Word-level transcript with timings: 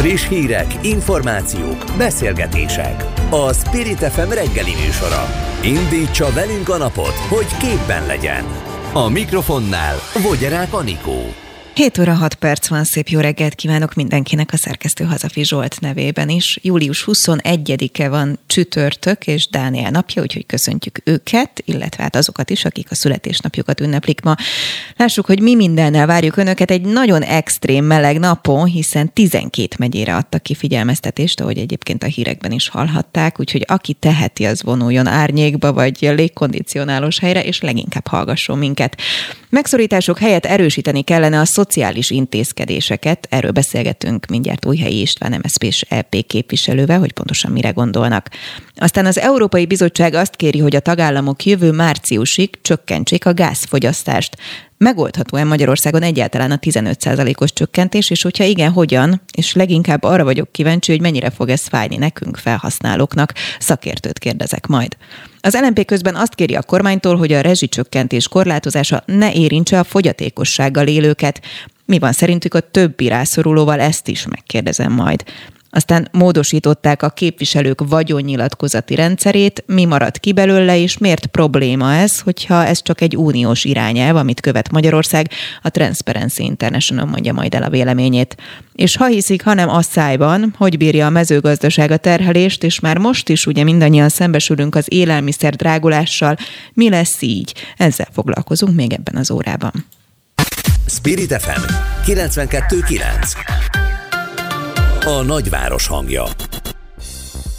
Friss 0.00 0.28
hírek, 0.28 0.66
információk, 0.82 1.84
beszélgetések. 1.96 3.04
A 3.30 3.52
Spirit 3.52 3.98
FM 3.98 4.28
reggeli 4.28 4.74
műsora. 4.84 5.24
Indítsa 5.62 6.32
velünk 6.32 6.68
a 6.68 6.76
napot, 6.76 7.14
hogy 7.28 7.56
képben 7.56 8.06
legyen. 8.06 8.44
A 8.92 9.08
mikrofonnál 9.08 9.96
Vogyerák 10.22 10.72
Anikó. 10.74 11.49
7 11.80 11.98
óra 11.98 12.14
6 12.14 12.34
perc 12.34 12.68
van, 12.68 12.84
szép 12.84 13.08
jó 13.08 13.20
reggelt 13.20 13.54
kívánok 13.54 13.94
mindenkinek 13.94 14.52
a 14.52 14.56
szerkesztő 14.56 15.04
Hazafi 15.04 15.44
Zsolt 15.44 15.80
nevében 15.80 16.28
is. 16.28 16.58
Július 16.62 17.04
21-e 17.06 18.08
van 18.08 18.38
csütörtök 18.46 19.26
és 19.26 19.48
Dániel 19.48 19.90
napja, 19.90 20.22
úgyhogy 20.22 20.46
köszöntjük 20.46 21.00
őket, 21.04 21.62
illetve 21.64 22.02
hát 22.02 22.16
azokat 22.16 22.50
is, 22.50 22.64
akik 22.64 22.90
a 22.90 22.94
születésnapjukat 22.94 23.80
ünneplik 23.80 24.20
ma. 24.20 24.34
Lássuk, 24.96 25.26
hogy 25.26 25.40
mi 25.40 25.54
mindennel 25.54 26.06
várjuk 26.06 26.36
önöket 26.36 26.70
egy 26.70 26.82
nagyon 26.82 27.22
extrém 27.22 27.84
meleg 27.84 28.18
napon, 28.18 28.66
hiszen 28.66 29.12
12 29.12 29.68
megyére 29.78 30.16
adtak 30.16 30.42
ki 30.42 30.54
figyelmeztetést, 30.54 31.40
ahogy 31.40 31.58
egyébként 31.58 32.02
a 32.02 32.06
hírekben 32.06 32.52
is 32.52 32.68
hallhatták, 32.68 33.40
úgyhogy 33.40 33.64
aki 33.68 33.92
teheti, 33.92 34.44
az 34.44 34.62
vonuljon 34.62 35.06
árnyékba 35.06 35.72
vagy 35.72 35.96
légkondicionálós 36.00 37.18
helyre, 37.18 37.44
és 37.44 37.60
leginkább 37.60 38.06
hallgasson 38.06 38.58
minket. 38.58 38.96
Megszorítások 39.50 40.18
helyett 40.18 40.44
erősíteni 40.44 41.02
kellene 41.02 41.40
a 41.40 41.44
szociális 41.44 42.10
intézkedéseket. 42.10 43.26
Erről 43.30 43.50
beszélgetünk 43.50 44.26
mindjárt 44.26 44.66
Újhelyi 44.66 45.00
István 45.00 45.40
MSZP 45.42 45.62
és 45.62 45.84
EP 45.88 46.16
képviselővel, 46.26 46.98
hogy 46.98 47.12
pontosan 47.12 47.52
mire 47.52 47.70
gondolnak. 47.70 48.28
Aztán 48.76 49.06
az 49.06 49.18
Európai 49.18 49.66
Bizottság 49.66 50.14
azt 50.14 50.36
kéri, 50.36 50.58
hogy 50.58 50.76
a 50.76 50.80
tagállamok 50.80 51.44
jövő 51.44 51.70
márciusig 51.70 52.50
csökkentsék 52.62 53.26
a 53.26 53.34
gázfogyasztást. 53.34 54.36
Megoldható-e 54.84 55.44
Magyarországon 55.44 56.02
egyáltalán 56.02 56.50
a 56.50 56.56
15%-os 56.56 57.52
csökkentés, 57.52 58.10
és 58.10 58.22
hogyha 58.22 58.44
igen, 58.44 58.72
hogyan? 58.72 59.20
És 59.32 59.52
leginkább 59.52 60.02
arra 60.02 60.24
vagyok 60.24 60.52
kíváncsi, 60.52 60.90
hogy 60.90 61.00
mennyire 61.00 61.30
fog 61.30 61.48
ez 61.48 61.66
fájni 61.66 61.96
nekünk, 61.96 62.36
felhasználóknak. 62.36 63.32
Szakértőt 63.58 64.18
kérdezek 64.18 64.66
majd. 64.66 64.96
Az 65.40 65.58
LNP 65.62 65.84
közben 65.84 66.14
azt 66.14 66.34
kéri 66.34 66.54
a 66.54 66.62
kormánytól, 66.62 67.16
hogy 67.16 67.32
a 67.32 67.40
rezsicsökkentés 67.40 68.28
korlátozása 68.28 69.02
ne 69.06 69.32
érintse 69.32 69.78
a 69.78 69.84
fogyatékossággal 69.84 70.86
élőket. 70.86 71.40
Mi 71.84 71.98
van 71.98 72.12
szerintük 72.12 72.54
a 72.54 72.60
többi 72.60 73.08
rászorulóval, 73.08 73.80
ezt 73.80 74.08
is 74.08 74.26
megkérdezem 74.26 74.92
majd. 74.92 75.24
Aztán 75.72 76.08
módosították 76.12 77.02
a 77.02 77.08
képviselők 77.08 77.88
vagyonnyilatkozati 77.88 78.94
rendszerét, 78.94 79.64
mi 79.66 79.84
maradt 79.84 80.18
ki 80.18 80.32
belőle, 80.32 80.78
és 80.78 80.98
miért 80.98 81.26
probléma 81.26 81.94
ez, 81.94 82.20
hogyha 82.20 82.66
ez 82.66 82.82
csak 82.82 83.00
egy 83.00 83.16
uniós 83.16 83.64
irányelv, 83.64 84.16
amit 84.16 84.40
követ 84.40 84.70
Magyarország, 84.70 85.30
a 85.62 85.68
Transparency 85.68 86.42
International 86.42 87.06
mondja 87.06 87.32
majd 87.32 87.54
el 87.54 87.62
a 87.62 87.70
véleményét. 87.70 88.36
És 88.72 88.96
ha 88.96 89.06
hiszik, 89.06 89.42
hanem 89.42 89.68
a 89.68 89.82
szájban, 89.82 90.54
hogy 90.58 90.76
bírja 90.76 91.06
a 91.06 91.10
mezőgazdaság 91.10 91.90
a 91.90 91.96
terhelést, 91.96 92.64
és 92.64 92.80
már 92.80 92.98
most 92.98 93.28
is 93.28 93.46
ugye 93.46 93.64
mindannyian 93.64 94.08
szembesülünk 94.08 94.74
az 94.74 94.86
élelmiszer 94.88 95.54
drágulással, 95.54 96.36
mi 96.72 96.88
lesz 96.88 97.22
így? 97.22 97.54
Ezzel 97.76 98.08
foglalkozunk 98.12 98.74
még 98.74 98.92
ebben 98.92 99.16
az 99.16 99.30
órában. 99.30 99.72
Spirit 100.86 101.42
FM 101.42 101.72
92.9 102.06 103.89
a 105.04 105.22
nagyváros 105.22 105.86
hangja. 105.86 106.24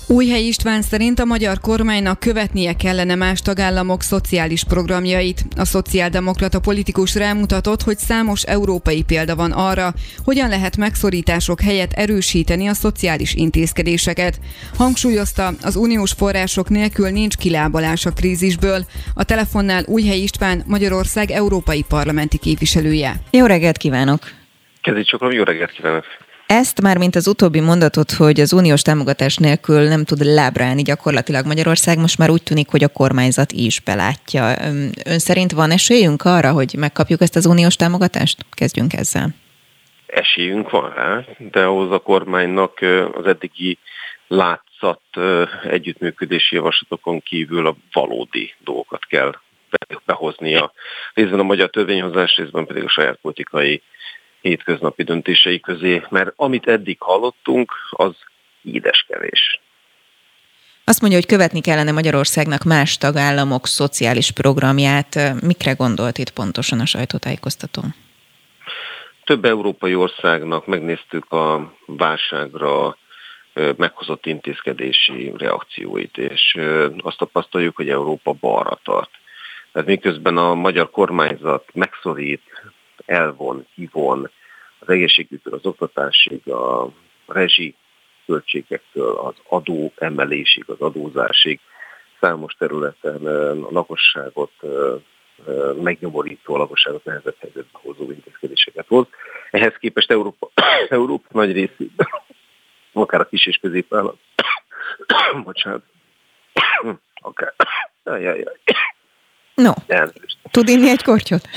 Újhely 0.07 0.43
István 0.43 0.81
szerint 0.81 1.19
a 1.19 1.25
magyar 1.25 1.59
kormánynak 1.59 2.19
követnie 2.19 2.73
kellene 2.73 3.15
más 3.15 3.41
tagállamok 3.41 4.01
szociális 4.01 4.63
programjait. 4.63 5.45
A 5.55 5.65
szociáldemokrata 5.65 6.59
politikus 6.59 7.15
rámutatott, 7.15 7.81
hogy 7.81 7.97
számos 7.97 8.43
európai 8.43 9.03
példa 9.03 9.35
van 9.35 9.51
arra, 9.51 9.93
hogyan 10.23 10.49
lehet 10.49 10.77
megszorítások 10.77 11.61
helyett 11.61 11.91
erősíteni 11.91 12.67
a 12.67 12.73
szociális 12.73 13.33
intézkedéseket. 13.33 14.39
Hangsúlyozta, 14.77 15.51
az 15.61 15.75
uniós 15.75 16.11
források 16.11 16.69
nélkül 16.69 17.09
nincs 17.09 17.35
kilábalás 17.35 18.05
a 18.05 18.11
krízisből. 18.11 18.85
A 19.13 19.23
telefonnál 19.23 19.83
Újhely 19.87 20.19
István 20.19 20.63
Magyarország 20.67 21.31
európai 21.31 21.85
parlamenti 21.87 22.37
képviselője. 22.37 23.21
Jó 23.31 23.45
reggelt 23.45 23.77
kívánok! 23.77 24.19
Kezdjük 24.81 25.05
csak, 25.05 25.33
jó 25.33 25.43
reggelt 25.43 25.71
kívánok! 25.71 26.05
Ezt 26.53 26.81
már, 26.81 26.97
mint 26.97 27.15
az 27.15 27.27
utóbbi 27.27 27.59
mondatot, 27.59 28.11
hogy 28.11 28.39
az 28.39 28.53
uniós 28.53 28.81
támogatás 28.81 29.35
nélkül 29.37 29.87
nem 29.87 30.03
tud 30.03 30.23
lábrálni 30.23 30.81
gyakorlatilag 30.81 31.45
Magyarország, 31.45 31.97
most 31.97 32.17
már 32.17 32.29
úgy 32.29 32.43
tűnik, 32.43 32.69
hogy 32.69 32.83
a 32.83 32.87
kormányzat 32.87 33.51
is 33.51 33.79
belátja. 33.79 34.55
Ön 35.05 35.19
szerint 35.19 35.51
van 35.51 35.71
esélyünk 35.71 36.23
arra, 36.25 36.51
hogy 36.51 36.75
megkapjuk 36.77 37.21
ezt 37.21 37.35
az 37.35 37.45
uniós 37.45 37.75
támogatást? 37.75 38.45
Kezdjünk 38.49 38.93
ezzel. 38.93 39.29
Esélyünk 40.05 40.69
van 40.69 40.93
rá, 40.93 41.25
de 41.37 41.63
ahhoz 41.63 41.91
a 41.91 41.99
kormánynak 41.99 42.79
az 43.13 43.25
eddigi 43.25 43.77
látszat 44.27 45.01
együttműködési 45.69 46.55
javaslatokon 46.55 47.21
kívül 47.21 47.67
a 47.67 47.75
valódi 47.91 48.53
dolgokat 48.63 49.05
kell 49.05 49.35
behoznia. 50.05 50.71
Részben 51.13 51.39
a 51.39 51.43
magyar 51.43 51.69
törvényhozás, 51.69 52.35
részben 52.35 52.65
pedig 52.65 52.83
a 52.83 52.89
saját 52.89 53.19
politikai 53.21 53.81
hétköznapi 54.41 55.03
döntései 55.03 55.59
közé, 55.59 56.01
mert 56.09 56.33
amit 56.35 56.67
eddig 56.67 56.97
hallottunk, 56.99 57.71
az 57.89 58.15
édeskevés. 58.61 59.59
Azt 60.83 61.01
mondja, 61.01 61.19
hogy 61.19 61.27
követni 61.27 61.61
kellene 61.61 61.91
Magyarországnak 61.91 62.63
más 62.63 62.97
tagállamok 62.97 63.67
szociális 63.67 64.31
programját. 64.31 65.41
Mikre 65.41 65.71
gondolt 65.73 66.17
itt 66.17 66.29
pontosan 66.29 66.79
a 66.79 66.85
sajtótájékoztató? 66.85 67.81
Több 69.23 69.45
európai 69.45 69.95
országnak 69.95 70.65
megnéztük 70.65 71.31
a 71.31 71.73
válságra 71.85 72.97
meghozott 73.77 74.25
intézkedési 74.25 75.33
reakcióit, 75.37 76.17
és 76.17 76.57
azt 76.97 77.17
tapasztaljuk, 77.17 77.75
hogy 77.75 77.89
Európa 77.89 78.31
balra 78.39 78.79
tart. 78.83 79.09
Tehát 79.71 79.87
miközben 79.87 80.37
a 80.37 80.53
magyar 80.53 80.89
kormányzat 80.89 81.65
megszorít, 81.73 82.41
elvon, 83.05 83.67
kivon 83.73 84.29
az 84.79 84.89
egészségügytől, 84.89 85.53
az 85.53 85.65
oktatásig, 85.65 86.47
a 86.47 86.89
rezsi 87.27 87.75
költségektől, 88.25 89.15
az 89.15 89.35
adó 89.47 89.93
emelésig, 89.95 90.63
az 90.67 90.79
adózásig, 90.79 91.59
számos 92.19 92.53
területen 92.53 93.25
a 93.63 93.71
lakosságot 93.71 94.51
megnyomorító, 95.81 96.53
a 96.53 96.57
lakosságot 96.57 97.03
nehezebb 97.03 97.35
helyzetbe 97.39 97.79
hozó 97.81 98.11
intézkedéseket 98.11 98.87
hoz. 98.87 99.07
Ehhez 99.51 99.73
képest 99.79 100.11
Európa, 100.11 100.49
Európa 100.89 101.27
nagy 101.31 101.51
részében, 101.51 102.07
akár 102.93 103.21
a 103.21 103.27
kis 103.27 103.45
és 103.45 103.57
középvállalat, 103.57 104.17
bocsánat, 105.43 105.83
akár, 107.21 107.53
ajajaj, 108.03 108.43
No, 109.61 109.73
tud 110.51 110.69
inni 110.69 110.89
egy 110.89 111.03
kortyot? 111.03 111.49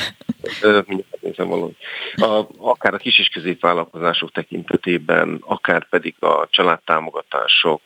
A, 2.17 2.47
akár 2.59 2.95
a 2.95 2.97
kis 2.97 3.19
és 3.19 3.29
középvállalkozások 3.29 4.33
tekintetében, 4.33 5.43
akár 5.47 5.89
pedig 5.89 6.15
a 6.21 6.47
családtámogatások, 6.51 7.81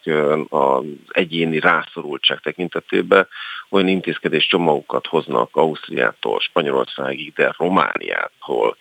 az 0.49 0.85
egyéni 1.09 1.61
rászorultság 1.61 2.41
tekintetében 2.41 3.29
olyan 3.69 3.89
intézkedés 3.89 4.47
csomagokat 4.47 5.07
hoznak 5.07 5.57
Ausztriától, 5.57 6.41
Spanyolországig, 6.41 7.33
de 7.33 7.55
Romániától, 7.57 8.77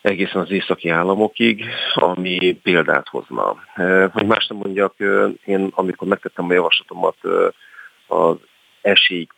egészen 0.00 0.40
az 0.40 0.50
északi 0.50 0.88
államokig, 0.88 1.64
ami 1.94 2.60
példát 2.62 3.08
hozna. 3.08 3.56
Hogy 4.12 4.26
más 4.26 4.46
nem 4.46 4.58
mondjak, 4.58 4.94
én 5.44 5.70
amikor 5.74 6.08
megtettem 6.08 6.48
a 6.48 6.52
javaslatomat 6.52 7.16
az 8.06 8.36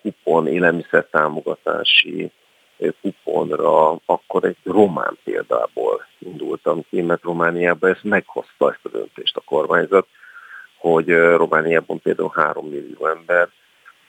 kupon, 0.03 0.47
élelmiszer 0.47 1.07
támogatási 1.11 2.31
kuponra, 3.01 3.91
akkor 4.05 4.45
egy 4.45 4.57
román 4.65 5.19
példából 5.25 6.07
indultam 6.19 6.85
ki, 6.91 7.01
mert 7.01 7.23
Romániában 7.23 7.91
ezt 7.91 8.05
meghozta 8.05 8.71
ezt 8.71 8.81
a 8.83 8.89
döntést 8.89 9.37
a 9.37 9.41
kormányzat, 9.41 10.07
hogy 10.77 11.09
Romániában 11.15 12.01
például 12.01 12.33
3 12.35 12.67
millió 12.69 13.07
ember 13.07 13.49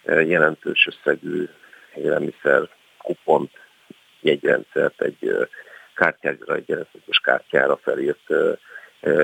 jelentős 0.03 0.87
összegű 0.87 1.49
élelmiszer 1.95 2.69
kupont, 2.97 3.51
jegyrendszert, 4.21 5.01
egy 5.01 5.47
kártyára, 5.95 6.55
egy 6.55 6.67
jelentős 6.67 7.19
kártyára 7.23 7.77
felírt 7.77 8.29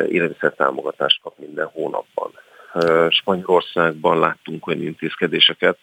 élelmiszer 0.09 0.53
támogatást 0.53 1.21
kap 1.21 1.37
minden 1.37 1.65
hónapban. 1.65 2.31
Spanyolországban 3.09 4.19
láttunk 4.19 4.67
olyan 4.67 4.81
intézkedéseket, 4.81 5.77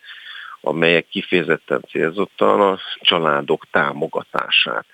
amelyek 0.64 1.08
kifejezetten 1.08 1.82
célzottan 1.88 2.60
a 2.60 2.78
családok 3.00 3.66
támogatását 3.70 4.86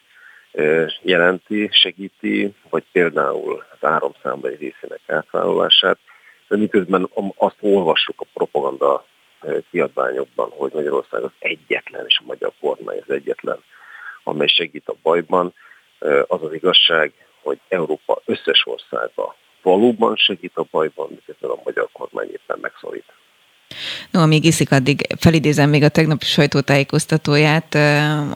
jelenti, 1.03 1.69
segíti, 1.73 2.55
vagy 2.71 2.85
például 2.93 3.65
az 3.73 3.89
áramszámlai 3.89 4.55
részének 4.55 5.01
átvállalását, 5.07 5.99
de 6.49 6.57
miközben 6.57 7.09
azt 7.37 7.57
olvassuk 7.61 8.21
a 8.21 8.27
propaganda 8.35 9.05
kiadványokban, 9.71 10.51
hogy 10.51 10.71
Magyarország 10.73 11.23
az 11.23 11.31
egyetlen, 11.39 12.05
és 12.07 12.19
a 12.19 12.27
magyar 12.27 12.53
kormány 12.61 13.01
az 13.07 13.15
egyetlen, 13.15 13.59
amely 14.25 14.47
segít 14.47 14.89
a 14.89 14.95
bajban, 15.03 15.55
az 16.27 16.43
az 16.43 16.53
igazság, 16.53 17.13
hogy 17.43 17.61
Európa 17.69 18.23
összes 18.25 18.67
országa 18.67 19.37
valóban 19.63 20.17
segít 20.17 20.57
a 20.57 20.67
bajban, 20.71 21.09
miközben 21.11 21.51
a 21.51 21.61
magyar 21.65 21.89
kormány 21.93 22.31
éppen 22.31 22.59
megszorít. 22.61 23.13
No, 24.11 24.21
amíg 24.21 24.45
iszik, 24.45 24.73
addig 24.73 25.07
felidézem 25.19 25.71
még 25.71 25.83
a 25.83 25.89
tegnapi 25.89 26.25
sajtótájékoztatóját. 26.25 27.79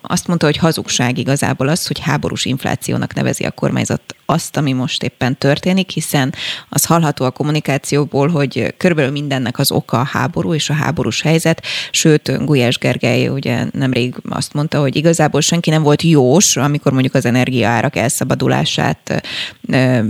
Azt 0.01 0.27
mondta, 0.27 0.47
hogy 0.47 0.57
hazugság 0.57 1.19
igazából 1.19 1.69
az, 1.69 1.87
hogy 1.87 1.99
háborús 1.99 2.45
inflációnak 2.45 3.15
nevezi 3.15 3.45
a 3.45 3.51
kormányzat 3.51 4.15
azt, 4.27 4.57
ami 4.57 4.73
most 4.73 5.03
éppen 5.03 5.39
történik, 5.39 5.91
hiszen 5.91 6.35
az 6.69 6.85
hallható 6.85 7.25
a 7.25 7.31
kommunikációból, 7.31 8.29
hogy 8.29 8.75
körülbelül 8.77 9.11
mindennek 9.11 9.59
az 9.59 9.71
oka 9.71 10.01
a 10.01 10.05
háború 10.05 10.55
és 10.55 10.71
a 10.71 10.75
háborús 10.75 11.23
helyzet, 11.23 11.63
sőt, 11.91 12.45
Gulyás 12.45 12.79
Gergely 12.79 13.29
ugye 13.29 13.65
nemrég 13.73 14.15
azt 14.29 14.53
mondta, 14.53 14.81
hogy 14.81 14.97
igazából 14.97 15.41
senki 15.41 15.71
nem 15.71 15.83
volt 15.83 16.03
jós, 16.03 16.57
amikor 16.57 16.93
mondjuk 16.93 17.15
az 17.15 17.25
energiaárak 17.25 17.97
elszabadulását 17.97 19.25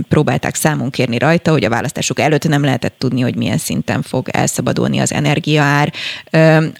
próbálták 0.09 0.55
számon 0.55 0.89
kérni 0.89 1.17
rajta, 1.17 1.51
hogy 1.51 1.63
a 1.63 1.69
választások 1.69 2.19
előtt 2.19 2.47
nem 2.47 2.63
lehetett 2.63 2.95
tudni, 2.97 3.21
hogy 3.21 3.35
milyen 3.35 3.57
szinten 3.57 4.01
fog 4.01 4.29
elszabadulni 4.29 4.99
az 4.99 5.13
energiaár. 5.15 5.93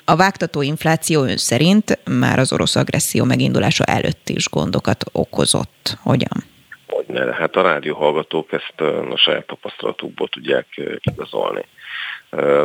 A 0.06 0.16
vágtató 0.16 0.62
infláció 0.62 1.24
ön 1.24 1.38
szerint 1.38 2.00
már 2.20 2.40
az 2.40 2.54
orosz 2.54 2.76
agresszió 2.76 3.24
megindulása 3.24 3.84
előtt 3.84 4.30
is 4.30 4.50
gondokat 4.50 5.04
okozott. 5.12 5.98
Hogyan? 6.02 6.44
Hogyne, 6.88 7.34
hát 7.34 7.56
a 7.56 7.62
rádióhallgatók 7.62 8.52
ezt 8.52 8.82
a 9.12 9.18
saját 9.18 9.48
tapasztalatukból 9.48 10.28
tudják 10.28 10.68
igazolni. 11.00 11.66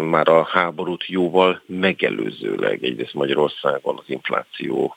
Már 0.00 0.28
a 0.28 0.44
háborút 0.44 1.06
jóval 1.06 1.62
megelőzőleg 1.66 2.84
egyrészt 2.84 3.14
Magyarországon 3.14 3.96
az 3.98 4.04
infláció 4.06 4.96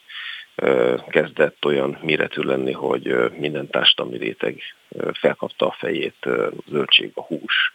kezdett 1.10 1.66
olyan 1.66 1.98
méretű 2.02 2.42
lenni, 2.42 2.72
hogy 2.72 3.16
minden 3.38 3.70
társadalmi 3.70 4.18
réteg 4.18 4.62
felkapta 5.14 5.68
a 5.68 5.76
fejét, 5.80 6.28
zöldség, 6.70 7.12
a 7.14 7.22
hús, 7.22 7.74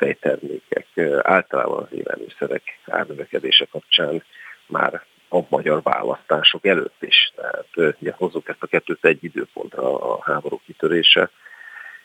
tejtermékek, 0.00 0.86
általában 1.22 1.82
az 1.82 1.98
élelmiszerek 1.98 2.62
árnövekedése 2.86 3.64
kapcsán 3.70 4.22
már 4.66 5.04
a 5.28 5.40
magyar 5.48 5.82
választások 5.82 6.66
előtt 6.66 7.02
is. 7.02 7.32
Tehát 7.36 7.96
ugye 8.00 8.12
hozzuk 8.16 8.48
ezt 8.48 8.62
a 8.62 8.66
kettőt 8.66 9.04
egy 9.04 9.24
időpontra 9.24 9.98
a 9.98 10.22
háború 10.22 10.60
kitörése, 10.66 11.30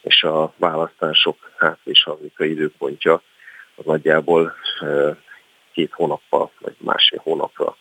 és 0.01 0.23
a 0.23 0.53
választások 0.57 1.51
és 1.83 2.03
harmadika 2.03 2.45
időpontja 2.45 3.21
az 3.75 3.85
nagyjából 3.85 4.55
két 5.73 5.91
hónappal, 5.91 6.51
vagy 6.59 6.75
másfél 6.77 7.19
hónapra 7.23 7.77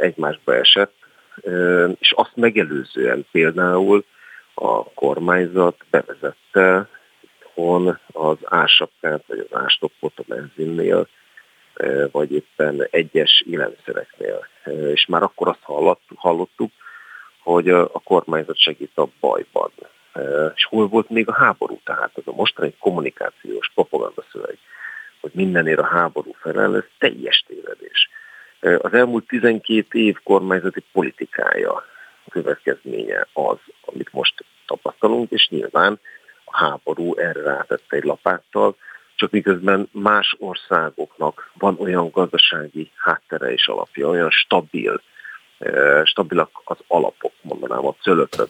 egymásba 0.00 0.54
esett, 0.54 0.94
és 1.98 2.12
azt 2.12 2.36
megelőzően 2.36 3.26
például 3.32 4.04
a 4.54 4.84
kormányzat 4.84 5.84
bevezette 5.90 6.88
itthon 7.56 7.98
az 8.12 8.36
ásapkát, 8.44 9.24
vagy 9.26 9.46
az 9.50 9.58
ástoppot 9.58 10.12
a 10.16 10.22
benzinnél, 10.26 11.08
vagy 12.10 12.32
éppen 12.32 12.86
egyes 12.90 13.44
élelmiszereknél. 13.50 14.46
És 14.92 15.06
már 15.06 15.22
akkor 15.22 15.48
azt 15.48 15.88
hallottuk, 16.14 16.72
hogy 17.42 17.68
a 17.68 18.00
kormányzat 18.04 18.58
segít 18.58 18.98
a 18.98 19.08
bajban. 19.20 19.70
És 20.54 20.64
hol 20.64 20.88
volt 20.88 21.10
még 21.10 21.28
a 21.28 21.34
háború? 21.34 21.80
Tehát 21.84 22.10
az 22.14 22.22
a 22.26 22.32
mostani 22.32 22.74
kommunikációs 22.78 23.70
propagandaszöveg, 23.74 24.58
hogy 25.20 25.30
mindenért 25.34 25.78
a 25.78 25.86
háború 25.86 26.32
felel, 26.40 26.76
ez 26.76 26.84
teljes 26.98 27.44
tévedés. 27.46 28.10
Az 28.60 28.92
elmúlt 28.92 29.26
12 29.26 29.98
év 29.98 30.16
kormányzati 30.22 30.82
politikája 30.92 31.84
következménye 32.28 33.26
az, 33.32 33.58
amit 33.80 34.12
most 34.12 34.44
tapasztalunk, 34.66 35.30
és 35.30 35.48
nyilván 35.48 36.00
háború 36.50 37.14
erre 37.14 37.42
rátette 37.42 37.96
egy 37.96 38.04
lapáttal, 38.04 38.76
csak 39.14 39.30
miközben 39.30 39.88
más 39.92 40.36
országoknak 40.38 41.50
van 41.58 41.76
olyan 41.78 42.10
gazdasági 42.10 42.90
háttere 42.96 43.52
és 43.52 43.68
alapja, 43.68 44.08
olyan 44.08 44.30
stabil, 44.30 45.00
stabilak 46.04 46.50
az 46.64 46.76
alapok, 46.86 47.32
mondanám 47.40 47.86
a 47.86 47.94
cölöpök, 48.02 48.48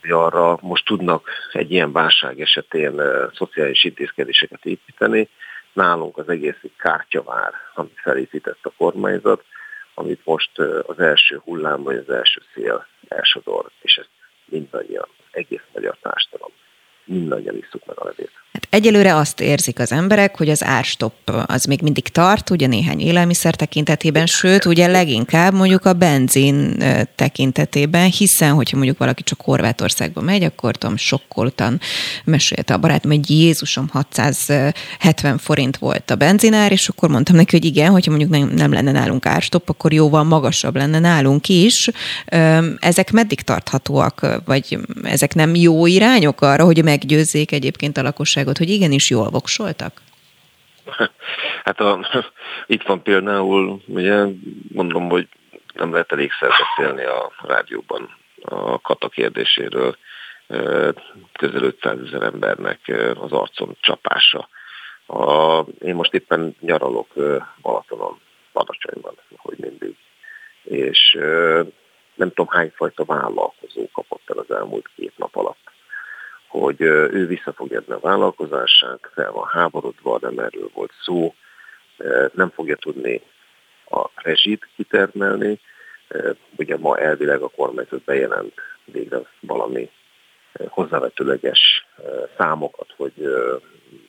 hogy 0.00 0.10
arra 0.10 0.58
most 0.60 0.84
tudnak 0.84 1.28
egy 1.52 1.72
ilyen 1.72 1.92
válság 1.92 2.40
esetén 2.40 3.00
szociális 3.34 3.84
intézkedéseket 3.84 4.64
építeni, 4.64 5.28
nálunk 5.72 6.18
az 6.18 6.28
egész 6.28 6.60
kártyavár, 6.78 7.52
amit 7.74 8.00
felépített 8.02 8.58
a 8.62 8.72
kormányzat, 8.76 9.44
amit 9.94 10.20
most 10.24 10.58
az 10.86 10.98
első 10.98 11.40
hullám 11.44 11.82
vagy 11.82 11.96
az 11.96 12.10
első 12.10 12.42
szél 12.54 12.86
elsodor, 13.08 13.70
és 13.80 13.96
ezt 13.96 14.10
mindannyian, 14.44 15.08
egész 15.30 15.62
magyar 15.74 15.96
társadalom, 16.02 16.52
mindannyian 17.06 17.56
isszuk 17.56 17.86
meg 17.86 17.98
a 18.00 18.04
levét. 18.04 18.30
Hát 18.56 18.66
egyelőre 18.70 19.16
azt 19.16 19.40
érzik 19.40 19.78
az 19.78 19.92
emberek, 19.92 20.36
hogy 20.36 20.48
az 20.48 20.64
árstop 20.64 21.12
az 21.46 21.64
még 21.64 21.80
mindig 21.82 22.08
tart, 22.08 22.50
ugye 22.50 22.66
néhány 22.66 23.00
élelmiszer 23.00 23.54
tekintetében, 23.54 24.26
sőt, 24.26 24.64
ugye 24.64 24.86
leginkább 24.86 25.54
mondjuk 25.54 25.84
a 25.84 25.92
benzin 25.92 26.84
tekintetében, 27.14 28.10
hiszen, 28.10 28.52
hogyha 28.52 28.76
mondjuk 28.76 28.98
valaki 28.98 29.22
csak 29.22 29.40
Horvátországba 29.40 30.20
megy, 30.20 30.42
akkor 30.42 30.76
tudom, 30.76 30.96
sokkoltan 30.96 31.80
mesélte 32.24 32.74
a 32.74 32.78
barátom, 32.78 33.10
hogy 33.10 33.30
Jézusom 33.30 33.88
670 33.92 35.38
forint 35.38 35.76
volt 35.76 36.10
a 36.10 36.14
benzinár, 36.14 36.72
és 36.72 36.88
akkor 36.88 37.08
mondtam 37.08 37.36
neki, 37.36 37.56
hogy 37.56 37.64
igen, 37.64 37.90
hogyha 37.90 38.10
mondjuk 38.10 38.30
nem, 38.30 38.48
nem 38.54 38.72
lenne 38.72 38.92
nálunk 38.92 39.26
árstop, 39.26 39.68
akkor 39.68 39.92
jóval 39.92 40.24
magasabb 40.24 40.76
lenne 40.76 40.98
nálunk 40.98 41.48
is. 41.48 41.90
Ezek 42.78 43.12
meddig 43.12 43.40
tarthatóak, 43.40 44.42
vagy 44.44 44.78
ezek 45.02 45.34
nem 45.34 45.54
jó 45.54 45.86
irányok 45.86 46.40
arra, 46.40 46.64
hogy 46.64 46.84
meggyőzzék 46.84 47.52
egyébként 47.52 47.98
a 47.98 48.02
lakosság 48.02 48.44
tanulságot, 48.46 48.58
hogy 48.58 48.70
igenis 48.70 49.10
jól 49.10 49.28
voksoltak? 49.30 50.02
Hát 51.64 51.80
a, 51.80 52.06
itt 52.66 52.82
van 52.82 53.02
például, 53.02 53.80
ugye 53.86 54.24
mondom, 54.72 55.08
hogy 55.08 55.28
nem 55.74 55.92
lehet 55.92 56.12
elégszer 56.12 56.50
beszélni 56.50 57.04
a 57.04 57.32
rádióban 57.42 58.16
a 58.42 58.80
kata 58.80 59.08
kérdéséről, 59.08 59.96
közel 61.32 61.62
500 61.62 61.98
ezer 62.06 62.22
embernek 62.22 62.80
az 63.14 63.32
arcon 63.32 63.76
csapása. 63.80 64.48
A, 65.06 65.60
én 65.80 65.94
most 65.94 66.14
éppen 66.14 66.56
nyaralok 66.60 67.08
Balatonon, 67.62 68.20
Badacsonyban, 68.52 69.14
hogy 69.36 69.58
mindig, 69.58 69.96
és 70.62 71.18
nem 72.14 72.28
tudom 72.28 72.48
hány 72.48 72.72
fajta 72.74 73.04
vállalkozó 73.04 73.88
kapott 73.92 74.22
el 74.26 74.38
az 74.38 74.50
elmúlt 74.50 74.90
két 74.96 75.12
nap 75.16 75.36
alatt 75.36 75.66
hogy 76.60 76.80
ő 76.80 77.26
vissza 77.26 77.52
fogja 77.52 77.82
a 77.88 77.98
vállalkozását, 77.98 79.10
fel 79.14 79.32
van 79.32 79.46
háborodva, 79.46 80.18
nem 80.20 80.38
erről 80.38 80.70
volt 80.74 80.92
szó, 81.02 81.34
nem 82.32 82.50
fogja 82.50 82.76
tudni 82.76 83.22
a 83.90 84.08
rezsit 84.14 84.68
kitermelni. 84.76 85.60
Ugye 86.56 86.76
ma 86.76 86.98
elvileg 86.98 87.40
a 87.40 87.48
kormányzat 87.48 88.02
bejelent 88.04 88.54
végre 88.84 89.18
valami 89.40 89.90
hozzávetőleges 90.68 91.86
számokat, 92.38 92.94
hogy 92.96 93.12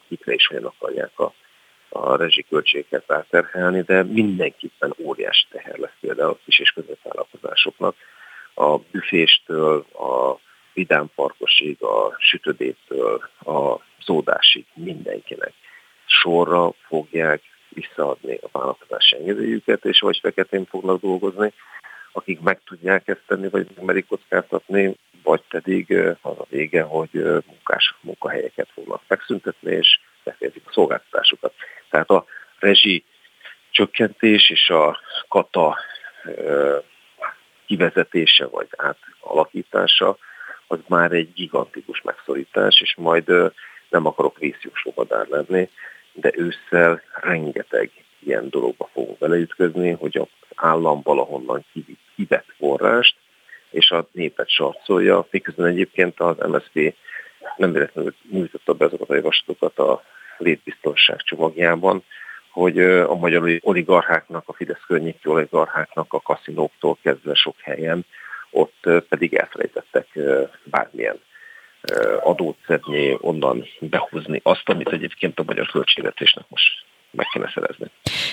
kikre 0.08 0.34
is 0.34 0.50
olyan 0.50 0.66
akarják 0.66 1.20
a, 1.20 1.34
a 1.89 2.16
rezsiköltségeket 2.16 3.04
ráterhelni, 3.08 3.82
de 3.82 4.04
mindenképpen 4.04 4.94
óriási 4.98 5.46
teher 5.50 5.77
lesz 5.77 5.98
például 6.00 6.30
a 6.30 6.39
kis 6.46 6.60
és 6.60 6.72
középvállalkozásoknak. 6.72 7.96
A 8.54 8.77
büféstől, 8.77 9.86
a 9.94 10.39
vidámparkosig, 10.78 11.84
a 11.84 12.16
sütödétől, 12.18 13.30
a 13.46 13.76
szódásig 14.06 14.66
mindenkinek 14.74 15.54
sorra 16.06 16.72
fogják 16.88 17.42
visszaadni 17.70 18.40
a 18.42 18.48
vállalkozási 18.52 19.16
engedélyüket, 19.16 19.86
és 19.86 20.00
vagy 20.00 20.20
feketén 20.22 20.66
fognak 20.66 21.02
dolgozni, 21.02 21.54
akik 22.12 22.40
meg 22.40 22.62
tudják 22.66 23.08
ezt 23.08 23.24
tenni, 23.28 23.50
vagy 23.50 23.68
merik 23.82 24.08
kockáztatni, 24.08 24.96
vagy 25.24 25.42
pedig 25.50 25.94
az 26.22 26.38
a 26.40 26.46
vége, 26.50 26.82
hogy 26.82 27.10
munkás 27.46 27.96
munkahelyeket 28.02 28.70
fognak 28.74 29.02
megszüntetni, 29.08 29.72
és 29.72 30.00
befejezik 30.24 30.64
a 30.66 30.72
szolgáltatásokat. 30.72 31.54
Tehát 31.90 32.10
a 32.10 32.26
rezsi 32.60 33.04
csökkentés 33.72 34.50
és 34.50 34.70
a 34.70 35.00
kata 35.28 35.78
kivezetése 37.66 38.46
vagy 38.46 38.68
átalakítása 38.78 40.18
az 40.68 40.80
már 40.88 41.12
egy 41.12 41.34
gigantikus 41.34 42.02
megszorítás, 42.02 42.82
és 42.82 42.96
majd 42.98 43.28
nem 43.90 44.06
akarok 44.06 44.38
vészjósó 44.38 44.94
madár 44.96 45.28
lenni, 45.28 45.70
de 46.14 46.32
ősszel 46.36 47.02
rengeteg 47.22 47.92
ilyen 48.20 48.50
dologba 48.50 48.90
fogunk 48.94 49.18
beleütközni, 49.18 49.92
hogy 49.92 50.18
az 50.18 50.28
állam 50.56 51.02
valahonnan 51.04 51.66
kivett 52.16 52.54
forrást, 52.58 53.16
és 53.70 53.92
a 53.92 54.08
népet 54.12 54.50
sarcolja, 54.50 55.28
miközben 55.30 55.66
egyébként 55.66 56.20
az 56.20 56.38
MSZP 56.38 56.96
nem 57.58 57.72
véletlenül 57.72 58.14
nyújtotta 58.32 58.74
be 58.74 58.86
azokat 58.86 59.10
a 59.10 59.16
javaslatokat 59.16 59.80
a 59.80 60.04
létbiztonság 60.38 61.22
csomagjában, 61.22 62.04
hogy 62.50 62.80
a 62.82 63.16
magyar 63.16 63.60
oligarcháknak, 63.62 64.44
a 64.46 64.54
Fidesz 64.54 64.84
környéki 64.88 65.30
oligarcháknak 65.30 66.14
a 66.14 66.22
kaszinóktól 66.22 66.98
kezdve 67.02 67.34
sok 67.34 67.56
helyen 67.62 68.06
ott 68.51 68.89
pedig 69.10 69.34
elfelejtettek 69.34 70.08
bármilyen 70.63 71.20
adót 72.24 72.58
szedni, 72.68 73.18
onnan 73.22 73.68
behozni 73.80 74.39
azt, 74.44 74.70
amit 74.70 74.89
egyébként 74.89 75.39
a 75.39 75.44
magyar 75.46 75.68
költségvetésnek 75.68 76.46
most 76.50 76.86
meg 77.12 77.25
kéne 77.34 77.51
szerezni. 77.54 77.86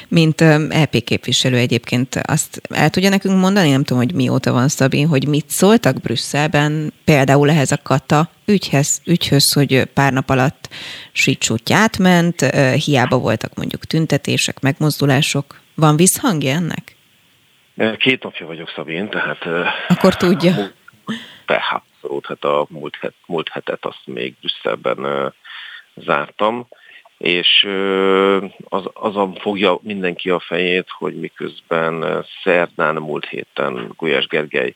Mint 0.08 0.40
EP 0.70 1.02
képviselő 1.04 1.56
egyébként 1.56 2.14
azt 2.22 2.60
el 2.68 2.90
tudja 2.90 3.08
nekünk 3.08 3.40
mondani, 3.40 3.70
nem 3.70 3.84
tudom, 3.84 4.02
hogy 4.02 4.14
mióta 4.14 4.52
van 4.52 4.68
Szabin, 4.68 5.06
hogy 5.06 5.28
mit 5.28 5.50
szóltak 5.50 6.00
Brüsszelben 6.00 6.92
például 7.04 7.50
ehhez 7.50 7.72
a 7.72 7.78
kata 7.82 8.30
ügyhez, 8.44 9.00
ügyhöz, 9.06 9.52
hogy 9.52 9.84
pár 9.84 10.12
nap 10.12 10.30
alatt 10.30 10.68
sítsútj 11.12 11.72
átment, 11.72 12.40
hiába 12.84 13.18
voltak 13.18 13.54
mondjuk 13.54 13.84
tüntetések, 13.84 14.60
megmozdulások. 14.60 15.60
Van 15.74 15.96
visszhangja 15.96 16.54
ennek? 16.54 16.93
Két 17.96 18.22
napja 18.22 18.46
vagyok 18.46 18.72
Szabin, 18.74 19.08
tehát... 19.08 19.46
Akkor 19.88 20.16
tudja. 20.16 20.52
Tehát 21.46 21.82
abszolút, 22.00 22.26
hát 22.26 22.44
a 22.44 22.66
múlt, 22.68 22.96
het, 23.00 23.14
múlt 23.26 23.48
hetet 23.48 23.84
azt 23.84 24.02
még 24.04 24.34
Brüsszelben 24.40 25.32
zártam 25.94 26.66
és 27.18 27.68
az, 28.68 28.82
azon 28.92 29.34
fogja 29.34 29.78
mindenki 29.82 30.30
a 30.30 30.38
fejét, 30.38 30.86
hogy 30.88 31.20
miközben 31.20 32.24
szerdán 32.42 32.94
múlt 32.94 33.28
héten 33.28 33.92
Gulyás 33.96 34.26
Gergely 34.26 34.74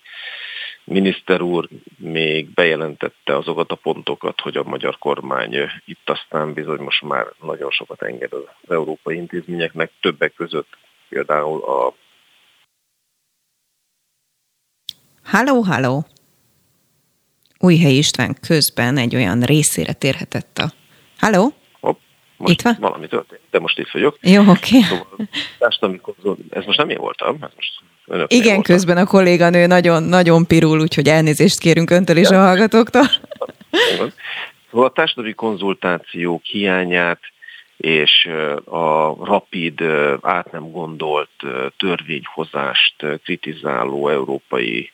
miniszter 0.85 1.41
úr 1.41 1.69
még 1.97 2.49
bejelentette 2.51 3.37
azokat 3.37 3.71
a 3.71 3.75
pontokat, 3.75 4.41
hogy 4.41 4.57
a 4.57 4.63
magyar 4.63 4.99
kormány 4.99 5.55
itt 5.85 6.11
aztán 6.11 6.53
bizony 6.53 6.81
most 6.81 7.03
már 7.03 7.27
nagyon 7.43 7.71
sokat 7.71 8.03
enged 8.03 8.33
az 8.33 8.45
európai 8.69 9.17
intézményeknek, 9.17 9.91
többek 10.01 10.35
között 10.35 10.77
például 11.09 11.63
a 11.63 11.95
Halló, 15.31 15.61
halló! 15.61 16.07
Újhely 17.59 17.97
István 17.97 18.37
közben 18.47 18.97
egy 18.97 19.15
olyan 19.15 19.41
részére 19.41 19.93
térhetett 19.93 20.59
a... 20.59 20.73
Halló? 21.19 21.53
Most 22.37 22.53
itt 22.53 22.63
van? 22.63 22.77
valami 22.81 23.07
történt, 23.07 23.41
de 23.51 23.59
most 23.59 23.79
itt 23.79 23.91
vagyok. 23.91 24.19
Jó, 24.21 24.41
oké. 24.41 24.79
Okay. 24.79 24.99
Szóval, 25.81 26.37
ez 26.51 26.65
most 26.65 26.79
nem 26.79 26.91
én 26.91 26.99
voltam, 26.99 27.37
ez 27.41 27.51
most 27.57 27.83
Igen, 28.33 28.55
voltam. 28.55 28.63
közben 28.63 28.97
a 28.97 29.07
kolléganő 29.07 29.67
nagyon, 29.67 30.03
nagyon 30.03 30.47
pirul, 30.47 30.81
úgyhogy 30.81 31.09
elnézést 31.09 31.59
kérünk 31.59 31.91
öntől 31.91 32.17
és 32.17 32.31
ja. 32.31 32.43
a 32.43 32.47
hallgatóktól. 32.47 33.05
Szóval 34.71 34.87
a 34.87 34.93
társadalmi 34.93 35.33
konzultációk 35.33 36.45
hiányát 36.45 37.21
és 37.77 38.29
a 38.65 39.25
rapid, 39.25 39.83
át 40.23 40.53
nem 40.53 40.71
gondolt 40.71 41.31
törvényhozást 41.77 43.07
kritizáló 43.25 44.09
európai 44.09 44.91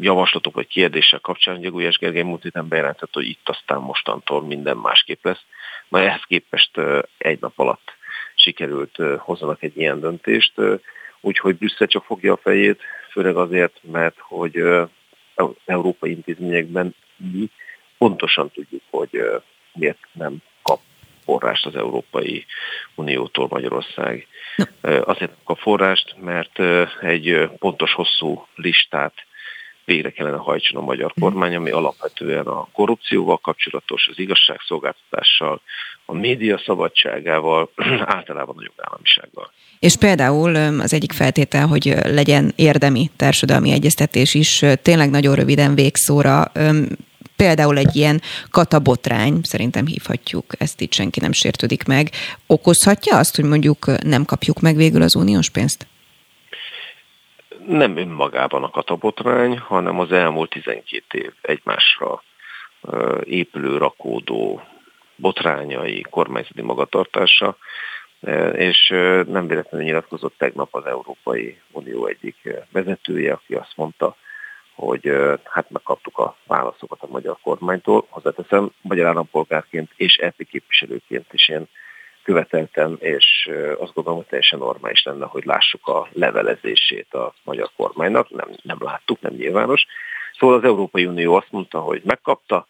javaslatok 0.00 0.54
vagy 0.54 0.66
kérdések 0.66 1.20
kapcsán, 1.20 1.56
hogy 1.56 1.70
Gulyás 1.70 1.98
Gergely 1.98 2.22
múlt 2.22 2.42
héten 2.42 2.68
bejelentett, 2.68 3.14
hogy 3.14 3.28
itt 3.28 3.48
aztán 3.48 3.80
mostantól 3.80 4.42
minden 4.42 4.76
másképp 4.76 5.24
lesz. 5.24 5.44
Na 5.88 6.00
ehhez 6.00 6.22
képest 6.26 6.80
egy 7.18 7.40
nap 7.40 7.58
alatt 7.58 7.96
sikerült 8.34 8.96
hozzanak 9.18 9.62
egy 9.62 9.76
ilyen 9.76 10.00
döntést, 10.00 10.52
úgyhogy 11.20 11.56
Brüsszel 11.56 11.86
csak 11.86 12.04
fogja 12.04 12.32
a 12.32 12.40
fejét, 12.42 12.80
főleg 13.10 13.36
azért, 13.36 13.78
mert 13.82 14.16
hogy 14.18 14.56
az 15.34 15.50
európai 15.64 16.10
intézményekben 16.10 16.94
mi 17.16 17.50
pontosan 17.98 18.50
tudjuk, 18.50 18.82
hogy 18.90 19.22
miért 19.72 20.06
nem 20.12 20.36
forrást 21.28 21.66
az 21.66 21.74
Európai 21.76 22.46
Uniótól 22.94 23.46
Magyarország. 23.50 24.26
Azért 25.04 25.32
a 25.44 25.54
forrást, 25.54 26.14
mert 26.20 26.58
egy 27.00 27.48
pontos 27.58 27.92
hosszú 27.92 28.46
listát 28.54 29.14
végre 29.84 30.10
kellene 30.10 30.36
hajtson 30.36 30.82
a 30.82 30.84
magyar 30.84 31.12
kormány, 31.20 31.54
ami 31.54 31.70
alapvetően 31.70 32.46
a 32.46 32.68
korrupcióval 32.72 33.38
kapcsolatos, 33.38 34.08
az 34.10 34.18
igazságszolgáltatással, 34.18 35.60
a 36.04 36.14
média 36.14 36.58
szabadságával, 36.58 37.70
általában 38.16 38.56
a 38.58 38.68
jogállamisággal. 38.70 39.52
És 39.78 39.96
például 39.96 40.56
az 40.80 40.92
egyik 40.92 41.12
feltétel, 41.12 41.66
hogy 41.66 41.94
legyen 42.04 42.52
érdemi 42.56 43.10
társadalmi 43.16 43.70
egyeztetés 43.70 44.34
is 44.34 44.64
tényleg 44.82 45.10
nagyon 45.10 45.34
röviden 45.34 45.74
végszóra 45.74 46.52
például 47.36 47.78
egy 47.78 47.96
ilyen 47.96 48.20
katabotrány, 48.50 49.40
szerintem 49.42 49.86
hívhatjuk, 49.86 50.44
ezt 50.58 50.80
itt 50.80 50.92
senki 50.92 51.20
nem 51.20 51.32
sértődik 51.32 51.86
meg, 51.86 52.10
okozhatja 52.46 53.16
azt, 53.16 53.36
hogy 53.36 53.44
mondjuk 53.44 54.02
nem 54.02 54.24
kapjuk 54.24 54.60
meg 54.60 54.76
végül 54.76 55.02
az 55.02 55.14
uniós 55.14 55.50
pénzt? 55.50 55.86
Nem 57.66 57.96
önmagában 57.96 58.62
a 58.64 58.70
katabotrány, 58.70 59.58
hanem 59.58 59.98
az 60.00 60.12
elmúlt 60.12 60.50
12 60.50 61.18
év 61.18 61.32
egymásra 61.40 62.22
épülő, 63.24 63.76
rakódó 63.76 64.62
botrányai, 65.16 66.02
kormányzati 66.10 66.62
magatartása, 66.62 67.56
és 68.52 68.88
nem 69.26 69.46
véletlenül 69.46 69.86
nyilatkozott 69.86 70.34
tegnap 70.38 70.74
az 70.74 70.86
Európai 70.86 71.60
Unió 71.70 72.06
egyik 72.06 72.36
vezetője, 72.72 73.32
aki 73.32 73.54
azt 73.54 73.72
mondta, 73.76 74.16
hogy 74.78 75.12
hát 75.44 75.70
megkaptuk 75.70 76.18
a 76.18 76.36
válaszokat 76.46 77.02
a 77.02 77.06
magyar 77.10 77.36
kormánytól. 77.42 78.06
Hozzáteszem, 78.08 78.70
magyar 78.80 79.06
állampolgárként 79.06 79.90
és 79.96 80.16
EP 80.16 80.36
képviselőként 80.50 81.32
is 81.32 81.48
én 81.48 81.68
követeltem, 82.22 82.96
és 83.00 83.50
azt 83.78 83.92
gondolom, 83.94 84.18
hogy 84.18 84.28
teljesen 84.28 84.58
normális 84.58 85.02
lenne, 85.02 85.26
hogy 85.26 85.44
lássuk 85.44 85.86
a 85.86 86.08
levelezését 86.12 87.14
a 87.14 87.34
magyar 87.44 87.70
kormánynak. 87.76 88.30
Nem, 88.30 88.48
nem 88.62 88.76
láttuk, 88.80 89.20
nem 89.20 89.34
nyilvános. 89.34 89.86
Szóval 90.38 90.56
az 90.56 90.64
Európai 90.64 91.06
Unió 91.06 91.34
azt 91.34 91.50
mondta, 91.50 91.80
hogy 91.80 92.02
megkapta 92.04 92.66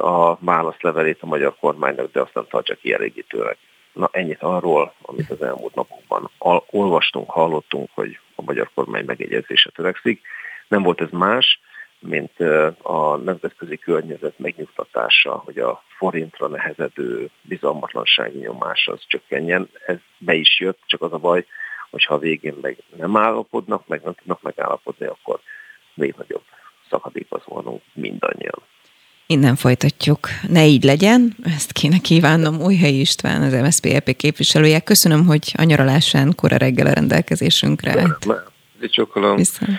a 0.00 0.36
válaszlevelét 0.36 1.18
a 1.20 1.26
magyar 1.26 1.56
kormánynak, 1.60 2.12
de 2.12 2.20
azt 2.20 2.34
nem 2.34 2.46
tartja 2.48 2.74
kielégítőleg. 2.74 3.56
Na 3.92 4.08
ennyit 4.12 4.42
arról, 4.42 4.94
amit 5.02 5.30
az 5.30 5.42
elmúlt 5.42 5.74
napokban 5.74 6.30
olvastunk, 6.70 7.30
hallottunk, 7.30 7.88
hogy 7.94 8.18
a 8.34 8.42
magyar 8.42 8.70
kormány 8.74 9.04
megegyezése 9.04 9.70
törekszik 9.70 10.20
nem 10.68 10.82
volt 10.82 11.00
ez 11.00 11.10
más, 11.10 11.60
mint 11.98 12.40
a 12.82 13.16
nemzetközi 13.16 13.76
környezet 13.76 14.38
megnyugtatása, 14.38 15.42
hogy 15.44 15.58
a 15.58 15.82
forintra 15.96 16.46
nehezedő 16.46 17.30
bizalmatlansági 17.42 18.38
nyomás 18.38 18.86
az 18.86 19.00
csökkenjen. 19.06 19.68
Ez 19.86 19.96
be 20.18 20.34
is 20.34 20.60
jött, 20.60 20.78
csak 20.86 21.02
az 21.02 21.12
a 21.12 21.18
baj, 21.18 21.46
hogyha 21.90 22.14
a 22.14 22.18
végén 22.18 22.54
meg 22.60 22.76
nem 22.96 23.16
állapodnak, 23.16 23.86
meg 23.86 24.00
nem 24.04 24.14
tudnak 24.14 24.42
megállapodni, 24.42 25.06
akkor 25.06 25.40
még 25.94 26.14
nagyobb 26.18 26.42
szakadékba 26.90 27.42
zuhanunk 27.44 27.82
mindannyian. 27.92 28.62
Innen 29.26 29.56
folytatjuk. 29.56 30.28
Ne 30.48 30.66
így 30.66 30.84
legyen, 30.84 31.36
ezt 31.42 31.72
kéne 31.72 31.98
kívánnom 31.98 32.60
Újhelyi 32.60 33.00
István, 33.00 33.42
az 33.42 33.52
MSZP 33.52 33.84
EP 33.84 34.16
képviselője. 34.16 34.80
Köszönöm, 34.80 35.26
hogy 35.26 35.52
a 35.56 35.62
nyaralásán 35.62 36.34
kora 36.34 36.56
reggel 36.56 36.86
a 36.86 36.92
rendelkezésünkre. 36.92 37.92
Viszont. 37.92 39.36
Viszont. 39.36 39.78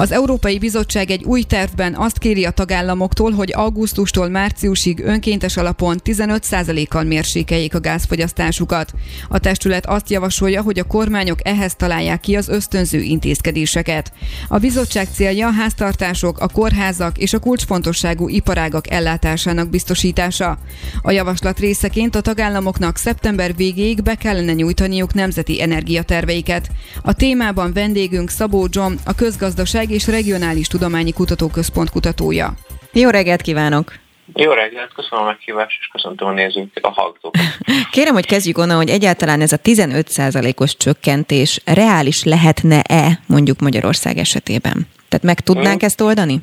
az 0.00 0.12
Európai 0.12 0.58
Bizottság 0.58 1.10
egy 1.10 1.24
új 1.24 1.42
tervben 1.42 1.94
azt 1.94 2.18
kéri 2.18 2.44
a 2.44 2.50
tagállamoktól, 2.50 3.32
hogy 3.32 3.52
augusztustól 3.52 4.28
márciusig 4.28 5.00
önkéntes 5.04 5.56
alapon 5.56 6.00
15%-kal 6.04 7.02
mérsékeljék 7.02 7.74
a 7.74 7.80
gázfogyasztásukat. 7.80 8.92
A 9.28 9.38
testület 9.38 9.86
azt 9.86 10.10
javasolja, 10.10 10.62
hogy 10.62 10.78
a 10.78 10.84
kormányok 10.84 11.38
ehhez 11.42 11.74
találják 11.74 12.20
ki 12.20 12.36
az 12.36 12.48
ösztönző 12.48 13.00
intézkedéseket. 13.00 14.12
A 14.48 14.58
bizottság 14.58 15.08
célja 15.14 15.46
a 15.46 15.52
háztartások, 15.52 16.38
a 16.38 16.48
kórházak 16.48 17.18
és 17.18 17.32
a 17.32 17.38
kulcsfontosságú 17.38 18.28
iparágak 18.28 18.90
ellátásának 18.90 19.70
biztosítása. 19.70 20.58
A 21.02 21.10
javaslat 21.10 21.58
részeként 21.58 22.14
a 22.14 22.20
tagállamoknak 22.20 22.96
szeptember 22.96 23.56
végéig 23.56 24.02
be 24.02 24.14
kellene 24.14 24.52
nyújtaniuk 24.52 25.14
nemzeti 25.14 25.62
energiaterveiket. 25.62 26.70
A 27.02 27.12
témában 27.12 27.72
vendégünk 27.72 28.30
Szabó 28.30 28.66
John, 28.70 28.94
a 29.04 29.14
közgazdaság 29.14 29.89
és 29.90 30.06
Regionális 30.06 30.66
Tudományi 30.66 31.12
Kutatóközpont 31.12 31.90
kutatója. 31.90 32.52
Jó 32.92 33.08
reggelt 33.08 33.42
kívánok! 33.42 33.92
Jó 34.34 34.52
reggelt, 34.52 34.92
köszönöm 34.92 35.24
a 35.24 35.26
meghívást, 35.26 35.76
és 35.80 35.86
köszöntöm 35.86 36.28
a 36.28 36.32
nézőket, 36.32 36.84
a 36.84 36.90
hallgatókat. 36.90 37.42
Kérem, 37.90 38.14
hogy 38.14 38.26
kezdjük 38.26 38.58
onnan, 38.58 38.76
hogy 38.76 38.88
egyáltalán 38.88 39.40
ez 39.40 39.52
a 39.52 39.56
15%-os 39.56 40.76
csökkentés 40.76 41.60
reális 41.64 42.24
lehetne-e 42.24 43.20
mondjuk 43.26 43.60
Magyarország 43.60 44.16
esetében? 44.16 44.86
Tehát 45.08 45.24
meg 45.24 45.40
tudnánk 45.40 45.78
hmm. 45.78 45.86
ezt 45.86 46.00
oldani? 46.00 46.38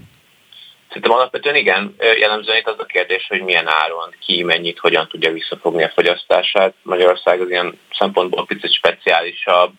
Szerintem 0.88 1.12
alapvetően 1.12 1.56
igen, 1.56 1.96
jellemzően 2.20 2.58
itt 2.58 2.68
az 2.68 2.80
a 2.80 2.86
kérdés, 2.86 3.26
hogy 3.30 3.42
milyen 3.42 3.68
áron, 3.68 4.16
ki 4.20 4.44
mennyit, 4.44 4.80
hogyan 4.80 5.08
tudja 5.08 5.32
visszafogni 5.32 5.84
a 5.84 5.92
fogyasztását. 5.94 6.74
Magyarország 6.84 7.42
az 7.42 7.50
ilyen 7.50 7.80
szempontból 8.00 8.46
picit 8.46 8.74
speciálisabb, 8.74 9.72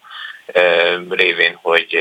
révén, 1.09 1.59
hogy 1.63 1.97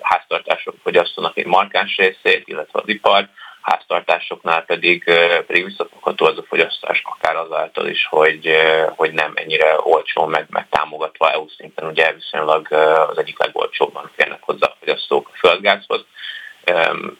háztartások 0.00 0.74
fogyasztanak 0.82 1.36
egy 1.36 1.46
markáns 1.46 1.96
részét, 1.96 2.48
illetve 2.48 2.80
az 2.82 2.88
ipar, 2.88 3.28
háztartásoknál 3.64 4.64
pedig, 4.64 5.04
pedig 5.46 5.64
visszafogható 5.64 6.26
az 6.26 6.38
a 6.38 6.44
fogyasztás, 6.48 7.02
akár 7.04 7.36
azáltal 7.36 7.86
is, 7.86 8.06
hogy, 8.10 8.56
hogy 8.96 9.12
nem 9.12 9.32
ennyire 9.34 9.76
olcsó, 9.82 10.24
meg, 10.24 10.46
meg 10.50 10.66
támogatva 10.70 11.30
EU 11.30 11.48
szinten, 11.48 11.86
ugye 11.86 12.12
viszonylag 12.12 12.72
az 13.08 13.18
egyik 13.18 13.38
legolcsóbban 13.38 14.10
férnek 14.16 14.42
hozzá 14.42 14.66
a 14.66 14.76
fogyasztók 14.80 15.30
a 15.32 15.36
földgázhoz. 15.36 16.04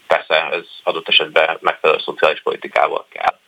Persze 0.07 0.49
ez 0.51 0.67
adott 0.83 1.09
esetben 1.09 1.59
megfelelő 1.61 1.99
szociális 1.99 2.43
politikával 2.43 3.07
kell 3.11 3.39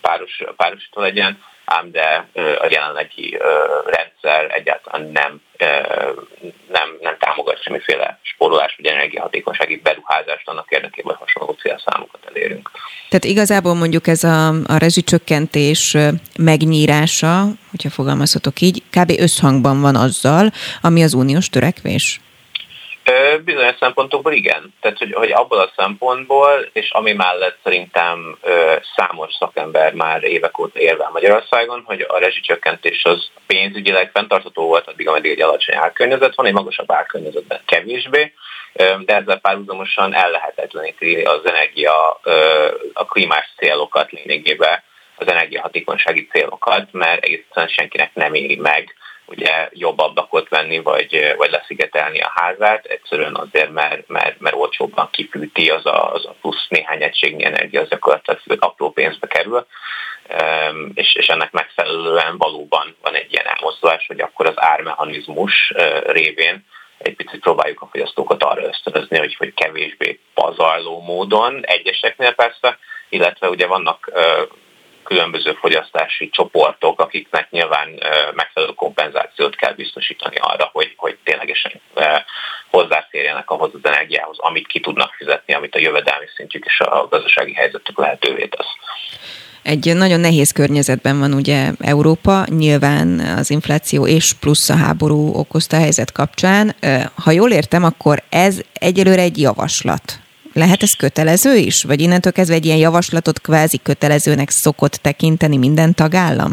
páros, 0.00 0.42
párosítva 0.56 1.00
legyen, 1.00 1.42
ám 1.64 1.90
de 1.90 2.28
a 2.58 2.66
jelenlegi 2.70 3.38
rendszer 3.86 4.54
egyáltalán 4.54 5.10
nem, 5.12 5.40
nem, 6.68 6.88
nem 7.00 7.16
támogat 7.18 7.62
semmiféle 7.62 8.18
spórolás 8.22 8.74
vagy 8.76 8.86
energiahatékonysági 8.86 9.80
beruházást 9.82 10.48
annak 10.48 10.70
érdekében, 10.70 11.14
hogy 11.16 11.28
hasonló 11.28 11.56
célszámokat 11.60 12.20
elérünk. 12.28 12.70
Tehát 13.08 13.24
igazából 13.24 13.74
mondjuk 13.74 14.06
ez 14.06 14.24
a, 14.24 14.48
a 14.48 14.76
rezsicsökkentés 14.78 15.96
megnyírása, 16.38 17.44
hogyha 17.70 17.90
fogalmazhatok 17.90 18.60
így, 18.60 18.82
kb. 18.90 19.12
összhangban 19.18 19.80
van 19.80 19.96
azzal, 19.96 20.50
ami 20.80 21.02
az 21.02 21.14
uniós 21.14 21.48
törekvés? 21.48 22.20
Bizonyos 23.44 23.76
szempontokból 23.80 24.32
igen. 24.32 24.74
Tehát, 24.80 24.98
hogy, 24.98 25.12
hogy 25.12 25.30
abból 25.30 25.58
a 25.58 25.72
szempontból, 25.76 26.68
és 26.72 26.90
ami 26.90 27.12
mellett 27.12 27.58
szerintem 27.62 28.38
ö, 28.42 28.76
számos 28.96 29.34
szakember 29.38 29.92
már 29.94 30.22
évek 30.22 30.58
óta 30.58 30.80
érvel 30.80 31.10
Magyarországon, 31.12 31.82
hogy 31.84 32.04
a 32.08 32.18
rezsicsökkentés 32.18 33.04
az 33.04 33.28
pénzügyileg 33.46 34.10
fenntartható 34.10 34.66
volt, 34.66 34.88
addig, 34.88 35.08
ameddig 35.08 35.30
egy 35.30 35.42
alacsony 35.42 35.74
árkörnyezet 35.74 36.34
van, 36.34 36.46
egy 36.46 36.52
magasabb 36.52 36.92
árkörnyezetben 36.92 37.60
kevésbé, 37.66 38.32
de 38.74 39.14
ezzel 39.14 39.38
párhuzamosan 39.38 40.14
ellehetetleníti 40.14 41.22
az 41.22 41.40
energia, 41.44 42.20
a 42.92 43.04
klímás 43.04 43.52
célokat 43.56 44.10
lényegében, 44.10 44.82
az 45.16 45.28
energiahatékonysági 45.28 46.28
célokat, 46.32 46.88
mert 46.92 47.24
egészen 47.24 47.68
senkinek 47.68 48.14
nem 48.14 48.34
éri 48.34 48.56
meg 48.56 48.94
ugye 49.26 49.68
jobb 49.72 49.98
ablakot 49.98 50.48
venni, 50.48 50.78
vagy, 50.78 51.34
vagy 51.36 51.50
leszigetelni 51.50 52.20
a 52.20 52.32
házát, 52.34 52.84
egyszerűen 52.84 53.34
azért, 53.34 53.70
mert, 53.70 54.08
mert, 54.08 54.40
mert 54.40 54.56
olcsóbban 54.56 55.08
kifűti 55.10 55.70
az 55.70 55.86
a, 55.86 56.12
az 56.12 56.26
a 56.26 56.34
plusz 56.40 56.66
néhány 56.68 57.02
egységnyi 57.02 57.44
energia, 57.44 57.80
az 57.80 57.88
gyakorlatilag 57.88 58.58
apró 58.64 58.90
pénzbe 58.90 59.26
kerül, 59.26 59.66
és, 60.94 61.14
és 61.14 61.26
ennek 61.26 61.52
megfelelően 61.52 62.36
valóban 62.38 62.96
van 63.02 63.14
egy 63.14 63.32
ilyen 63.32 63.46
elmozdulás, 63.46 64.06
hogy 64.06 64.20
akkor 64.20 64.46
az 64.46 64.54
ármechanizmus 64.56 65.72
révén 66.06 66.64
egy 66.98 67.16
picit 67.16 67.40
próbáljuk 67.40 67.80
a 67.82 67.88
fogyasztókat 67.92 68.42
arra 68.42 68.66
ösztönözni, 68.66 69.18
hogy, 69.18 69.34
hogy 69.34 69.54
kevésbé 69.54 70.20
pazarló 70.34 71.00
módon, 71.00 71.64
egyeseknél 71.64 72.34
persze, 72.34 72.78
illetve 73.08 73.48
ugye 73.48 73.66
vannak 73.66 74.10
különböző 75.04 75.52
fogyasztási 75.52 76.30
csoportok, 76.30 77.00
akiknek 77.00 77.50
nyilván 77.50 77.88
megfelelő 78.34 78.72
kompenzációt 78.72 79.56
kell 79.56 79.72
biztosítani 79.72 80.36
arra, 80.38 80.70
hogy, 80.72 80.92
hogy 80.96 81.18
ténylegesen 81.24 81.80
hozzáférjenek 82.70 83.50
ahhoz 83.50 83.70
az 83.74 83.90
energiához, 83.90 84.38
amit 84.38 84.66
ki 84.66 84.80
tudnak 84.80 85.12
fizetni, 85.12 85.54
amit 85.54 85.74
a 85.74 85.78
jövedelmi 85.78 86.26
szintjük 86.36 86.64
és 86.64 86.80
a 86.80 87.06
gazdasági 87.10 87.52
helyzetük 87.54 87.98
lehetővé 87.98 88.46
tesz. 88.46 88.66
Egy 89.62 89.96
nagyon 89.96 90.20
nehéz 90.20 90.52
környezetben 90.52 91.18
van 91.18 91.32
ugye 91.32 91.70
Európa, 91.80 92.44
nyilván 92.48 93.18
az 93.18 93.50
infláció 93.50 94.06
és 94.06 94.32
plusz 94.40 94.70
a 94.70 94.76
háború 94.76 95.34
okozta 95.34 95.76
a 95.76 95.80
helyzet 95.80 96.12
kapcsán. 96.12 96.74
Ha 97.24 97.30
jól 97.30 97.50
értem, 97.50 97.84
akkor 97.84 98.22
ez 98.28 98.60
egyelőre 98.72 99.22
egy 99.22 99.40
javaslat 99.40 100.23
lehet 100.54 100.82
ez 100.82 100.96
kötelező 100.96 101.54
is? 101.54 101.82
Vagy 101.82 102.00
innentől 102.00 102.32
kezdve 102.32 102.54
egy 102.54 102.64
ilyen 102.64 102.78
javaslatot 102.78 103.40
kvázi 103.40 103.80
kötelezőnek 103.82 104.50
szokott 104.50 104.92
tekinteni 104.92 105.56
minden 105.56 105.94
tagállam? 105.94 106.52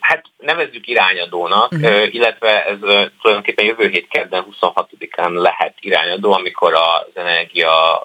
Hát 0.00 0.24
nevezzük 0.38 0.86
irányadónak, 0.86 1.72
uh-huh. 1.72 2.14
illetve 2.14 2.64
ez 2.64 2.78
tulajdonképpen 3.20 3.64
jövő 3.64 3.88
hét 3.88 4.08
kedden 4.08 4.46
26-án 4.60 5.30
lehet 5.30 5.74
irányadó, 5.80 6.32
amikor 6.32 6.74
az 6.74 7.10
energia, 7.14 7.96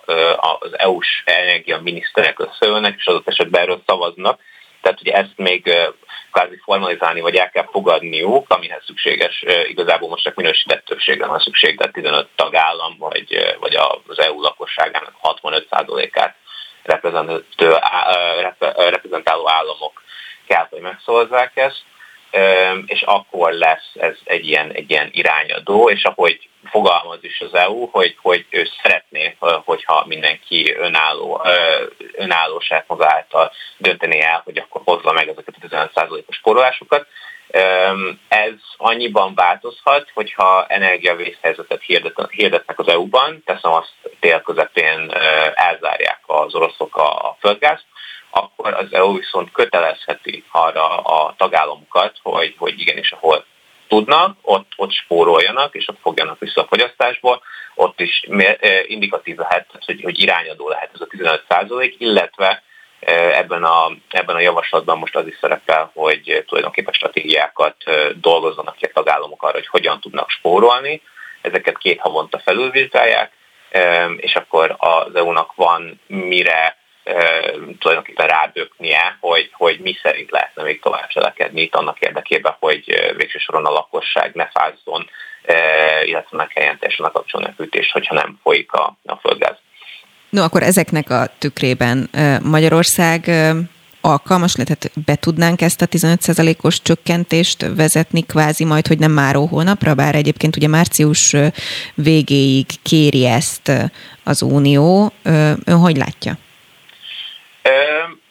az 0.62 0.78
EU-s 0.78 1.22
energiaminiszterek 1.26 2.40
összeülnek, 2.40 2.96
és 2.98 3.06
adott 3.06 3.28
esetben 3.28 3.62
erről 3.62 3.82
szavaznak. 3.86 4.40
Tehát 4.82 5.02
ugye 5.02 5.14
ezt 5.14 5.34
még 5.36 5.74
kvázi 6.38 6.60
formalizálni, 6.64 7.22
vagy 7.22 7.36
el 7.36 7.50
kell 7.50 7.68
fogadniuk, 7.72 8.46
amihez 8.50 8.84
szükséges, 8.86 9.44
igazából 9.68 10.10
most 10.10 10.24
csak 10.24 10.36
minősített 10.36 10.86
többségre 10.86 11.26
van 11.26 11.40
szükség, 11.40 11.78
tehát 11.78 11.94
15 11.94 12.28
tagállam, 12.36 12.98
vagy, 12.98 13.56
vagy 13.60 13.76
az 14.08 14.20
EU 14.20 14.42
lakosságának 14.42 15.14
65%-át 15.24 16.36
reprezentáló 18.90 19.50
államok 19.50 20.04
kell, 20.48 20.68
hogy 20.70 20.82
megszavazzák 20.82 21.52
ezt 21.58 21.84
és 22.86 23.02
akkor 23.02 23.52
lesz 23.52 23.92
ez 23.94 24.16
egy 24.24 24.48
ilyen, 24.48 24.72
egy 24.72 24.92
ilyen 24.92 25.10
irányadó, 25.12 25.90
és 25.90 26.04
ahogy 26.04 26.50
fogalmaz 26.70 27.20
is 27.22 27.42
az 27.42 27.54
EU, 27.54 27.86
hogy, 27.86 28.18
hogy 28.22 28.46
ő 28.50 28.68
szeretné, 28.82 29.36
hogyha 29.40 30.06
mindenki 30.08 30.74
önálló, 30.78 31.42
önállóság 32.14 32.84
maga 32.88 33.06
által 33.14 33.52
dönteni 33.78 34.22
el, 34.22 34.42
hogy 34.44 34.58
akkor 34.58 34.82
hozza 34.86 35.12
meg 35.12 35.28
ezeket 35.28 35.56
a 35.62 35.68
15%-os 35.68 36.36
sporolásokat. 36.36 37.08
Ez 38.28 38.54
annyiban 38.78 39.36
változhat, 39.36 40.12
hogyha 40.14 40.66
energiavészhelyzetet 40.68 41.82
hirdetnek 42.30 42.80
az 42.80 42.88
EU-ban, 42.88 43.44
teszem 43.46 43.72
azt 43.72 43.94
tél 44.20 44.42
közepén 44.42 45.12
elzárják 45.54 46.20
az 46.26 46.56
oroszok 46.56 46.98
a 46.98 47.38
földgázt, 47.40 47.86
akkor 48.30 48.74
az 48.74 48.94
EU 48.94 49.18
viszont 49.18 49.52
kötelezheti 49.52 50.44
arra 50.52 50.98
a 50.98 51.34
tagállamokat, 51.38 52.20
hogy, 52.24 52.56
hogy 52.58 52.80
igenis 52.80 53.12
ahol 53.12 53.46
tudnak, 53.88 54.38
ott, 54.42 54.72
ott 54.76 54.92
spóroljanak, 54.92 55.76
és 55.76 55.88
ott 55.88 56.00
fogjanak 56.02 56.40
vissza 56.40 56.62
a 56.62 56.68
fogyasztásból, 56.68 57.42
ott 57.76 58.00
is 58.00 58.28
indikatív 58.88 59.38
lehet, 59.38 59.68
hogy, 59.86 60.02
hogy 60.04 60.20
irányadó 60.20 60.70
lehet 60.70 60.90
ez 60.94 61.02
a 61.02 61.06
15 61.06 61.44
százalék, 61.50 61.96
illetve 61.98 62.64
ebben 63.34 63.64
a, 63.64 63.92
ebben 64.10 64.36
a 64.36 64.40
javaslatban 64.40 64.98
most 64.98 65.16
az 65.16 65.28
is 65.28 65.38
szerepel, 65.42 65.92
hogy 65.94 66.44
tulajdonképpen 66.48 66.94
stratégiákat 66.94 67.76
dolgozzanak 68.16 68.76
ki 68.76 68.86
a 68.86 68.92
tagállamok 68.94 69.44
arra, 69.44 69.54
hogy 69.54 69.68
hogyan 69.68 70.00
tudnak 70.00 70.30
spórolni. 70.30 71.02
Ezeket 71.42 71.78
két 71.78 72.00
havonta 72.00 72.40
felülvizsgálják, 72.40 73.32
és 74.18 74.36
akkor 74.36 74.76
az 74.78 75.16
EU-nak 75.16 75.56
van 75.56 76.02
mire 76.08 76.78
tulajdonképpen 77.80 78.28
rádöknie, 78.28 79.18
hogy, 79.20 79.50
hogy 79.54 79.80
mi 79.80 79.98
szerint 80.02 80.32
lehetne 80.32 80.64
még 80.64 80.82
tovább 80.82 81.08
cselekedni 81.08 81.62
itt 81.62 81.76
annak 81.76 82.00
érdekében, 82.00 82.56
hogy 82.60 83.14
végső 83.16 83.38
soron 83.38 83.66
a 83.66 83.72
lakosság 83.72 84.32
ne 84.34 84.48
fázzon, 84.48 85.10
illetve 86.06 86.38
meg 86.38 86.48
kelljen 86.48 86.78
teljesen 86.80 87.06
a 87.06 87.12
kapcsolni 87.12 87.48
a 87.48 87.54
fűtést, 87.56 87.92
hogyha 87.92 88.16
nem 88.16 88.40
folyik 88.44 88.72
a, 88.72 88.98
a 89.06 89.16
földgáz. 89.16 89.58
No, 90.30 90.44
akkor 90.44 90.64
ezeknek 90.64 91.10
a 91.10 91.26
tükrében 91.38 92.10
Magyarország 92.44 93.30
alkalmas 94.02 94.56
lehet, 94.56 94.92
be 95.06 95.16
tudnánk 95.16 95.62
ezt 95.62 95.82
a 95.82 95.86
15%-os 95.86 96.82
csökkentést 96.82 97.66
vezetni 97.76 98.22
kvázi 98.22 98.66
majd, 98.66 98.88
hogy 98.88 99.00
nem 99.00 99.12
máró 99.12 99.46
hónapra, 99.46 99.94
bár 99.94 100.16
egyébként 100.16 100.56
ugye 100.56 100.68
március 100.68 101.36
végéig 101.96 102.66
kéri 102.84 103.26
ezt 103.26 103.72
az 104.24 104.42
Unió. 104.42 105.12
Ön 105.66 105.78
hogy 105.80 105.98
látja? 105.98 106.38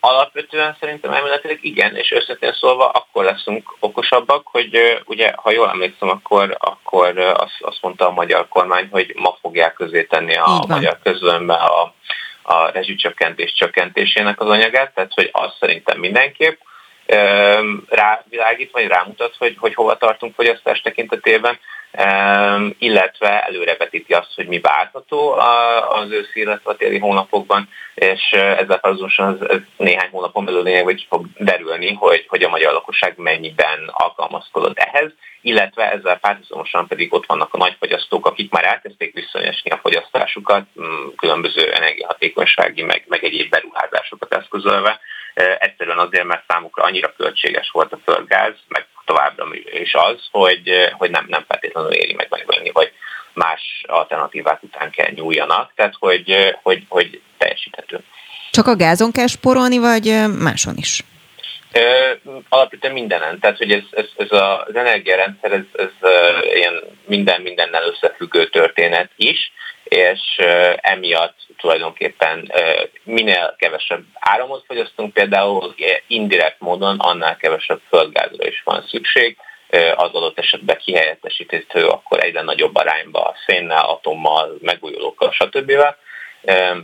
Alapvetően 0.08 0.76
szerintem 0.80 1.12
elméletileg 1.12 1.58
igen, 1.62 1.96
és 1.96 2.10
őszintén 2.10 2.52
szólva 2.52 2.88
akkor 2.88 3.24
leszünk 3.24 3.76
okosabbak, 3.80 4.46
hogy 4.46 5.02
ugye, 5.04 5.32
ha 5.36 5.50
jól 5.50 5.68
emlékszem, 5.68 6.08
akkor, 6.08 6.56
akkor 6.58 7.18
azt, 7.18 7.56
azt 7.60 7.78
mondta 7.80 8.06
a 8.06 8.12
magyar 8.12 8.48
kormány, 8.48 8.88
hogy 8.90 9.12
ma 9.16 9.36
fogják 9.40 9.72
közé 9.72 10.04
tenni 10.04 10.36
a 10.36 10.64
magyar 10.68 10.98
közlömbe 11.02 11.54
a, 11.54 11.94
a 12.42 12.70
rezsicsökkentés 12.70 13.52
csökkentésének 13.52 14.40
az 14.40 14.48
anyagát, 14.48 14.94
tehát 14.94 15.12
hogy 15.14 15.28
azt 15.32 15.56
szerintem 15.60 15.98
mindenképp 15.98 16.60
rávilágít, 17.88 18.70
vagy 18.72 18.86
rámutat, 18.86 19.34
hogy, 19.38 19.56
hogy 19.58 19.74
hova 19.74 19.96
tartunk 19.96 20.34
fogyasztás 20.34 20.80
tekintetében, 20.80 21.58
illetve 22.78 23.40
előrevetíti 23.40 24.12
azt, 24.12 24.34
hogy 24.34 24.46
mi 24.46 24.60
várható 24.60 25.30
az 25.88 26.10
őszi, 26.10 26.40
illetve 26.40 26.70
a 26.70 26.76
téli 26.76 26.98
hónapokban, 26.98 27.68
és 27.94 28.32
ezzel 28.32 28.78
párhuzamosan 28.80 29.38
ez, 29.40 29.48
ez 29.48 29.60
néhány 29.76 30.08
hónapon 30.10 30.44
belül 30.44 30.62
lényegben 30.62 31.00
fog 31.08 31.26
derülni, 31.38 31.92
hogy, 31.92 32.24
hogy 32.28 32.42
a 32.42 32.48
magyar 32.48 32.72
lakosság 32.72 33.14
mennyiben 33.16 33.78
alkalmazkodott 33.86 34.78
ehhez, 34.78 35.12
illetve 35.40 35.90
ezzel 35.90 36.18
párhuzamosan 36.18 36.86
pedig 36.86 37.14
ott 37.14 37.26
vannak 37.26 37.54
a 37.54 37.58
nagyfogyasztók, 37.58 38.26
akik 38.26 38.50
már 38.50 38.64
elkezdték 38.64 39.14
visszanyesni 39.14 39.70
a 39.70 39.78
fogyasztásukat, 39.82 40.62
különböző 41.16 41.72
energiahatékonysági, 41.72 42.82
meg, 42.82 43.04
meg 43.08 43.24
egyéb 43.24 43.50
beruházásokat 43.50 44.34
eszközölve, 44.34 45.00
egyszerűen 45.58 45.98
azért, 45.98 46.24
mert 46.24 46.44
számukra 46.48 46.82
annyira 46.82 47.12
költséges 47.16 47.70
volt 47.70 47.92
a 47.92 47.98
földgáz, 48.04 48.54
meg 48.68 48.86
továbbra 49.06 49.46
is 49.82 49.94
az, 49.94 50.18
hogy, 50.30 50.70
hogy 50.92 51.10
nem, 51.10 51.24
nem 51.28 51.44
feltétlenül 51.48 51.92
éri 51.92 52.14
meg 52.14 52.26
megvenni, 52.30 52.70
vagy 52.70 52.92
más 53.32 53.84
alternatívák 53.86 54.62
után 54.62 54.90
kell 54.90 55.10
nyúljanak. 55.14 55.72
Tehát, 55.74 55.94
hogy, 55.98 56.56
hogy, 56.62 56.84
hogy 56.88 57.20
teljesíthető. 57.38 58.00
Csak 58.50 58.66
a 58.66 58.76
gázon 58.76 59.12
kell 59.12 59.26
sporolni, 59.26 59.78
vagy 59.78 60.14
máson 60.38 60.74
is? 60.76 61.04
Alapvetően 62.48 62.92
mindenen. 62.92 63.38
Tehát, 63.38 63.56
hogy 63.56 63.70
ez, 63.70 63.82
ez, 63.90 64.06
ez 64.16 64.30
az 64.30 64.74
energiarendszer, 64.74 65.52
ez, 65.52 65.64
ez 65.72 66.10
ilyen 66.54 66.82
minden 67.06 67.40
mindennel 67.40 67.82
összefüggő 67.82 68.46
történet 68.48 69.10
is, 69.16 69.52
és 69.88 70.20
emiatt 70.76 71.36
tulajdonképpen 71.58 72.52
minél 73.02 73.54
kevesebb 73.58 74.02
áramot 74.14 74.64
fogyasztunk, 74.66 75.12
például 75.12 75.74
indirekt 76.06 76.60
módon 76.60 76.98
annál 76.98 77.36
kevesebb 77.36 77.80
földgázra 77.88 78.46
is 78.46 78.62
van 78.64 78.84
szükség, 78.88 79.36
az 79.96 80.10
adott 80.12 80.38
esetben 80.38 80.78
kihelyettesíthető 80.84 81.86
akkor 81.86 82.24
egyre 82.24 82.42
nagyobb 82.42 82.76
arányba 82.76 83.34
szénnel, 83.46 83.84
atommal, 83.84 84.56
megújulókkal, 84.60 85.32
stb. 85.32 85.72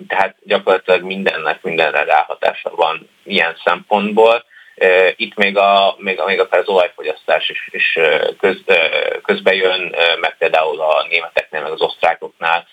Tehát 0.08 0.36
gyakorlatilag 0.42 1.02
mindennek 1.02 1.62
mindenre 1.62 2.04
ráhatása 2.04 2.70
van 2.70 3.08
ilyen 3.24 3.56
szempontból. 3.64 4.44
Itt 5.16 5.34
még, 5.34 5.56
a, 5.56 5.94
még, 5.98 6.20
a, 6.20 6.26
még 6.26 6.40
akár 6.40 6.60
az 6.60 6.68
olajfogyasztás 6.68 7.48
is, 7.48 7.68
is 7.70 7.98
köz, 8.38 8.64
közbe 9.22 9.54
jön, 9.54 9.94
meg 10.20 10.36
például 10.38 10.80
a 10.80 11.06
németeknél, 11.08 11.62
meg 11.62 11.72
az 11.72 11.80
osztrákoknál 11.80 12.66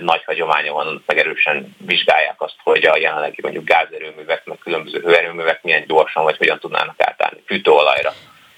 nagy 0.00 0.24
hagyománya 0.24 0.72
van, 0.72 1.02
meg 1.06 1.18
erősen 1.18 1.76
vizsgálják 1.78 2.40
azt, 2.40 2.56
hogy 2.62 2.84
a 2.84 2.96
jelenlegi 2.96 3.38
mondjuk 3.42 3.64
gázerőművek, 3.64 4.44
meg 4.44 4.58
különböző 4.58 5.00
hőerőművek 5.00 5.62
milyen 5.62 5.84
gyorsan 5.86 6.24
vagy 6.24 6.36
hogyan 6.36 6.58
tudnának 6.58 7.00
átállni 7.00 7.42
fűtőolajra. 7.46 8.12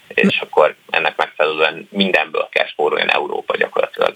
És 0.07 0.39
akkor 0.39 0.75
ennek 0.89 1.15
megfelelően 1.15 1.87
mindenből 1.91 2.47
kell 2.51 2.65
spórolni 2.65 3.05
Európa 3.07 3.57
gyakorlatilag. 3.57 4.11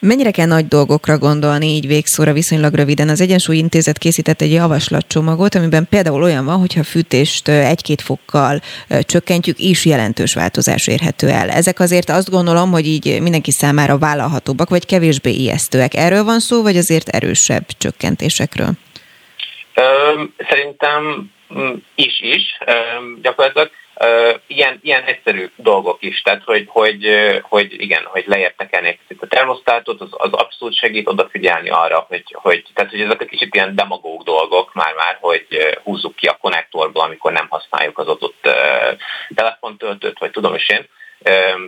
Mennyire 0.00 0.30
kell 0.30 0.46
nagy 0.46 0.68
dolgokra 0.68 1.18
gondolni 1.18 1.66
így 1.66 1.86
végszóra 1.86 2.32
viszonylag 2.32 2.74
röviden? 2.74 3.08
Az 3.08 3.20
Egyensúly 3.20 3.56
Intézet 3.56 3.98
készített 3.98 4.40
egy 4.40 4.52
javaslatcsomagot, 4.52 5.54
amiben 5.54 5.86
például 5.90 6.22
olyan 6.22 6.44
van, 6.44 6.58
hogyha 6.58 6.82
fűtést 6.82 7.48
egy-két 7.48 8.00
fokkal 8.00 8.60
csökkentjük, 9.00 9.58
is 9.58 9.84
jelentős 9.84 10.34
változás 10.34 10.86
érhető 10.86 11.28
el. 11.28 11.50
Ezek 11.50 11.80
azért 11.80 12.10
azt 12.10 12.30
gondolom, 12.30 12.70
hogy 12.70 12.86
így 12.86 13.20
mindenki 13.22 13.50
számára 13.50 13.98
vállalhatóbbak, 13.98 14.68
vagy 14.68 14.86
kevésbé 14.86 15.30
ijesztőek. 15.30 15.94
Erről 15.94 16.24
van 16.24 16.40
szó, 16.40 16.62
vagy 16.62 16.76
azért 16.76 17.08
erősebb 17.08 17.66
csökkentésekről? 17.78 18.70
Szerintem 20.48 21.30
mm, 21.54 21.72
is 21.94 22.20
is. 22.20 22.42
Gyakorlatilag 23.22 23.70
ilyen, 24.46 24.78
ilyen 24.82 25.02
egyszerű 25.02 25.50
dolgok 25.56 26.02
is, 26.02 26.22
tehát 26.22 26.42
hogy, 26.44 26.64
hogy, 26.68 27.06
hogy 27.42 27.82
igen, 27.82 28.04
hogy 28.04 28.24
lejjebb 28.26 28.54
egy 28.56 28.98
a 29.20 29.26
termosztátot, 29.26 30.00
az, 30.00 30.08
az 30.10 30.32
abszolút 30.32 30.74
segít 30.74 31.08
odafigyelni 31.08 31.70
arra, 31.70 32.06
hogy, 32.08 32.24
hogy, 32.32 32.64
tehát, 32.74 32.90
hogy 32.90 33.00
ezek 33.00 33.22
egy 33.22 33.28
kicsit 33.28 33.54
ilyen 33.54 33.74
demagóg 33.74 34.22
dolgok 34.22 34.74
már-már, 34.74 35.18
hogy 35.20 35.46
húzzuk 35.82 36.16
ki 36.16 36.26
a 36.26 36.36
konnektorból, 36.40 37.02
amikor 37.02 37.32
nem 37.32 37.46
használjuk 37.48 37.98
az 37.98 38.06
adott 38.06 38.48
telefontöltőt, 39.34 40.18
vagy 40.18 40.30
tudom 40.30 40.54
is 40.54 40.68
én, 40.68 40.88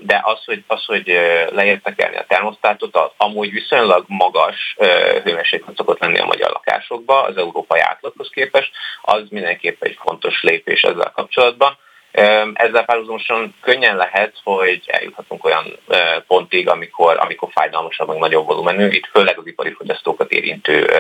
de 0.00 0.20
az, 0.22 0.44
hogy, 0.44 0.64
az, 0.66 0.84
hogy 0.84 1.06
leértekelni 1.50 2.16
a 2.16 2.24
termosztátot, 2.28 2.96
az 2.96 3.10
amúgy 3.16 3.50
viszonylag 3.50 4.04
magas 4.08 4.76
hőmérséklet 5.24 5.76
szokott 5.76 6.00
lenni 6.00 6.18
a 6.18 6.24
magyar 6.24 6.50
lakásokban, 6.50 7.24
az 7.24 7.36
európai 7.36 7.80
átlaghoz 7.80 8.28
képest, 8.32 8.70
az 9.02 9.22
mindenképp 9.28 9.82
egy 9.82 9.98
fontos 10.04 10.42
lépés 10.42 10.82
ezzel 10.82 11.12
kapcsolatban. 11.14 11.78
Ezzel 12.52 12.84
párhuzamosan 12.84 13.54
könnyen 13.60 13.96
lehet, 13.96 14.40
hogy 14.44 14.82
eljuthatunk 14.86 15.44
olyan 15.44 15.78
pontig, 16.26 16.68
amikor, 16.68 17.16
amikor 17.18 17.48
fájdalmasabb, 17.52 18.08
meg 18.08 18.18
nagyobb 18.18 18.46
volumenű, 18.46 18.88
itt 18.88 19.06
főleg 19.12 19.38
az 19.38 19.46
ipari 19.46 19.72
fogyasztókat 19.72 20.30
érintő 20.30 20.90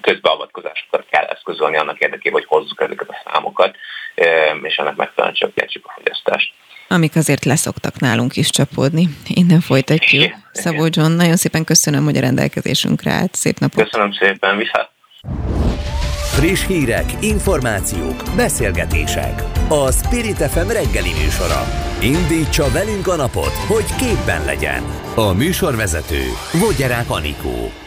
közbeavatkozásokat 0.00 1.04
kell 1.10 1.24
eszközölni 1.24 1.76
annak 1.76 1.98
érdekében, 1.98 2.40
hogy 2.40 2.58
hozzuk 2.58 2.80
ezeket 2.80 3.08
a 3.08 3.22
számokat, 3.24 3.76
és 4.62 4.76
ennek 4.76 4.96
megfelelően 4.96 5.38
csökkentsük 5.38 5.86
a 5.86 5.92
fogyasztást. 5.96 6.52
Amik 6.88 7.16
azért 7.16 7.44
leszoktak 7.44 8.00
nálunk 8.00 8.36
is 8.36 8.50
csapódni. 8.50 9.08
Innen 9.26 9.60
folytatjuk. 9.60 10.22
Igen, 10.22 10.44
Szabó 10.52 10.86
John, 10.90 11.12
nagyon 11.12 11.36
szépen 11.36 11.64
köszönöm, 11.64 12.04
hogy 12.04 12.16
a 12.16 12.20
rendelkezésünkre 12.20 13.10
állt. 13.10 13.34
Szép 13.34 13.58
napot! 13.58 13.84
Köszönöm 13.84 14.12
szépen, 14.12 14.56
viszont! 14.56 14.88
Friss 16.34 16.66
hírek, 16.66 17.12
információk, 17.20 18.22
beszélgetések. 18.36 19.42
A 19.68 19.92
Spirit 19.92 20.36
FM 20.36 20.68
reggeli 20.68 21.10
műsora. 21.22 21.66
Indítsa 22.00 22.70
velünk 22.70 23.08
a 23.08 23.16
napot, 23.16 23.52
hogy 23.52 23.94
képben 23.96 24.44
legyen. 24.44 24.82
A 25.14 25.32
műsorvezető 25.32 26.22
Vogyerák 26.52 27.10
Anikó. 27.10 27.83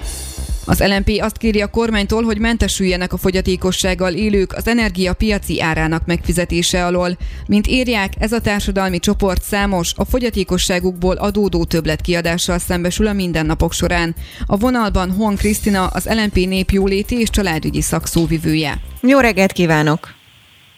Az 0.69 0.83
LNP 0.83 1.21
azt 1.21 1.37
kéri 1.37 1.61
a 1.61 1.67
kormánytól, 1.67 2.23
hogy 2.23 2.39
mentesüljenek 2.39 3.13
a 3.13 3.17
fogyatékossággal 3.17 4.13
élők 4.13 4.53
az 4.53 4.67
energiapiaci 4.67 5.61
árának 5.61 6.05
megfizetése 6.05 6.85
alól. 6.85 7.17
Mint 7.47 7.67
írják, 7.67 8.13
ez 8.19 8.31
a 8.31 8.41
társadalmi 8.41 8.99
csoport 8.99 9.41
számos, 9.41 9.93
a 9.95 10.05
fogyatékosságukból 10.05 11.15
adódó 11.15 11.63
többletkiadással 11.63 12.57
szembesül 12.57 13.07
a 13.07 13.13
mindennapok 13.13 13.73
során. 13.73 14.15
A 14.45 14.57
vonalban 14.57 15.11
Hon 15.11 15.35
Krisztina, 15.35 15.87
az 15.87 16.09
LNP 16.09 16.35
népjóléti 16.35 17.19
és 17.19 17.29
családügyi 17.29 17.81
szakszóvivője. 17.81 18.81
Jó 19.01 19.19
reggelt 19.19 19.51
kívánok! 19.51 20.13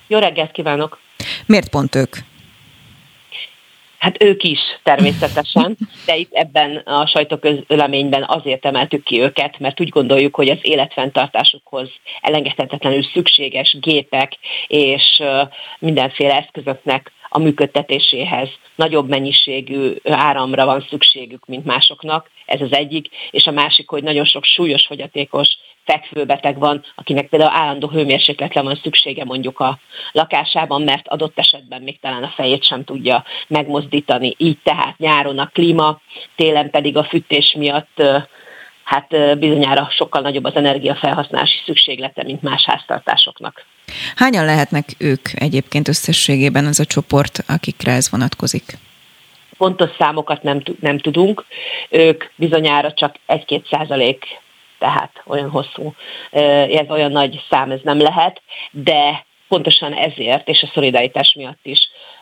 Jó 0.07 0.19
reggelt 0.19 0.51
kívánok! 0.51 0.97
Miért 1.45 1.69
pont 1.69 1.95
ők? 1.95 2.15
Hát 3.99 4.23
ők 4.23 4.43
is 4.43 4.59
természetesen, 4.83 5.77
de 6.05 6.15
itt 6.15 6.33
ebben 6.33 6.75
a 6.75 7.07
sajtóközleményben 7.07 8.25
azért 8.27 8.65
emeltük 8.65 9.03
ki 9.03 9.21
őket, 9.21 9.59
mert 9.59 9.81
úgy 9.81 9.89
gondoljuk, 9.89 10.35
hogy 10.35 10.49
az 10.49 10.59
életfenntartásukhoz 10.61 11.89
elengedhetetlenül 12.21 13.03
szükséges 13.03 13.77
gépek 13.79 14.37
és 14.67 15.21
mindenféle 15.79 16.37
eszközöknek 16.37 17.11
a 17.29 17.39
működtetéséhez. 17.39 18.49
Nagyobb 18.75 19.09
mennyiségű 19.09 19.93
áramra 20.03 20.65
van 20.65 20.85
szükségük, 20.89 21.45
mint 21.45 21.65
másoknak, 21.65 22.29
ez 22.45 22.61
az 22.61 22.73
egyik, 22.73 23.07
és 23.31 23.45
a 23.45 23.51
másik, 23.51 23.89
hogy 23.89 24.03
nagyon 24.03 24.25
sok 24.25 24.43
súlyos 24.43 24.85
fogyatékos 24.85 25.57
fekvőbeteg 25.89 26.59
van, 26.59 26.83
akinek 26.95 27.29
például 27.29 27.51
állandó 27.51 27.87
hőmérsékletre 27.87 28.61
van 28.61 28.79
szüksége 28.83 29.25
mondjuk 29.25 29.59
a 29.59 29.79
lakásában, 30.11 30.81
mert 30.81 31.07
adott 31.07 31.39
esetben 31.39 31.81
még 31.81 31.99
talán 31.99 32.23
a 32.23 32.33
fejét 32.35 32.63
sem 32.63 32.83
tudja 32.83 33.23
megmozdítani. 33.47 34.35
Így 34.37 34.57
tehát 34.63 34.97
nyáron 34.97 35.39
a 35.39 35.49
klíma, 35.53 36.01
télen 36.35 36.69
pedig 36.69 36.97
a 36.97 37.03
fűtés 37.03 37.55
miatt 37.57 38.01
hát 38.89 39.39
bizonyára 39.39 39.87
sokkal 39.91 40.21
nagyobb 40.21 40.43
az 40.43 40.55
energiafelhasználási 40.55 41.57
szükséglete, 41.65 42.23
mint 42.23 42.41
más 42.41 42.65
háztartásoknak. 42.65 43.65
Hányan 44.15 44.45
lehetnek 44.45 44.85
ők 44.97 45.29
egyébként 45.33 45.87
összességében 45.87 46.65
az 46.65 46.79
a 46.79 46.85
csoport, 46.85 47.39
akikre 47.47 47.91
ez 47.91 48.09
vonatkozik? 48.09 48.77
Pontos 49.57 49.89
számokat 49.97 50.43
nem, 50.43 50.61
nem 50.79 50.99
tudunk. 50.99 51.45
Ők 51.89 52.23
bizonyára 52.35 52.93
csak 52.93 53.15
1-2 53.27 53.61
százalék 53.69 54.25
tehát 54.79 55.21
olyan 55.25 55.49
hosszú, 55.49 55.93
ez 56.31 56.89
olyan 56.89 57.11
nagy 57.11 57.43
szám 57.49 57.71
ez 57.71 57.79
nem 57.83 58.01
lehet, 58.01 58.41
de 58.71 59.25
pontosan 59.47 59.93
ezért 59.93 60.47
és 60.47 60.61
a 60.61 60.71
szolidaritás 60.73 61.33
miatt 61.37 61.59
is 61.63 61.79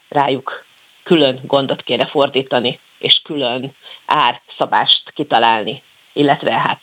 rájuk 0.10 0.65
külön 1.03 1.39
gondot 1.43 1.84
kéne 1.84 2.06
fordítani, 2.06 2.80
és 2.99 3.21
külön 3.23 3.75
árszabást 4.06 5.12
kitalálni, 5.13 5.84
illetve 6.17 6.51
hát 6.51 6.82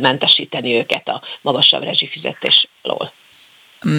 mentesíteni 0.00 0.74
őket 0.74 1.08
a 1.08 1.22
magasabb 1.42 1.82
rezsifizetés 1.82 2.68
alól. 2.82 3.12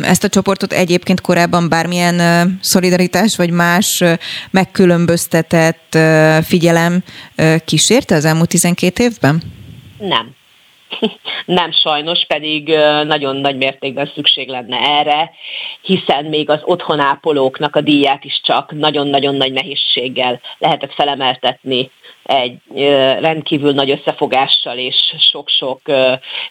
Ezt 0.03 0.23
a 0.23 0.29
csoportot 0.29 0.73
egyébként 0.73 1.21
korábban 1.21 1.69
bármilyen 1.69 2.19
szolidaritás 2.61 3.35
vagy 3.37 3.51
más 3.51 4.03
megkülönböztetett 4.51 5.97
figyelem 6.43 7.03
kísérte 7.65 8.15
az 8.15 8.25
elmúlt 8.25 8.49
12 8.49 9.03
évben? 9.03 9.41
Nem. 9.97 10.37
Nem 11.45 11.71
sajnos, 11.71 12.25
pedig 12.27 12.67
nagyon 13.03 13.35
nagy 13.35 13.57
mértékben 13.57 14.11
szükség 14.15 14.47
lenne 14.47 14.77
erre, 14.77 15.31
hiszen 15.81 16.25
még 16.25 16.49
az 16.49 16.59
otthonápolóknak 16.63 17.75
a 17.75 17.81
díját 17.81 18.23
is 18.23 18.41
csak 18.43 18.71
nagyon-nagyon 18.71 19.35
nagy 19.35 19.51
nehézséggel 19.51 20.41
lehetett 20.57 20.93
felemeltetni 20.93 21.91
egy 22.29 22.59
rendkívül 23.19 23.71
nagy 23.71 23.89
összefogással 23.89 24.77
és 24.77 25.15
sok-sok 25.17 25.81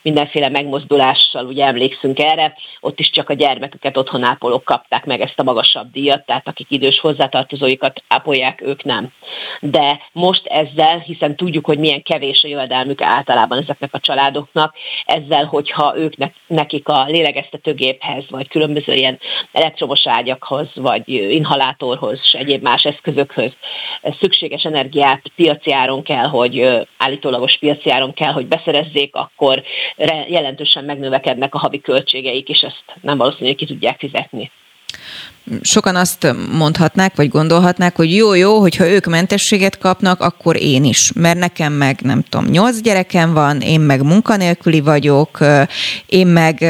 mindenféle 0.03 0.49
megmozdulással, 0.49 1.47
ugye 1.47 1.65
emlékszünk 1.65 2.19
erre, 2.19 2.55
ott 2.81 2.99
is 2.99 3.11
csak 3.11 3.31
a 3.31 3.35
gyermeküket 3.35 3.97
otthonápolók 3.97 4.65
kapták 4.65 5.05
meg 5.05 5.21
ezt 5.21 5.39
a 5.39 5.43
magasabb 5.43 5.91
díjat, 5.91 6.27
tehát 6.27 6.49
akik 6.49 6.71
idős 6.71 7.01
hozzátartozóikat 7.01 8.03
ápolják, 8.09 8.61
ők 8.61 8.85
nem. 8.85 9.13
De 9.61 10.01
most 10.13 10.47
ezzel, 10.47 10.99
hiszen 10.99 11.37
tudjuk, 11.37 11.67
hogy 11.67 11.79
milyen 11.79 12.03
kevés 12.03 12.43
a 12.45 12.49
jövedelmük 12.49 13.03
általában 13.03 13.59
ezeknek 13.59 13.95
a 13.95 14.01
családoknak, 14.01 14.75
ezzel, 15.05 15.45
hogyha 15.45 15.99
ők 15.99 16.13
nekik 16.47 16.89
a 16.89 17.05
lélegeztetőgéphez, 17.05 18.25
vagy 18.31 18.49
különböző 18.49 18.93
ilyen 18.93 19.19
elektromos 19.53 20.07
ágyakhoz, 20.07 20.69
vagy 20.75 21.09
inhalátorhoz, 21.09 22.21
és 22.23 22.33
egyéb 22.33 22.63
más 22.63 22.85
eszközökhöz 22.85 23.53
szükséges 24.21 24.63
energiát 24.63 25.23
piaci 25.37 25.68
áron 25.73 26.03
kell, 26.03 26.27
hogy 26.27 26.87
állítólagos 26.97 27.57
piaci 27.59 27.91
áron 27.91 28.15
kell, 28.15 28.33
hogy 28.33 28.47
beszerezzék, 28.47 29.15
akkor 29.15 29.63
jelentősen 30.29 30.85
megnövekednek 30.85 31.55
a 31.55 31.59
havi 31.59 31.81
költségeik, 31.81 32.49
és 32.49 32.61
ezt 32.61 32.85
nem 33.01 33.19
valószínű, 33.19 33.47
hogy 33.47 33.57
ki 33.57 33.67
tudják 33.67 33.99
fizetni 33.99 34.51
sokan 35.63 35.97
azt 35.97 36.35
mondhatnák, 36.53 37.17
vagy 37.17 37.29
gondolhatnák, 37.29 37.97
hogy 37.97 38.15
jó, 38.15 38.35
jó, 38.35 38.61
hogyha 38.61 38.89
ők 38.89 39.07
mentességet 39.07 39.79
kapnak, 39.79 40.21
akkor 40.21 40.57
én 40.57 40.85
is. 40.85 41.13
Mert 41.15 41.39
nekem 41.39 41.73
meg, 41.73 42.01
nem 42.03 42.23
tudom, 42.29 42.47
nyolc 42.47 42.81
gyerekem 42.81 43.33
van, 43.33 43.61
én 43.61 43.81
meg 43.81 44.03
munkanélküli 44.03 44.81
vagyok, 44.81 45.39
én 46.07 46.27
meg 46.27 46.61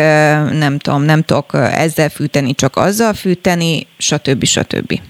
nem 0.53 0.79
tudom, 0.79 1.03
nem 1.03 1.23
tudok 1.23 1.51
ezzel 1.55 2.09
fűteni, 2.09 2.55
csak 2.55 2.77
azzal 2.77 3.15
fűteni, 3.15 3.87
stb. 3.99 4.45
stb. 4.45 5.01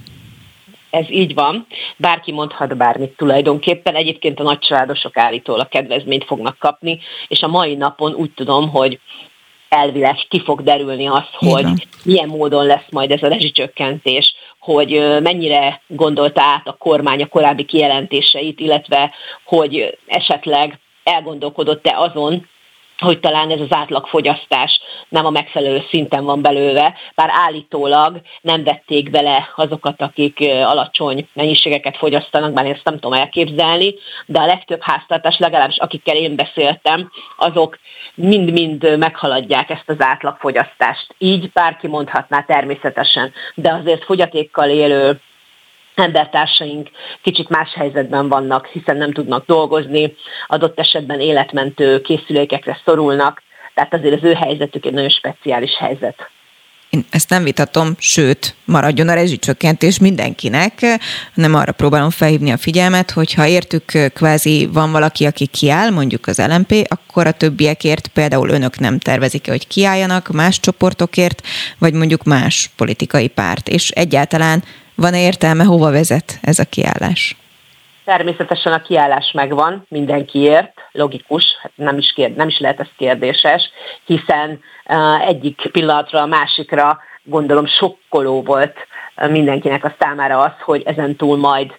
Ez 0.91 1.11
így 1.11 1.35
van. 1.35 1.67
Bárki 1.97 2.33
mondhat 2.33 2.77
bármit 2.77 3.17
tulajdonképpen. 3.17 3.95
Egyébként 3.95 4.41
a 4.41 4.43
nagycsaládosok 4.43 5.17
állítólag 5.17 5.69
kedvezményt 5.69 6.25
fognak 6.25 6.59
kapni, 6.59 7.01
és 7.29 7.43
a 7.43 7.49
mai 7.49 7.75
napon 7.75 8.15
úgy 8.15 8.31
tudom, 8.35 8.69
hogy 8.69 9.01
elvileg 9.69 10.17
ki 10.29 10.43
fog 10.45 10.63
derülni 10.63 11.07
az, 11.07 11.25
hogy 11.33 11.61
Igen. 11.61 11.81
milyen 12.05 12.29
módon 12.29 12.67
lesz 12.67 12.87
majd 12.91 13.11
ez 13.11 13.23
a 13.23 13.29
rezsicsökkentés, 13.29 14.35
hogy 14.59 14.91
mennyire 15.23 15.83
gondolta 15.87 16.43
át 16.43 16.67
a 16.67 16.77
kormány 16.79 17.23
a 17.23 17.27
korábbi 17.27 17.65
kijelentéseit, 17.65 18.61
illetve 18.61 19.11
hogy 19.45 19.99
esetleg 20.07 20.79
elgondolkodott-e 21.05 21.99
azon, 21.99 22.47
hogy 23.03 23.21
talán 23.21 23.51
ez 23.51 23.61
az 23.61 23.73
átlagfogyasztás 23.73 24.81
nem 25.09 25.27
a 25.27 25.31
megfelelő 25.31 25.85
szinten 25.91 26.25
van 26.25 26.43
belőle, 26.43 26.95
bár 27.15 27.31
állítólag 27.33 28.21
nem 28.41 28.65
vették 28.65 29.11
bele 29.11 29.53
azokat, 29.57 30.03
akik 30.03 30.39
alacsony 30.41 31.29
mennyiségeket 31.33 31.97
fogyasztanak, 31.97 32.53
bár 32.53 32.67
ezt 32.67 32.85
nem 32.85 32.95
tudom 32.95 33.13
elképzelni, 33.13 33.95
de 34.27 34.41
a 34.41 34.47
legtöbb 34.47 34.81
háztartás, 34.83 35.39
legalábbis 35.39 35.79
akikkel 35.79 36.17
én 36.17 36.37
beszéltem, 36.37 37.11
azok 37.37 37.79
mind-mind 38.15 38.99
meghaladják 38.99 39.71
ezt 39.71 39.89
az 39.89 39.97
átlagfogyasztást. 39.99 41.15
Így 41.19 41.51
bárki 41.53 41.87
mondhatná 41.87 42.41
természetesen, 42.41 43.33
de 43.55 43.73
azért 43.73 44.05
fogyatékkal 44.05 44.69
élő 44.69 45.21
embertársaink 45.99 46.89
kicsit 47.23 47.49
más 47.49 47.75
helyzetben 47.75 48.29
vannak, 48.29 48.67
hiszen 48.67 48.97
nem 48.97 49.13
tudnak 49.13 49.47
dolgozni, 49.47 50.15
adott 50.47 50.79
esetben 50.79 51.21
életmentő 51.21 52.01
készülékekre 52.01 52.81
szorulnak, 52.85 53.43
tehát 53.75 53.95
azért 53.95 54.15
az 54.15 54.25
ő 54.25 54.33
helyzetük 54.33 54.87
egy 54.87 54.93
nagyon 54.93 55.11
speciális 55.11 55.77
helyzet. 55.79 56.31
Én 56.91 57.05
ezt 57.11 57.31
nem 57.31 57.45
vitatom, 57.45 57.95
sőt, 57.99 58.55
maradjon 58.65 59.09
a 59.09 59.15
rezsicsökkentés 59.15 59.99
mindenkinek. 59.99 60.99
Nem 61.35 61.55
arra 61.55 61.73
próbálom 61.73 62.11
felhívni 62.11 62.51
a 62.51 62.57
figyelmet, 62.57 63.11
hogy 63.11 63.35
ha 63.35 63.47
értük 63.47 63.85
kvázi 64.15 64.69
van 64.73 64.93
valaki, 64.93 65.27
aki 65.27 65.47
kiáll, 65.47 65.91
mondjuk 65.91 66.27
az 66.27 66.39
LMP, 66.39 66.87
akkor 66.89 67.27
a 67.27 67.33
többiekért 67.33 68.09
például 68.09 68.49
önök 68.49 68.79
nem 68.79 68.99
tervezik 68.99 69.49
hogy 69.49 69.67
kiálljanak 69.67 70.29
más 70.29 70.61
csoportokért, 70.61 71.43
vagy 71.79 71.93
mondjuk 71.93 72.25
más 72.25 72.71
politikai 72.77 73.29
párt. 73.29 73.69
És 73.69 73.91
egyáltalán 73.91 74.63
van-e 75.01 75.21
értelme, 75.21 75.65
hova 75.65 75.91
vezet 75.91 76.39
ez 76.43 76.59
a 76.59 76.65
kiállás? 76.65 77.37
Természetesen 78.05 78.73
a 78.73 78.83
kiállás 78.83 79.31
megvan 79.33 79.87
mindenkiért, 79.89 80.73
logikus, 80.93 81.45
hát 81.63 81.73
nem 81.75 81.99
is, 81.99 82.13
kérd, 82.13 82.37
nem 82.37 82.49
is 82.49 82.59
lehet 82.59 82.81
ez 82.81 82.89
kérdéses, 82.97 83.71
hiszen 84.05 84.61
egyik 85.27 85.69
pillanatra 85.73 86.21
a 86.21 86.27
másikra 86.27 86.99
gondolom 87.23 87.67
sokkoló 87.67 88.43
volt 88.43 88.77
mindenkinek 89.29 89.85
a 89.85 89.95
számára 89.99 90.41
az, 90.41 90.53
hogy 90.61 90.83
ezen 90.87 91.17
túl 91.17 91.37
majd 91.37 91.73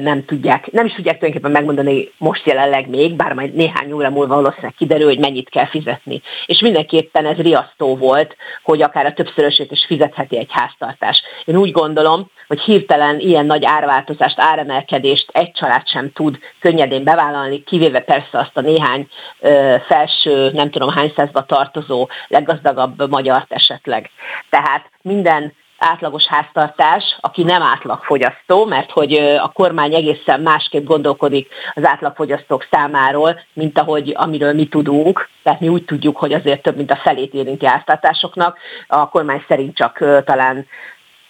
nem 0.00 0.24
tudják, 0.24 0.70
nem 0.70 0.86
is 0.86 0.94
tudják 0.94 1.18
tulajdonképpen 1.18 1.50
megmondani 1.50 2.12
most 2.18 2.46
jelenleg 2.46 2.88
még, 2.88 3.16
bár 3.16 3.32
majd 3.32 3.54
néhány 3.54 3.92
óra 3.92 4.10
múlva 4.10 4.34
valószínűleg 4.34 4.74
kiderül, 4.78 5.06
hogy 5.06 5.18
mennyit 5.18 5.48
kell 5.48 5.66
fizetni. 5.66 6.22
És 6.46 6.60
mindenképpen 6.60 7.26
ez 7.26 7.36
riasztó 7.36 7.96
volt, 7.96 8.36
hogy 8.62 8.82
akár 8.82 9.06
a 9.06 9.12
többszörösét 9.12 9.70
is 9.70 9.84
fizetheti 9.86 10.38
egy 10.38 10.50
háztartás. 10.50 11.22
Én 11.44 11.56
úgy 11.56 11.72
gondolom, 11.72 12.30
hogy 12.48 12.60
hirtelen 12.60 13.20
ilyen 13.20 13.46
nagy 13.46 13.64
árváltozást, 13.64 14.40
áremelkedést 14.40 15.30
egy 15.32 15.52
család 15.52 15.88
sem 15.88 16.12
tud 16.12 16.38
könnyedén 16.60 17.04
bevállalni, 17.04 17.64
kivéve 17.64 18.00
persze 18.00 18.38
azt 18.38 18.56
a 18.56 18.60
néhány 18.60 19.08
ö, 19.40 19.74
felső, 19.86 20.50
nem 20.50 20.70
tudom 20.70 20.88
hány 20.88 21.12
százba 21.16 21.44
tartozó 21.44 22.08
leggazdagabb 22.28 23.10
magyart 23.10 23.52
esetleg. 23.52 24.10
Tehát 24.50 24.90
minden 25.02 25.52
átlagos 25.78 26.26
háztartás, 26.26 27.18
aki 27.20 27.42
nem 27.42 27.62
átlagfogyasztó, 27.62 28.64
mert 28.64 28.90
hogy 28.90 29.12
a 29.42 29.52
kormány 29.52 29.94
egészen 29.94 30.40
másképp 30.40 30.86
gondolkodik 30.86 31.48
az 31.74 31.84
átlagfogyasztók 31.84 32.66
számáról, 32.70 33.40
mint 33.52 33.78
ahogy 33.78 34.12
amiről 34.16 34.52
mi 34.52 34.66
tudunk. 34.66 35.28
Tehát 35.42 35.60
mi 35.60 35.68
úgy 35.68 35.84
tudjuk, 35.84 36.16
hogy 36.16 36.32
azért 36.32 36.62
több 36.62 36.76
mint 36.76 36.90
a 36.90 36.96
felét 36.96 37.34
érinti 37.34 37.66
háztartásoknak. 37.66 38.58
A 38.86 39.08
kormány 39.08 39.44
szerint 39.48 39.76
csak 39.76 39.98
talán 40.24 40.66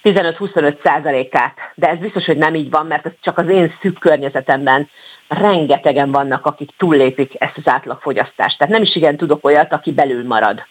15-25 0.03 0.83
százalékát, 0.85 1.57
de 1.75 1.89
ez 1.89 1.99
biztos, 1.99 2.25
hogy 2.25 2.37
nem 2.37 2.55
így 2.55 2.71
van, 2.71 2.87
mert 2.87 3.07
ez 3.07 3.13
csak 3.21 3.39
az 3.39 3.49
én 3.49 3.75
szűk 3.81 3.99
környezetemben 3.99 4.89
rengetegen 5.29 6.11
vannak, 6.11 6.47
akik 6.47 6.71
túllépik 6.77 7.33
ezt 7.39 7.57
az 7.57 7.69
átlagfogyasztást. 7.69 8.59
Tehát 8.59 8.73
nem 8.73 8.83
is 8.83 8.97
igen 8.97 9.17
tudok 9.17 9.45
olyat, 9.45 9.73
aki 9.73 9.93
belül 9.93 10.27
marad 10.27 10.67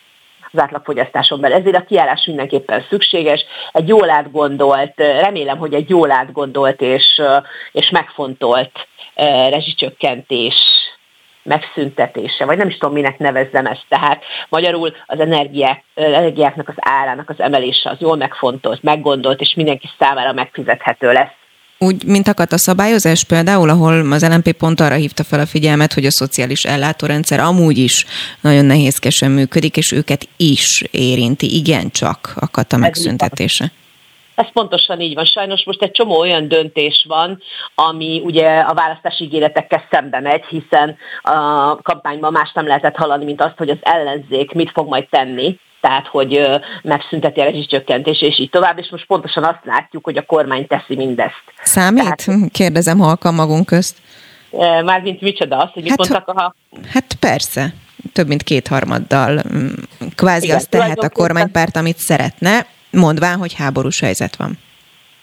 az 0.58 0.64
átlagfogyasztáson 0.64 1.40
belül. 1.40 1.58
Ezért 1.58 1.76
a 1.76 1.86
kiállás 1.86 2.26
mindenképpen 2.26 2.86
szükséges. 2.90 3.46
Egy 3.72 3.88
jól 3.88 4.10
átgondolt, 4.10 4.94
remélem, 4.96 5.58
hogy 5.58 5.74
egy 5.74 5.90
jól 5.90 6.12
átgondolt 6.12 6.82
és, 6.82 7.22
és 7.72 7.90
megfontolt 7.90 8.88
rezsicsökkentés 9.50 10.56
megszüntetése, 11.44 12.46
vagy 12.46 12.58
nem 12.58 12.68
is 12.68 12.78
tudom, 12.78 12.94
minek 12.94 13.18
nevezzem 13.18 13.66
ezt. 13.66 13.86
Tehát 13.90 14.24
magyarul 14.50 14.96
az 15.06 15.20
energiák, 15.20 15.84
energiáknak 15.96 16.70
az 16.70 16.76
árának 16.78 17.30
az 17.30 17.40
emelése 17.40 17.90
az 17.90 18.00
jól 18.00 18.16
megfontolt, 18.16 18.84
meggondolt, 18.84 19.42
és 19.42 19.54
mindenki 19.54 19.90
számára 20.00 20.34
megfizethető 20.34 21.12
lesz. 21.12 21.37
Úgy, 21.80 22.04
mint 22.06 22.28
akadt 22.28 22.52
a 22.52 22.58
szabályozás 22.58 23.24
például, 23.24 23.70
ahol 23.70 24.12
az 24.12 24.28
LNP 24.28 24.52
pont 24.52 24.80
arra 24.80 24.96
hívta 24.96 25.24
fel 25.24 25.40
a 25.40 25.46
figyelmet, 25.46 25.94
hogy 25.94 26.06
a 26.06 26.12
szociális 26.12 26.66
ellátórendszer 26.66 27.40
amúgy 27.40 27.78
is 27.78 28.06
nagyon 28.42 28.66
nehézkesen 28.66 29.32
működik, 29.32 29.78
és 29.78 29.92
őket 29.92 30.28
is 30.38 30.84
érinti, 30.92 31.56
igencsak 31.56 32.34
akadt 32.36 32.74
a 32.74 32.78
megszüntetése. 32.78 33.72
Ez 34.36 34.52
pontosan 34.54 35.02
így 35.02 35.14
van. 35.14 35.26
Sajnos 35.26 35.64
most 35.66 35.82
egy 35.82 35.92
csomó 35.92 36.20
olyan 36.20 36.48
döntés 36.48 37.06
van, 37.08 37.42
ami 37.76 38.22
ugye 38.24 38.60
a 38.60 38.74
választási 38.74 39.24
ígéretekkel 39.24 39.88
szembe 39.92 40.20
megy, 40.20 40.44
hiszen 40.46 40.98
a 41.22 41.76
kampányban 41.82 42.32
más 42.32 42.52
nem 42.54 42.68
lehetett 42.68 42.96
hallani, 42.96 43.26
mint 43.26 43.42
azt, 43.42 43.58
hogy 43.58 43.70
az 43.70 43.78
ellenzék 43.82 44.52
mit 44.52 44.72
fog 44.72 44.88
majd 44.88 45.08
tenni 45.10 45.60
tehát 45.82 46.08
hogy 46.08 46.48
megszünteti 46.84 47.40
a 47.40 47.44
rezsicsökkentés, 47.44 48.22
és 48.22 48.40
így 48.40 48.50
tovább, 48.50 48.80
és 48.80 48.88
most 48.92 49.06
pontosan 49.06 49.44
azt 49.44 49.60
látjuk, 49.64 50.04
hogy 50.04 50.18
a 50.18 50.26
kormány 50.26 50.68
teszi 50.68 50.96
mindezt. 50.96 51.44
Számít? 51.64 52.04
Tehát, 52.04 52.26
Kérdezem 52.52 52.98
halkan 53.00 53.34
magunk 53.34 53.66
közt. 53.66 53.98
Mármint 54.84 55.22
micsoda 55.22 55.58
az, 55.58 55.70
hogy 55.74 55.84
mit 55.84 55.92
hát, 55.92 56.10
mondtak 56.10 56.28
a... 56.28 56.56
Hát 56.94 57.14
persze, 57.20 57.74
több 58.14 58.28
mint 58.28 58.44
kétharmaddal. 58.44 59.42
Mm, 59.54 59.68
kvázi 60.16 60.46
Igen, 60.46 60.58
azt 60.58 60.70
tehet 60.70 61.00
a 61.00 61.10
kormánypárt, 61.10 61.76
amit 61.76 61.98
szeretne, 61.98 62.66
mondván, 62.92 63.38
hogy 63.38 63.54
háborús 63.54 64.00
helyzet 64.00 64.36
van. 64.36 64.58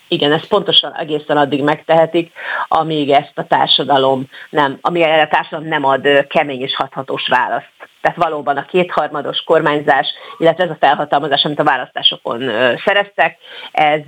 Igen, 0.08 0.32
ezt 0.32 0.46
pontosan 0.46 0.94
egészen 0.94 1.36
addig 1.36 1.62
megtehetik, 1.62 2.32
amíg 2.68 3.10
ezt 3.10 3.32
a 3.34 3.46
társadalom 3.46 4.28
nem, 4.50 4.78
amíg 4.80 5.02
a 5.02 5.28
társadalom 5.30 5.68
nem 5.68 5.84
ad 5.84 6.26
kemény 6.26 6.60
és 6.60 6.74
hathatós 6.76 7.28
választ. 7.28 7.72
Tehát 8.04 8.18
valóban 8.18 8.56
a 8.56 8.64
kétharmados 8.64 9.42
kormányzás, 9.46 10.06
illetve 10.38 10.64
ez 10.64 10.70
a 10.70 10.76
felhatalmazás, 10.80 11.44
amit 11.44 11.58
a 11.58 11.64
választásokon 11.64 12.50
szereztek, 12.84 13.36
ez 13.72 14.00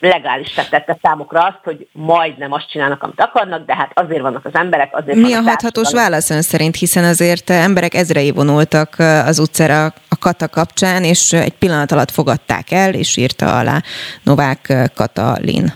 legális 0.00 0.52
tette 0.70 0.98
számukra 1.02 1.40
azt, 1.40 1.60
hogy 1.62 1.88
majdnem 1.92 2.52
azt 2.52 2.70
csinálnak, 2.70 3.02
amit 3.02 3.20
akarnak, 3.20 3.66
de 3.66 3.74
hát 3.74 3.90
azért 3.94 4.20
vannak 4.20 4.44
az 4.44 4.54
emberek, 4.54 4.96
azért 4.96 5.18
Mi 5.18 5.34
a 5.34 5.40
hathatós 5.40 5.92
válasz 5.92 6.30
ön 6.30 6.42
szerint, 6.42 6.76
hiszen 6.76 7.04
azért 7.04 7.50
emberek 7.50 7.94
ezrei 7.94 8.30
vonultak 8.30 8.94
az 9.26 9.38
utcára 9.38 9.84
a 9.84 10.18
Kata 10.20 10.48
kapcsán, 10.48 11.04
és 11.04 11.32
egy 11.32 11.54
pillanat 11.58 11.92
alatt 11.92 12.10
fogadták 12.10 12.70
el, 12.70 12.94
és 12.94 13.16
írta 13.16 13.58
alá 13.58 13.82
Novák 14.22 14.90
Katalin. 14.94 15.72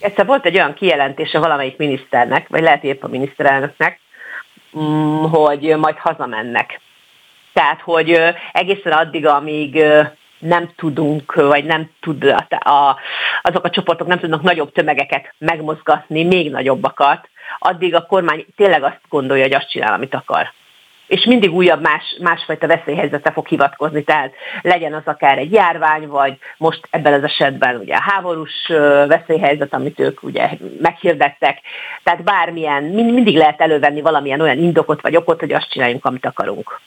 Egyszer 0.00 0.26
volt 0.26 0.46
egy 0.46 0.54
olyan 0.54 0.74
kijelentése 0.74 1.38
valamelyik 1.38 1.76
miniszternek, 1.76 2.48
vagy 2.48 2.62
lehet 2.62 2.84
épp 2.84 3.02
a 3.02 3.08
miniszterelnöknek, 3.08 4.00
hogy 5.30 5.76
majd 5.76 5.96
hazamennek. 5.96 6.80
Tehát, 7.52 7.80
hogy 7.80 8.20
egészen 8.52 8.92
addig, 8.92 9.26
amíg 9.26 9.84
nem 10.38 10.70
tudunk, 10.76 11.34
vagy 11.34 11.64
nem 11.64 11.90
tud 12.00 12.24
a, 12.48 12.96
azok 13.42 13.64
a 13.64 13.70
csoportok 13.70 14.06
nem 14.06 14.18
tudnak 14.18 14.42
nagyobb 14.42 14.72
tömegeket 14.72 15.34
megmozgatni, 15.38 16.24
még 16.24 16.50
nagyobbakat, 16.50 17.28
addig 17.58 17.94
a 17.94 18.06
kormány 18.06 18.46
tényleg 18.56 18.82
azt 18.82 19.00
gondolja, 19.08 19.42
hogy 19.42 19.54
azt 19.54 19.70
csinál, 19.70 19.92
amit 19.92 20.14
akar. 20.14 20.52
És 21.08 21.24
mindig 21.24 21.52
újabb 21.54 21.80
más, 21.80 22.16
másfajta 22.20 22.66
veszélyhelyzete 22.66 23.32
fog 23.32 23.46
hivatkozni, 23.46 24.02
tehát 24.02 24.32
legyen 24.62 24.94
az 24.94 25.02
akár 25.04 25.38
egy 25.38 25.52
járvány, 25.52 26.06
vagy 26.06 26.38
most 26.56 26.80
ebben 26.90 27.12
az 27.12 27.22
esetben 27.22 27.76
ugye 27.76 27.94
a 27.94 28.02
háborús 28.02 28.66
veszélyhelyzet, 29.08 29.74
amit 29.74 30.00
ők 30.00 30.22
ugye 30.22 30.48
meghirdettek, 30.80 31.60
tehát 32.02 32.22
bármilyen, 32.22 32.82
mindig 32.82 33.36
lehet 33.36 33.60
elővenni 33.60 34.00
valamilyen 34.00 34.40
olyan 34.40 34.58
indokot 34.58 35.00
vagy 35.00 35.16
okot, 35.16 35.40
hogy 35.40 35.52
azt 35.52 35.70
csináljunk, 35.70 36.04
amit 36.04 36.26
akarunk. 36.26 36.80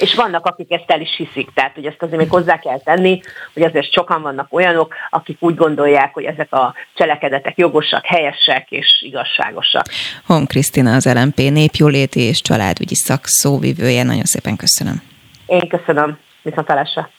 És 0.00 0.14
vannak, 0.14 0.46
akik 0.46 0.72
ezt 0.72 0.90
el 0.90 1.00
is 1.00 1.16
hiszik, 1.16 1.48
tehát 1.54 1.74
hogy 1.74 1.86
ezt 1.86 2.02
azért 2.02 2.18
még 2.18 2.30
hozzá 2.30 2.58
kell 2.58 2.80
tenni, 2.80 3.20
hogy 3.52 3.62
azért 3.62 3.92
sokan 3.92 4.22
vannak 4.22 4.52
olyanok, 4.52 4.94
akik 5.10 5.36
úgy 5.40 5.54
gondolják, 5.54 6.14
hogy 6.14 6.24
ezek 6.24 6.52
a 6.52 6.74
cselekedetek 6.94 7.58
jogosak, 7.58 8.06
helyesek 8.06 8.70
és 8.70 9.02
igazságosak. 9.06 9.86
Hon 10.26 10.46
Krisztina 10.46 10.94
az 10.94 11.12
LMP 11.14 11.36
népjóléti 11.36 12.20
és 12.20 12.40
családügyi 12.40 12.94
szakszóvivője. 12.94 14.02
Nagyon 14.02 14.24
szépen 14.24 14.56
köszönöm. 14.56 15.02
Én 15.46 15.68
köszönöm. 15.68 16.18
Viszontalásra. 16.42 17.10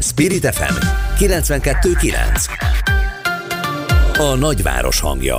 Spirit 0.00 0.54
FM 0.54 0.74
92.9 1.18 2.72
A 4.18 4.34
nagyváros 4.34 5.00
hangja 5.00 5.36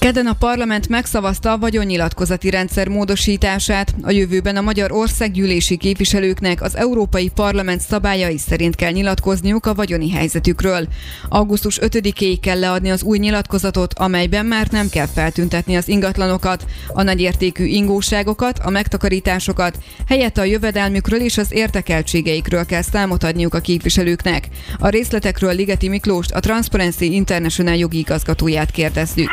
Kedden 0.00 0.26
a 0.26 0.32
parlament 0.32 0.88
megszavazta 0.88 1.52
a 1.52 1.58
vagyonnyilatkozati 1.58 2.50
rendszer 2.50 2.88
módosítását. 2.88 3.94
A 4.02 4.10
jövőben 4.10 4.56
a 4.56 4.60
magyar 4.60 4.92
országgyűlési 4.92 5.76
képviselőknek 5.76 6.62
az 6.62 6.76
Európai 6.76 7.28
Parlament 7.34 7.80
szabályai 7.80 8.38
szerint 8.38 8.74
kell 8.74 8.90
nyilatkozniuk 8.90 9.66
a 9.66 9.74
vagyoni 9.74 10.10
helyzetükről. 10.10 10.88
Augusztus 11.28 11.78
5-éig 11.82 12.38
kell 12.40 12.58
leadni 12.58 12.90
az 12.90 13.02
új 13.02 13.18
nyilatkozatot, 13.18 13.94
amelyben 13.94 14.46
már 14.46 14.68
nem 14.70 14.88
kell 14.88 15.06
feltüntetni 15.06 15.76
az 15.76 15.88
ingatlanokat, 15.88 16.64
a 16.88 17.02
nagyértékű 17.02 17.64
ingóságokat, 17.64 18.58
a 18.58 18.70
megtakarításokat, 18.70 19.78
helyette 20.08 20.40
a 20.40 20.44
jövedelmükről 20.44 21.20
és 21.20 21.38
az 21.38 21.52
értekeltségeikről 21.52 22.66
kell 22.66 22.82
számot 22.82 23.24
adniuk 23.24 23.54
a 23.54 23.60
képviselőknek. 23.60 24.48
A 24.78 24.88
részletekről 24.88 25.54
Ligeti 25.54 25.88
Miklóst, 25.88 26.30
a 26.30 26.40
Transparency 26.40 27.14
International 27.14 27.76
jogi 27.76 27.98
igazgatóját 27.98 28.70
kérdezzük. 28.70 29.30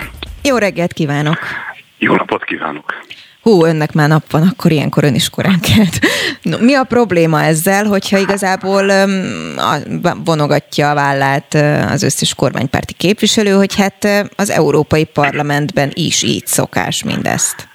Jó 0.48 0.58
reggelt 0.58 0.94
kívánok! 0.94 1.40
Jó 1.98 2.16
napot 2.16 2.44
kívánok! 2.44 2.94
Hú, 3.42 3.66
önnek 3.66 3.94
már 3.94 4.08
nap 4.08 4.32
van, 4.32 4.48
akkor 4.48 4.72
ilyenkor 4.72 5.04
ön 5.04 5.16
is 5.16 5.30
korán 5.30 5.60
kelt. 5.60 6.00
No, 6.42 6.58
mi 6.58 6.74
a 6.74 6.84
probléma 6.84 7.44
ezzel, 7.44 7.86
hogyha 7.86 8.18
igazából 8.18 8.92
vonogatja 10.24 10.90
a 10.90 10.94
vállát 10.94 11.54
az 11.92 12.04
összes 12.04 12.34
kormánypárti 12.34 12.94
képviselő, 12.94 13.52
hogy 13.52 13.76
hát 13.76 14.28
az 14.36 14.50
Európai 14.50 15.04
Parlamentben 15.04 15.92
is 15.94 16.24
így 16.24 16.46
szokás 16.46 17.04
mindezt? 17.04 17.68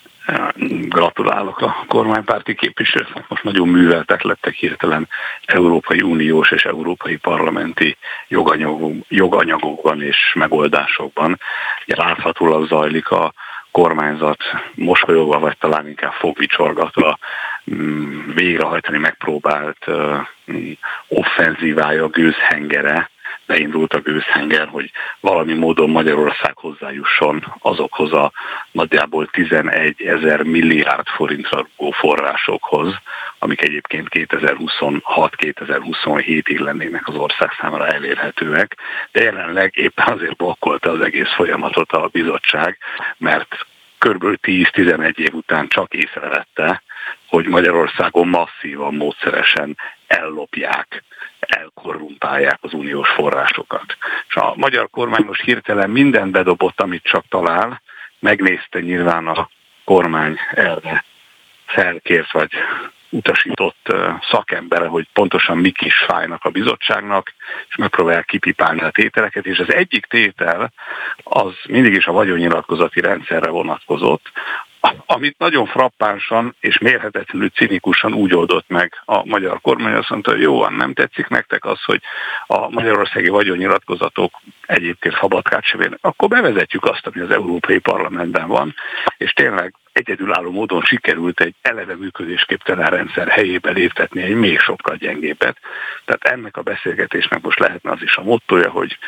Gratulálok 0.88 1.60
a 1.60 1.84
kormánypárti 1.88 2.54
képviselőknek, 2.54 3.28
most 3.28 3.42
nagyon 3.42 3.68
műveltek 3.68 4.22
lettek 4.22 4.54
hirtelen 4.54 5.08
Európai 5.44 6.02
Uniós 6.02 6.50
és 6.50 6.64
Európai 6.64 7.16
Parlamenti 7.16 7.96
joganyagok, 8.28 8.92
joganyagokban 9.08 10.02
és 10.02 10.32
megoldásokban. 10.34 11.38
Láthatólag 11.84 12.66
zajlik 12.66 13.10
a 13.10 13.32
kormányzat 13.70 14.42
mosolyogva, 14.74 15.38
vagy 15.38 15.58
talán 15.58 15.88
inkább 15.88 16.12
fogvicsorgatva 16.12 17.18
mm, 17.74 18.30
végrehajtani 18.34 18.98
megpróbált 18.98 19.86
offenzívája, 21.08 22.08
gőzhengere 22.08 23.10
beindult 23.52 23.94
a 23.94 24.00
gőzhenger, 24.00 24.68
hogy 24.68 24.90
valami 25.20 25.54
módon 25.54 25.90
Magyarország 25.90 26.56
hozzájusson 26.56 27.54
azokhoz 27.58 28.12
a 28.12 28.32
nagyjából 28.70 29.26
11 29.26 30.02
ezer 30.02 30.42
milliárd 30.42 31.06
forintra 31.06 31.66
rúgó 31.76 31.90
forrásokhoz, 31.90 32.94
amik 33.38 33.62
egyébként 33.62 34.08
2026-2027-ig 34.10 36.58
lennének 36.58 37.08
az 37.08 37.14
ország 37.14 37.50
számára 37.60 37.86
elérhetőek, 37.86 38.76
de 39.12 39.22
jelenleg 39.22 39.72
éppen 39.76 40.08
azért 40.08 40.36
blokkolta 40.36 40.90
az 40.90 41.00
egész 41.00 41.32
folyamatot 41.34 41.92
a 41.92 42.08
bizottság, 42.12 42.78
mert 43.18 43.66
kb. 43.98 44.38
10-11 44.42 45.16
év 45.16 45.34
után 45.34 45.68
csak 45.68 45.94
észrevette, 45.94 46.82
hogy 47.26 47.46
Magyarországon 47.46 48.28
masszívan, 48.28 48.94
módszeresen 48.94 49.76
ellopják, 50.06 51.02
elkorrumpálják 51.52 52.58
az 52.60 52.72
uniós 52.72 53.08
forrásokat. 53.08 53.96
És 54.28 54.34
a 54.34 54.52
magyar 54.56 54.90
kormány 54.90 55.24
most 55.24 55.42
hirtelen 55.42 55.90
mindent 55.90 56.32
bedobott, 56.32 56.80
amit 56.80 57.02
csak 57.02 57.24
talál, 57.28 57.82
megnézte 58.18 58.80
nyilván 58.80 59.26
a 59.26 59.48
kormány 59.84 60.38
erre 60.50 61.04
felkért 61.66 62.32
vagy 62.32 62.50
utasított 63.10 63.94
szakembere, 64.30 64.86
hogy 64.86 65.08
pontosan 65.12 65.58
mik 65.58 65.80
is 65.80 65.94
fájnak 66.06 66.44
a 66.44 66.50
bizottságnak, 66.50 67.34
és 67.68 67.76
megpróbálják 67.76 68.24
kipipálni 68.24 68.80
a 68.80 68.90
tételeket, 68.90 69.46
és 69.46 69.58
az 69.58 69.72
egyik 69.74 70.06
tétel 70.06 70.72
az 71.22 71.52
mindig 71.68 71.94
is 71.94 72.06
a 72.06 72.12
vagyonnyilatkozati 72.12 73.00
rendszerre 73.00 73.50
vonatkozott, 73.50 74.32
amit 75.06 75.38
nagyon 75.38 75.66
frappánsan 75.66 76.56
és 76.60 76.78
mérhetetlenül 76.78 77.50
cinikusan 77.50 78.14
úgy 78.14 78.34
oldott 78.34 78.68
meg 78.68 79.02
a 79.04 79.26
magyar 79.26 79.60
kormány, 79.60 79.94
azt 79.94 80.08
mondta, 80.08 80.30
hogy 80.30 80.40
jó, 80.40 80.68
nem 80.68 80.92
tetszik 80.92 81.28
nektek 81.28 81.64
az, 81.64 81.82
hogy 81.84 82.00
a 82.46 82.70
magyarországi 82.70 83.28
vagyonnyilatkozatok 83.28 84.40
egyébként 84.66 85.14
fabatkát 85.14 85.64
sem 85.64 85.98
akkor 86.00 86.28
bevezetjük 86.28 86.84
azt, 86.84 87.06
ami 87.06 87.20
az 87.20 87.30
Európai 87.30 87.78
Parlamentben 87.78 88.48
van, 88.48 88.74
és 89.16 89.32
tényleg 89.32 89.74
egyedülálló 89.92 90.50
módon 90.50 90.82
sikerült 90.82 91.40
egy 91.40 91.54
eleve 91.62 91.96
működésképtelen 91.96 92.90
rendszer 92.90 93.28
helyébe 93.28 93.70
léptetni 93.70 94.22
egy 94.22 94.34
még 94.34 94.58
sokkal 94.58 94.96
gyengébbet. 94.96 95.56
Tehát 96.04 96.24
ennek 96.24 96.56
a 96.56 96.62
beszélgetésnek 96.62 97.42
most 97.42 97.58
lehetne 97.58 97.90
az 97.90 98.02
is 98.02 98.16
a 98.16 98.22
mottoja, 98.22 98.70
hogy 98.70 98.98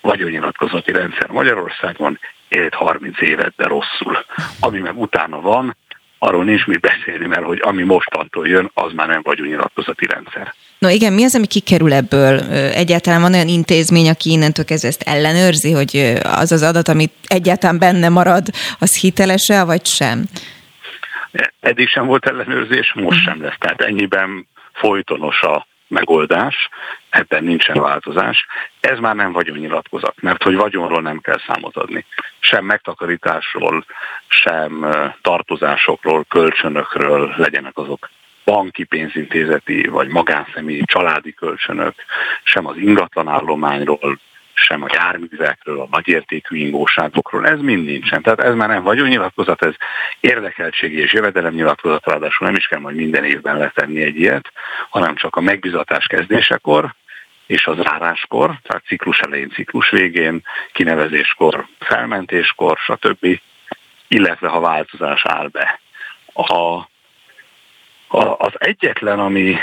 vagyonnyilatkozati 0.00 0.92
rendszer 0.92 1.28
Magyarországon, 1.30 2.18
élt 2.48 2.74
30 2.74 3.20
évet, 3.20 3.52
de 3.56 3.64
rosszul. 3.64 4.24
Ami 4.60 4.78
meg 4.78 4.98
utána 5.00 5.40
van, 5.40 5.76
arról 6.18 6.44
nincs 6.44 6.66
mit 6.66 6.80
beszélni, 6.80 7.26
mert 7.26 7.44
hogy 7.44 7.60
ami 7.62 7.82
mostantól 7.82 8.48
jön, 8.48 8.70
az 8.74 8.92
már 8.92 9.08
nem 9.08 9.20
vagyonnyilatkozati 9.22 10.06
rendszer. 10.06 10.54
No 10.78 10.88
igen, 10.88 11.12
mi 11.12 11.24
az, 11.24 11.34
ami 11.34 11.46
kikerül 11.46 11.92
ebből? 11.92 12.38
Egyáltalán 12.52 13.20
van 13.20 13.34
olyan 13.34 13.48
intézmény, 13.48 14.08
aki 14.08 14.30
innentől 14.30 14.64
kezdve 14.64 14.88
ezt 14.88 15.02
ellenőrzi, 15.02 15.72
hogy 15.72 16.18
az 16.22 16.52
az 16.52 16.62
adat, 16.62 16.88
amit 16.88 17.12
egyáltalán 17.26 17.78
benne 17.78 18.08
marad, 18.08 18.46
az 18.78 19.00
hiteles-e, 19.00 19.64
vagy 19.64 19.86
sem? 19.86 20.24
Eddig 21.60 21.88
sem 21.88 22.06
volt 22.06 22.26
ellenőrzés, 22.26 22.92
most 22.94 23.22
sem 23.22 23.42
lesz. 23.42 23.56
Tehát 23.58 23.80
ennyiben 23.80 24.48
folytonos 24.72 25.40
a 25.40 25.66
megoldás, 25.88 26.68
ebben 27.18 27.44
nincsen 27.44 27.80
változás. 27.80 28.46
Ez 28.80 28.98
már 28.98 29.14
nem 29.14 29.32
vagyonnyilatkozat, 29.32 30.14
mert 30.20 30.42
hogy 30.42 30.54
vagyonról 30.54 31.02
nem 31.02 31.18
kell 31.18 31.40
számot 31.46 31.76
adni. 31.76 32.04
Sem 32.38 32.64
megtakarításról, 32.64 33.84
sem 34.28 34.86
tartozásokról, 35.22 36.24
kölcsönökről 36.28 37.34
legyenek 37.36 37.76
azok 37.78 38.10
banki 38.44 38.84
pénzintézeti 38.84 39.88
vagy 39.88 40.08
magánszemélyi 40.08 40.82
családi 40.84 41.32
kölcsönök, 41.32 41.94
sem 42.42 42.66
az 42.66 42.76
ingatlanállományról, 42.76 44.18
sem 44.58 44.82
a 44.82 44.86
járművekről, 44.92 45.80
a 45.80 45.88
nagyértékű 45.90 46.56
ingóságokról, 46.56 47.46
ez 47.46 47.60
mind 47.60 47.84
nincsen. 47.84 48.22
Tehát 48.22 48.40
ez 48.40 48.54
már 48.54 48.68
nem 48.68 48.82
vagyonnyilatkozat, 48.82 49.62
ez 49.62 49.74
érdekeltségi 50.20 50.98
és 50.98 51.12
jövedelemnyilatkozat, 51.12 52.06
ráadásul 52.06 52.46
nem 52.46 52.56
is 52.56 52.66
kell 52.66 52.80
majd 52.80 52.96
minden 52.96 53.24
évben 53.24 53.58
letenni 53.58 54.02
egy 54.02 54.16
ilyet, 54.16 54.52
hanem 54.88 55.14
csak 55.14 55.36
a 55.36 55.40
megbizatás 55.40 56.06
kezdésekor, 56.06 56.94
és 57.46 57.66
az 57.66 57.76
záráskor, 57.76 58.58
tehát 58.62 58.84
ciklus 58.86 59.18
elején, 59.18 59.50
ciklus 59.50 59.90
végén, 59.90 60.42
kinevezéskor, 60.72 61.66
felmentéskor, 61.78 62.78
stb., 62.78 63.40
illetve 64.08 64.48
ha 64.48 64.60
változás 64.60 65.24
áll 65.24 65.48
be. 65.48 65.80
A, 66.32 66.52
a, 68.08 68.36
az 68.38 68.52
egyetlen, 68.58 69.18
ami 69.18 69.56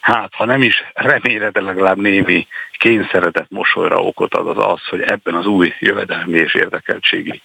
hát 0.00 0.34
ha 0.34 0.44
nem 0.44 0.62
is 0.62 0.84
remélre, 0.94 1.50
de 1.50 1.60
legalább 1.60 1.96
némi 1.96 2.46
kényszeredett 2.72 3.50
mosolyra 3.50 4.02
okot 4.02 4.34
ad 4.34 4.48
az 4.48 4.72
az, 4.72 4.86
hogy 4.88 5.00
ebben 5.00 5.34
az 5.34 5.46
új 5.46 5.74
jövedelmi 5.78 6.38
és 6.38 6.54
érdekeltségi 6.54 7.42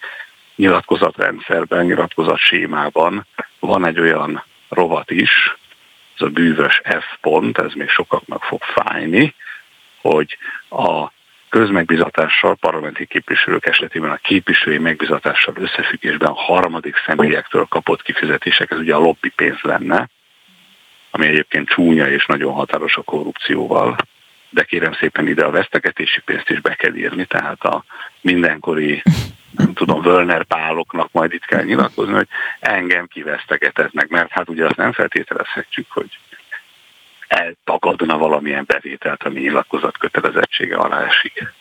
nyilatkozatrendszerben, 0.56 1.84
nyilatkozatsémában 1.84 3.26
van 3.58 3.86
egy 3.86 4.00
olyan 4.00 4.44
rovat 4.68 5.10
is, 5.10 5.56
ez 6.20 6.26
a 6.26 6.30
bűvös 6.30 6.80
F 6.84 7.04
pont, 7.20 7.58
ez 7.58 7.72
még 7.72 7.88
sokaknak 7.88 8.42
fog 8.42 8.62
fájni, 8.62 9.34
hogy 10.00 10.36
a 10.70 11.12
közmegbizatással, 11.48 12.54
parlamenti 12.54 13.06
képviselők 13.06 13.66
esetében 13.66 14.10
a 14.10 14.16
képviselői 14.16 14.78
megbizatással 14.78 15.54
összefüggésben 15.56 16.28
a 16.28 16.34
harmadik 16.34 16.96
személyektől 17.06 17.66
kapott 17.68 18.02
kifizetések, 18.02 18.70
ez 18.70 18.78
ugye 18.78 18.94
a 18.94 18.98
lobby 18.98 19.28
pénz 19.28 19.58
lenne, 19.62 20.08
ami 21.10 21.26
egyébként 21.26 21.68
csúnya 21.68 22.08
és 22.08 22.26
nagyon 22.26 22.52
határos 22.52 22.96
a 22.96 23.02
korrupcióval, 23.02 23.96
de 24.50 24.62
kérem 24.62 24.92
szépen 24.92 25.26
ide 25.26 25.44
a 25.44 25.50
vesztegetési 25.50 26.20
pénzt 26.24 26.50
is 26.50 26.60
be 26.60 26.74
kell 26.74 26.94
írni, 26.94 27.24
tehát 27.24 27.64
a 27.64 27.84
mindenkori 28.20 29.02
nem 29.50 29.72
tudom, 29.72 30.02
Völner 30.02 30.44
páloknak 30.44 31.12
majd 31.12 31.32
itt 31.32 31.44
kell 31.44 31.62
nyilatkozni, 31.62 32.12
hogy 32.12 32.28
engem 32.60 33.06
kivesztegetetnek, 33.06 34.08
mert 34.08 34.30
hát 34.30 34.48
ugye 34.48 34.64
azt 34.64 34.76
nem 34.76 34.92
feltételezhetjük, 34.92 35.90
hogy 35.90 36.18
eltagadna 37.28 38.18
valamilyen 38.18 38.64
bevételt, 38.66 39.22
ami 39.22 39.40
nyilatkozat 39.40 39.98
kötelezettsége 39.98 40.76
alá 40.76 41.04
esik. 41.04 41.52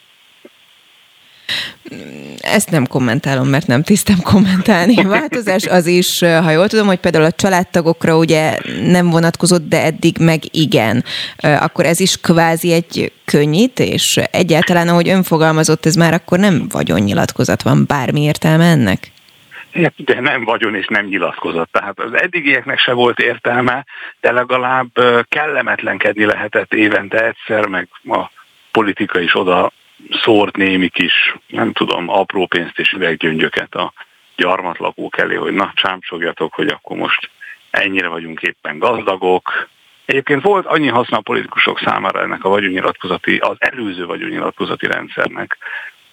Ezt 2.40 2.72
nem 2.72 2.88
kommentálom, 2.88 3.48
mert 3.48 3.68
nem 3.68 3.84
tisztem 3.84 4.18
kommentálni. 4.22 5.04
Változás 5.04 5.66
az 5.66 5.86
is, 5.86 6.20
ha 6.20 6.52
jól 6.52 6.68
tudom, 6.68 6.88
hogy 6.88 7.00
például 7.00 7.26
a 7.26 7.32
családtagokra 7.32 8.18
ugye 8.18 8.58
nem 8.84 9.10
vonatkozott, 9.10 9.68
de 9.68 9.84
eddig 9.84 10.18
meg 10.20 10.42
igen. 10.52 11.04
Akkor 11.38 11.86
ez 11.86 12.00
is 12.00 12.18
kvázi 12.22 12.72
egy 12.72 13.12
könnyítés? 13.26 14.20
Egyáltalán, 14.32 14.88
ahogy 14.88 15.10
önfogalmazott, 15.10 15.86
ez 15.86 15.96
már 15.96 16.14
akkor 16.14 16.40
nem 16.40 16.68
vagyonnyilatkozat 16.72 17.62
van, 17.62 17.84
bármi 17.88 18.22
értelme 18.22 18.66
ennek? 18.66 19.12
De 19.98 20.20
nem 20.20 20.44
vagyon 20.44 20.76
és 20.76 20.88
nem 20.88 21.06
nyilatkozott. 21.06 21.72
Tehát 21.72 22.00
az 22.00 22.14
eddigieknek 22.14 22.80
se 22.80 22.94
volt 22.94 23.20
értelme, 23.20 23.86
de 24.22 24.32
legalább 24.32 24.90
kellemetlenkedni 25.30 26.26
lehetett 26.26 26.74
évente 26.74 27.26
egyszer, 27.26 27.66
meg 27.66 27.88
a 28.08 28.32
politika 28.72 29.20
is 29.20 29.36
oda 29.36 29.72
szórt 30.10 30.56
némi 30.56 30.90
kis, 30.90 31.36
nem 31.48 31.74
tudom, 31.74 32.10
apró 32.10 32.46
pénzt 32.46 32.80
és 32.80 32.92
üveggyöngyöket 32.92 33.76
a 33.76 33.94
gyarmatlakók 34.36 35.18
elé, 35.18 35.36
hogy 35.36 35.54
na, 35.54 35.72
csámcsogjatok, 35.76 36.54
hogy 36.54 36.68
akkor 36.68 36.98
most 36.98 37.30
ennyire 37.70 38.08
vagyunk 38.08 38.42
éppen 38.42 38.80
gazdagok. 38.80 39.70
Egyébként 40.06 40.42
volt 40.44 40.66
annyi 40.66 40.88
haszna 40.88 41.18
a 41.18 41.22
politikusok 41.22 41.80
számára 41.80 42.22
ennek 42.22 42.44
a 42.44 42.50
vagyonnyilatkozati, 42.50 43.38
az 43.38 43.56
előző 43.60 44.06
vagyonnyilatkozati 44.06 44.88
rendszernek, 44.88 45.58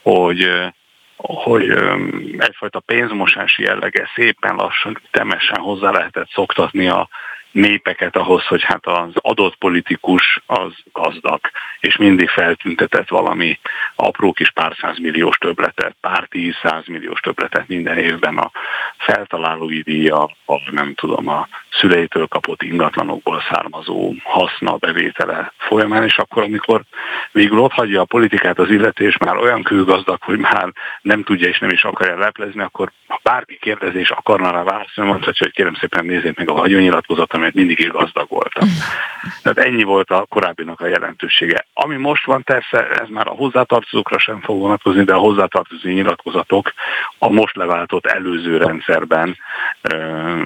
hogy 0.03 0.49
hogy 1.16 1.70
egyfajta 2.39 2.80
pénzmosási 2.80 3.62
jellege 3.62 4.11
szépen 4.14 4.55
lassan, 4.55 5.01
temesen 5.11 5.59
hozzá 5.59 5.91
lehetett 5.91 6.28
szoktatni 6.30 6.89
a 6.89 7.09
népeket 7.57 8.17
ahhoz, 8.17 8.47
hogy 8.47 8.63
hát 8.63 8.87
az 8.87 9.11
adott 9.15 9.57
politikus 9.57 10.41
az 10.47 10.73
gazdag, 10.93 11.41
és 11.81 11.97
mindig 11.97 12.29
feltüntetett 12.29 13.09
valami 13.09 13.59
apró 13.95 14.33
kis 14.33 14.51
pár 14.51 14.77
százmilliós 14.81 15.39
töbletet, 15.39 15.97
pár 16.01 16.27
tíz 16.31 16.55
százmilliós 16.63 17.21
töbletet 17.21 17.69
minden 17.69 17.99
évben 17.99 18.39
a 18.39 18.51
feltalálói 18.97 19.81
díja, 19.81 20.23
a 20.47 20.71
nem 20.71 20.95
tudom, 20.95 21.29
a 21.29 21.49
szüleitől 21.71 22.27
kapott 22.27 22.62
ingatlanokból 22.62 23.43
származó 23.51 24.14
haszna 24.23 24.77
bevétele 24.77 25.53
folyamán, 25.57 26.05
és 26.05 26.19
akkor, 26.19 26.43
amikor 26.43 26.83
végül 27.33 27.59
ott 27.59 27.73
hagyja 27.73 28.01
a 28.01 28.05
politikát 28.05 28.59
az 28.59 28.71
illetés, 28.71 29.17
már 29.17 29.37
olyan 29.37 29.62
külgazdag, 29.62 30.23
hogy 30.23 30.39
már 30.39 30.73
nem 31.03 31.23
tudja 31.23 31.49
és 31.49 31.59
nem 31.59 31.71
is 31.71 31.85
akarja 31.85 32.19
leplezni, 32.19 32.61
akkor 32.61 32.91
ha 33.07 33.21
bárki 33.23 33.59
kérdezés 33.61 34.11
akarna 34.11 34.51
rá 34.51 34.62
válaszolni, 34.62 35.11
mondhatja, 35.11 35.47
hogy 35.47 35.55
kérem 35.55 35.75
szépen 35.75 36.05
nézzék 36.05 36.37
meg 36.37 36.51
a 36.51 36.55
vagyonnyilatkozat, 36.55 37.33
amelyet 37.33 37.55
mindig 37.55 37.79
is 37.79 37.89
gazdag 37.89 38.29
voltam. 38.29 38.69
Tehát 39.43 39.59
ennyi 39.59 39.83
volt 39.83 40.11
a 40.11 40.27
korábbinak 40.29 40.81
a 40.81 40.87
jelentősége. 40.87 41.67
Ami 41.73 41.97
most 41.97 42.25
van, 42.25 42.43
persze 42.43 42.89
ez 42.89 43.09
már 43.09 43.27
a 43.27 43.35
hozzátartozókra 43.35 44.19
sem 44.19 44.41
fog 44.41 44.61
vonatkozni, 44.61 45.05
de 45.05 45.14
a 45.14 45.19
hozzátartozó 45.19 45.89
nyilatkozatok 45.89 46.73
a 47.19 47.29
most 47.29 47.57
leváltott 47.57 48.07
előző 48.07 48.57
rendszerben 48.57 49.37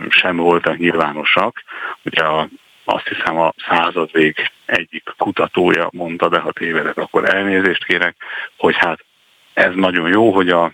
sem 0.09 0.37
voltak 0.37 0.77
nyilvánosak. 1.21 1.63
Ugye 2.05 2.23
a 2.23 2.49
azt 2.85 3.09
hiszem 3.09 3.39
a 3.39 3.53
századvég 3.69 4.51
egyik 4.65 5.15
kutatója 5.19 5.89
mondta, 5.93 6.29
de 6.29 6.39
ha 6.39 6.53
tévedek, 6.53 6.97
akkor 6.97 7.35
elnézést 7.35 7.85
kérek, 7.85 8.17
hogy 8.57 8.77
hát 8.77 9.05
ez 9.53 9.75
nagyon 9.75 10.09
jó, 10.09 10.33
hogy 10.33 10.49
a 10.49 10.73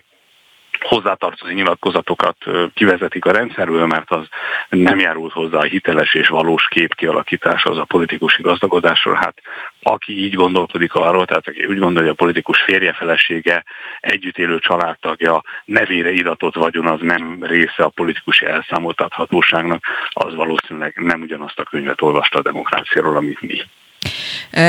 hozzátartozó 0.79 1.51
nyilatkozatokat 1.53 2.37
kivezetik 2.73 3.25
a 3.25 3.31
rendszerből, 3.31 3.85
mert 3.85 4.11
az 4.11 4.25
nem 4.69 4.99
járult 4.99 5.31
hozzá 5.31 5.57
a 5.57 5.63
hiteles 5.63 6.13
és 6.13 6.27
valós 6.27 6.67
kép 6.67 6.95
kialakítása 6.95 7.69
az 7.69 7.77
a 7.77 7.83
politikusi 7.83 8.41
gazdagodásról. 8.41 9.15
Hát 9.15 9.33
aki 9.81 10.23
így 10.23 10.33
gondolkodik 10.33 10.93
arról, 10.93 11.25
tehát 11.25 11.47
aki 11.47 11.65
úgy 11.65 11.79
gondolja, 11.79 12.09
hogy 12.09 12.17
a 12.19 12.23
politikus 12.23 12.61
férje 12.61 12.93
felesége, 12.93 13.63
együtt 13.99 14.37
élő 14.37 14.59
családtagja, 14.59 15.43
nevére 15.65 16.11
iratott 16.11 16.55
vagyon 16.55 16.87
az 16.87 16.99
nem 17.01 17.37
része 17.41 17.83
a 17.83 17.89
politikusi 17.89 18.45
elszámoltathatóságnak, 18.45 19.83
az 20.09 20.35
valószínűleg 20.35 20.93
nem 20.95 21.21
ugyanazt 21.21 21.59
a 21.59 21.63
könyvet 21.63 22.01
olvasta 22.01 22.39
a 22.39 22.41
demokráciáról, 22.41 23.15
amit 23.15 23.41
mi. 23.41 23.61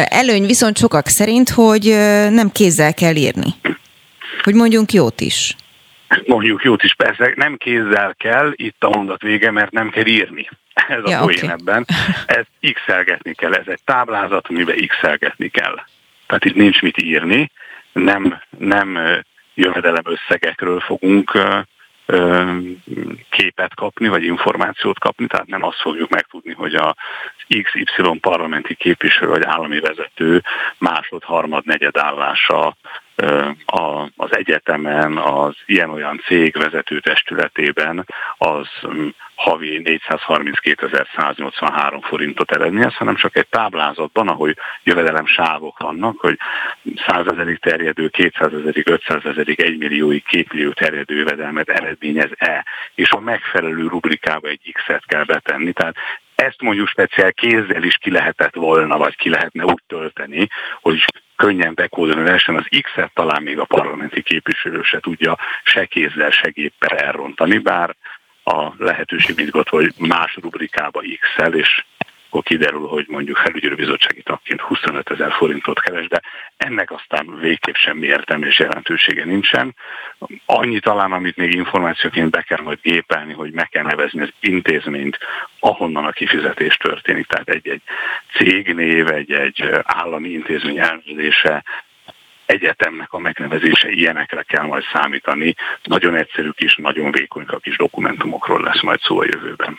Előny 0.04 0.46
viszont 0.46 0.78
sokak 0.78 1.06
szerint, 1.06 1.48
hogy 1.48 1.84
nem 2.30 2.50
kézzel 2.52 2.94
kell 2.94 3.14
írni. 3.14 3.54
Hogy 4.42 4.54
mondjunk 4.54 4.92
jót 4.92 5.20
is 5.20 5.56
mondjuk 6.26 6.62
jót 6.62 6.82
is, 6.82 6.94
persze 6.94 7.32
nem 7.36 7.56
kézzel 7.56 8.14
kell, 8.18 8.52
itt 8.54 8.84
a 8.84 8.88
mondat 8.88 9.22
vége, 9.22 9.50
mert 9.50 9.70
nem 9.70 9.90
kell 9.90 10.06
írni. 10.06 10.48
Ez 10.72 11.04
a 11.04 11.10
ja, 11.10 11.20
poén 11.20 11.36
okay. 11.36 11.48
ebben. 11.48 11.84
Ezt 12.26 12.50
x 12.72 12.80
kell, 13.34 13.54
ez 13.54 13.66
egy 13.66 13.82
táblázat, 13.84 14.46
amiben 14.48 14.86
x 14.86 14.96
kell. 15.50 15.80
Tehát 16.26 16.44
itt 16.44 16.54
nincs 16.54 16.82
mit 16.82 17.02
írni, 17.02 17.50
nem, 17.92 18.40
nem 18.58 18.98
jövedelem 19.54 20.04
összegekről 20.04 20.80
fogunk 20.80 21.38
képet 23.30 23.74
kapni, 23.74 24.08
vagy 24.08 24.24
információt 24.24 24.98
kapni, 24.98 25.26
tehát 25.26 25.46
nem 25.46 25.62
azt 25.62 25.80
fogjuk 25.80 26.10
megtudni, 26.10 26.52
hogy 26.52 26.74
a 26.74 26.96
XY 27.62 28.18
parlamenti 28.20 28.74
képviselő 28.74 29.28
vagy 29.28 29.44
állami 29.44 29.80
vezető 29.80 30.42
másod, 30.78 31.24
harmad, 31.24 31.66
negyed 31.66 31.96
állása 31.96 32.76
az 34.16 34.36
egyetemen, 34.36 35.16
az 35.16 35.54
ilyen-olyan 35.66 36.22
cég 36.26 36.56
vezető 36.56 37.00
testületében 37.00 38.06
az 38.38 38.68
mm, 38.88 39.08
havi 39.34 39.80
432.183 39.84 41.98
forintot 42.02 42.52
eredményez, 42.52 42.94
hanem 42.94 43.16
csak 43.16 43.36
egy 43.36 43.46
táblázatban, 43.46 44.28
ahol 44.28 44.54
jövedelem 44.82 45.26
sávok 45.26 45.78
vannak, 45.78 46.18
hogy 46.18 46.38
100 47.06 47.26
ezerig 47.26 47.58
terjedő, 47.58 48.08
200 48.08 48.52
ezerig, 48.52 48.88
500 48.88 49.24
ezerig, 49.24 49.60
1 49.60 49.78
millióig, 49.78 50.24
2 50.24 50.44
millió 50.50 50.72
terjedő 50.72 51.16
jövedelmet 51.16 51.68
eredményez-e, 51.68 52.64
és 52.94 53.10
a 53.10 53.20
megfelelő 53.20 53.86
rubrikába 53.86 54.48
egy 54.48 54.72
X-et 54.72 55.06
kell 55.06 55.24
betenni. 55.24 55.72
Tehát 55.72 55.96
ezt 56.38 56.62
mondjuk 56.62 56.88
speciál 56.88 57.32
kézzel 57.32 57.82
is 57.82 57.96
ki 57.96 58.10
lehetett 58.10 58.54
volna, 58.54 58.96
vagy 58.96 59.16
ki 59.16 59.28
lehetne 59.28 59.64
úgy 59.64 59.82
tölteni, 59.86 60.48
hogy 60.80 61.04
könnyen 61.36 61.74
bekódolni 61.74 62.22
lehessen, 62.22 62.56
az 62.56 62.80
X-et 62.82 63.14
talán 63.14 63.42
még 63.42 63.58
a 63.58 63.64
parlamenti 63.64 64.22
képviselő 64.22 64.82
se 64.82 65.00
tudja 65.00 65.38
se 65.62 65.84
kézzel, 65.84 66.30
se 66.30 66.48
géppel 66.48 66.98
elrontani, 66.98 67.58
bár 67.58 67.96
a 68.44 68.72
lehetőség 68.78 69.38
izgat, 69.38 69.68
hogy 69.68 69.92
más 69.98 70.36
rubrikába 70.40 71.02
X-el, 71.20 71.54
és 71.54 71.84
akkor 72.28 72.42
kiderül, 72.42 72.86
hogy 72.86 73.04
mondjuk 73.08 73.36
felügyelőbizottsági 73.36 74.22
tagként 74.22 74.60
25 74.60 75.10
ezer 75.10 75.32
forintot 75.32 75.80
keres, 75.80 76.08
de 76.08 76.20
ennek 76.56 76.90
aztán 76.90 77.38
végképp 77.40 77.74
semmi 77.74 78.06
értelme 78.06 78.46
és 78.46 78.58
jelentősége 78.58 79.24
nincsen. 79.24 79.74
Annyi 80.46 80.80
talán, 80.80 81.12
amit 81.12 81.36
még 81.36 81.54
információként 81.54 82.30
be 82.30 82.42
kell 82.42 82.62
majd 82.62 82.78
gépelni, 82.82 83.32
hogy 83.32 83.52
meg 83.52 83.68
kell 83.68 83.82
nevezni 83.82 84.20
az 84.20 84.32
intézményt, 84.40 85.18
ahonnan 85.60 86.04
a 86.04 86.10
kifizetés 86.10 86.76
történik, 86.76 87.26
tehát 87.26 87.48
egy-egy 87.48 87.82
cégnév, 88.32 89.10
egy-egy 89.10 89.68
állami 89.82 90.28
intézmény 90.28 90.78
elnevezése, 90.78 91.64
egyetemnek 92.46 93.12
a 93.12 93.18
megnevezése, 93.18 93.90
ilyenekre 93.90 94.42
kell 94.42 94.64
majd 94.64 94.84
számítani. 94.92 95.54
Nagyon 95.82 96.14
egyszerű 96.14 96.50
kis, 96.50 96.76
nagyon 96.76 97.10
vékony 97.10 97.46
kis 97.60 97.76
dokumentumokról 97.76 98.62
lesz 98.62 98.82
majd 98.82 99.00
szó 99.00 99.20
a 99.20 99.24
jövőben. 99.24 99.78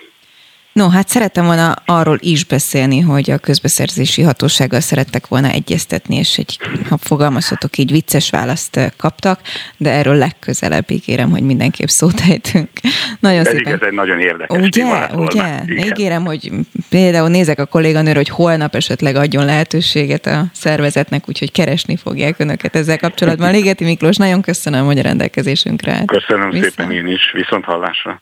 No, 0.80 0.90
hát 0.90 1.08
szerettem 1.08 1.46
volna 1.46 1.74
arról 1.86 2.18
is 2.20 2.46
beszélni, 2.46 3.00
hogy 3.00 3.32
a 3.32 3.38
közbeszerzési 3.38 4.22
hatósággal 4.22 4.80
szerettek 4.80 5.28
volna 5.28 5.50
egyeztetni, 5.50 6.16
és 6.16 6.38
egy, 6.38 6.60
ha 6.90 6.98
fogalmazhatok 6.98 7.78
így, 7.78 7.92
vicces 7.92 8.30
választ 8.30 8.94
kaptak, 8.98 9.40
de 9.78 9.92
erről 9.92 10.16
legközelebb 10.16 10.92
ígérem, 10.92 11.30
hogy 11.30 11.42
mindenképp 11.42 11.88
szót 11.88 12.22
ejtünk. 12.30 12.70
Nagyon 13.20 13.44
Pedig 13.44 13.58
szépen. 13.58 13.74
ez 13.74 13.88
egy 13.88 13.94
nagyon 13.94 14.20
érdekes 14.20 14.68
Ugye, 14.68 14.86
ugye? 15.16 15.64
Ígérem, 15.68 16.26
hogy 16.26 16.52
például 16.90 17.30
nézek 17.30 17.60
a 17.60 17.66
kolléganőr, 17.66 18.16
hogy 18.16 18.30
holnap 18.30 18.76
esetleg 18.76 19.16
adjon 19.16 19.46
lehetőséget 19.46 20.26
a 20.26 20.46
szervezetnek, 20.54 21.30
úgyhogy 21.30 21.52
keresni 21.52 21.96
fogják 21.96 22.40
önöket 22.40 22.76
ezzel 22.76 22.98
kapcsolatban. 22.98 23.52
Ligeti 23.56 23.84
Miklós, 23.84 24.16
nagyon 24.16 24.42
köszönöm, 24.42 24.86
hogy 24.86 25.00
a 25.00 25.02
rendelkezésünkre 25.02 26.04
Köszönöm 26.06 26.50
Viszont. 26.50 26.74
szépen 26.74 26.92
én 26.92 27.08
is, 27.08 27.32
viszont 27.34 27.66
hallásra. 27.66 28.22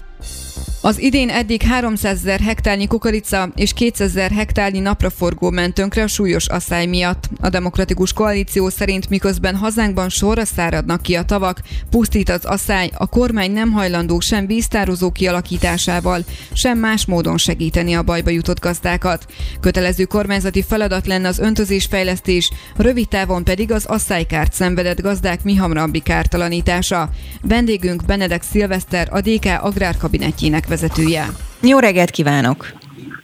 Az 0.83 0.99
idén 0.99 1.29
eddig 1.29 1.61
300 1.61 2.17
ezer 2.17 2.39
hektárnyi 2.39 2.87
kukorica 2.87 3.51
és 3.55 3.73
200 3.73 4.09
ezer 4.09 4.31
hektárnyi 4.31 4.79
napraforgó 4.79 5.49
ment 5.49 5.73
tönkre 5.73 6.03
a 6.03 6.07
súlyos 6.07 6.47
asszály 6.47 6.85
miatt. 6.85 7.29
A 7.39 7.49
demokratikus 7.49 8.13
koalíció 8.13 8.69
szerint 8.69 9.09
miközben 9.09 9.55
hazánkban 9.55 10.09
sorra 10.09 10.45
száradnak 10.45 11.01
ki 11.01 11.15
a 11.15 11.23
tavak, 11.23 11.61
pusztít 11.89 12.29
az 12.29 12.45
asszály, 12.45 12.89
a 12.93 13.07
kormány 13.07 13.51
nem 13.51 13.71
hajlandó 13.71 14.19
sem 14.19 14.45
víztározó 14.45 15.11
kialakításával, 15.11 16.23
sem 16.53 16.77
más 16.77 17.05
módon 17.05 17.37
segíteni 17.37 17.93
a 17.93 18.03
bajba 18.03 18.29
jutott 18.29 18.59
gazdákat. 18.59 19.25
Kötelező 19.59 20.03
kormányzati 20.03 20.61
feladat 20.61 21.07
lenne 21.07 21.27
az 21.27 21.39
öntözésfejlesztés, 21.39 22.51
rövid 22.75 23.07
távon 23.07 23.43
pedig 23.43 23.71
az 23.71 23.85
asszálykárt 23.85 24.53
szenvedett 24.53 25.01
gazdák 25.01 25.43
mi 25.43 25.55
hamrabbi 25.55 25.99
kártalanítása. 25.99 27.09
Vendégünk 27.41 28.05
Benedek 28.05 28.43
Szilveszter, 28.43 29.07
a 29.11 29.21
DK 29.21 29.45
agrárkabinetjének 29.61 30.69
vezetője. 30.71 31.25
Jó 31.61 31.79
reggelt 31.79 32.09
kívánok! 32.09 32.67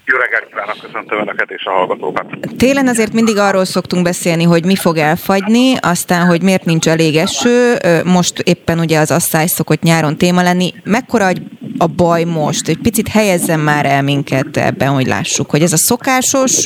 Jó 0.06 0.18
reggelt 0.18 0.45
kívánok, 0.50 0.78
köszöntöm 0.82 1.20
Önöket 1.20 1.50
és 1.50 1.64
a 1.66 1.72
hallgatókat. 1.72 2.26
Télen 2.58 2.88
azért 2.88 3.14
mindig 3.14 3.38
arról 3.38 3.66
szoktunk 3.66 4.04
beszélni, 4.04 4.43
hogy 4.43 4.66
mi 4.66 4.76
fog 4.76 4.98
elfagyni, 4.98 5.76
aztán, 5.82 6.26
hogy 6.26 6.41
miért 6.41 6.66
nincs 6.66 6.88
elég 6.88 7.16
eső. 7.16 7.78
Most 8.04 8.39
éppen 8.39 8.80
ugye 8.80 9.00
az 9.00 9.12
asszály 9.12 9.48
szokott 9.48 9.82
nyáron 9.82 10.18
téma 10.18 10.41
lenni. 10.41 10.74
Mekkora 10.84 11.30
a 11.78 11.88
baj 11.88 12.24
most? 12.24 12.68
Egy 12.68 12.80
picit 12.82 13.08
helyezzen 13.08 13.60
már 13.60 13.86
el 13.86 14.02
minket 14.02 14.58
ebben, 14.58 14.89
hogy 14.89 15.08
lássuk, 15.08 15.50
hogy 15.50 15.62
ez 15.62 15.74
a 15.74 15.78
szokásos 15.78 16.66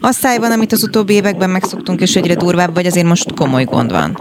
asszály 0.00 0.38
van, 0.38 0.52
amit 0.52 0.72
az 0.72 0.82
utóbbi 0.82 1.14
években 1.14 1.50
megszoktunk, 1.50 2.00
és 2.00 2.16
egyre 2.16 2.34
durvább, 2.34 2.74
vagy 2.74 2.86
azért 2.86 3.06
most 3.06 3.34
komoly 3.34 3.64
gond 3.64 3.90
van? 3.90 4.18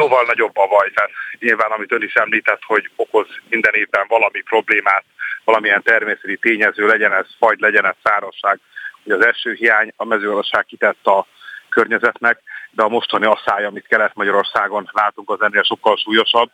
Jóval 0.00 0.24
nagyobb 0.24 0.56
a 0.56 0.66
baj, 0.66 0.90
tehát 0.90 1.10
nyilván, 1.38 1.70
amit 1.70 1.92
ön 1.92 2.02
is 2.02 2.14
említett, 2.14 2.62
hogy 2.66 2.90
okoz 2.96 3.26
minden 3.48 3.74
évben 3.74 4.06
valami 4.08 4.40
problémát, 4.40 5.04
valamilyen 5.44 5.82
természeti 5.82 6.36
tényező, 6.36 6.86
legyen 6.86 7.12
ez 7.12 7.26
fagy, 7.38 7.60
legyen 7.60 7.86
ez 7.86 7.94
szárazság. 8.02 8.60
Ugye 9.04 9.14
az 9.14 9.24
első 9.24 9.52
hiány 9.52 9.92
a 9.96 10.04
mezőgazdaság 10.04 10.64
kitett 10.64 11.06
a 11.06 11.26
környezetnek, 11.68 12.40
de 12.70 12.82
a 12.82 12.88
mostani 12.88 13.24
asszály, 13.24 13.64
amit 13.64 13.86
Kelet-Magyarországon 13.86 14.88
látunk, 14.92 15.30
az 15.30 15.42
ennél 15.42 15.62
sokkal 15.62 15.96
súlyosabb, 15.96 16.50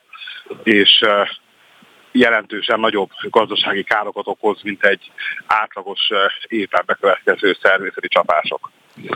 és 0.63 1.05
jelentősen 2.13 2.81
nagyobb 2.81 3.11
gazdasági 3.23 3.83
károkat 3.83 4.27
okoz, 4.27 4.63
mint 4.63 4.85
egy 4.85 5.13
átlagos 5.47 6.11
évben 6.47 6.83
bekövetkező 6.87 7.57
szervészeti 7.63 8.09
csapások. 8.09 8.71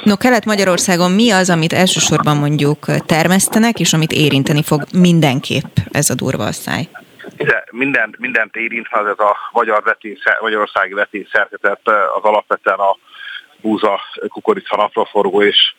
No, 0.04 0.16
Kelet-Magyarországon 0.16 1.10
mi 1.10 1.30
az, 1.30 1.50
amit 1.50 1.72
elsősorban 1.72 2.36
mondjuk 2.36 2.78
termesztenek, 3.06 3.80
és 3.80 3.92
amit 3.92 4.12
érinteni 4.12 4.62
fog 4.62 4.82
mindenképp 4.94 5.76
ez 5.90 6.10
a 6.10 6.14
durva 6.14 6.44
asszály? 6.44 6.88
De 7.36 7.64
mindent, 7.70 8.18
mindent 8.18 8.56
érint, 8.56 8.86
az 8.90 9.06
ez 9.06 9.18
a 9.18 9.36
magyar 9.52 9.82
vetés, 9.82 10.18
magyarországi 10.40 10.92
vetésszerkezet 10.92 11.80
az 12.14 12.22
alapvetően 12.22 12.78
a 12.78 12.96
búza, 13.60 14.00
kukorica, 14.28 14.76
napraforgó 14.76 15.42
és 15.42 15.74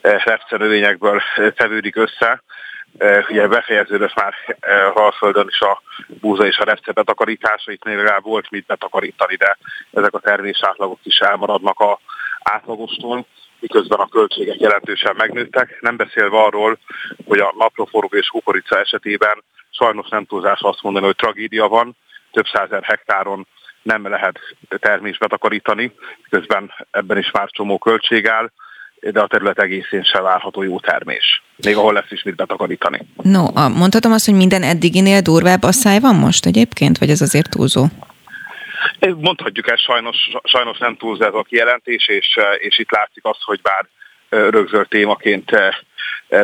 repcenövényekből 0.00 1.22
tevődik 1.56 1.96
össze. 1.96 2.42
Ugye 3.28 3.48
befejeződött 3.48 4.14
már 4.14 4.34
Alföldön 4.94 5.46
is 5.48 5.60
a 5.60 5.82
búza 6.06 6.46
és 6.46 6.58
a 6.58 6.64
repce 6.64 6.92
betakarítása, 6.92 7.72
itt 7.72 7.84
legalább 7.84 8.22
volt 8.22 8.50
mit 8.50 8.66
betakarítani, 8.66 9.36
de 9.36 9.58
ezek 9.92 10.14
a 10.14 10.18
termésátlagok 10.18 10.98
is 11.02 11.18
elmaradnak 11.18 11.80
a 11.80 12.00
átlagostól 12.42 13.26
miközben 13.62 13.98
a 13.98 14.08
költségek 14.08 14.60
jelentősen 14.60 15.14
megnőttek, 15.16 15.78
nem 15.80 15.96
beszélve 15.96 16.38
arról, 16.38 16.78
hogy 17.24 17.38
a 17.38 17.54
napraforgó 17.58 18.16
és 18.16 18.26
kukorica 18.26 18.78
esetében 18.78 19.42
sajnos 19.70 20.08
nem 20.08 20.24
túlzás 20.24 20.60
azt 20.60 20.82
mondani, 20.82 21.04
hogy 21.04 21.16
tragédia 21.16 21.68
van, 21.68 21.96
több 22.32 22.46
százer 22.52 22.82
hektáron 22.82 23.46
nem 23.82 24.08
lehet 24.08 24.38
termés 24.68 25.18
betakarítani, 25.18 25.92
közben 26.30 26.70
ebben 26.90 27.18
is 27.18 27.30
már 27.30 27.48
csomó 27.50 27.78
költség 27.78 28.26
áll, 28.26 28.50
de 29.00 29.20
a 29.20 29.26
terület 29.26 29.58
egészén 29.58 30.02
se 30.02 30.20
várható 30.20 30.62
jó 30.62 30.80
termés. 30.80 31.42
Még 31.56 31.76
ahol 31.76 31.92
lesz 31.92 32.10
is 32.10 32.22
mit 32.22 32.36
betakarítani. 32.36 33.06
No, 33.22 33.68
mondhatom 33.68 34.12
azt, 34.12 34.24
hogy 34.24 34.34
minden 34.34 34.62
eddiginél 34.62 35.20
durvább 35.20 35.62
asszály 35.62 36.00
van 36.00 36.14
most 36.14 36.46
egyébként, 36.46 36.98
vagy 36.98 37.10
ez 37.10 37.20
azért 37.20 37.50
túlzó? 37.50 37.86
Mondhatjuk 39.16 39.70
ezt, 39.70 39.82
sajnos, 39.82 40.28
sajnos 40.42 40.78
nem 40.78 40.96
túlzó 40.96 41.24
ez 41.24 41.34
a 41.34 41.42
kijelentés, 41.42 42.08
és, 42.08 42.38
és 42.58 42.78
itt 42.78 42.90
látszik 42.90 43.24
az, 43.24 43.36
hogy 43.40 43.60
bár 43.60 43.86
rögzölt 44.50 44.88
témaként 44.88 45.50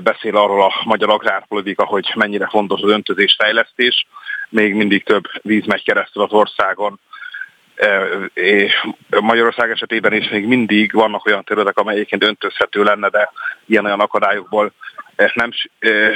beszél 0.03 0.37
arról 0.37 0.63
a 0.63 0.75
magyar 0.85 1.11
agrárpolitika, 1.11 1.85
hogy 1.85 2.13
mennyire 2.15 2.49
fontos 2.49 2.81
az 2.83 2.91
öntözés 2.91 3.37
fejlesztés. 3.39 4.07
Még 4.49 4.75
mindig 4.75 5.05
több 5.05 5.25
víz 5.43 5.67
megy 5.67 5.83
keresztül 5.85 6.23
az 6.23 6.33
országon. 6.33 7.01
Magyarország 9.09 9.71
esetében 9.71 10.13
is 10.13 10.29
még 10.29 10.47
mindig 10.47 10.93
vannak 10.93 11.27
olyan 11.27 11.45
területek, 11.45 11.79
amelyeken 11.79 12.23
öntözhető 12.23 12.83
lenne, 12.83 13.09
de 13.09 13.31
ilyen-olyan 13.67 14.01
akadályokból 14.01 14.73
nem 15.35 15.51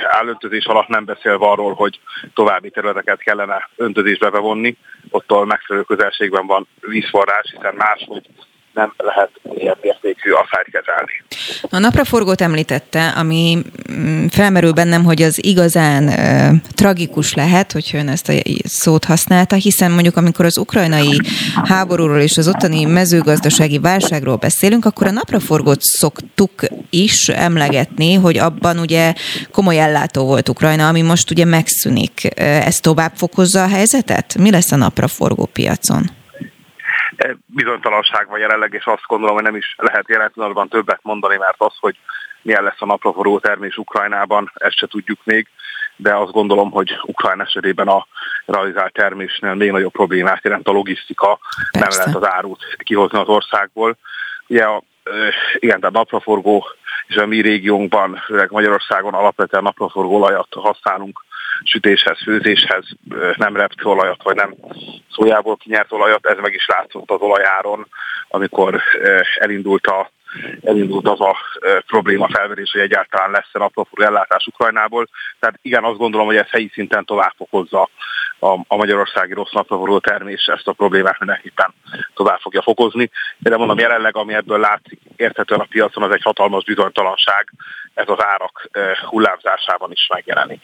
áll 0.02 0.26
öntözés 0.26 0.64
alatt 0.64 0.88
nem 0.88 1.04
beszélve 1.04 1.46
arról, 1.46 1.74
hogy 1.74 2.00
további 2.34 2.70
területeket 2.70 3.22
kellene 3.22 3.68
öntözésbe 3.76 4.30
bevonni, 4.30 4.76
ottól 5.10 5.46
megfelelő 5.46 5.84
közelségben 5.84 6.46
van 6.46 6.66
vízforrás, 6.80 7.50
hiszen 7.54 7.74
máshogy 7.74 8.26
nem 8.72 8.92
lehet 8.96 9.30
ilyen 9.54 9.76
mértékű 9.82 10.30
asszályt 10.30 10.66
kezelni. 10.70 11.12
A 11.70 11.78
napraforgót 11.78 12.40
említette, 12.40 13.08
ami 13.08 13.58
mm, 13.92 14.26
felmerül 14.26 14.72
bennem, 14.72 15.04
hogy 15.04 15.22
az 15.22 15.44
igazán 15.44 16.08
e, 16.08 16.52
tragikus 16.74 17.34
lehet, 17.34 17.72
hogyha 17.72 17.98
ön 17.98 18.08
ezt 18.08 18.28
a 18.28 18.32
szót 18.64 19.04
használta, 19.04 19.56
hiszen 19.56 19.90
mondjuk 19.90 20.16
amikor 20.16 20.44
az 20.44 20.58
ukrajnai 20.58 21.20
háborúról 21.64 22.20
és 22.20 22.36
az 22.36 22.48
ottani 22.48 22.84
mezőgazdasági 22.84 23.78
válságról 23.78 24.36
beszélünk, 24.36 24.84
akkor 24.84 25.06
a 25.06 25.10
napraforgót 25.10 25.80
szoktuk 25.80 26.52
is 26.90 27.28
emlegetni, 27.28 28.14
hogy 28.14 28.38
abban 28.38 28.78
ugye 28.78 29.14
komoly 29.50 29.78
ellátó 29.78 30.24
volt 30.24 30.48
Ukrajna, 30.48 30.88
ami 30.88 31.02
most 31.02 31.30
ugye 31.30 31.44
megszűnik. 31.44 32.40
Ez 32.40 32.80
tovább 32.80 33.12
fokozza 33.16 33.62
a 33.62 33.68
helyzetet? 33.68 34.36
Mi 34.38 34.50
lesz 34.50 34.72
a 34.72 34.76
napraforgó 34.76 35.44
piacon? 35.52 36.20
Bizonytalanság 37.46 38.28
van 38.28 38.38
jelenleg, 38.38 38.72
és 38.72 38.84
azt 38.84 39.06
gondolom, 39.06 39.34
hogy 39.34 39.44
nem 39.44 39.56
is 39.56 39.74
lehet 39.78 40.08
jelen 40.08 40.30
pillanatban 40.32 40.68
többet 40.68 41.00
mondani, 41.02 41.36
mert 41.36 41.56
az, 41.58 41.74
hogy 41.80 41.98
milyen 42.42 42.62
lesz 42.62 42.80
a 42.80 42.86
napraforró 42.86 43.38
termés 43.38 43.76
Ukrajnában, 43.76 44.52
ezt 44.54 44.76
se 44.76 44.86
tudjuk 44.86 45.18
még, 45.24 45.48
de 45.96 46.14
azt 46.14 46.32
gondolom, 46.32 46.70
hogy 46.70 46.98
Ukrajn 47.02 47.40
esetében 47.40 47.88
a 47.88 48.06
realizált 48.46 48.92
termésnél 48.92 49.54
még 49.54 49.70
nagyobb 49.70 49.92
problémát 49.92 50.44
jelent 50.44 50.68
a 50.68 50.72
logisztika, 50.72 51.38
Persze. 51.70 51.88
nem 51.88 51.98
lehet 51.98 52.22
az 52.22 52.36
árut 52.36 52.64
kihozni 52.76 53.18
az 53.18 53.28
országból. 53.28 53.96
Ugye 54.46 54.64
a, 54.64 54.82
igen, 55.54 55.80
tehát 55.80 55.94
napraforgó 55.94 56.66
és 57.06 57.16
a 57.16 57.26
mi 57.26 57.40
régiónkban, 57.40 58.22
főleg 58.24 58.50
Magyarországon 58.50 59.14
alapvetően 59.14 59.62
napraforgó 59.62 60.14
olajat 60.14 60.48
használunk 60.50 61.24
sütéshez, 61.64 62.22
főzéshez, 62.22 62.84
nem 63.36 63.56
reptőolajat, 63.56 64.22
vagy 64.22 64.36
nem 64.36 64.54
szójából 65.10 65.56
kinyert 65.56 65.92
olajat, 65.92 66.26
ez 66.26 66.38
meg 66.38 66.54
is 66.54 66.66
látszott 66.66 67.10
az 67.10 67.20
olajáron, 67.20 67.86
amikor 68.28 68.82
elindult 69.38 69.86
a 69.86 70.10
elindult 70.62 71.08
az 71.08 71.20
a 71.20 71.36
probléma 71.86 72.28
felverés, 72.28 72.70
hogy 72.70 72.80
egyáltalán 72.80 73.30
lesz-e 73.30 73.58
napraforgó 73.58 74.04
ellátás 74.04 74.46
Ukrajnából. 74.46 75.08
Tehát 75.38 75.58
igen, 75.62 75.84
azt 75.84 75.98
gondolom, 75.98 76.26
hogy 76.26 76.36
ez 76.36 76.50
helyi 76.50 76.70
szinten 76.72 77.04
tovább 77.04 77.32
fokozza 77.36 77.88
a, 78.38 78.58
a 78.66 78.76
magyarországi 78.76 79.32
rossz 79.32 79.52
napraforgó 79.52 79.98
termés, 79.98 80.46
ezt 80.46 80.68
a 80.68 80.72
problémát 80.72 81.18
mindenképpen 81.18 81.74
tovább 82.14 82.38
fogja 82.38 82.62
fokozni. 82.62 83.10
De 83.38 83.56
mondom, 83.56 83.78
jelenleg, 83.78 84.16
ami 84.16 84.34
ebből 84.34 84.58
látszik 84.58 85.00
érthetően 85.16 85.60
a 85.60 85.66
piacon, 85.68 86.02
az 86.02 86.14
egy 86.14 86.22
hatalmas 86.22 86.64
bizonytalanság, 86.64 87.52
ez 87.94 88.08
az 88.08 88.24
árak 88.24 88.68
hullámzásában 89.08 89.92
is 89.92 90.06
megjelenik. 90.14 90.60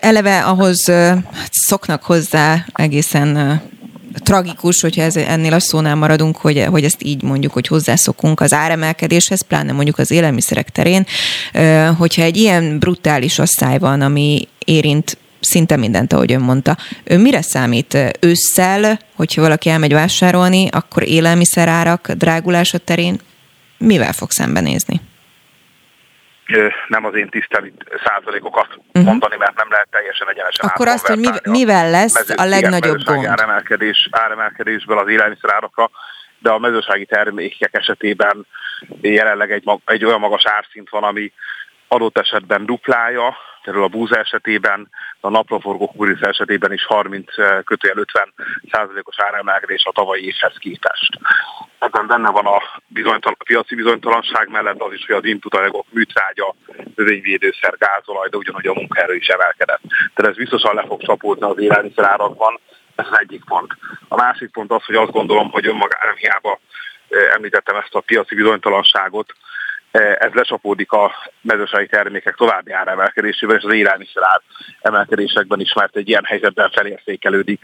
Eleve 0.00 0.44
ahhoz 0.44 0.86
hát 0.86 1.50
szoknak 1.50 2.02
hozzá 2.02 2.66
egészen 2.72 3.60
tragikus, 4.14 4.80
hogyha 4.80 5.02
ez, 5.02 5.16
ennél 5.16 5.52
a 5.52 5.60
szónál 5.60 5.94
maradunk, 5.94 6.36
hogy, 6.36 6.64
hogy 6.70 6.84
ezt 6.84 7.02
így 7.02 7.22
mondjuk, 7.22 7.52
hogy 7.52 7.66
hozzászokunk 7.66 8.40
az 8.40 8.52
áremelkedéshez, 8.52 9.42
pláne 9.42 9.72
mondjuk 9.72 9.98
az 9.98 10.10
élelmiszerek 10.10 10.68
terén, 10.68 11.06
hogyha 11.96 12.22
egy 12.22 12.36
ilyen 12.36 12.78
brutális 12.78 13.38
asszály 13.38 13.78
van, 13.78 14.00
ami 14.00 14.48
érint 14.64 15.18
szinte 15.40 15.76
mindent, 15.76 16.12
ahogy 16.12 16.32
ön 16.32 16.40
mondta. 16.40 16.76
Ő 17.04 17.18
mire 17.18 17.42
számít 17.42 17.98
ősszel, 18.20 18.98
hogyha 19.16 19.40
valaki 19.40 19.68
elmegy 19.68 19.92
vásárolni, 19.92 20.68
akkor 20.70 21.08
élelmiszerárak 21.08 22.12
drágulása 22.12 22.78
terén 22.78 23.20
mivel 23.78 24.12
fog 24.12 24.30
szembenézni? 24.30 25.00
Nem 26.88 27.04
az 27.04 27.14
én 27.14 27.28
tisztelít 27.28 28.00
százalékokat 28.04 28.68
uh-huh. 28.68 29.04
mondani, 29.04 29.36
mert 29.36 29.56
nem 29.56 29.70
lehet 29.70 29.88
teljesen 29.90 30.28
egyenesen 30.30 30.68
Akkor 30.68 30.88
azt, 30.88 31.06
hogy 31.06 31.30
mivel 31.42 31.90
lesz 31.90 32.14
mező, 32.14 32.34
a 32.36 32.44
legnagyobb 32.44 32.98
igen, 32.98 33.14
gond? 33.14 33.26
Áremelkedés, 33.26 34.08
áremelkedésből 34.10 34.98
az 34.98 35.08
élelmiszerárakra, 35.08 35.90
de 36.38 36.50
a 36.50 36.58
mezősági 36.58 37.06
termékek 37.06 37.74
esetében 37.74 38.46
jelenleg 39.00 39.50
egy, 39.50 39.64
egy 39.84 40.04
olyan 40.04 40.20
magas 40.20 40.46
árszint 40.46 40.90
van, 40.90 41.02
ami 41.02 41.32
adott 41.92 42.18
esetben 42.18 42.66
duplája, 42.66 43.36
például 43.62 43.84
a 43.84 43.88
búza 43.88 44.16
esetében, 44.16 44.88
a 45.20 45.28
napraforgó 45.28 45.86
kukoricá 45.86 46.28
esetében 46.28 46.72
is 46.72 46.84
30 46.84 47.34
kötőjel 47.64 47.98
50 47.98 48.34
százalékos 48.70 49.16
áremelkedés 49.18 49.84
a 49.84 49.92
tavalyi 49.92 50.26
évhez 50.26 50.56
képest. 50.58 51.18
Ebben 51.78 52.06
benne 52.06 52.30
van 52.30 52.46
a, 52.46 52.62
bizonytalan, 52.86 53.36
a 53.38 53.44
piaci 53.44 53.74
bizonytalanság 53.74 54.48
mellett 54.48 54.80
az 54.80 54.92
is, 54.92 55.06
hogy 55.06 55.16
az 55.16 55.24
inputanyagok, 55.24 55.86
műtrágya, 55.90 56.54
növényvédőszer, 56.94 57.74
gázolaj, 57.78 58.28
de 58.28 58.36
ugyanúgy 58.36 58.66
a 58.66 58.74
munkaerő 58.74 59.14
is 59.14 59.26
emelkedett. 59.26 59.80
Tehát 60.14 60.30
ez 60.30 60.36
biztosan 60.36 60.74
le 60.74 60.84
fog 60.86 61.02
csapódni 61.02 61.46
az 61.46 61.58
élelmiszerárakban, 61.58 62.60
ez 62.94 63.06
az 63.10 63.18
egyik 63.18 63.44
pont. 63.44 63.76
A 64.08 64.16
másik 64.16 64.50
pont 64.50 64.70
az, 64.70 64.84
hogy 64.84 64.94
azt 64.94 65.10
gondolom, 65.10 65.50
hogy 65.50 65.66
önmagára 65.66 66.12
hiába 66.16 66.60
említettem 67.34 67.76
ezt 67.76 67.94
a 67.94 68.00
piaci 68.00 68.34
bizonytalanságot, 68.34 69.34
ez 70.00 70.32
lecsapódik 70.32 70.92
a 70.92 71.14
mezősági 71.40 71.86
termékek 71.86 72.34
további 72.34 72.72
áremelkedésével, 72.72 73.56
és 73.56 73.62
az 73.62 73.74
élelmiszer 73.74 74.22
ár 74.22 74.40
emelkedésekben 74.80 75.60
is, 75.60 75.72
mert 75.72 75.96
egy 75.96 76.08
ilyen 76.08 76.24
helyzetben 76.24 76.70
felértékelődik 76.70 77.60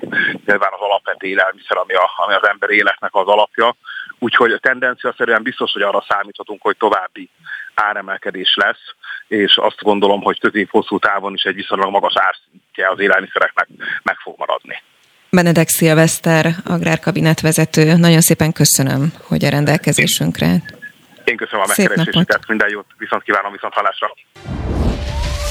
nyilván 0.47 0.73
az 0.73 0.81
alapvető 0.81 1.27
élelmiszer, 1.27 1.77
ami, 1.77 1.95
a, 1.95 2.11
ami 2.17 2.35
az 2.35 2.49
ember 2.49 2.71
életnek 2.71 3.15
az 3.15 3.27
alapja. 3.27 3.77
Úgyhogy 4.19 4.53
a 4.53 4.59
tendencia 4.59 5.15
szerűen 5.17 5.43
biztos, 5.43 5.73
hogy 5.73 5.83
arra 5.83 6.05
számíthatunk, 6.09 6.63
hogy 6.63 6.77
további 6.77 7.31
áremelkedés 7.75 8.55
lesz, 8.55 8.95
és 9.29 9.57
azt 9.57 9.83
gondolom, 9.83 10.23
hogy 10.23 10.41
közép-hosszú 10.41 10.99
távon 10.99 11.35
is 11.35 11.43
egy 11.43 11.55
viszonylag 11.55 11.91
magas 11.91 12.15
árszintje 12.17 12.89
az 12.89 13.01
élelmiszereknek 13.01 13.69
meg 14.03 14.17
fog 14.17 14.35
maradni. 14.39 14.83
Benedek 15.31 15.69
Szilveszter, 15.69 16.47
agrárkabinet 16.65 17.41
vezető, 17.41 17.95
nagyon 17.97 18.21
szépen 18.21 18.53
köszönöm, 18.53 19.13
hogy 19.29 19.45
a 19.45 19.49
rendelkezésünkre. 19.49 20.78
Én 21.29 21.37
köszönöm 21.37 21.61
a 21.61 21.67
megkeresésüket, 21.67 22.47
minden 22.47 22.69
jót, 22.71 22.87
viszont 22.99 23.23
kívánom, 23.23 23.53
viszont 23.53 23.75
hallásra. 23.75 24.11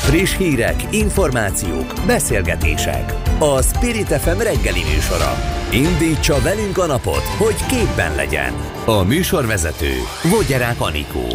Friss 0.08 0.38
hírek, 0.38 0.84
információk, 0.92 1.94
beszélgetések. 2.06 3.14
A 3.40 3.62
Spirit 3.62 4.08
FM 4.08 4.38
reggeli 4.38 4.84
műsora. 4.94 5.38
Indítsa 5.72 6.42
velünk 6.42 6.78
a 6.78 6.86
napot, 6.86 7.24
hogy 7.24 7.56
képben 7.66 8.16
legyen. 8.16 8.54
A 8.86 9.04
műsorvezető 9.04 9.92
Vogyerák 10.24 10.82
Anikó. 10.82 11.28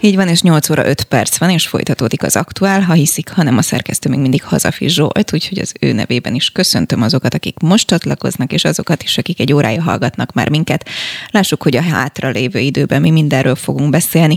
Így 0.00 0.16
van, 0.16 0.28
és 0.28 0.42
8 0.42 0.70
óra 0.70 0.86
5 0.86 1.02
perc 1.02 1.38
van, 1.38 1.50
és 1.50 1.66
folytatódik 1.66 2.22
az 2.22 2.36
aktuál, 2.36 2.80
ha 2.80 2.92
hiszik, 2.92 3.30
hanem 3.30 3.56
a 3.56 3.62
szerkesztő 3.62 4.08
még 4.08 4.18
mindig 4.18 4.42
Hazafi 4.42 4.88
Zsolt, 4.88 5.32
úgyhogy 5.32 5.58
az 5.58 5.72
ő 5.80 5.92
nevében 5.92 6.34
is 6.34 6.50
köszöntöm 6.50 7.02
azokat, 7.02 7.34
akik 7.34 7.58
most 7.58 7.86
csatlakoznak, 7.86 8.52
és 8.52 8.64
azokat 8.64 9.02
is, 9.02 9.18
akik 9.18 9.40
egy 9.40 9.52
órája 9.52 9.82
hallgatnak 9.82 10.32
már 10.32 10.48
minket. 10.48 10.88
Lássuk, 11.30 11.62
hogy 11.62 11.76
a 11.76 11.82
hátra 11.82 12.28
lévő 12.28 12.58
időben 12.58 13.00
mi 13.00 13.10
mindenről 13.10 13.54
fogunk 13.54 13.90
beszélni. 13.90 14.36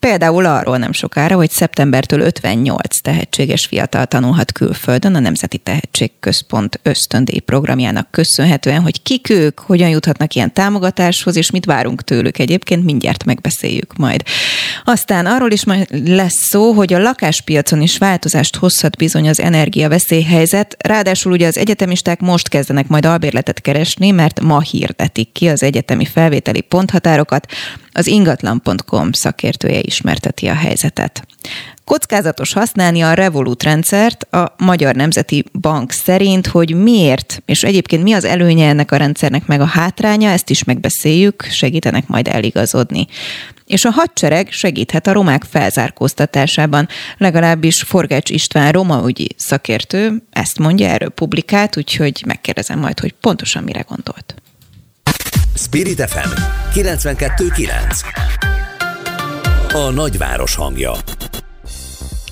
Például 0.00 0.44
arról 0.44 0.76
nem 0.76 0.92
sokára, 0.92 1.36
hogy 1.36 1.50
szeptembertől 1.50 2.20
58 2.20 3.00
tehetséges 3.02 3.66
fiatal 3.66 4.06
tanulhat 4.06 4.52
külföldön 4.52 5.14
a 5.14 5.18
Nemzeti 5.18 5.58
Tehetségközpont 5.58 6.80
ösztöndíj 6.82 7.38
programjának 7.38 8.10
köszönhetően, 8.10 8.80
hogy 8.80 9.02
kik 9.02 9.30
ők, 9.30 9.60
hogyan 9.60 9.88
juthatnak 9.88 10.34
ilyen 10.34 10.52
támogatáshoz, 10.52 11.36
és 11.36 11.50
mit 11.50 11.64
várunk 11.64 12.02
tőlük 12.02 12.38
egyébként, 12.38 12.84
mindjárt 12.84 13.24
megbeszéljük 13.24 13.96
majd. 13.96 14.22
Aztán 14.84 15.26
arról 15.26 15.50
is 15.50 15.64
majd 15.64 16.08
lesz 16.08 16.48
szó, 16.48 16.72
hogy 16.72 16.92
a 16.92 16.98
lakáspiacon 16.98 17.80
is 17.80 17.98
változást 17.98 18.56
hozhat 18.56 18.96
bizony 18.96 19.28
az 19.28 19.40
energiaveszélyhelyzet, 19.40 20.76
ráadásul 20.78 21.32
ugye 21.32 21.46
az 21.46 21.58
egyetemisták 21.58 22.20
most 22.20 22.48
kezdenek 22.48 22.88
majd 22.88 23.06
albérletet 23.06 23.60
keresni, 23.60 24.10
mert 24.10 24.40
ma 24.40 24.60
hirdetik 24.60 25.32
ki 25.32 25.48
az 25.48 25.62
egyetemi 25.62 26.04
felvételi 26.04 26.60
ponthatárokat, 26.60 27.46
az 27.92 28.06
ingatlan.com 28.06 29.12
szakértője 29.12 29.80
ismerteti 29.88 30.46
a 30.46 30.54
helyzetet. 30.54 31.26
Kockázatos 31.84 32.52
használni 32.52 33.00
a 33.00 33.12
Revolut 33.12 33.62
rendszert 33.62 34.22
a 34.22 34.54
Magyar 34.58 34.94
Nemzeti 34.94 35.44
Bank 35.60 35.92
szerint, 35.92 36.46
hogy 36.46 36.74
miért, 36.74 37.42
és 37.44 37.62
egyébként 37.62 38.02
mi 38.02 38.12
az 38.12 38.24
előnye 38.24 38.68
ennek 38.68 38.92
a 38.92 38.96
rendszernek 38.96 39.46
meg 39.46 39.60
a 39.60 39.64
hátránya, 39.64 40.30
ezt 40.30 40.50
is 40.50 40.64
megbeszéljük, 40.64 41.42
segítenek 41.50 42.06
majd 42.06 42.28
eligazodni. 42.28 43.06
És 43.66 43.84
a 43.84 43.90
hadsereg 43.90 44.50
segíthet 44.50 45.06
a 45.06 45.12
romák 45.12 45.44
felzárkóztatásában. 45.50 46.88
Legalábbis 47.16 47.82
Forgács 47.82 48.30
István 48.30 48.72
roma 48.72 49.02
ügyi 49.06 49.28
szakértő 49.36 50.22
ezt 50.30 50.58
mondja, 50.58 50.88
erről 50.88 51.10
publikált, 51.10 51.76
úgyhogy 51.76 52.22
megkérdezem 52.26 52.78
majd, 52.78 53.00
hogy 53.00 53.14
pontosan 53.20 53.62
mire 53.62 53.84
gondolt. 53.88 54.34
Spirit 55.54 56.10
FM 56.10 56.30
92.9 56.74 58.57
A 59.72 59.90
nagyváros 59.90 60.54
hangja 60.54 60.92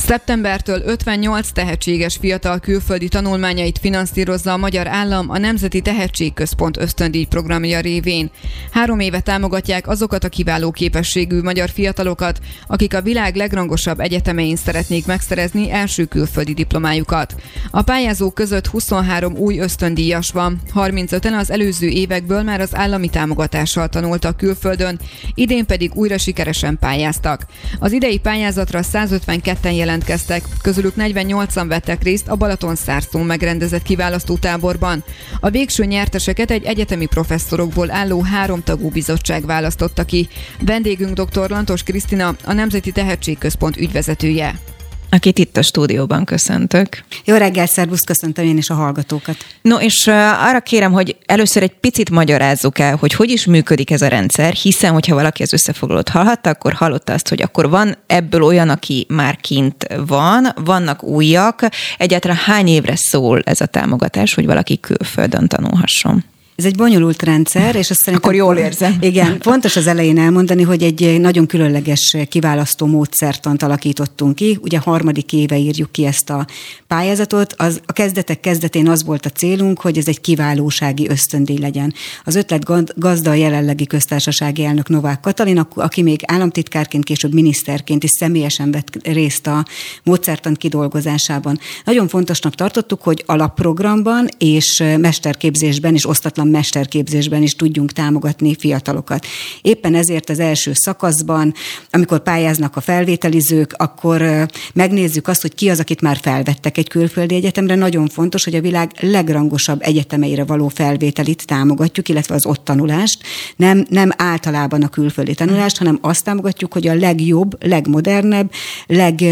Szeptembertől 0.07 0.83
58 0.85 1.51
tehetséges 1.51 2.17
fiatal 2.17 2.61
külföldi 2.61 3.09
tanulmányait 3.09 3.79
finanszírozza 3.79 4.53
a 4.53 4.57
magyar 4.57 4.87
állam 4.87 5.31
a 5.31 5.39
Nemzeti 5.39 5.81
Tehetségközpont 5.81 6.77
ösztöndíj 6.77 7.25
programja 7.25 7.81
révén. 7.81 8.31
Három 8.71 9.01
éve 9.01 9.21
támogatják 9.21 9.89
azokat 9.89 10.25
a 10.25 10.29
kiváló 10.29 10.71
képességű 10.71 11.41
magyar 11.41 11.71
fiatalokat, 11.71 12.39
akik 12.67 12.95
a 12.95 13.03
világ 13.03 13.35
legrangosabb 13.35 14.01
egyetemein 14.01 14.57
szeretnék 14.57 15.07
megszerezni 15.07 15.71
első 15.71 16.05
külföldi 16.05 16.53
diplomájukat. 16.53 17.35
A 17.71 17.83
pályázók 17.83 18.35
között 18.35 18.67
23 18.67 19.37
új 19.37 19.59
ösztöndíjas 19.59 20.31
van, 20.31 20.61
35-en 20.75 21.39
az 21.39 21.51
előző 21.51 21.89
évekből 21.89 22.43
már 22.43 22.61
az 22.61 22.75
állami 22.75 23.09
támogatással 23.09 23.89
tanultak 23.89 24.37
külföldön, 24.37 24.99
idén 25.35 25.67
pedig 25.67 25.95
újra 25.95 26.19
sikeresen 26.19 26.79
pályáztak. 26.79 27.47
Az 27.79 27.93
idei 27.93 28.19
pályázatra 28.19 28.81
152-en 28.93 29.77
jelent 29.77 29.95
jelentkeztek, 29.97 30.43
közülük 30.63 30.95
48-an 30.97 31.65
vettek 31.69 32.03
részt 32.03 32.29
a 32.29 32.37
Balaton 32.37 32.75
Szárszón 32.75 33.27
megrendezett 33.27 33.83
kiválasztó 33.83 34.37
táborban. 34.37 35.05
A 35.41 35.51
végső 35.51 35.85
nyerteseket 35.85 36.51
egy 36.51 36.65
egyetemi 36.65 37.07
professzorokból 37.07 37.91
álló 37.91 38.23
háromtagú 38.23 38.89
bizottság 38.89 39.47
választotta 39.47 40.05
ki. 40.05 40.29
Vendégünk 40.61 41.21
dr. 41.21 41.51
Lantos 41.51 41.83
Krisztina, 41.83 42.37
a 42.45 42.53
Nemzeti 42.53 42.93
Tehetségközpont 42.93 43.77
ügyvezetője 43.77 44.76
akit 45.11 45.39
itt 45.39 45.57
a 45.57 45.63
stúdióban 45.63 46.25
köszöntök. 46.25 47.05
Jó 47.25 47.37
reggel, 47.37 47.67
szervusz, 47.67 48.01
köszöntöm 48.01 48.45
én 48.45 48.57
is 48.57 48.71
a 48.71 48.75
hallgatókat. 48.75 49.37
No, 49.63 49.77
és 49.77 50.07
arra 50.49 50.61
kérem, 50.61 50.93
hogy 50.93 51.17
először 51.27 51.63
egy 51.63 51.75
picit 51.81 52.11
magyarázzuk 52.11 52.79
el, 52.79 52.97
hogy 52.97 53.13
hogy 53.13 53.31
is 53.31 53.47
működik 53.47 53.91
ez 53.91 54.03
a 54.03 54.09
rendszer, 54.09 54.53
hiszen, 54.53 54.93
hogyha 54.93 55.15
valaki 55.15 55.43
az 55.43 55.53
összefoglalót 55.53 56.09
hallhatta, 56.09 56.51
akkor 56.51 56.73
hallotta 56.73 57.13
azt, 57.13 57.29
hogy 57.29 57.43
akkor 57.43 57.69
van 57.69 57.97
ebből 58.07 58.43
olyan, 58.43 58.69
aki 58.69 59.07
már 59.09 59.37
kint 59.37 59.87
van, 60.07 60.49
vannak 60.65 61.03
újak. 61.03 61.69
Egyáltalán 61.99 62.37
hány 62.37 62.69
évre 62.69 62.97
szól 62.97 63.41
ez 63.45 63.61
a 63.61 63.67
támogatás, 63.67 64.35
hogy 64.35 64.47
valaki 64.47 64.81
külföldön 64.81 65.49
tanulhasson? 65.49 66.25
Ez 66.57 66.65
egy 66.65 66.77
bonyolult 66.77 67.23
rendszer, 67.23 67.75
és 67.75 67.91
azt 67.91 68.01
szerintem... 68.01 68.29
Akkor 68.29 68.35
jól 68.35 68.57
érzem. 68.57 68.97
Igen, 69.01 69.41
fontos 69.41 69.77
az 69.77 69.87
elején 69.87 70.19
elmondani, 70.19 70.63
hogy 70.63 70.83
egy 70.83 71.21
nagyon 71.21 71.47
különleges 71.47 72.17
kiválasztó 72.29 72.87
módszertant 72.87 73.63
alakítottunk 73.63 74.35
ki. 74.35 74.59
Ugye 74.63 74.79
harmadik 74.79 75.33
éve 75.33 75.59
írjuk 75.59 75.93
ki 75.93 76.05
ezt 76.05 76.31
a 76.31 76.47
pályázatot. 76.87 77.55
Az, 77.57 77.81
a 77.87 77.93
kezdetek 77.93 78.41
kezdetén 78.41 78.89
az 78.89 79.05
volt 79.05 79.27
a 79.27 79.31
célunk, 79.31 79.81
hogy 79.81 79.99
ez 79.99 80.09
egy 80.09 80.21
kiválósági 80.21 81.09
ösztöndíj 81.09 81.59
legyen. 81.59 81.95
Az 82.25 82.35
ötlet 82.35 82.95
gazda 82.95 83.31
a 83.31 83.35
jelenlegi 83.35 83.87
köztársasági 83.87 84.65
elnök 84.65 84.89
Novák 84.89 85.21
Katalin, 85.21 85.59
aki 85.75 86.03
még 86.03 86.21
államtitkárként, 86.27 87.05
később 87.05 87.33
miniszterként 87.33 88.05
is 88.05 88.11
személyesen 88.11 88.71
vett 88.71 88.99
részt 89.03 89.47
a 89.47 89.65
módszertant 90.03 90.57
kidolgozásában. 90.57 91.59
Nagyon 91.85 92.09
fontosnak 92.09 92.55
tartottuk, 92.55 93.03
hogy 93.03 93.23
alapprogramban 93.27 94.29
és 94.39 94.85
mesterképzésben 94.99 95.95
is 95.95 96.09
osztatlan 96.09 96.46
mesterképzésben 96.49 97.43
is 97.43 97.55
tudjunk 97.55 97.93
támogatni 97.93 98.57
fiatalokat. 98.59 99.27
Éppen 99.63 99.95
ezért 99.95 100.31
az 100.31 100.39
első 100.39 100.73
szakaszban, 100.75 101.55
amikor 101.91 102.23
pályáznak 102.23 102.77
a 102.77 102.81
felvételizők, 102.81 103.75
akkor 103.77 104.47
megnézzük 104.75 105.29
azt, 105.29 105.43
hogy 105.43 105.55
ki 105.55 105.69
az, 105.69 105.81
akit 105.81 106.01
már 106.01 106.19
felvettek 106.23 106.79
egy 106.79 106.89
külföldi 106.89 107.35
egyetemre. 107.35 107.75
Nagyon 107.75 108.09
fontos, 108.09 108.45
hogy 108.45 108.55
a 108.55 108.61
világ 108.61 108.91
legrangosabb 109.01 109.83
egyetemeire 109.83 110.45
való 110.45 110.69
felvételit 110.69 111.47
támogatjuk, 111.47 112.09
illetve 112.09 112.35
az 112.35 112.47
ott 112.47 112.65
tanulást. 112.65 113.23
Nem, 113.57 113.87
nem 113.89 114.11
általában 114.17 114.83
a 114.83 114.89
külföldi 114.89 115.35
tanulást, 115.35 115.79
hanem 115.79 115.99
azt 116.01 116.25
támogatjuk, 116.25 116.73
hogy 116.73 116.89
a 116.89 116.95
legjobb, 116.95 117.65
legmodernebb, 117.65 118.51
leg, 118.87 119.25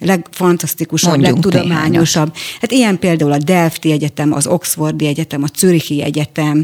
legfantasztikusabb, 0.00 1.10
Mondjunk 1.10 1.44
legtudományosabb. 1.44 2.34
Hát 2.60 2.72
ilyen 2.72 2.98
például 2.98 3.32
a 3.32 3.38
Delfti 3.38 3.92
Egyetem, 3.92 4.32
az 4.32 4.46
Oxfordi 4.46 5.06
Egyetem, 5.06 5.42
a 5.42 5.46
Zürichi 5.58 6.02
Egyetem, 6.02 6.59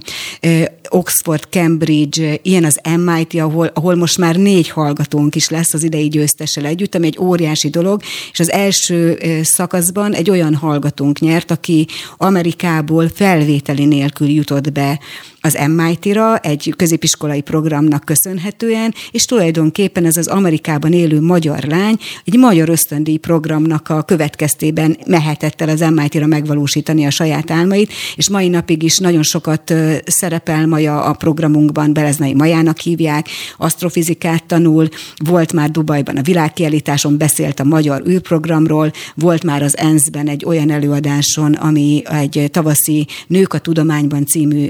Oxford, 0.89 1.43
Cambridge, 1.51 2.39
ilyen 2.43 2.65
az 2.65 2.81
MIT, 3.05 3.41
ahol, 3.41 3.71
ahol 3.75 3.95
most 3.95 4.19
már 4.19 4.37
négy 4.37 4.69
hallgatónk 4.69 5.35
is 5.35 5.49
lesz 5.49 5.75
az 5.75 5.83
idei 5.83 6.09
győztessel 6.09 6.65
együtt, 6.65 6.95
ami 6.95 7.07
egy 7.07 7.19
óriási 7.19 7.69
dolog, 7.69 8.03
és 8.33 8.41
az 8.41 8.51
első 8.51 9.19
szakaszban 9.43 10.15
egy 10.15 10.31
olyan 10.31 10.55
hallgatónk 10.55 11.19
nyert, 11.19 11.51
aki 11.51 11.87
Amerikából 12.17 13.09
felvételi 13.09 13.85
nélkül 13.85 14.29
jutott 14.29 14.73
be 14.73 15.01
az 15.47 15.59
MIT-ra 15.77 16.37
egy 16.37 16.75
középiskolai 16.77 17.41
programnak 17.41 18.05
köszönhetően, 18.05 18.95
és 19.11 19.25
tulajdonképpen 19.25 20.05
ez 20.05 20.17
az 20.17 20.27
Amerikában 20.27 20.93
élő 20.93 21.21
magyar 21.21 21.63
lány 21.63 21.99
egy 22.25 22.39
magyar 22.39 22.69
ösztöndíj 22.69 23.17
programnak 23.17 23.89
a 23.89 24.03
következtében 24.03 24.97
mehetett 25.07 25.61
el 25.61 25.69
az 25.69 25.81
MIT-ra 25.81 26.27
megvalósítani 26.27 27.07
a 27.07 27.11
saját 27.11 27.51
álmait, 27.51 27.93
és 28.17 28.29
mai 28.29 28.49
napig 28.49 28.83
is 28.83 28.99
nagyon 28.99 29.23
sokat 29.23 29.75
szerepel 30.07 30.67
Maja 30.67 31.03
a 31.03 31.13
programunkban, 31.13 31.93
Beleznai 31.93 32.35
Majának 32.35 32.79
hívják, 32.79 33.29
asztrofizikát 33.57 34.45
tanul, 34.45 34.89
volt 35.25 35.53
már 35.53 35.71
Dubajban 35.71 36.17
a 36.17 36.23
világkiállításon, 36.23 37.19
beszélt 37.19 37.61
a 37.61 37.65
magyar 37.65 38.03
űrprogramról, 38.09 38.93
volt 39.15 39.43
már 39.43 39.63
az 39.63 39.77
ENSZ-ben 39.77 40.29
egy 40.29 40.45
olyan 40.45 40.71
előadáson, 40.71 41.53
ami 41.53 42.03
egy 42.05 42.49
tavaszi 42.51 43.07
Nők 43.27 43.53
a 43.53 43.59
Tudományban 43.59 44.27
című 44.27 44.69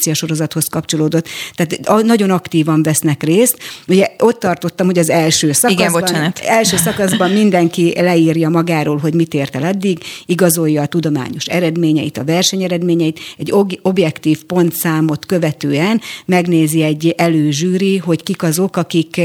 konferencia 0.00 0.14
sorozathoz 0.14 0.68
kapcsolódott. 0.68 1.28
Tehát 1.54 2.04
nagyon 2.04 2.30
aktívan 2.30 2.82
vesznek 2.82 3.22
részt. 3.22 3.58
Ugye 3.88 4.06
ott 4.18 4.38
tartottam, 4.38 4.86
hogy 4.86 4.98
az 4.98 5.10
első 5.10 5.52
szakaszban, 5.52 5.88
Igen, 5.88 6.00
bocsánat. 6.00 6.38
első 6.38 6.76
szakaszban 6.76 7.30
mindenki 7.30 7.94
leírja 7.96 8.48
magáról, 8.48 8.98
hogy 8.98 9.14
mit 9.14 9.34
ért 9.34 9.56
el 9.56 9.64
eddig, 9.64 9.98
igazolja 10.26 10.82
a 10.82 10.86
tudományos 10.86 11.44
eredményeit, 11.46 12.18
a 12.18 12.24
versenyeredményeit, 12.24 13.20
egy 13.38 13.52
objektív 13.82 14.44
pontszámot 14.44 15.26
követően 15.26 16.00
megnézi 16.26 16.82
egy 16.82 17.14
előzsűri, 17.16 17.96
hogy 17.96 18.22
kik 18.22 18.42
azok, 18.42 18.76
akik 18.76 19.20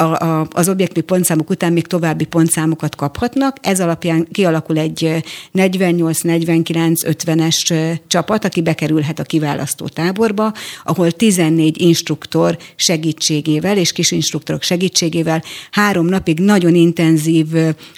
a, 0.00 0.24
a, 0.24 0.46
az 0.50 0.68
objektív 0.68 1.02
pontszámok 1.02 1.50
után 1.50 1.72
még 1.72 1.86
további 1.86 2.24
pontszámokat 2.24 2.96
kaphatnak. 2.96 3.56
Ez 3.60 3.80
alapján 3.80 4.28
kialakul 4.32 4.78
egy 4.78 5.22
48-49-50-es 5.54 7.96
csapat, 8.06 8.44
aki 8.44 8.62
bekerülhet 8.62 9.18
a 9.18 9.22
kiválasztó 9.22 9.88
táborba, 9.88 10.52
ahol 10.84 11.10
14 11.10 11.80
instruktor 11.80 12.58
segítségével 12.76 13.76
és 13.76 13.92
kis 13.92 14.10
instruktorok 14.10 14.62
segítségével 14.62 15.42
három 15.70 16.06
napig 16.06 16.40
nagyon 16.40 16.74
intenzív 16.74 17.46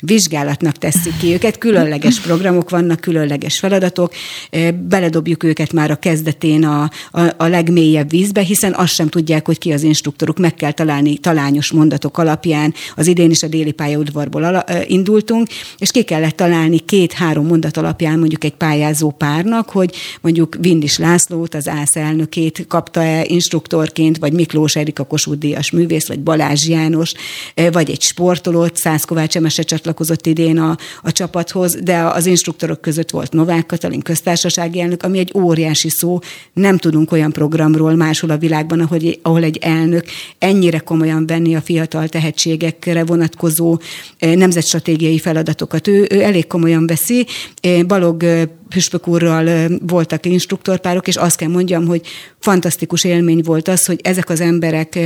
vizsgálatnak 0.01 0.76
teszik 0.76 1.16
ki 1.16 1.32
őket. 1.32 1.59
Különleges 1.59 2.20
programok 2.20 2.70
vannak, 2.70 3.01
különleges 3.01 3.59
feladatok. 3.59 4.12
Beledobjuk 4.88 5.42
őket 5.42 5.72
már 5.72 5.90
a 5.90 5.96
kezdetén 5.96 6.64
a, 6.64 6.90
a, 7.11 7.20
a 7.36 7.46
legmélyebb 7.46 8.11
vízbe, 8.11 8.40
hiszen 8.40 8.74
azt 8.74 8.94
sem 8.94 9.09
tudják, 9.09 9.46
hogy 9.46 9.59
ki 9.59 9.72
az 9.72 9.82
instruktoruk. 9.82 10.38
Meg 10.38 10.55
kell 10.55 10.72
találni 10.72 11.18
talányos 11.18 11.70
mondatot 11.70 11.88
mondatok 11.91 12.18
alapján 12.18 12.74
az 12.95 13.07
idén 13.07 13.30
is 13.30 13.43
a 13.43 13.49
déli 13.49 13.72
pályaudvarból 13.72 14.45
ala, 14.45 14.64
indultunk, 14.86 15.49
és 15.78 15.91
ki 15.91 16.03
kellett 16.03 16.36
találni 16.36 16.78
két-három 16.78 17.47
mondat 17.47 17.76
alapján 17.76 18.18
mondjuk 18.18 18.45
egy 18.45 18.55
pályázó 18.55 19.11
párnak, 19.11 19.70
hogy 19.70 19.95
mondjuk 20.20 20.57
Vindis 20.61 20.99
Lászlót, 20.99 21.55
az 21.55 21.68
ÁSZ 21.68 21.97
elnökét 21.97 22.64
kapta-e 22.68 23.24
instruktorként, 23.26 24.18
vagy 24.18 24.32
Miklós 24.32 24.76
Erika 24.76 25.05
Kossuth 25.05 25.38
Díjas 25.38 25.70
művész, 25.70 26.09
vagy 26.09 26.20
Balázs 26.20 26.68
János, 26.68 27.12
vagy 27.72 27.91
egy 27.91 28.03
sportolót, 28.03 28.76
Szász 28.76 29.05
Kovács 29.05 29.36
Emese 29.36 29.62
csatlakozott 29.62 30.26
idén 30.26 30.59
a, 30.59 30.76
a 31.03 31.12
csapathoz, 31.12 31.78
de 31.82 31.99
az 31.99 32.26
instruktorok 32.26 32.80
között 32.80 33.11
volt 33.11 33.32
Novák 33.32 33.66
Katalin 33.66 34.01
köztársasági 34.01 34.80
elnök, 34.80 35.03
ami 35.03 35.18
egy 35.18 35.32
óriási 35.34 35.88
szó, 35.88 36.18
nem 36.53 36.78
tudunk 36.78 37.12
olyan 37.12 37.32
programról 37.32 37.95
máshol 37.95 38.30
a 38.30 38.36
világban, 38.38 38.80
ahogy, 38.80 39.18
ahol 39.22 39.43
egy 39.43 39.57
elnök 39.57 40.05
ennyire 40.38 40.78
komolyan 40.78 41.26
venni 41.26 41.55
a 41.55 41.61
fiatal 41.61 41.79
fiatal 41.80 42.08
tehetségekre 42.08 43.04
vonatkozó 43.04 43.78
nemzetstratégiai 44.18 45.18
feladatokat. 45.18 45.88
Ő, 45.88 46.06
ő 46.10 46.22
elég 46.22 46.46
komolyan 46.46 46.86
veszi. 46.86 47.26
Balog 47.86 48.24
Püspök 48.68 49.08
úrral 49.08 49.68
voltak 49.86 50.26
instruktorpárok, 50.26 51.08
és 51.08 51.16
azt 51.16 51.36
kell 51.36 51.48
mondjam, 51.48 51.86
hogy 51.86 52.06
fantasztikus 52.38 53.04
élmény 53.04 53.40
volt 53.44 53.68
az, 53.68 53.84
hogy 53.84 54.00
ezek 54.02 54.28
az 54.28 54.40
emberek 54.40 54.98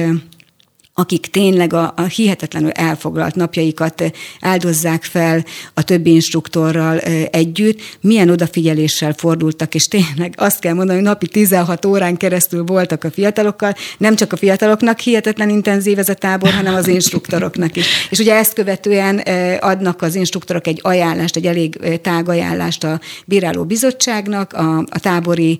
akik 0.97 1.26
tényleg 1.26 1.72
a, 1.72 1.92
a 1.97 2.03
hihetetlenül 2.03 2.70
elfoglalt 2.70 3.34
napjaikat 3.34 4.12
áldozzák 4.40 5.05
fel 5.05 5.45
a 5.74 5.82
többi 5.82 6.11
instruktorral 6.11 6.99
együtt, 7.30 7.80
milyen 8.01 8.30
odafigyeléssel 8.30 9.12
fordultak, 9.12 9.74
és 9.74 9.88
tényleg 9.88 10.34
azt 10.36 10.59
kell 10.61 10.74
mondani, 10.74 10.99
hogy 10.99 11.09
napi 11.09 11.26
16 11.26 11.84
órán 11.84 12.16
keresztül 12.16 12.64
voltak 12.64 13.05
a 13.05 13.11
fiatalokkal, 13.11 13.74
nem 13.99 14.16
csak 14.16 14.32
a 14.32 14.36
fiataloknak 14.36 14.99
hihetetlen 14.99 15.49
intenzív 15.49 15.99
ez 15.99 16.09
a 16.09 16.14
tábor, 16.14 16.51
hanem 16.51 16.74
az 16.74 16.88
instruktoroknak 16.88 17.76
is. 17.76 17.86
És 18.11 18.18
ugye 18.18 18.34
ezt 18.34 18.53
követően 18.53 19.18
adnak 19.61 20.03
az 20.03 20.14
instruktorok 20.14 20.66
egy 20.66 20.80
ajánlást, 20.82 21.36
egy 21.36 21.47
elég 21.47 21.99
tág 22.03 22.28
ajánlást 22.28 22.84
a 22.84 23.01
bíráló 23.24 23.64
bizottságnak, 23.64 24.53
a, 24.53 24.78
a 24.78 24.99
tábori 24.99 25.59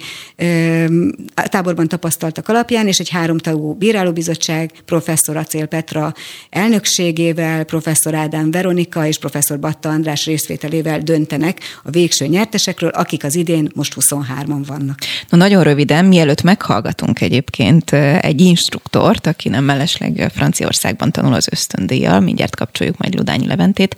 a 1.35 1.49
táborban 1.49 1.89
tapasztaltak 1.89 2.49
alapján, 2.49 2.87
és 2.87 2.99
egy 2.99 3.09
háromtagú 3.09 3.72
bírálóbizottság 3.72 4.70
professzor 4.85 5.24
professzor 5.25 5.37
Acél 5.37 5.66
Petra 5.66 6.14
elnökségével, 6.51 7.64
professzor 7.64 8.14
Ádám 8.14 8.51
Veronika 8.51 9.07
és 9.07 9.18
professzor 9.18 9.59
Batta 9.59 9.89
András 9.89 10.25
részvételével 10.25 10.99
döntenek 10.99 11.61
a 11.83 11.91
végső 11.91 12.27
nyertesekről, 12.27 12.91
akik 12.91 13.25
az 13.25 13.35
idén 13.35 13.70
most 13.75 13.95
23-an 14.01 14.62
vannak. 14.66 14.99
Na 15.29 15.37
nagyon 15.37 15.62
röviden, 15.62 16.05
mielőtt 16.05 16.43
meghallgatunk 16.43 17.20
egyébként 17.20 17.93
egy 18.20 18.41
instruktort, 18.41 19.27
aki 19.27 19.49
nem 19.49 19.64
mellesleg 19.64 20.31
Franciaországban 20.35 21.12
tanul 21.12 21.35
az 21.35 21.49
ösztöndíjjal, 21.51 22.20
mindjárt 22.20 22.57
kapcsoljuk 22.57 22.99
majd 22.99 23.14
Ludányi 23.14 23.47
Leventét, 23.47 23.97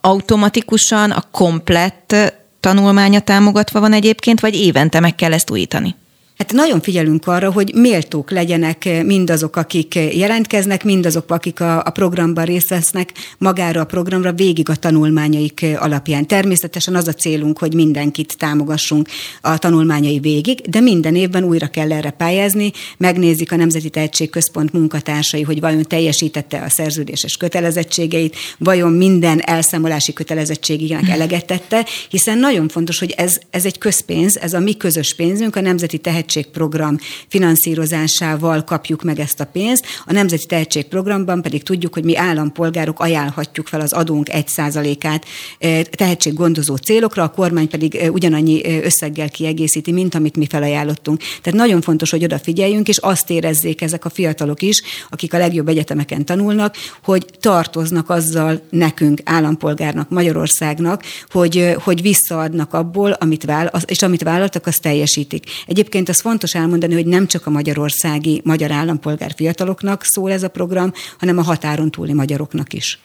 automatikusan 0.00 1.10
a 1.10 1.24
komplett 1.30 2.14
tanulmánya 2.60 3.20
támogatva 3.20 3.80
van 3.80 3.92
egyébként, 3.92 4.40
vagy 4.40 4.54
évente 4.54 5.00
meg 5.00 5.14
kell 5.14 5.32
ezt 5.32 5.50
újítani? 5.50 5.94
Hát 6.40 6.52
nagyon 6.52 6.80
figyelünk 6.80 7.26
arra, 7.26 7.52
hogy 7.52 7.72
méltók 7.74 8.30
legyenek 8.30 9.04
mindazok, 9.04 9.56
akik 9.56 9.94
jelentkeznek, 9.94 10.84
mindazok, 10.84 11.30
akik 11.30 11.60
a, 11.60 11.78
a 11.78 11.90
programban 11.90 12.44
részt 12.44 12.68
vesznek, 12.68 13.12
magára 13.38 13.80
a 13.80 13.84
programra 13.84 14.32
végig 14.32 14.68
a 14.68 14.74
tanulmányaik 14.74 15.66
alapján. 15.78 16.26
Természetesen 16.26 16.94
az 16.94 17.08
a 17.08 17.12
célunk, 17.12 17.58
hogy 17.58 17.74
mindenkit 17.74 18.36
támogassunk 18.38 19.08
a 19.40 19.58
tanulmányai 19.58 20.18
végig, 20.18 20.60
de 20.60 20.80
minden 20.80 21.14
évben 21.14 21.44
újra 21.44 21.66
kell 21.66 21.92
erre 21.92 22.10
pályázni, 22.10 22.72
megnézik 22.96 23.52
a 23.52 23.56
Nemzeti 23.56 23.90
Tehetségközpont 23.90 24.72
munkatársai, 24.72 25.42
hogy 25.42 25.60
vajon 25.60 25.82
teljesítette 25.82 26.62
a 26.62 26.70
szerződéses 26.70 27.36
kötelezettségeit, 27.36 28.36
vajon 28.58 28.92
minden 28.92 29.40
elszámolási 29.40 30.12
kötelezettségének 30.12 31.08
eleget 31.08 31.46
tette, 31.46 31.86
hiszen 32.08 32.38
nagyon 32.38 32.68
fontos, 32.68 32.98
hogy 32.98 33.14
ez, 33.16 33.38
ez 33.50 33.64
egy 33.64 33.78
közpénz, 33.78 34.38
ez 34.38 34.52
a 34.52 34.60
mi 34.60 34.76
közös 34.76 35.14
pénzünk, 35.14 35.56
a 35.56 35.60
Nemzeti 35.60 35.98
Tehetség 35.98 36.28
tehetségprogram 36.30 36.96
finanszírozásával 37.28 38.64
kapjuk 38.64 39.02
meg 39.02 39.18
ezt 39.18 39.40
a 39.40 39.44
pénzt. 39.44 39.84
A 40.06 40.12
Nemzeti 40.12 40.46
Tehetségprogramban 40.46 41.42
pedig 41.42 41.62
tudjuk, 41.62 41.94
hogy 41.94 42.04
mi 42.04 42.16
állampolgárok 42.16 43.00
ajánlhatjuk 43.00 43.66
fel 43.66 43.80
az 43.80 43.92
adónk 43.92 44.26
1%-át 44.30 45.24
eh, 45.58 45.82
tehetséggondozó 45.82 46.76
célokra, 46.76 47.22
a 47.22 47.28
kormány 47.28 47.68
pedig 47.68 47.94
eh, 47.94 48.12
ugyanannyi 48.12 48.64
eh, 48.64 48.84
összeggel 48.84 49.28
kiegészíti, 49.28 49.92
mint 49.92 50.14
amit 50.14 50.36
mi 50.36 50.46
felajánlottunk. 50.46 51.20
Tehát 51.42 51.58
nagyon 51.58 51.80
fontos, 51.80 52.10
hogy 52.10 52.24
odafigyeljünk, 52.24 52.88
és 52.88 52.96
azt 52.96 53.30
érezzék 53.30 53.82
ezek 53.82 54.04
a 54.04 54.10
fiatalok 54.10 54.62
is, 54.62 54.82
akik 55.10 55.34
a 55.34 55.38
legjobb 55.38 55.68
egyetemeken 55.68 56.24
tanulnak, 56.24 56.74
hogy 57.02 57.26
tartoznak 57.40 58.10
azzal 58.10 58.60
nekünk, 58.70 59.20
állampolgárnak, 59.24 60.08
Magyarországnak, 60.08 61.02
hogy, 61.30 61.74
hogy 61.78 62.02
visszaadnak 62.02 62.74
abból, 62.74 63.10
amit 63.10 63.44
vállal, 63.44 63.70
és 63.86 64.02
amit 64.02 64.22
vállaltak, 64.22 64.66
azt 64.66 64.82
teljesítik. 64.82 65.44
Egyébként 65.66 66.08
a 66.08 66.12
az 66.20 66.26
fontos 66.26 66.54
elmondani, 66.54 66.94
hogy 66.94 67.06
nem 67.06 67.26
csak 67.26 67.46
a 67.46 67.50
magyarországi 67.50 68.40
magyar 68.44 68.70
állampolgár 68.70 69.30
fiataloknak 69.36 70.04
szól 70.04 70.30
ez 70.32 70.42
a 70.42 70.48
program, 70.48 70.92
hanem 71.18 71.38
a 71.38 71.42
határon 71.42 71.90
túli 71.90 72.12
magyaroknak 72.12 72.72
is. 72.72 72.98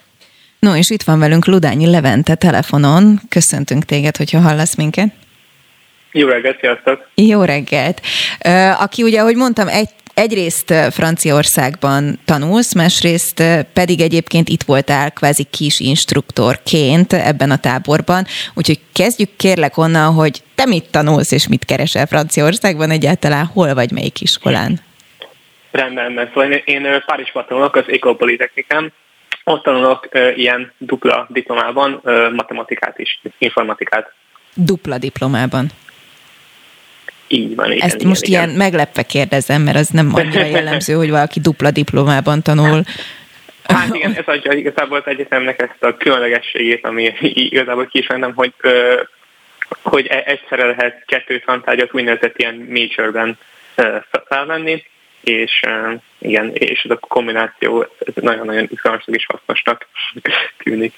No, 0.60 0.76
és 0.76 0.90
itt 0.90 1.04
van 1.04 1.20
velünk 1.20 1.46
Ludányi 1.46 1.86
Levente 1.86 2.36
telefonon. 2.36 3.22
Köszöntünk 3.30 3.86
téged, 3.86 4.18
hogyha 4.18 4.40
hallasz 4.40 4.76
minket. 4.76 5.14
Jó 6.12 6.28
reggelt, 6.28 6.60
sziasztok! 6.60 7.10
Jó 7.16 7.44
reggelt! 7.44 8.02
Aki 8.80 9.04
ugye, 9.04 9.20
ahogy 9.20 9.36
mondtam, 9.36 9.68
egy 9.68 9.90
egyrészt 10.16 10.74
Franciaországban 10.92 12.20
tanulsz, 12.26 12.76
másrészt 12.76 13.44
pedig 13.74 14.02
egyébként 14.02 14.50
itt 14.50 14.64
voltál 14.64 15.12
kvázi 15.12 15.44
kis 15.44 15.80
instruktorként 15.80 17.14
ebben 17.14 17.52
a 17.52 17.58
táborban, 17.58 18.26
úgyhogy 18.54 18.80
kezdjük 18.94 19.30
kérlek 19.38 19.78
onnan, 19.78 20.14
hogy 20.14 20.44
te 20.56 20.66
mit 20.66 20.92
tanulsz 20.92 21.32
és 21.32 21.48
mit 21.48 21.66
keresel 21.66 22.06
Franciaországban 22.06 22.90
egyáltalán, 22.90 23.46
hol 23.46 23.74
vagy 23.74 23.92
melyik 23.92 24.22
iskolán? 24.22 24.80
Rendben, 25.72 26.12
mert 26.12 26.28
szóval 26.34 26.52
én, 26.52 26.62
én 26.66 27.04
Párizsban 27.06 27.46
tanulok, 27.48 27.76
az 27.76 27.84
École 27.88 28.16
ott 29.44 29.64
tanulok 29.64 30.10
ilyen 30.36 30.74
dupla 30.78 31.28
diplomában 31.30 32.02
matematikát 32.36 33.00
is, 33.00 33.22
informatikát. 33.38 34.14
Dupla 34.54 34.98
diplomában? 34.98 35.70
Így 37.36 37.56
van, 37.56 37.72
igen. 37.72 37.86
Ezt 37.86 37.96
igen, 37.96 38.08
most 38.08 38.24
igen. 38.24 38.44
ilyen 38.44 38.58
meglepve 38.58 39.04
kérdezem, 39.04 39.62
mert 39.62 39.78
az 39.78 39.88
nem 39.88 40.12
annyira 40.14 40.46
jellemző, 40.56 40.94
hogy 40.94 41.10
valaki 41.10 41.40
dupla 41.40 41.72
diplomában 41.72 42.42
tanul. 42.42 42.84
Hát 43.64 43.96
igen, 43.96 44.14
ez 44.14 44.26
adja 44.26 44.52
igazából 44.52 44.98
az 44.98 45.08
egyetemnek 45.12 45.62
ezt 45.62 45.84
a 45.84 45.98
különlegességét, 45.98 46.86
ami 46.86 47.14
igazából 47.20 47.86
ki 47.86 48.00
is 48.00 48.08
hogy 48.36 48.54
hogy 49.82 50.08
e- 50.08 50.24
egyszerre 50.26 50.66
lehet 50.66 51.04
kettő 51.06 51.40
tantárgyat 51.40 51.94
úgynevezett 51.94 52.40
ilyen 52.40 52.68
majorben 52.70 53.38
felvenni, 54.28 54.84
és 55.22 55.62
igen, 56.20 56.52
és 56.54 56.84
ez 56.84 56.92
a 56.92 56.98
kombináció 57.00 57.86
nagyon-nagyon 58.16 58.68
izgalmasnak 58.72 59.16
és 59.16 59.26
hasznosnak 59.28 59.88
tűnik. 60.58 60.94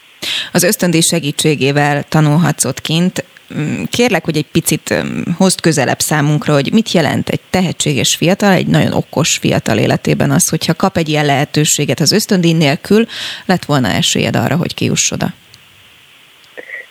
Az 0.51 0.63
ösztöndíj 0.63 1.01
segítségével 1.01 2.03
tanulhatsz 2.03 2.65
ott 2.65 2.81
kint. 2.81 3.23
Mm, 3.53 3.83
kérlek, 3.91 4.23
hogy 4.23 4.37
egy 4.37 4.51
picit 4.51 4.93
hozd 5.37 5.61
közelebb 5.61 5.99
számunkra, 5.99 6.53
hogy 6.53 6.73
mit 6.73 6.91
jelent 6.91 7.29
egy 7.29 7.39
tehetséges 7.49 8.15
fiatal, 8.15 8.51
egy 8.51 8.67
nagyon 8.67 8.93
okos 8.93 9.37
fiatal 9.37 9.77
életében 9.77 10.31
az, 10.31 10.49
hogyha 10.49 10.73
kap 10.73 10.97
egy 10.97 11.09
ilyen 11.09 11.25
lehetőséget 11.25 11.99
az 11.99 12.11
ösztöndíj 12.11 12.53
nélkül, 12.53 13.05
lett 13.45 13.65
volna 13.65 13.87
esélyed 13.87 14.35
arra, 14.35 14.55
hogy 14.55 14.73
kiuss 14.73 15.11
oda. 15.11 15.27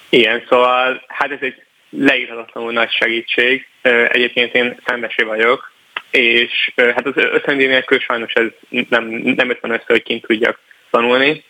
Igen, 0.09 0.43
szóval 0.49 1.05
hát 1.09 1.31
ez 1.31 1.39
egy 1.41 1.63
leírhatatlanul 1.91 2.73
nagy 2.73 2.91
segítség. 2.91 3.67
Egyébként 4.09 4.55
én 4.55 4.77
szembesé 4.87 5.23
vagyok, 5.23 5.73
és 6.11 6.73
hát 6.77 7.07
az 7.07 7.13
ösztöndíj 7.15 7.67
nélkül 7.67 7.99
sajnos 7.99 8.33
ez 8.33 8.47
nem, 8.89 9.05
nem 9.09 9.51
ötven 9.51 9.71
össze, 9.71 9.85
hogy 9.87 10.03
kint 10.03 10.27
tudjak 10.27 10.59
tanulni. 10.91 11.45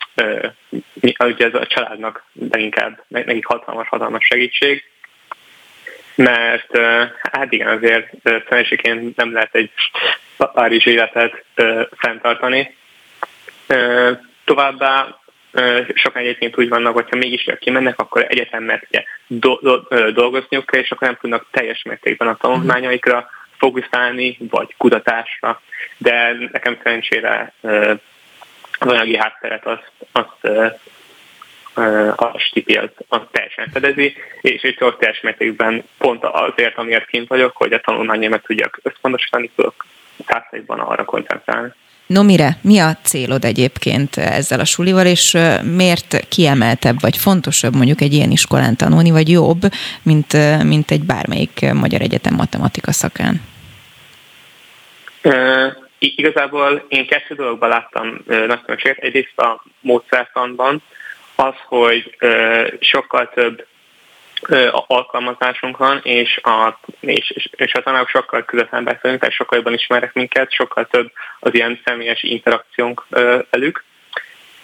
Ugye 1.01 1.45
ez 1.45 1.53
a 1.53 1.67
családnak 1.67 2.23
leginkább 2.49 3.03
nekik 3.07 3.45
hatalmas-hatalmas 3.45 4.25
segítség, 4.25 4.83
mert 6.17 6.77
hát 7.31 7.51
igen, 7.51 7.67
azért 7.67 8.09
szerencséként 8.49 9.15
nem 9.15 9.33
lehet 9.33 9.55
egy 9.55 9.71
Párizs 10.37 10.85
életet 10.85 11.43
fenntartani. 11.97 12.75
Továbbá 14.45 15.19
sokan 15.93 16.21
egyébként 16.21 16.57
úgy 16.57 16.69
vannak, 16.69 16.93
hogyha 16.93 17.15
mégis 17.15 17.45
kimennek, 17.59 17.99
akkor 17.99 18.25
egyetemet 18.29 18.87
ugye, 18.89 19.03
do- 19.27 19.61
do- 19.61 20.13
dolgozniuk 20.13 20.65
kell, 20.65 20.81
és 20.81 20.91
akkor 20.91 21.07
nem 21.07 21.17
tudnak 21.21 21.45
teljes 21.51 21.83
mértékben 21.83 22.27
a 22.27 22.37
tanulmányaikra 22.37 23.29
fókuszálni, 23.57 24.37
vagy 24.49 24.75
kutatásra, 24.77 25.61
de 25.97 26.35
nekem 26.51 26.79
szerencsére 26.83 27.53
az 28.79 28.87
anyagi 28.87 29.17
hátteret 29.17 29.65
azt, 29.65 29.91
azt 30.11 30.71
a 32.15 32.39
stipi 32.39 32.73
az, 32.73 32.89
teljesen 33.31 33.67
fedezi, 33.73 34.13
és 34.41 34.63
itt 34.63 34.83
ott 34.83 34.99
teljes 34.99 35.21
mértékben 35.21 35.83
pont 35.97 36.23
azért, 36.23 36.77
amiért 36.77 37.05
kint 37.07 37.27
vagyok, 37.27 37.55
hogy 37.55 37.73
a 37.73 37.79
tanulmányomat 37.79 38.43
tudjak 38.43 38.79
összpontosítani, 38.83 39.51
tudok 39.55 39.85
százszerűen 40.27 40.79
arra 40.79 41.05
koncentrálni. 41.05 41.73
No 42.07 42.23
mire, 42.23 42.57
mi 42.61 42.79
a 42.79 42.97
célod 43.03 43.43
egyébként 43.43 44.17
ezzel 44.17 44.59
a 44.59 44.65
sulival, 44.65 45.05
és 45.05 45.37
miért 45.75 46.27
kiemeltebb 46.29 46.95
vagy 46.99 47.17
fontosabb 47.17 47.75
mondjuk 47.75 48.01
egy 48.01 48.13
ilyen 48.13 48.31
iskolán 48.31 48.75
tanulni, 48.75 49.11
vagy 49.11 49.29
jobb, 49.29 49.61
mint, 50.03 50.33
mint 50.63 50.91
egy 50.91 51.03
bármelyik 51.03 51.73
magyar 51.73 52.01
egyetem 52.01 52.33
matematika 52.33 52.91
szakán? 52.91 53.41
Uh, 55.23 55.73
igazából 55.99 56.85
én 56.87 57.07
kettő 57.07 57.35
dologban 57.35 57.69
láttam 57.69 58.23
nagy 58.25 58.61
különbséget. 58.61 58.97
Egyrészt 58.97 59.39
a 59.39 59.63
módszertanban 59.79 60.81
az, 61.39 61.55
hogy 61.65 62.17
sokkal 62.79 63.29
több 63.29 63.65
alkalmazásunk 64.87 65.77
van, 65.77 65.99
és 66.03 66.37
a, 66.43 66.79
és, 66.99 67.49
és 67.51 67.73
a 67.73 67.81
tanárok 67.81 68.09
sokkal 68.09 68.45
közvetlen 68.45 68.83
beszélünk, 68.83 69.19
tehát 69.19 69.35
sokkal 69.35 69.57
jobban 69.57 69.73
ismerek 69.73 70.13
minket, 70.13 70.51
sokkal 70.51 70.87
több 70.87 71.11
az 71.39 71.53
ilyen 71.53 71.79
személyes 71.85 72.23
interakciónk 72.23 73.05
velük. 73.49 73.83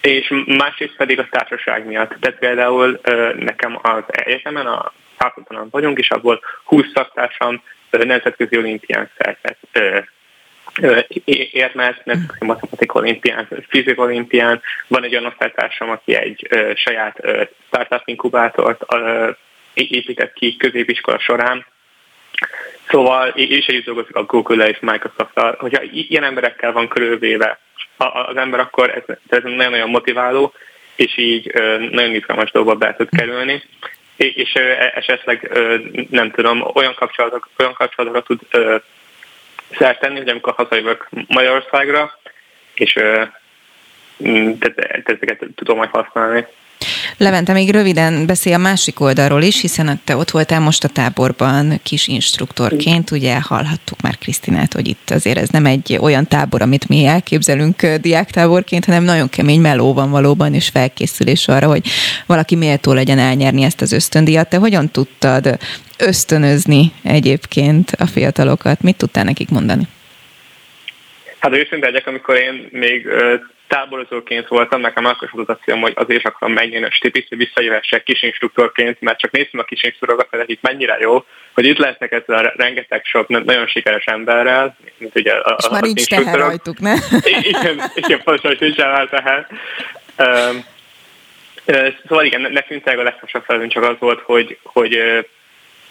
És 0.00 0.32
másrészt 0.46 0.96
pedig 0.96 1.18
a 1.18 1.28
társaság 1.30 1.86
miatt. 1.86 2.16
Tehát 2.20 2.38
például 2.38 3.00
nekem 3.36 3.78
az 3.82 4.02
egyetemen, 4.06 4.66
a 4.66 4.92
Száfotanon 5.18 5.68
vagyunk, 5.70 5.98
és 5.98 6.10
abból 6.10 6.40
20 6.64 6.86
szaktársam 6.94 7.62
nemzetközi 7.90 8.56
olimpián 8.56 9.10
szerzett 9.18 9.78
érmet, 11.52 12.04
nemzetközi 12.04 12.44
matematika 12.44 12.98
olimpián, 12.98 13.48
fizika 13.68 14.02
olimpián. 14.02 14.62
Van 14.86 15.04
egy 15.04 15.12
olyan 15.12 15.26
osztálytársam, 15.26 15.90
aki 15.90 16.14
egy 16.14 16.48
saját 16.74 17.16
startup 17.66 18.02
inkubátort 18.04 18.84
épített 19.74 20.32
ki 20.32 20.56
középiskola 20.56 21.18
során. 21.18 21.66
Szóval, 22.88 23.28
és 23.28 23.66
együtt 23.66 23.84
dolgozik 23.84 24.16
a 24.16 24.24
Google-el 24.24 24.68
és 24.68 24.78
Microsoft-tal. 24.80 25.56
Hogyha 25.58 25.82
ilyen 25.90 26.24
emberekkel 26.24 26.72
van 26.72 26.88
körülvéve 26.88 27.58
az 27.96 28.36
ember, 28.36 28.60
akkor 28.60 28.90
ez, 28.90 29.16
ez 29.28 29.42
nagyon-nagyon 29.42 29.90
motiváló, 29.90 30.52
és 30.96 31.18
így 31.18 31.52
nagyon 31.90 32.14
izgalmas 32.14 32.50
dolgokba 32.50 32.86
be 32.86 32.94
tud 32.94 33.08
kerülni 33.16 33.62
és 34.16 34.54
e, 34.54 34.92
esetleg 34.94 35.50
nem 36.10 36.30
tudom, 36.30 36.70
olyan 36.74 36.94
kapcsolatok, 36.94 37.48
olyan 37.58 37.72
kapcsolatokra 37.72 38.22
tud 38.22 38.40
szert 39.70 40.00
tenni, 40.00 40.18
hogy 40.18 40.28
amikor 40.28 40.52
hazajövök 40.52 41.08
Magyarországra, 41.28 42.18
és 42.74 42.92
tehát 44.58 44.78
ezeket 45.04 45.44
tudom 45.54 45.76
majd 45.76 45.90
használni. 45.90 46.46
Levente, 47.16 47.52
még 47.52 47.70
röviden 47.70 48.26
beszél 48.26 48.54
a 48.54 48.58
másik 48.58 49.00
oldalról 49.00 49.42
is, 49.42 49.60
hiszen 49.60 50.00
te 50.04 50.16
ott 50.16 50.30
voltál 50.30 50.60
most 50.60 50.84
a 50.84 50.88
táborban 50.88 51.80
kis 51.82 52.08
instruktorként, 52.08 53.10
ugye 53.10 53.40
hallhattuk 53.40 54.00
már 54.00 54.18
Krisztinát, 54.18 54.72
hogy 54.72 54.88
itt 54.88 55.10
azért 55.10 55.38
ez 55.38 55.48
nem 55.48 55.66
egy 55.66 55.98
olyan 56.00 56.26
tábor, 56.26 56.62
amit 56.62 56.88
mi 56.88 57.04
elképzelünk 57.04 57.86
diáktáborként, 57.86 58.84
hanem 58.84 59.04
nagyon 59.04 59.28
kemény 59.28 59.60
meló 59.60 59.92
van 59.92 60.10
valóban, 60.10 60.54
és 60.54 60.68
felkészülés 60.68 61.48
arra, 61.48 61.66
hogy 61.66 61.86
valaki 62.26 62.56
méltó 62.56 62.92
legyen 62.92 63.18
elnyerni 63.18 63.62
ezt 63.62 63.80
az 63.80 63.92
ösztöndíjat. 63.92 64.48
Te 64.48 64.56
hogyan 64.56 64.90
tudtad 64.90 65.58
ösztönözni 65.98 66.92
egyébként 67.02 67.90
a 67.98 68.06
fiatalokat? 68.06 68.80
Mit 68.80 68.96
tudtál 68.96 69.24
nekik 69.24 69.48
mondani? 69.48 69.88
Hát 71.38 71.52
őszinte 71.52 71.86
legyek, 71.86 72.06
amikor 72.06 72.36
én 72.36 72.68
még 72.70 73.06
táborozóként 73.74 74.48
voltam, 74.48 74.80
nekem 74.80 75.04
akkor 75.04 75.28
az 75.32 75.48
a 75.48 75.58
célom, 75.64 75.80
hogy 75.80 75.92
azért 75.96 76.26
akarom 76.26 76.54
megnyerni 76.54 76.86
a 76.86 76.92
stipit, 76.92 77.28
hogy 77.28 77.38
visszajövessek 77.38 78.02
kisinstruktorként, 78.02 79.00
mert 79.00 79.18
csak 79.18 79.30
néztem 79.30 79.60
a 79.60 79.64
kisinstruktorokat, 79.64 80.40
hogy 80.40 80.50
itt 80.50 80.62
mennyire 80.62 80.96
jó, 81.00 81.24
hogy 81.54 81.64
itt 81.64 81.78
lehetnek 81.78 82.12
ezzel 82.12 82.44
a 82.44 82.52
rengeteg 82.56 83.04
sok 83.04 83.28
nagyon 83.44 83.66
sikeres 83.66 84.04
emberrel, 84.04 84.76
mint 84.98 85.16
ugye 85.18 85.32
a, 85.32 85.56
És 85.58 85.64
a, 85.66 85.70
már 85.72 85.82
nincs 85.82 86.06
teher 86.06 86.38
rajtuk, 86.38 86.78
ne? 86.78 86.94
Igen, 87.52 87.80
igen 87.94 88.22
pontosan, 88.22 88.50
hogy 88.50 88.60
nincs 88.60 88.78
el 88.78 89.08
teher. 89.08 89.46
Um, 90.18 90.64
Szóval 92.08 92.24
igen, 92.24 92.40
nekünk 92.40 92.86
a 92.86 93.02
legfontosabb 93.02 93.44
felünk 93.44 93.72
csak 93.72 93.82
az 93.82 93.96
volt, 93.98 94.20
hogy, 94.20 94.58
hogy 94.62 94.98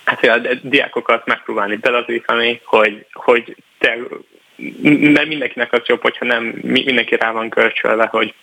hát, 0.04 0.24
a 0.24 0.40
diákokat 0.62 1.26
megpróbálni 1.26 1.76
belazítani, 1.76 2.62
hogy, 2.64 3.06
hogy 3.14 3.56
te 3.78 3.98
mert 4.92 5.28
mindenkinek 5.28 5.74
az 5.74 5.82
jobb, 5.86 6.02
hogyha 6.02 6.26
nem 6.26 6.44
mindenki 6.62 7.16
rá 7.16 7.32
van 7.32 7.50
kölcsölve, 7.50 8.06
hogy, 8.06 8.34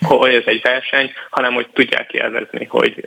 hogy 0.00 0.34
ez 0.34 0.42
egy 0.46 0.62
verseny, 0.62 1.12
hanem 1.30 1.54
hogy 1.54 1.66
tudják 1.72 2.12
élvezni, 2.12 2.64
hogy, 2.64 3.04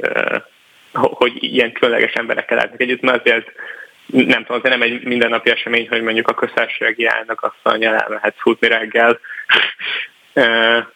hogy 0.93 1.43
ilyen 1.43 1.71
különleges 1.71 2.13
emberekkel 2.13 2.55
lehetnek 2.55 2.81
együtt, 2.81 3.01
mert 3.01 3.19
azért 3.25 3.51
nem 4.05 4.43
tudom, 4.45 4.57
azért 4.57 4.77
nem 4.77 4.81
egy 4.81 5.03
mindennapi 5.03 5.49
esemény, 5.49 5.87
hogy 5.89 6.01
mondjuk 6.01 6.27
a 6.27 6.33
köztársasági 6.33 7.05
állnak 7.05 7.43
azt 7.43 7.55
mondja, 7.63 8.01
elmehet 8.01 8.35
futni 8.37 8.67
reggel. 8.67 9.19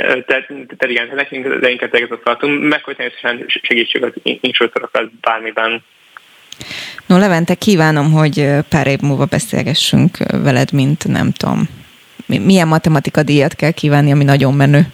Tehát, 0.00 0.46
tehát 0.46 0.86
igen, 0.86 1.10
nekünk 1.14 1.54
de 1.54 1.70
inkább 1.70 1.94
egész 1.94 2.08
tartunk, 2.24 2.68
meg 2.68 2.84
hogy 2.84 2.96
természetesen 2.96 3.44
segítsük 3.62 4.04
az 4.04 4.12
instruktorokat 4.22 5.12
bármiben, 5.20 5.84
No 7.06 7.18
Levente, 7.18 7.54
kívánom, 7.54 8.12
hogy 8.12 8.48
pár 8.68 8.86
év 8.86 9.00
múlva 9.00 9.24
beszélgessünk 9.24 10.16
veled, 10.42 10.72
mint 10.72 11.06
nem 11.06 11.32
tudom, 11.32 11.68
milyen 12.26 12.68
matematika 12.68 13.22
díjat 13.22 13.54
kell 13.54 13.70
kívánni, 13.70 14.12
ami 14.12 14.24
nagyon 14.24 14.54
menő. 14.54 14.92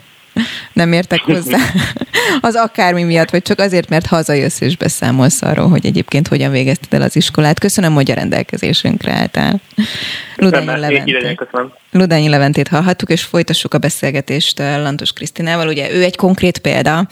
Nem 0.73 0.93
értek 0.93 1.21
hozzá 1.21 1.59
az 2.41 2.55
akármi 2.55 3.03
miatt, 3.03 3.31
vagy 3.31 3.43
csak 3.43 3.59
azért, 3.59 3.89
mert 3.89 4.07
hazajössz 4.07 4.61
és 4.61 4.77
beszámolsz 4.77 5.43
arról, 5.43 5.69
hogy 5.69 5.87
egyébként 5.87 6.29
hogyan 6.29 6.51
végezted 6.51 6.95
el 6.95 7.03
az 7.03 7.17
iskolát. 7.17 7.59
Köszönöm, 7.59 7.95
hogy 7.95 8.11
a 8.11 8.15
rendelkezésünkre 8.15 9.13
álltál. 9.13 9.61
Ludányi 10.37 10.67
Leventét. 10.67 11.49
Ludányi 11.91 12.29
Leventét 12.29 12.69
hallhattuk, 12.69 13.11
és 13.11 13.23
folytassuk 13.23 13.75
a 13.75 13.79
beszélgetést 13.79 14.59
Lantos 14.59 15.13
Krisztinával. 15.13 15.69
Ugye 15.69 15.93
ő 15.93 16.03
egy 16.03 16.17
konkrét 16.17 16.59
példa 16.59 17.07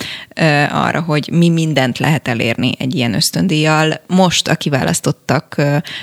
arra, 0.71 1.01
hogy 1.01 1.29
mi 1.33 1.49
mindent 1.49 1.99
lehet 1.99 2.29
elérni 2.29 2.73
egy 2.79 2.95
ilyen 2.95 3.14
ösztöndíjjal. 3.14 4.01
Most 4.07 4.49
a 4.49 4.55
kiválasztottak 4.55 5.57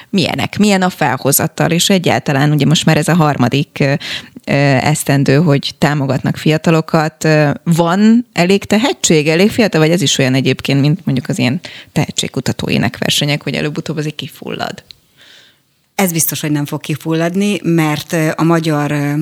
milyenek, 0.10 0.58
milyen 0.58 0.82
a 0.82 0.90
felhozattal, 0.90 1.72
és 1.72 1.90
egyáltalán 1.90 2.52
ugye 2.52 2.66
most 2.66 2.86
már 2.86 2.98
ez 2.98 3.08
a 3.08 3.16
harmadik 3.16 3.84
esztendő, 4.46 5.36
hogy 5.36 5.72
támogatnak 5.78 6.38
fiatalokat. 6.38 7.28
Van 7.64 8.26
elég 8.34 8.64
tehetség, 8.64 9.28
elég 9.28 9.52
fiatal, 9.52 9.82
vagy 9.82 9.92
ez 9.92 10.02
is 10.02 10.18
olyan 10.18 10.34
egyébként, 10.34 10.82
mint 10.82 11.06
mondjuk 11.06 11.30
az 11.30 11.40
ilyen 11.40 11.60
tehetségkutatói 11.92 12.80
versenyek, 13.00 13.44
hogy 13.44 13.54
előbb-utóbb 13.54 13.98
azért 13.98 14.16
kifullad? 14.16 14.84
Ez 15.96 16.12
biztos, 16.12 16.42
hogy 16.42 16.52
nem 16.52 16.66
fog 16.66 16.82
kifulladni, 16.82 17.60
mert 17.64 18.16
a 18.36 18.44
magyar 18.44 19.16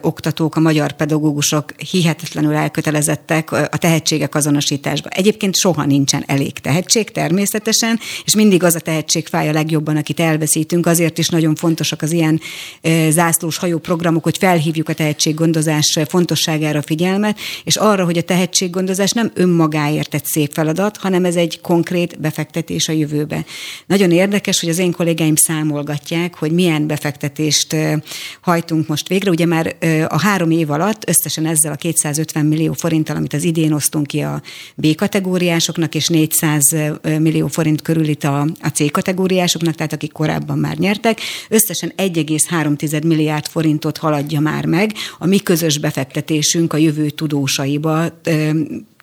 oktatók, 0.00 0.56
a 0.56 0.60
magyar 0.60 0.92
pedagógusok 0.92 1.72
hihetetlenül 1.90 2.54
elkötelezettek 2.54 3.52
a 3.52 3.76
tehetségek 3.76 4.34
azonosításba. 4.34 5.08
Egyébként 5.08 5.56
soha 5.56 5.84
nincsen 5.84 6.24
elég 6.26 6.52
tehetség 6.52 7.10
természetesen, 7.10 7.98
és 8.24 8.34
mindig 8.34 8.62
az 8.62 8.74
a 8.74 8.80
tehetség 8.80 9.26
fáj 9.26 9.48
a 9.48 9.52
legjobban, 9.52 9.96
akit 9.96 10.20
elveszítünk. 10.20 10.86
Azért 10.86 11.18
is 11.18 11.28
nagyon 11.28 11.54
fontosak 11.54 12.02
az 12.02 12.12
ilyen 12.12 12.40
zászlós 13.08 13.56
hajó 13.56 13.78
programok, 13.78 14.22
hogy 14.22 14.38
felhívjuk 14.38 14.88
a 14.88 14.94
tehetséggondozás 14.94 15.98
fontosságára 16.08 16.82
figyelmet, 16.82 17.38
és 17.64 17.76
arra, 17.76 18.04
hogy 18.04 18.18
a 18.18 18.22
tehetséggondozás 18.22 19.10
nem 19.10 19.30
önmagáért 19.34 20.14
egy 20.14 20.24
szép 20.24 20.52
feladat, 20.52 20.96
hanem 20.96 21.24
ez 21.24 21.36
egy 21.36 21.60
konkrét 21.60 22.20
befektetés 22.20 22.88
a 22.88 22.92
jövőbe. 22.92 23.44
Nagyon 23.86 24.10
érdekes, 24.10 24.60
hogy 24.60 24.68
az 24.68 24.78
én 24.78 24.92
kollégáim 24.92 25.36
számolgatják, 25.36 26.16
mutatják, 26.18 26.34
hogy 26.38 26.52
milyen 26.52 26.86
befektetést 26.86 27.76
hajtunk 28.40 28.86
most 28.86 29.08
végre. 29.08 29.30
Ugye 29.30 29.46
már 29.46 29.76
a 30.08 30.20
három 30.20 30.50
év 30.50 30.70
alatt 30.70 31.08
összesen 31.08 31.46
ezzel 31.46 31.72
a 31.72 31.76
250 31.76 32.46
millió 32.46 32.72
forinttal, 32.72 33.16
amit 33.16 33.32
az 33.32 33.44
idén 33.44 33.72
osztunk 33.72 34.06
ki 34.06 34.20
a 34.20 34.42
B 34.74 34.94
kategóriásoknak, 34.94 35.94
és 35.94 36.08
400 36.08 36.62
millió 37.02 37.46
forint 37.46 37.82
körül 37.82 38.08
itt 38.08 38.24
a, 38.24 38.40
a 38.40 38.68
C 38.68 38.90
kategóriásoknak, 38.90 39.74
tehát 39.74 39.92
akik 39.92 40.12
korábban 40.12 40.58
már 40.58 40.76
nyertek, 40.76 41.20
összesen 41.48 41.92
1,3 41.96 43.04
milliárd 43.04 43.46
forintot 43.46 43.98
haladja 43.98 44.40
már 44.40 44.64
meg 44.64 44.92
a 45.18 45.26
mi 45.26 45.38
közös 45.38 45.78
befektetésünk 45.78 46.72
a 46.72 46.76
jövő 46.76 47.10
tudósaiba, 47.10 48.06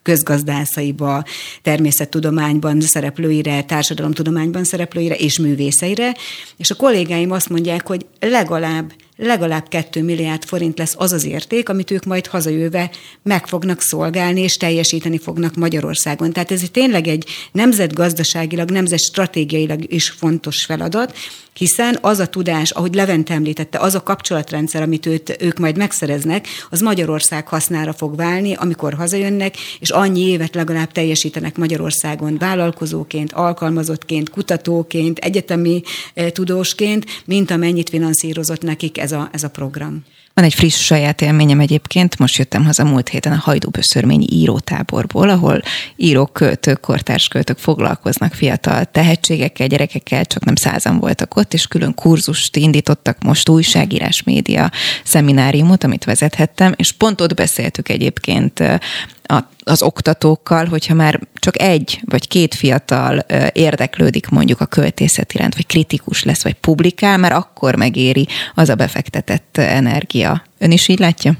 közgazdászaiba, 0.05 1.23
természettudományban 1.61 2.81
szereplőire, 2.81 3.63
társadalomtudományban 3.63 4.63
szereplőire 4.63 5.15
és 5.15 5.39
művészeire, 5.39 6.15
és 6.57 6.71
a 6.71 6.75
kollégáim 6.75 7.31
azt 7.31 7.49
mondják, 7.49 7.87
hogy 7.87 8.05
legalább 8.19 8.93
legalább 9.17 9.67
2 9.67 10.03
milliárd 10.03 10.43
forint 10.43 10.77
lesz 10.77 10.95
az 10.97 11.11
az 11.11 11.25
érték, 11.25 11.69
amit 11.69 11.91
ők 11.91 12.03
majd 12.03 12.27
hazajöve 12.27 12.91
meg 13.23 13.47
fognak 13.47 13.81
szolgálni, 13.81 14.41
és 14.41 14.57
teljesíteni 14.57 15.17
fognak 15.17 15.55
Magyarországon. 15.55 16.33
Tehát 16.33 16.51
ez 16.51 16.61
tényleg 16.71 17.07
egy 17.07 17.25
nemzetgazdaságilag, 17.51 18.71
nemzetstratégiailag 18.71 19.93
is 19.93 20.09
fontos 20.09 20.65
feladat, 20.65 21.17
hiszen 21.57 21.97
az 22.01 22.19
a 22.19 22.27
tudás, 22.27 22.71
ahogy 22.71 22.93
Levent 22.93 23.29
említette, 23.29 23.79
az 23.79 23.95
a 23.95 24.03
kapcsolatrendszer, 24.03 24.81
amit 24.81 25.05
őt, 25.05 25.37
ők 25.39 25.57
majd 25.57 25.77
megszereznek, 25.77 26.47
az 26.69 26.81
Magyarország 26.81 27.47
hasznára 27.47 27.93
fog 27.93 28.15
válni, 28.15 28.53
amikor 28.53 28.93
hazajönnek, 28.93 29.55
és 29.79 29.89
annyi 29.89 30.21
évet 30.21 30.55
legalább 30.55 30.91
teljesítenek 30.91 31.57
Magyarországon 31.57 32.37
vállalkozóként, 32.37 33.31
alkalmazottként, 33.31 34.29
kutatóként, 34.29 35.19
egyetemi 35.19 35.81
eh, 36.13 36.29
tudósként, 36.29 37.05
mint 37.25 37.51
amennyit 37.51 37.89
finanszírozott 37.89 38.61
nekik 38.61 38.97
ez 38.97 39.11
a, 39.11 39.29
ez 39.31 39.43
a 39.43 39.49
program. 39.49 40.03
Van 40.35 40.45
egy 40.45 40.53
friss 40.53 40.83
saját 40.83 41.21
élményem 41.21 41.59
egyébként, 41.59 42.19
most 42.19 42.37
jöttem 42.37 42.65
haza 42.65 42.83
múlt 42.83 43.09
héten 43.09 43.31
a 43.31 43.41
Hajdúböszörményi 43.43 44.27
írótáborból, 44.29 45.29
ahol 45.29 45.61
írók, 45.95 46.33
költők, 46.33 46.79
kortárs 46.79 47.27
költők 47.27 47.57
foglalkoznak 47.57 48.33
fiatal 48.33 48.85
tehetségekkel, 48.85 49.67
gyerekekkel, 49.67 50.25
csak 50.25 50.45
nem 50.45 50.55
százan 50.55 50.99
voltak 50.99 51.35
ott, 51.35 51.53
és 51.53 51.67
külön 51.67 51.93
kurzust 51.93 52.55
indítottak 52.55 53.23
most 53.23 53.49
újságírás 53.49 54.23
média 54.23 54.71
szemináriumot, 55.03 55.83
amit 55.83 56.03
vezethettem, 56.03 56.73
és 56.75 56.91
pont 56.91 57.21
ott 57.21 57.33
beszéltük 57.33 57.89
egyébként 57.89 58.63
a, 59.27 59.39
az 59.63 59.81
oktatókkal, 59.81 60.65
hogyha 60.65 60.93
már 60.93 61.19
csak 61.33 61.61
egy 61.61 62.01
vagy 62.05 62.27
két 62.27 62.55
fiatal 62.55 63.17
érdeklődik 63.53 64.29
mondjuk 64.29 64.61
a 64.61 64.65
költészet 64.65 65.33
iránt, 65.33 65.55
vagy 65.55 65.67
kritikus 65.67 66.23
lesz, 66.23 66.43
vagy 66.43 66.53
publikál, 66.53 67.17
mert 67.17 67.33
akkor 67.33 67.75
megéri 67.75 68.27
az 68.55 68.69
a 68.69 68.75
befektetett 68.75 69.57
energia. 69.57 70.43
Ön 70.57 70.71
is 70.71 70.87
így 70.87 70.99
látja? 70.99 71.37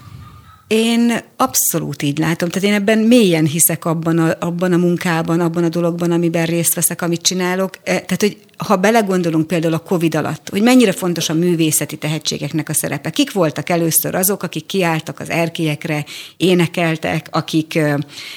Én 0.68 1.18
abszolút 1.38 2.02
így 2.02 2.18
látom. 2.18 2.50
Tehát 2.50 2.68
én 2.68 2.74
ebben 2.74 2.98
mélyen 2.98 3.46
hiszek 3.46 3.86
abban 3.86 4.18
a, 4.18 4.36
abban 4.40 4.74
a 4.74 4.78
munkában, 4.78 5.40
abban 5.40 5.64
a 5.64 5.70
dologban, 5.70 6.12
amiben 6.12 6.46
részt 6.46 6.74
veszek, 6.74 7.02
amit 7.02 7.22
csinálok. 7.22 7.84
Tehát, 7.84 8.22
hogy 8.22 8.38
ha 8.58 8.76
belegondolunk 8.76 9.48
például 9.48 9.74
a 9.74 9.80
Covid 9.80 10.16
alatt, 10.16 10.50
hogy 10.50 10.62
mennyire 10.62 10.92
fontos 10.92 11.30
a 11.30 11.34
művészeti 11.34 11.98
tehetségeknek 11.98 12.70
a 12.70 12.74
szerepe. 12.74 13.10
Kik 13.10 13.32
voltak 13.32 13.70
először 13.70 14.16
azok, 14.16 14.44
akik 14.44 14.66
kiálltak 14.66 15.20
az 15.20 15.30
erkélyekre, 15.30 16.06
énekeltek, 16.38 17.28
akik 17.32 17.80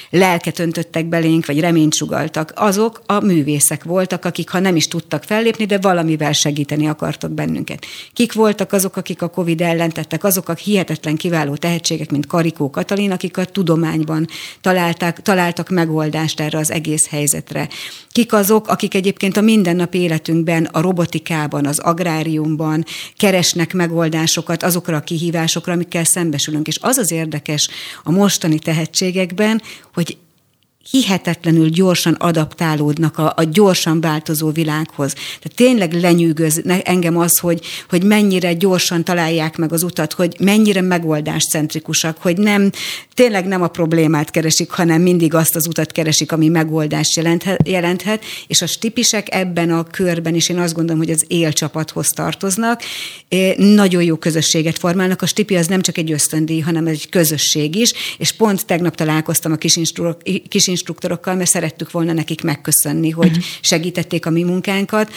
lelket 0.09 0.59
öntöttek 0.59 1.05
belénk, 1.05 1.45
vagy 1.45 1.59
reményt 1.59 1.93
sugaltak. 1.93 2.51
Azok 2.55 3.01
a 3.05 3.19
művészek 3.19 3.83
voltak, 3.83 4.25
akik 4.25 4.49
ha 4.49 4.59
nem 4.59 4.75
is 4.75 4.87
tudtak 4.87 5.23
fellépni, 5.23 5.65
de 5.65 5.77
valamivel 5.77 6.31
segíteni 6.31 6.87
akartak 6.87 7.31
bennünket. 7.31 7.85
Kik 8.13 8.33
voltak 8.33 8.73
azok, 8.73 8.95
akik 8.95 9.21
a 9.21 9.29
Covid 9.29 9.61
ellen 9.61 9.89
tettek, 9.89 10.23
azok 10.23 10.49
a 10.49 10.53
hihetetlen 10.53 11.15
kiváló 11.15 11.55
tehetségek, 11.55 12.11
mint 12.11 12.27
Karikó 12.27 12.69
Katalin, 12.69 13.11
akik 13.11 13.37
a 13.37 13.45
tudományban 13.45 14.27
találták, 14.61 15.21
találtak 15.21 15.69
megoldást 15.69 16.39
erre 16.39 16.57
az 16.57 16.71
egész 16.71 17.07
helyzetre. 17.07 17.67
Kik 18.11 18.33
azok, 18.33 18.67
akik 18.67 18.93
egyébként 18.93 19.37
a 19.37 19.41
mindennapi 19.41 20.07
életünkben, 20.09 20.65
a 20.65 20.81
robotikában, 20.81 21.65
az 21.65 21.79
agráriumban 21.79 22.85
keresnek 23.17 23.73
megoldásokat 23.73 24.63
azokra 24.63 24.95
a 24.95 25.01
kihívásokra, 25.01 25.73
amikkel 25.73 26.03
szembesülünk. 26.03 26.67
És 26.67 26.77
az 26.81 26.97
az 26.97 27.11
érdekes 27.11 27.69
a 28.03 28.11
mostani 28.11 28.59
tehetségekben, 28.59 29.61
hogy 29.93 30.17
hihetetlenül 30.89 31.69
gyorsan 31.69 32.13
adaptálódnak 32.13 33.17
a, 33.17 33.33
a 33.35 33.43
gyorsan 33.43 34.01
változó 34.01 34.51
világhoz. 34.51 35.13
Tehát 35.13 35.55
tényleg 35.55 35.93
lenyűgöz 35.93 36.61
engem 36.83 37.17
az, 37.17 37.37
hogy, 37.37 37.65
hogy 37.89 38.03
mennyire 38.03 38.53
gyorsan 38.53 39.03
találják 39.03 39.57
meg 39.57 39.73
az 39.73 39.83
utat, 39.83 40.13
hogy 40.13 40.35
mennyire 40.39 40.81
megoldáscentrikusak, 40.81 42.17
hogy 42.17 42.37
nem, 42.37 42.71
tényleg 43.13 43.45
nem 43.45 43.61
a 43.61 43.67
problémát 43.67 44.31
keresik, 44.31 44.69
hanem 44.69 45.01
mindig 45.01 45.33
azt 45.33 45.55
az 45.55 45.67
utat 45.67 45.91
keresik, 45.91 46.31
ami 46.31 46.47
megoldást 46.47 47.15
jelenthet, 47.15 47.67
jelenthet 47.67 48.23
és 48.47 48.61
a 48.61 48.67
stipisek 48.67 49.35
ebben 49.35 49.71
a 49.71 49.83
körben 49.83 50.35
is 50.35 50.49
én 50.49 50.59
azt 50.59 50.73
gondolom, 50.73 51.01
hogy 51.01 51.11
az 51.11 51.25
élcsapathoz 51.27 52.09
tartoznak, 52.09 52.81
nagyon 53.57 54.03
jó 54.03 54.15
közösséget 54.15 54.77
formálnak. 54.77 55.21
A 55.21 55.25
stipi 55.25 55.55
az 55.55 55.67
nem 55.67 55.81
csak 55.81 55.97
egy 55.97 56.11
ösztöndíj, 56.11 56.59
hanem 56.59 56.87
egy 56.87 57.09
közösség 57.09 57.75
is, 57.75 57.93
és 58.17 58.31
pont 58.31 58.65
tegnap 58.65 58.95
találkoztam 58.95 59.51
a 59.51 59.55
kis, 59.55 59.77
kis 60.47 60.67
instruktorokkal, 60.69 61.35
mert 61.35 61.49
szerettük 61.49 61.91
volna 61.91 62.13
nekik 62.13 62.43
megköszönni, 62.43 63.09
hogy 63.09 63.37
segítették 63.61 64.25
a 64.25 64.29
mi 64.29 64.43
munkánkat. 64.43 65.11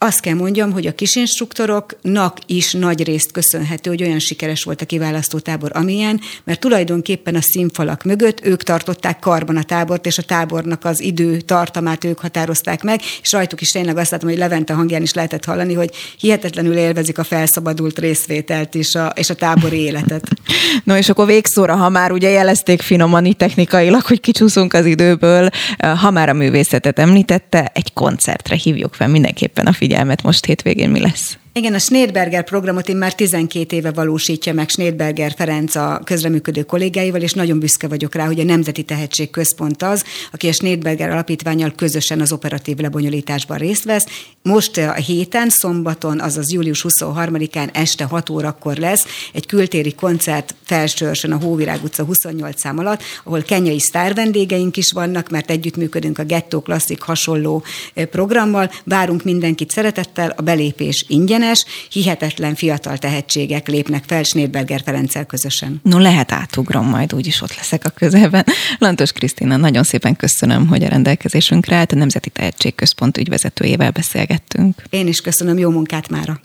Azt 0.00 0.20
kell 0.20 0.34
mondjam, 0.34 0.72
hogy 0.72 0.86
a 0.86 0.94
kisinstruktoroknak 0.94 2.38
is 2.46 2.72
nagy 2.72 3.04
részt 3.04 3.32
köszönhető, 3.32 3.90
hogy 3.90 4.02
olyan 4.02 4.18
sikeres 4.18 4.62
volt 4.62 4.82
a 4.82 4.86
kiválasztó 4.86 5.38
tábor, 5.38 5.70
amilyen, 5.74 6.20
mert 6.44 6.60
tulajdonképpen 6.60 7.34
a 7.34 7.40
színfalak 7.40 8.04
mögött 8.04 8.44
ők 8.44 8.62
tartották 8.62 9.18
karban 9.18 9.56
a 9.56 9.62
tábort, 9.62 10.06
és 10.06 10.18
a 10.18 10.22
tábornak 10.22 10.84
az 10.84 11.00
idő 11.00 11.40
tartamát 11.40 12.04
ők 12.04 12.18
határozták 12.18 12.82
meg, 12.82 13.00
és 13.22 13.32
rajtuk 13.32 13.60
is 13.60 13.70
tényleg 13.70 13.96
azt 13.96 14.10
látom, 14.10 14.28
hogy 14.28 14.38
Levente 14.38 14.72
hangján 14.72 15.02
is 15.02 15.14
lehetett 15.14 15.44
hallani, 15.44 15.74
hogy 15.74 15.90
hihetetlenül 16.18 16.76
élvezik 16.76 17.18
a 17.18 17.24
felszabadult 17.24 17.98
részvételt 17.98 18.74
és 18.74 18.94
a, 18.94 19.06
és 19.06 19.30
a 19.30 19.34
tábori 19.34 19.78
életet. 19.80 20.28
No 20.84 20.96
és 20.96 21.08
akkor 21.08 21.26
végszóra, 21.26 21.76
ha 21.76 21.88
már 21.88 22.12
ugye 22.12 22.28
jelezték 22.28 22.82
finoman 22.82 23.36
technikailag, 23.36 24.02
hogy 24.02 24.20
kicsúszunk 24.20 24.72
az 24.72 24.86
időből, 24.86 25.48
ha 25.96 26.10
már 26.10 26.28
a 26.28 26.32
művészetet 26.32 26.98
említette, 26.98 27.70
egy 27.74 27.92
koncertre 27.92 28.56
hívjuk 28.56 28.94
fel 28.94 29.08
mindenképpen 29.08 29.66
a 29.66 29.72
figyelmet 29.72 29.87
figyelmet 29.88 30.22
most 30.22 30.44
hétvégén 30.44 30.90
mi 30.90 31.00
lesz? 31.00 31.38
Igen, 31.58 31.74
a 31.74 31.78
Schneidberger 31.78 32.44
programot 32.44 32.88
én 32.88 32.96
már 32.96 33.14
12 33.14 33.76
éve 33.76 33.92
valósítja 33.92 34.52
meg 34.52 34.68
Schneidberger 34.68 35.34
Ferenc 35.36 35.74
a 35.74 36.00
közreműködő 36.04 36.62
kollégáival, 36.62 37.20
és 37.20 37.32
nagyon 37.32 37.58
büszke 37.58 37.88
vagyok 37.88 38.14
rá, 38.14 38.26
hogy 38.26 38.40
a 38.40 38.44
Nemzeti 38.44 38.82
Tehetség 38.82 39.30
Központ 39.30 39.82
az, 39.82 40.04
aki 40.32 40.48
a 40.48 40.52
Schneidberger 40.52 41.10
alapítványal 41.10 41.72
közösen 41.76 42.20
az 42.20 42.32
operatív 42.32 42.76
lebonyolításban 42.76 43.58
részt 43.58 43.84
vesz. 43.84 44.06
Most 44.42 44.76
a 44.76 44.92
héten, 44.92 45.48
szombaton, 45.48 46.20
azaz 46.20 46.52
július 46.52 46.84
23-án 46.88 47.68
este 47.76 48.04
6 48.04 48.30
órakor 48.30 48.76
lesz 48.76 49.06
egy 49.32 49.46
kültéri 49.46 49.94
koncert 49.94 50.54
felsőrsön 50.64 51.32
a 51.32 51.38
Hóvirág 51.38 51.82
utca 51.84 52.04
28 52.04 52.60
szám 52.60 52.78
alatt, 52.78 53.02
ahol 53.24 53.42
kenyai 53.42 53.80
sztár 53.80 54.14
vendégeink 54.14 54.76
is 54.76 54.92
vannak, 54.92 55.30
mert 55.30 55.50
együttműködünk 55.50 56.18
a 56.18 56.24
Gettó 56.24 56.60
Klasszik 56.60 57.00
hasonló 57.00 57.62
programmal. 57.94 58.70
Várunk 58.84 59.24
mindenkit 59.24 59.70
szeretettel, 59.70 60.34
a 60.36 60.42
belépés 60.42 61.04
ingyenes, 61.08 61.46
egyenes, 61.48 61.64
hihetetlen 61.90 62.54
fiatal 62.54 62.98
tehetségek 62.98 63.68
lépnek 63.68 64.04
fel 64.06 64.22
Snédberger 64.22 64.80
Ferenccel 64.84 65.24
közösen. 65.24 65.80
No, 65.82 65.98
lehet 65.98 66.32
átugrom, 66.32 66.86
majd 66.86 67.14
úgyis 67.14 67.42
ott 67.42 67.56
leszek 67.56 67.84
a 67.84 67.88
közelben. 67.88 68.44
Lantos 68.78 69.12
Krisztina, 69.12 69.56
nagyon 69.56 69.82
szépen 69.82 70.16
köszönöm, 70.16 70.66
hogy 70.66 70.82
a 70.82 70.88
rendelkezésünkre 70.88 71.76
állt, 71.76 71.92
a 71.92 71.96
Nemzeti 71.96 72.30
Tehetségközpont 72.30 73.16
ügyvezetőjével 73.16 73.90
beszélgettünk. 73.90 74.82
Én 74.90 75.06
is 75.06 75.20
köszönöm, 75.20 75.58
jó 75.58 75.70
munkát 75.70 76.08
mára! 76.08 76.40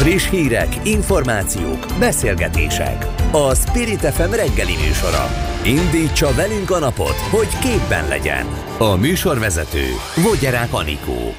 Friss 0.00 0.30
hírek, 0.30 0.76
információk, 0.84 1.86
beszélgetések. 1.98 3.06
A 3.32 3.54
Spirit 3.54 4.00
FM 4.00 4.30
reggeli 4.30 4.76
műsora. 4.86 5.30
Indítsa 5.64 6.34
velünk 6.34 6.70
a 6.70 6.78
napot, 6.78 7.16
hogy 7.30 7.58
képben 7.58 8.08
legyen. 8.08 8.46
A 8.78 8.96
műsorvezető 8.96 9.86
Vogyerák 10.16 10.72
Anikó. 10.72 11.34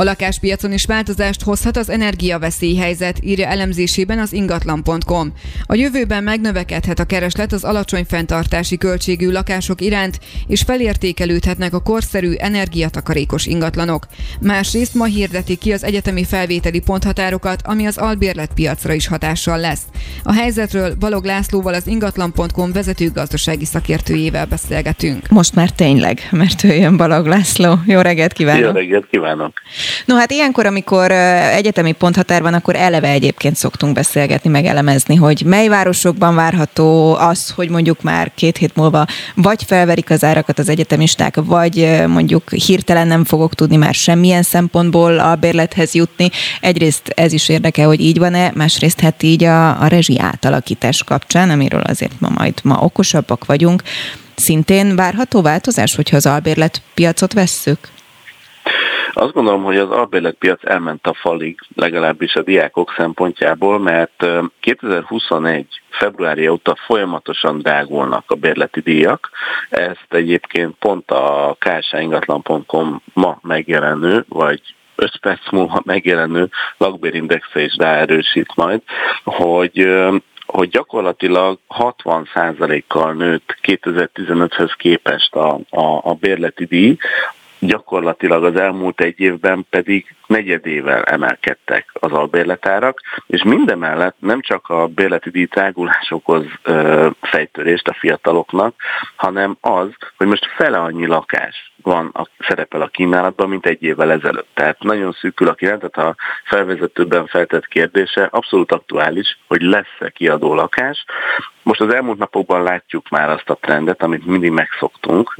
A 0.00 0.04
lakáspiacon 0.04 0.72
is 0.72 0.84
változást 0.84 1.42
hozhat 1.42 1.76
az 1.76 1.90
energiaveszélyhelyzet, 1.90 3.18
írja 3.22 3.46
elemzésében 3.46 4.18
az 4.18 4.32
ingatlan.com. 4.32 5.32
A 5.62 5.74
jövőben 5.74 6.22
megnövekedhet 6.22 6.98
a 6.98 7.04
kereslet 7.04 7.52
az 7.52 7.64
alacsony 7.64 8.04
fenntartási 8.08 8.76
költségű 8.76 9.30
lakások 9.30 9.80
iránt, 9.80 10.18
és 10.46 10.62
felértékelődhetnek 10.62 11.74
a 11.74 11.80
korszerű 11.80 12.32
energiatakarékos 12.32 13.46
ingatlanok. 13.46 14.06
Másrészt 14.40 14.94
ma 14.94 15.04
hirdetik 15.04 15.58
ki 15.58 15.72
az 15.72 15.84
egyetemi 15.84 16.24
felvételi 16.24 16.80
ponthatárokat, 16.80 17.60
ami 17.64 17.86
az 17.86 17.98
albérletpiacra 17.98 18.92
is 18.92 19.06
hatással 19.06 19.58
lesz. 19.58 19.82
A 20.22 20.32
helyzetről 20.32 20.94
Balog 20.94 21.24
Lászlóval 21.24 21.74
az 21.74 21.86
ingatlan.com 21.86 22.72
vezető 22.72 23.10
gazdasági 23.10 23.64
szakértőjével 23.64 24.46
beszélgetünk. 24.46 25.28
Most 25.28 25.54
már 25.54 25.70
tényleg, 25.70 26.28
mert 26.30 26.64
ő 26.64 26.74
jön 26.74 26.96
Balog 26.96 27.26
László. 27.26 27.78
Jó 27.86 28.00
reggelt 28.00 28.32
kívánok! 28.32 28.64
Jó 28.64 28.70
reggelt 28.70 29.06
kívánok! 29.10 29.52
No 30.04 30.16
hát 30.16 30.30
ilyenkor, 30.30 30.66
amikor 30.66 31.10
egyetemi 31.10 31.92
ponthatár 31.92 32.42
van, 32.42 32.54
akkor 32.54 32.76
eleve 32.76 33.08
egyébként 33.08 33.56
szoktunk 33.56 33.94
beszélgetni, 33.94 34.50
meg 34.50 34.64
elemezni, 34.64 35.14
hogy 35.14 35.42
mely 35.46 35.68
városokban 35.68 36.34
várható 36.34 37.14
az, 37.14 37.50
hogy 37.50 37.68
mondjuk 37.68 38.02
már 38.02 38.32
két 38.34 38.56
hét 38.56 38.76
múlva 38.76 39.06
vagy 39.34 39.64
felverik 39.66 40.10
az 40.10 40.24
árakat 40.24 40.58
az 40.58 40.68
egyetemisták, 40.68 41.36
vagy 41.44 42.04
mondjuk 42.06 42.50
hirtelen 42.50 43.06
nem 43.06 43.24
fogok 43.24 43.54
tudni 43.54 43.76
már 43.76 43.94
semmilyen 43.94 44.42
szempontból 44.42 45.18
a 45.18 45.34
bérlethez 45.34 45.94
jutni. 45.94 46.30
Egyrészt 46.60 47.08
ez 47.08 47.32
is 47.32 47.48
érdekel, 47.48 47.86
hogy 47.86 48.00
így 48.00 48.18
van-e, 48.18 48.52
másrészt 48.54 49.00
hát 49.00 49.22
így 49.22 49.44
a, 49.44 49.82
a 49.82 49.86
rezsi 49.86 50.18
átalakítás 50.18 51.04
kapcsán, 51.04 51.50
amiről 51.50 51.80
azért 51.80 52.20
ma 52.20 52.28
majd 52.28 52.54
ma 52.62 52.78
okosabbak 52.80 53.44
vagyunk, 53.44 53.82
szintén 54.36 54.96
várható 54.96 55.42
változás, 55.42 55.94
hogyha 55.94 56.16
az 56.16 56.26
albérlet 56.26 56.82
piacot 56.94 57.32
vesszük? 57.32 57.78
Azt 59.12 59.32
gondolom, 59.32 59.62
hogy 59.62 59.76
az 59.76 59.90
albérletpiac 59.90 60.64
elment 60.64 61.06
a 61.06 61.14
falig, 61.14 61.58
legalábbis 61.74 62.34
a 62.34 62.42
diákok 62.42 62.94
szempontjából, 62.96 63.78
mert 63.78 64.26
2021 64.60 65.66
februárja 65.88 66.52
óta 66.52 66.76
folyamatosan 66.86 67.58
drágulnak 67.58 68.24
a 68.26 68.34
bérleti 68.34 68.80
díjak. 68.80 69.30
Ezt 69.68 70.06
egyébként 70.08 70.74
pont 70.78 71.10
a 71.10 71.56
ksáingatlan.com 71.58 73.02
ma 73.12 73.38
megjelenő, 73.42 74.24
vagy 74.28 74.60
5 74.94 75.16
perc 75.20 75.50
múlva 75.50 75.80
megjelenő 75.84 76.48
lakbérindexe 76.76 77.60
is 77.60 77.76
ráerősít 77.76 78.54
majd, 78.54 78.80
hogy 79.24 79.88
hogy 80.46 80.68
gyakorlatilag 80.68 81.58
60%-kal 81.68 83.12
nőtt 83.12 83.56
2015-höz 83.62 84.72
képest 84.76 85.34
a, 85.34 85.58
a, 85.70 86.00
a 86.02 86.14
bérleti 86.14 86.64
díj, 86.64 86.96
gyakorlatilag 87.60 88.44
az 88.44 88.56
elmúlt 88.56 89.00
egy 89.00 89.20
évben 89.20 89.66
pedig 89.70 90.14
negyedével 90.30 91.02
emelkedtek 91.02 91.90
az 91.92 92.12
albérletárak, 92.12 93.00
és 93.26 93.42
mindemellett 93.42 94.16
nem 94.18 94.40
csak 94.40 94.68
a 94.68 94.86
bérleti 94.86 95.30
díj 95.30 95.48
okoz 96.08 96.44
ö, 96.62 97.08
fejtörést 97.20 97.88
a 97.88 97.96
fiataloknak, 97.98 98.74
hanem 99.16 99.56
az, 99.60 99.88
hogy 100.16 100.26
most 100.26 100.46
fele 100.56 100.78
annyi 100.78 101.06
lakás 101.06 101.72
van 101.82 102.10
a, 102.12 102.26
szerepel 102.38 102.80
a 102.80 102.86
kínálatban, 102.86 103.48
mint 103.48 103.66
egy 103.66 103.82
évvel 103.82 104.10
ezelőtt. 104.10 104.48
Tehát 104.54 104.82
nagyon 104.82 105.12
szűkül 105.12 105.48
a 105.48 105.54
kínálat, 105.54 105.92
tehát 105.92 106.10
a 106.10 106.16
felvezetőben 106.44 107.26
feltett 107.26 107.66
kérdése 107.66 108.28
abszolút 108.30 108.72
aktuális, 108.72 109.38
hogy 109.46 109.62
lesz-e 109.62 110.10
kiadó 110.10 110.54
lakás. 110.54 111.04
Most 111.62 111.80
az 111.80 111.94
elmúlt 111.94 112.18
napokban 112.18 112.62
látjuk 112.62 113.08
már 113.08 113.28
azt 113.28 113.50
a 113.50 113.58
trendet, 113.60 114.02
amit 114.02 114.26
mindig 114.26 114.50
megszoktunk 114.50 115.36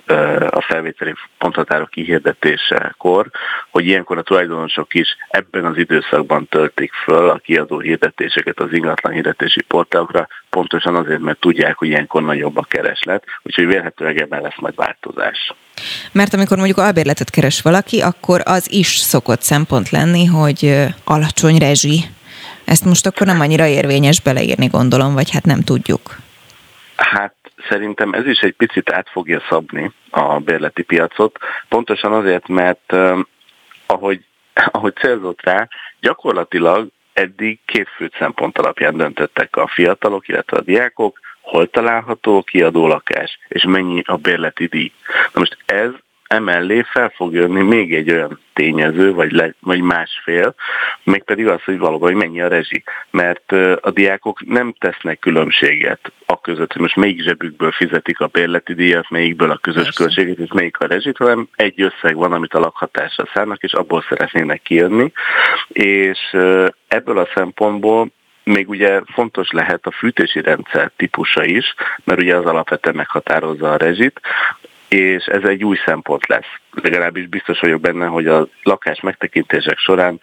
a 0.50 0.60
felvételi 0.60 1.14
ponthatárok 1.38 1.90
kihirdetésekor, 1.90 3.30
hogy 3.70 3.86
ilyenkor 3.86 4.18
a 4.18 4.22
tulajdonosok 4.22 4.79
is 4.90 5.16
ebben 5.28 5.64
az 5.64 5.76
időszakban 5.76 6.48
töltik 6.48 6.92
föl 6.92 7.28
a 7.28 7.38
kiadó 7.38 7.78
hirdetéseket 7.78 8.60
az 8.60 8.72
ingatlan 8.72 9.12
hirdetési 9.12 9.62
portálokra, 9.62 10.28
pontosan 10.50 10.96
azért, 10.96 11.20
mert 11.20 11.40
tudják, 11.40 11.76
hogy 11.76 11.88
ilyenkor 11.88 12.22
nagyobb 12.22 12.56
a 12.56 12.66
kereslet, 12.68 13.24
úgyhogy 13.42 13.66
vélhetőleg 13.66 14.20
ebben 14.20 14.40
lesz 14.40 14.58
majd 14.58 14.74
változás. 14.74 15.54
Mert 16.12 16.34
amikor 16.34 16.56
mondjuk 16.56 16.78
albérletet 16.78 17.30
keres 17.30 17.62
valaki, 17.62 18.00
akkor 18.00 18.40
az 18.44 18.72
is 18.72 18.86
szokott 18.86 19.42
szempont 19.42 19.90
lenni, 19.90 20.24
hogy 20.24 20.86
alacsony 21.04 21.58
rezsi. 21.58 22.04
Ezt 22.64 22.84
most 22.84 23.06
akkor 23.06 23.26
nem 23.26 23.40
annyira 23.40 23.66
érvényes 23.66 24.20
beleírni, 24.20 24.66
gondolom, 24.66 25.14
vagy 25.14 25.30
hát 25.30 25.44
nem 25.44 25.60
tudjuk. 25.60 26.16
Hát 26.96 27.34
szerintem 27.68 28.12
ez 28.12 28.26
is 28.26 28.38
egy 28.38 28.54
picit 28.54 28.90
át 28.90 29.08
fogja 29.10 29.42
szabni 29.48 29.92
a 30.10 30.38
bérleti 30.38 30.82
piacot, 30.82 31.38
pontosan 31.68 32.12
azért, 32.12 32.48
mert 32.48 32.96
ahogy, 33.86 34.20
ahogy 34.70 34.94
célzott 34.94 35.42
rá, 35.42 35.68
gyakorlatilag 36.00 36.88
eddig 37.12 37.58
két 37.64 37.88
fő 37.88 38.10
szempont 38.18 38.58
alapján 38.58 38.96
döntöttek 38.96 39.56
a 39.56 39.66
fiatalok, 39.66 40.28
illetve 40.28 40.56
a 40.56 40.60
diákok, 40.62 41.18
hol 41.40 41.70
található 41.70 42.36
a 42.36 42.42
kiadó 42.42 42.86
lakás, 42.86 43.38
és 43.48 43.64
mennyi 43.64 44.02
a 44.04 44.16
bérleti 44.16 44.66
díj. 44.66 44.92
Na 45.32 45.40
most 45.40 45.56
ez 45.66 45.90
emellé 46.30 46.82
fel 46.82 47.12
fog 47.14 47.34
jönni 47.34 47.62
még 47.62 47.94
egy 47.94 48.10
olyan 48.10 48.40
tényező, 48.52 49.12
vagy, 49.12 49.32
le, 49.32 49.54
vagy 49.60 49.80
másfél, 49.80 50.54
mégpedig 51.02 51.46
az, 51.48 51.62
hogy 51.62 51.78
valóban 51.78 52.08
hogy 52.10 52.18
mennyi 52.18 52.40
a 52.40 52.48
rezsi. 52.48 52.82
Mert 53.10 53.52
a 53.80 53.90
diákok 53.90 54.46
nem 54.46 54.74
tesznek 54.78 55.18
különbséget 55.18 56.12
a 56.26 56.40
között, 56.40 56.72
hogy 56.72 56.82
most 56.82 56.96
melyik 56.96 57.22
zsebükből 57.22 57.72
fizetik 57.72 58.20
a 58.20 58.26
bérleti 58.26 58.74
díjat, 58.74 59.10
melyikből 59.10 59.50
a 59.50 59.56
közös 59.56 59.82
Persze. 59.82 60.02
költséget, 60.02 60.38
és 60.38 60.52
melyik 60.52 60.78
a 60.78 60.86
rezsit, 60.86 61.16
hanem 61.16 61.48
egy 61.54 61.82
összeg 61.82 62.16
van, 62.16 62.32
amit 62.32 62.54
a 62.54 62.58
lakhatásra 62.58 63.28
szárnak, 63.34 63.62
és 63.62 63.72
abból 63.72 64.04
szeretnének 64.08 64.62
kijönni. 64.62 65.12
És 65.68 66.36
ebből 66.88 67.18
a 67.18 67.28
szempontból 67.34 68.08
még 68.44 68.68
ugye 68.68 69.00
fontos 69.12 69.50
lehet 69.50 69.86
a 69.86 69.90
fűtési 69.90 70.40
rendszer 70.40 70.90
típusa 70.96 71.44
is, 71.44 71.74
mert 72.04 72.20
ugye 72.20 72.36
az 72.36 72.44
alapvetően 72.44 72.96
meghatározza 72.96 73.72
a 73.72 73.76
rezsit, 73.76 74.20
és 74.90 75.24
ez 75.24 75.42
egy 75.42 75.64
új 75.64 75.76
szempont 75.84 76.26
lesz. 76.26 76.50
Legalábbis 76.70 77.26
biztos 77.26 77.60
vagyok 77.60 77.80
benne, 77.80 78.06
hogy 78.06 78.26
a 78.26 78.48
lakás 78.62 79.00
megtekintések 79.00 79.78
során 79.78 80.20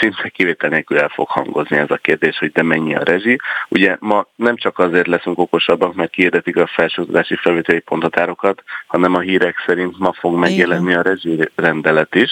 szinte 0.00 0.28
kivétel 0.28 0.70
nélkül 0.70 0.98
el 0.98 1.08
fog 1.08 1.28
hangozni 1.28 1.76
ez 1.76 1.90
a 1.90 1.96
kérdés, 1.96 2.38
hogy 2.38 2.52
de 2.52 2.62
mennyi 2.62 2.94
a 2.94 3.02
rezsi. 3.04 3.38
Ugye 3.68 3.96
ma 4.00 4.26
nem 4.36 4.56
csak 4.56 4.78
azért 4.78 5.06
leszünk 5.06 5.38
okosabbak, 5.38 5.94
mert 5.94 6.10
kiirdetik 6.10 6.56
a 6.56 6.66
felsőoktatási 6.66 7.36
felvételi 7.36 7.80
ponthatárokat, 7.80 8.62
hanem 8.86 9.14
a 9.14 9.20
hírek 9.20 9.54
szerint 9.66 9.98
ma 9.98 10.12
fog 10.12 10.38
megjelenni 10.38 10.94
a 10.94 11.02
rezsi 11.02 11.48
rendelet 11.54 12.14
is, 12.14 12.30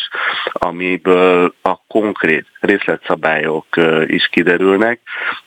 amiből 0.52 1.54
a 1.62 1.76
konkrét 1.86 2.46
részletszabályok 2.60 3.66
is 4.06 4.28
kiderülnek. 4.30 5.00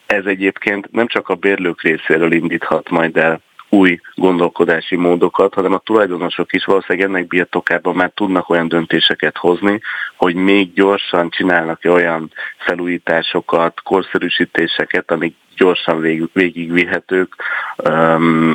Ez 0.05 0.25
egyébként 0.25 0.91
nem 0.91 1.07
csak 1.07 1.29
a 1.29 1.35
bérlők 1.35 1.81
részéről 1.81 2.31
indíthat 2.31 2.89
majd 2.89 3.17
el 3.17 3.41
új 3.69 3.99
gondolkodási 4.15 4.95
módokat, 4.95 5.53
hanem 5.53 5.73
a 5.73 5.77
tulajdonosok 5.77 6.53
is 6.53 6.65
valószínűleg 6.65 7.09
ennek 7.09 7.27
birtokában 7.27 7.95
már 7.95 8.11
tudnak 8.15 8.49
olyan 8.49 8.67
döntéseket 8.67 9.37
hozni, 9.37 9.81
hogy 10.15 10.35
még 10.35 10.73
gyorsan 10.73 11.29
csinálnak 11.29 11.79
olyan 11.83 12.31
felújításokat, 12.57 13.81
korszerűsítéseket, 13.81 15.11
amik 15.11 15.35
gyorsan 15.55 15.99
vég, 15.99 16.29
végigvihetők 16.33 17.35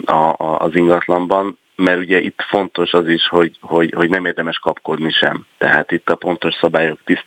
a, 0.04 0.12
a, 0.12 0.58
az 0.58 0.76
ingatlanban, 0.76 1.58
mert 1.76 1.98
ugye 1.98 2.20
itt 2.20 2.42
fontos 2.48 2.92
az 2.92 3.08
is, 3.08 3.28
hogy, 3.28 3.56
hogy, 3.60 3.92
hogy 3.96 4.08
nem 4.08 4.24
érdemes 4.24 4.58
kapkodni 4.58 5.12
sem. 5.12 5.46
Tehát 5.58 5.92
itt 5.92 6.10
a 6.10 6.14
pontos 6.14 6.54
szabályok 6.54 6.98
tiszt, 7.04 7.26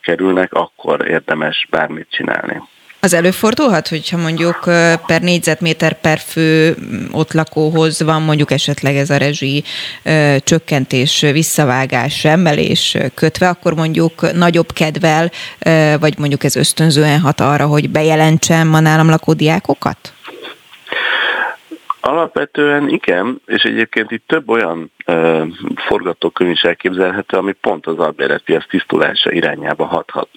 kerülnek, 0.00 0.52
akkor 0.52 1.08
érdemes 1.08 1.66
bármit 1.70 2.06
csinálni. 2.10 2.62
Az 3.00 3.14
előfordulhat, 3.14 3.88
hogyha 3.88 4.16
mondjuk 4.16 4.58
per 5.06 5.20
négyzetméter 5.20 6.00
per 6.00 6.18
fő 6.18 6.76
ott 7.10 7.32
lakóhoz 7.32 8.02
van 8.02 8.22
mondjuk 8.22 8.50
esetleg 8.50 8.96
ez 8.96 9.10
a 9.10 9.16
rezsi 9.16 9.64
csökkentés, 10.38 11.20
visszavágás, 11.20 12.24
emelés 12.24 12.96
kötve, 13.14 13.48
akkor 13.48 13.74
mondjuk 13.74 14.32
nagyobb 14.32 14.72
kedvel, 14.72 15.30
vagy 15.98 16.18
mondjuk 16.18 16.44
ez 16.44 16.56
ösztönzően 16.56 17.20
hat 17.20 17.40
arra, 17.40 17.66
hogy 17.66 17.90
bejelentsem 17.90 18.74
a 18.74 18.80
nálam 18.80 19.08
lakó 19.08 19.32
diákokat? 19.32 20.12
Alapvetően 22.08 22.88
igen, 22.88 23.40
és 23.46 23.62
egyébként 23.62 24.10
itt 24.10 24.26
több 24.26 24.48
olyan 24.48 24.92
uh, 25.06 25.46
forgatókönyv 25.76 26.50
is 26.50 26.62
elképzelhető, 26.62 27.36
ami 27.36 27.52
pont 27.52 27.86
az 27.86 27.98
albérletpiac 27.98 28.68
tisztulása 28.68 29.32
irányába 29.32 29.84
hathat. 29.84 30.28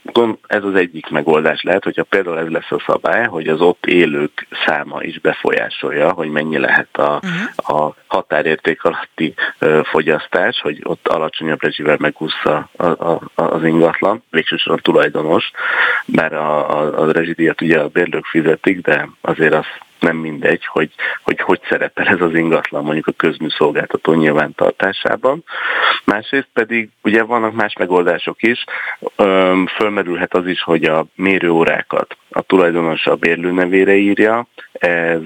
Ez 0.47 0.63
az 0.63 0.75
egyik 0.75 1.09
megoldás 1.09 1.61
lehet, 1.61 1.83
hogyha 1.83 2.03
például 2.03 2.39
ez 2.39 2.47
lesz 2.47 2.71
a 2.71 2.83
szabály, 2.85 3.25
hogy 3.25 3.47
az 3.47 3.61
ott 3.61 3.85
élők 3.85 4.47
száma 4.65 5.03
is 5.03 5.19
befolyásolja, 5.19 6.11
hogy 6.11 6.29
mennyi 6.29 6.57
lehet 6.57 6.97
a, 6.97 7.19
uh-huh. 7.23 7.85
a 7.85 7.95
határérték 8.07 8.83
alatti 8.83 9.33
uh, 9.61 9.83
fogyasztás, 9.83 10.59
hogy 10.61 10.79
ott 10.83 11.07
alacsonyabb 11.07 11.61
rezsivel 11.61 11.97
megúszza 11.99 12.69
a, 12.75 12.85
a, 12.85 13.21
az 13.35 13.63
ingatlan, 13.63 14.23
végsősorban 14.29 14.81
tulajdonos, 14.83 15.51
mert 16.05 16.33
a, 16.33 16.79
a, 16.79 17.01
a 17.01 17.11
rezsidíjat 17.11 17.61
ugye 17.61 17.79
a 17.79 17.87
bérlők 17.87 18.25
fizetik, 18.25 18.81
de 18.81 19.09
azért 19.21 19.53
az 19.53 19.65
nem 20.01 20.17
mindegy, 20.17 20.65
hogy 20.65 20.91
hogy, 21.23 21.41
hogy 21.41 21.59
szerepel 21.69 22.07
ez 22.07 22.21
az 22.21 22.33
ingatlan 22.33 22.83
mondjuk 22.83 23.07
a 23.07 23.11
közműszolgáltató 23.11 24.13
nyilvántartásában. 24.13 25.43
Másrészt 26.05 26.49
pedig 26.53 26.89
ugye 27.03 27.23
vannak 27.23 27.53
más 27.53 27.73
megoldások 27.73 28.43
is, 28.43 28.63
fölmerülhet 29.75 30.33
az 30.33 30.47
is, 30.47 30.61
hogy 30.61 30.83
a 30.83 31.05
mérőórákat 31.15 32.17
a 32.31 32.41
tulajdonos 32.41 33.05
a 33.05 33.15
bérlőnevére 33.15 33.95
írja, 33.95 34.47
ez, 34.71 35.21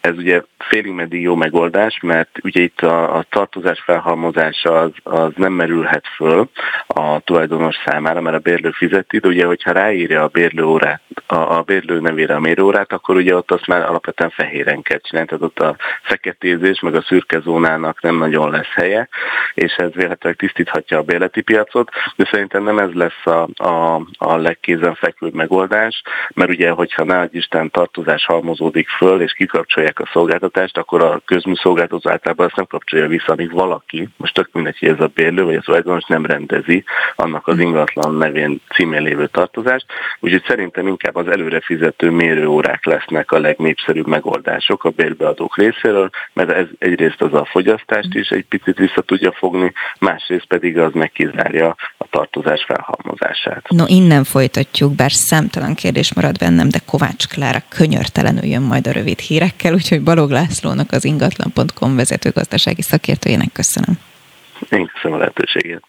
ez 0.00 0.16
ugye 0.16 0.42
félig 0.58 0.92
meddig 0.92 1.22
jó 1.22 1.34
megoldás, 1.34 1.98
mert 2.02 2.38
ugye 2.42 2.60
itt 2.60 2.80
a, 2.80 3.16
a 3.16 3.24
tartozás 3.28 3.80
felhalmozása 3.80 4.72
az, 4.72 4.90
az 5.02 5.32
nem 5.36 5.52
merülhet 5.52 6.06
föl 6.16 6.48
a 6.86 7.20
tulajdonos 7.20 7.76
számára, 7.84 8.20
mert 8.20 8.36
a 8.36 8.38
bérlő 8.38 8.70
fizeti, 8.70 9.18
de 9.18 9.28
ugye 9.28 9.46
hogyha 9.46 9.72
ráírja 9.72 10.22
a 10.22 10.28
bérlő 10.28 10.64
órát, 10.64 11.02
a, 11.26 11.36
a 11.36 11.62
bérlő 11.62 12.00
nevére 12.00 12.34
a 12.34 12.40
mérőórát, 12.40 12.92
akkor 12.92 13.16
ugye 13.16 13.36
ott 13.36 13.50
azt 13.50 13.66
már 13.66 13.82
alapvetően 13.82 14.30
fehéren 14.30 14.82
kell 14.82 14.98
csinálni, 14.98 15.28
tehát 15.28 15.44
ott 15.44 15.58
a 15.58 15.76
feketézés, 16.02 16.80
meg 16.80 16.94
a 16.94 17.02
szürke 17.02 17.40
zónának 17.40 18.02
nem 18.02 18.18
nagyon 18.18 18.50
lesz 18.50 18.72
helye, 18.74 19.08
és 19.54 19.74
ez 19.74 19.92
véletlenül 19.92 20.38
tisztíthatja 20.38 20.98
a 20.98 21.02
bérleti 21.02 21.40
piacot, 21.40 21.90
de 22.16 22.28
szerintem 22.30 22.62
nem 22.64 22.78
ez 22.78 22.92
lesz 22.92 23.26
a, 23.26 23.48
a, 23.54 24.00
a 24.18 24.36
legkézenfekvőbb 24.36 25.34
megoldás, 25.34 26.02
mert 26.34 26.50
ugye, 26.50 26.70
hogyha 26.70 27.04
ne 27.04 27.24
Isten 27.30 27.70
tartozás 27.70 28.24
halmozódik 28.24 28.88
föl, 28.88 29.20
és 29.20 29.32
kikapcsolják 29.32 30.00
a 30.00 30.08
szolgáltatást, 30.12 30.78
akkor 30.78 31.02
a 31.02 31.22
közműszolgáltató 31.24 32.10
általában 32.10 32.46
ezt 32.46 32.56
nem 32.56 32.66
kapcsolja 32.66 33.06
vissza, 33.06 33.32
amíg 33.32 33.52
valaki, 33.52 34.08
most 34.16 34.34
tök 34.34 34.48
mindegy, 34.52 34.78
hogy 34.78 34.88
ez 34.88 35.00
a 35.00 35.10
bérlő 35.14 35.44
vagy 35.44 35.54
a 35.54 35.60
tulajdonos 35.60 36.04
nem 36.06 36.26
rendezi 36.26 36.84
annak 37.16 37.46
az 37.46 37.58
ingatlan 37.58 38.14
nevén 38.14 38.60
címén 38.74 39.02
lévő 39.02 39.26
tartozást, 39.26 39.86
úgyhogy 40.20 40.44
szerintem 40.46 40.86
inkább 40.86 41.16
az 41.16 41.28
előre 41.28 41.60
fizető 41.60 42.10
mérőórák 42.10 42.84
lesznek 42.84 43.32
a 43.32 43.38
legnépszerűbb 43.38 44.06
megoldások 44.06 44.84
a 44.84 44.90
bérbeadók 44.90 45.56
részéről, 45.56 46.10
mert 46.32 46.50
ez 46.50 46.66
egyrészt 46.78 47.22
az 47.22 47.34
a 47.34 47.44
fogyasztást 47.44 48.14
is 48.14 48.28
egy 48.28 48.44
picit 48.44 48.78
vissza 48.78 49.00
tudja 49.00 49.32
fogni, 49.32 49.72
másrészt 49.98 50.46
pedig 50.46 50.78
az 50.78 50.92
megkizárja 50.92 51.76
a 51.96 52.06
tartozás 52.10 52.64
felhalmozását. 52.64 53.68
No, 53.68 53.84
innen 53.86 54.24
folytatjuk, 54.24 54.94
bár 54.94 55.12
számtalan 55.12 55.74
kérdés 55.74 56.03
marad 56.12 56.38
bennem, 56.38 56.68
de 56.68 56.78
Kovács 56.78 57.26
Klára 57.26 57.62
könyörtelenül 57.68 58.44
jön 58.44 58.62
majd 58.62 58.86
a 58.86 58.92
rövid 58.92 59.18
hírekkel, 59.18 59.74
úgyhogy 59.74 60.02
Balog 60.02 60.30
Lászlónak 60.30 60.92
az 60.92 61.04
ingatlan.com 61.04 61.96
vezető 61.96 62.30
gazdasági 62.30 62.82
szakértőjének 62.82 63.52
köszönöm. 63.52 63.98
Én 64.70 64.90
köszönöm 64.94 65.16
a 65.16 65.20
lehetőséget. 65.20 65.82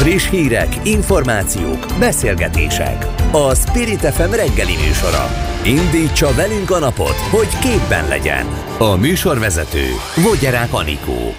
Friss 0.00 0.30
hírek, 0.30 0.68
információk, 0.84 1.86
beszélgetések. 1.98 3.06
A 3.32 3.54
Spirit 3.54 4.00
FM 4.00 4.30
reggeli 4.30 4.76
műsora. 4.86 5.24
Indítsa 5.64 6.34
velünk 6.34 6.70
a 6.70 6.78
napot, 6.78 7.18
hogy 7.30 7.58
képben 7.58 8.08
legyen. 8.08 8.46
A 8.78 8.96
műsorvezető 8.96 9.86
Vogyerák 10.24 10.72
Anikó. 10.72 11.34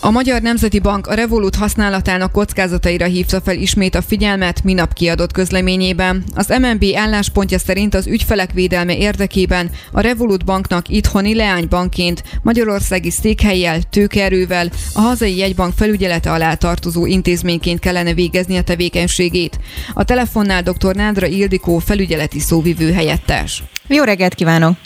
A 0.00 0.10
Magyar 0.10 0.42
Nemzeti 0.42 0.78
Bank 0.78 1.06
a 1.06 1.14
Revolut 1.14 1.54
használatának 1.54 2.32
kockázataira 2.32 3.04
hívta 3.04 3.40
fel 3.40 3.54
ismét 3.54 3.94
a 3.94 4.02
figyelmet 4.02 4.64
minap 4.64 4.92
kiadott 4.92 5.32
közleményében. 5.32 6.24
Az 6.34 6.48
MNB 6.60 6.84
álláspontja 6.94 7.58
szerint 7.58 7.94
az 7.94 8.06
ügyfelek 8.06 8.52
védelme 8.52 8.96
érdekében 8.96 9.70
a 9.92 10.00
Revolut 10.00 10.44
banknak 10.44 10.88
itthoni 10.88 11.34
leánybankként 11.34 12.22
Magyarországi 12.42 13.10
székhelyjel, 13.10 13.82
tőkerővel 13.82 14.70
a 14.94 15.00
hazai 15.00 15.36
jegybank 15.36 15.72
felügyelete 15.76 16.32
alá 16.32 16.54
tartozó 16.54 17.06
intézményként 17.06 17.80
kellene 17.80 18.14
végezni 18.14 18.56
a 18.56 18.62
tevékenységét. 18.62 19.58
A 19.94 20.04
telefonnál 20.04 20.62
dr. 20.62 20.94
Nádra 20.94 21.26
Ildikó 21.26 21.78
felügyeleti 21.78 22.38
szóvivő 22.38 22.92
helyettes. 22.92 23.62
Jó 23.86 24.04
reggelt 24.04 24.34
kívánok! 24.34 24.76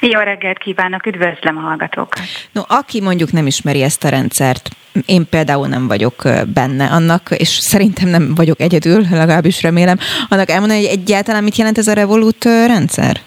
Jó 0.00 0.20
reggelt 0.20 0.58
kívánok, 0.58 1.06
üdvözlöm 1.06 1.56
a 1.56 1.60
hallgatókat. 1.60 2.22
No, 2.52 2.62
aki 2.66 3.00
mondjuk 3.00 3.32
nem 3.32 3.46
ismeri 3.46 3.82
ezt 3.82 4.04
a 4.04 4.08
rendszert, 4.08 4.68
én 5.06 5.26
például 5.30 5.66
nem 5.66 5.86
vagyok 5.86 6.22
benne 6.54 6.86
annak, 6.86 7.30
és 7.36 7.48
szerintem 7.48 8.08
nem 8.08 8.34
vagyok 8.34 8.60
egyedül, 8.60 9.04
legalábbis 9.10 9.62
remélem, 9.62 9.98
annak 10.28 10.50
elmondani, 10.50 10.80
hogy 10.80 10.98
egyáltalán 10.98 11.44
mit 11.44 11.56
jelent 11.56 11.78
ez 11.78 11.86
a 11.86 11.92
Revolut 11.92 12.44
rendszer? 12.44 13.20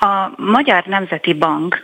A 0.00 0.30
Magyar 0.36 0.84
Nemzeti 0.84 1.34
Bank, 1.34 1.80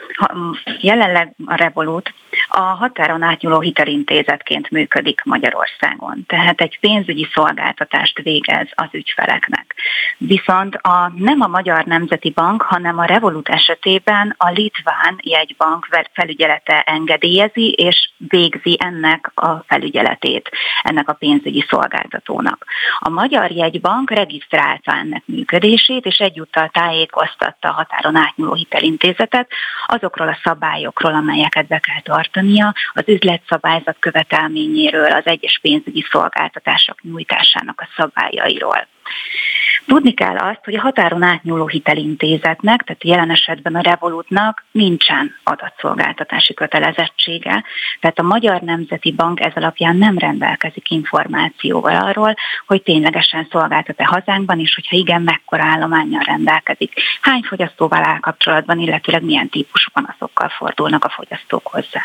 jelenleg 0.80 1.34
a 1.46 1.54
Revolut, 1.54 2.14
a 2.48 2.60
határon 2.60 3.22
átnyúló 3.22 3.60
hitelintézetként 3.60 4.70
működik 4.70 5.22
Magyarországon. 5.24 6.24
Tehát 6.26 6.60
egy 6.60 6.78
pénzügyi 6.80 7.28
szolgáltatást 7.34 8.18
végez 8.18 8.68
az 8.74 8.88
ügyfeleknek. 8.92 9.74
Viszont 10.18 10.74
a, 10.74 11.12
nem 11.16 11.40
a 11.40 11.46
Magyar 11.46 11.84
Nemzeti 11.84 12.30
Bank, 12.30 12.62
hanem 12.62 12.98
a 12.98 13.04
Revolut 13.04 13.48
esetében 13.48 14.34
a 14.38 14.50
Litván 14.50 15.18
jegybank 15.22 15.88
felügyelete 16.12 16.80
engedélyezi 16.80 17.70
és 17.70 18.10
végzi 18.28 18.76
ennek 18.80 19.30
a 19.34 19.64
felügyeletét, 19.66 20.50
ennek 20.82 21.08
a 21.08 21.12
pénzügyi 21.12 21.64
szolgáltatónak. 21.68 22.64
A 22.98 23.08
Magyar 23.08 23.50
Jegybank 23.50 24.10
regisztrálta 24.10 24.92
ennek 24.92 25.22
működését, 25.26 26.06
és 26.06 26.18
egyúttal 26.18 26.68
tájékoztatta 26.68 27.68
a 27.68 27.86
határon 27.94 28.16
átnyúló 28.16 28.54
hitelintézetet 28.54 29.50
azokról 29.86 30.28
a 30.28 30.38
szabályokról, 30.42 31.14
amelyeket 31.14 31.66
be 31.66 31.78
kell 31.78 32.00
tartania, 32.00 32.74
az 32.92 33.02
üzletszabályzat 33.06 33.96
követelményéről, 33.98 35.12
az 35.12 35.26
egyes 35.26 35.58
pénzügyi 35.62 36.06
szolgáltatások 36.10 37.02
nyújtásának 37.02 37.80
a 37.80 37.88
szabályairól. 37.96 38.86
Tudni 39.86 40.14
kell 40.14 40.36
azt, 40.36 40.64
hogy 40.64 40.74
a 40.74 40.80
határon 40.80 41.22
átnyúló 41.22 41.66
hitelintézetnek, 41.66 42.82
tehát 42.82 43.04
jelen 43.04 43.30
esetben 43.30 43.74
a 43.74 43.80
Revolutnak 43.80 44.64
nincsen 44.70 45.34
adatszolgáltatási 45.42 46.54
kötelezettsége, 46.54 47.64
tehát 48.00 48.18
a 48.18 48.22
Magyar 48.22 48.60
Nemzeti 48.60 49.12
Bank 49.12 49.40
ez 49.40 49.52
alapján 49.54 49.96
nem 49.96 50.18
rendelkezik 50.18 50.90
információval 50.90 51.96
arról, 51.96 52.34
hogy 52.66 52.82
ténylegesen 52.82 53.48
szolgáltat-e 53.50 54.04
hazánkban, 54.04 54.60
és 54.60 54.74
hogyha 54.74 54.96
igen, 54.96 55.22
mekkora 55.22 55.64
állományjal 55.64 56.22
rendelkezik, 56.22 56.92
hány 57.20 57.42
fogyasztóval 57.42 58.04
áll 58.04 58.20
kapcsolatban, 58.20 58.78
illetőleg 58.78 59.22
milyen 59.22 59.48
típusú 59.48 59.90
panaszokkal 59.92 60.48
fordulnak 60.48 61.04
a 61.04 61.08
fogyasztók 61.08 61.66
hozzá. 61.66 62.02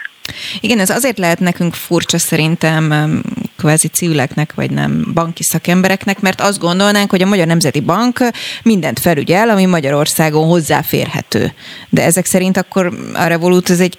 Igen, 0.61 0.79
ez 0.79 0.89
azért 0.89 1.17
lehet 1.17 1.39
nekünk 1.39 1.73
furcsa 1.73 2.17
szerintem 2.17 3.21
kvázi 3.57 3.87
civileknek, 3.87 4.53
vagy 4.53 4.71
nem 4.71 5.05
banki 5.13 5.43
szakembereknek, 5.43 6.19
mert 6.19 6.41
azt 6.41 6.59
gondolnánk, 6.59 7.09
hogy 7.09 7.21
a 7.21 7.27
Magyar 7.27 7.47
Nemzeti 7.47 7.79
Bank 7.79 8.19
mindent 8.63 8.99
felügyel, 8.99 9.49
ami 9.49 9.65
Magyarországon 9.65 10.47
hozzáférhető. 10.47 11.53
De 11.89 12.03
ezek 12.03 12.25
szerint 12.25 12.57
akkor 12.57 12.93
a 13.13 13.23
Revolut 13.23 13.69
ez 13.69 13.79
egy 13.79 13.97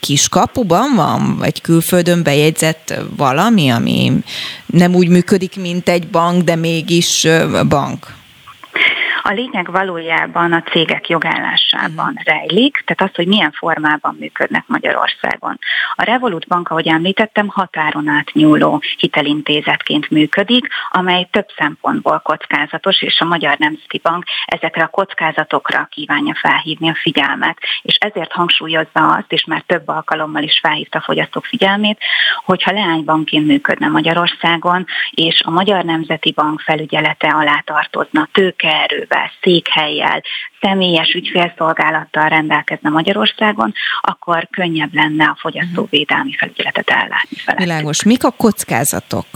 kis 0.00 0.28
kapuban 0.28 0.94
van, 0.94 1.36
vagy 1.36 1.60
külföldön 1.60 2.22
bejegyzett 2.22 2.94
valami, 3.16 3.68
ami 3.68 4.12
nem 4.66 4.94
úgy 4.94 5.08
működik, 5.08 5.56
mint 5.56 5.88
egy 5.88 6.08
bank, 6.08 6.42
de 6.42 6.56
mégis 6.56 7.26
bank? 7.68 8.14
A 9.26 9.32
lényeg 9.32 9.70
valójában 9.70 10.52
a 10.52 10.62
cégek 10.62 11.08
jogállásában 11.08 12.20
rejlik, 12.24 12.82
tehát 12.84 13.10
az, 13.10 13.16
hogy 13.16 13.26
milyen 13.26 13.52
formában 13.52 14.16
működnek 14.20 14.64
Magyarországon. 14.66 15.58
A 15.94 16.02
Revolut 16.02 16.46
Bank, 16.46 16.68
ahogy 16.68 16.86
említettem, 16.86 17.48
határon 17.48 18.08
átnyúló 18.08 18.82
hitelintézetként 18.98 20.10
működik, 20.10 20.66
amely 20.90 21.28
több 21.30 21.46
szempontból 21.56 22.20
kockázatos, 22.24 23.02
és 23.02 23.20
a 23.20 23.24
Magyar 23.24 23.58
Nemzeti 23.58 24.00
Bank 24.02 24.24
ezekre 24.46 24.82
a 24.82 24.88
kockázatokra 24.88 25.88
kívánja 25.90 26.34
felhívni 26.34 26.88
a 26.88 26.98
figyelmet. 27.02 27.58
És 27.82 27.94
ezért 27.94 28.32
hangsúlyozza 28.32 29.14
azt, 29.18 29.32
és 29.32 29.44
már 29.44 29.62
több 29.66 29.88
alkalommal 29.88 30.42
is 30.42 30.58
felhívta 30.62 30.98
a 30.98 31.02
fogyasztók 31.02 31.44
figyelmét, 31.44 31.98
hogyha 32.44 32.72
leánybankként 32.72 33.46
működne 33.46 33.88
Magyarországon, 33.88 34.86
és 35.10 35.42
a 35.44 35.50
Magyar 35.50 35.84
Nemzeti 35.84 36.32
Bank 36.32 36.60
felügyelete 36.60 37.28
alá 37.28 37.62
tartozna 37.64 38.28
tőkeerővel, 38.32 39.12
épületével, 39.14 39.30
székhelyjel, 39.42 40.22
személyes 40.60 41.12
ügyfélszolgálattal 41.12 42.28
rendelkezne 42.28 42.88
Magyarországon, 42.90 43.72
akkor 44.00 44.48
könnyebb 44.50 44.94
lenne 44.94 45.24
a 45.24 45.36
fogyasztóvédelmi 45.38 46.34
felügyeletet 46.36 46.90
ellátni 46.90 47.36
fel. 47.36 47.56
Világos. 47.56 48.02
Mik 48.04 48.24
a 48.24 48.30
kockázatok? 48.30 49.26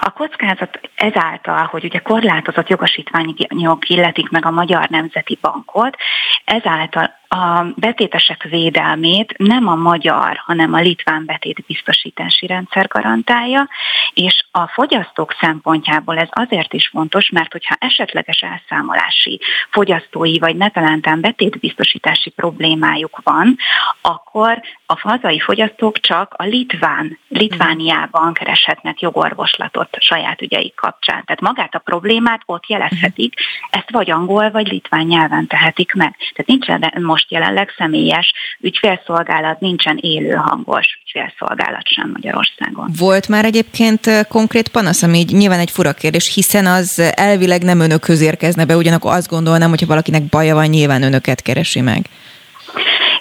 A 0.00 0.10
kockázat 0.10 0.80
ezáltal, 0.94 1.68
hogy 1.70 1.84
ugye 1.84 1.98
korlátozott 1.98 2.68
jogosítványok 2.68 3.88
illetik 3.88 4.28
meg 4.28 4.46
a 4.46 4.50
Magyar 4.50 4.88
Nemzeti 4.88 5.38
Bankot, 5.40 5.96
ezáltal 6.44 7.19
a 7.32 7.64
betétesek 7.76 8.42
védelmét 8.42 9.34
nem 9.36 9.68
a 9.68 9.74
magyar, 9.74 10.42
hanem 10.46 10.72
a 10.72 10.80
litván 10.80 11.24
betétbiztosítási 11.24 12.46
rendszer 12.46 12.86
garantálja, 12.88 13.68
és 14.14 14.44
a 14.50 14.66
fogyasztók 14.66 15.36
szempontjából 15.40 16.18
ez 16.18 16.28
azért 16.30 16.72
is 16.72 16.88
fontos, 16.88 17.30
mert 17.30 17.52
hogyha 17.52 17.76
esetleges 17.78 18.40
elszámolási, 18.40 19.40
fogyasztói 19.70 20.38
vagy 20.38 20.56
netalántán 20.56 21.20
betétbiztosítási 21.20 22.30
problémájuk 22.30 23.20
van, 23.22 23.56
akkor 24.00 24.60
a 24.86 24.98
hazai 25.00 25.40
fogyasztók 25.40 26.00
csak 26.00 26.34
a 26.36 26.44
Litván, 26.44 27.18
Litvániában 27.28 28.32
kereshetnek 28.32 29.00
jogorvoslatot 29.00 29.88
saját 29.98 30.42
ügyeik 30.42 30.74
kapcsán. 30.74 31.24
Tehát 31.24 31.40
magát 31.40 31.74
a 31.74 31.78
problémát 31.78 32.42
ott 32.46 32.66
jelezhetik, 32.66 33.34
ezt 33.70 33.90
vagy 33.90 34.10
angol, 34.10 34.50
vagy 34.50 34.68
litván 34.68 35.06
nyelven 35.06 35.46
tehetik 35.46 35.94
meg. 35.94 36.16
Tehát 36.16 36.46
nincsen 36.46 37.02
most 37.02 37.19
jelenleg 37.28 37.74
személyes 37.76 38.32
ügyfélszolgálat, 38.60 39.60
nincsen 39.60 39.98
élő 40.00 40.30
hangos 40.30 40.86
ügyfélszolgálat 41.02 41.88
sem 41.88 42.10
Magyarországon. 42.12 42.90
Volt 42.98 43.28
már 43.28 43.44
egyébként 43.44 44.26
konkrét 44.28 44.68
panasz, 44.68 45.02
ami 45.02 45.24
nyilván 45.32 45.58
egy 45.58 45.70
fura 45.70 45.92
kérdés, 45.92 46.34
hiszen 46.34 46.66
az 46.66 47.12
elvileg 47.14 47.62
nem 47.62 47.80
önökhöz 47.80 48.20
érkezne 48.20 48.64
be, 48.64 48.76
ugyanakkor 48.76 49.12
azt 49.12 49.28
gondolnám, 49.28 49.68
hogyha 49.68 49.86
valakinek 49.86 50.22
baja 50.22 50.54
van, 50.54 50.66
nyilván 50.66 51.02
önöket 51.02 51.42
keresi 51.42 51.80
meg. 51.80 52.06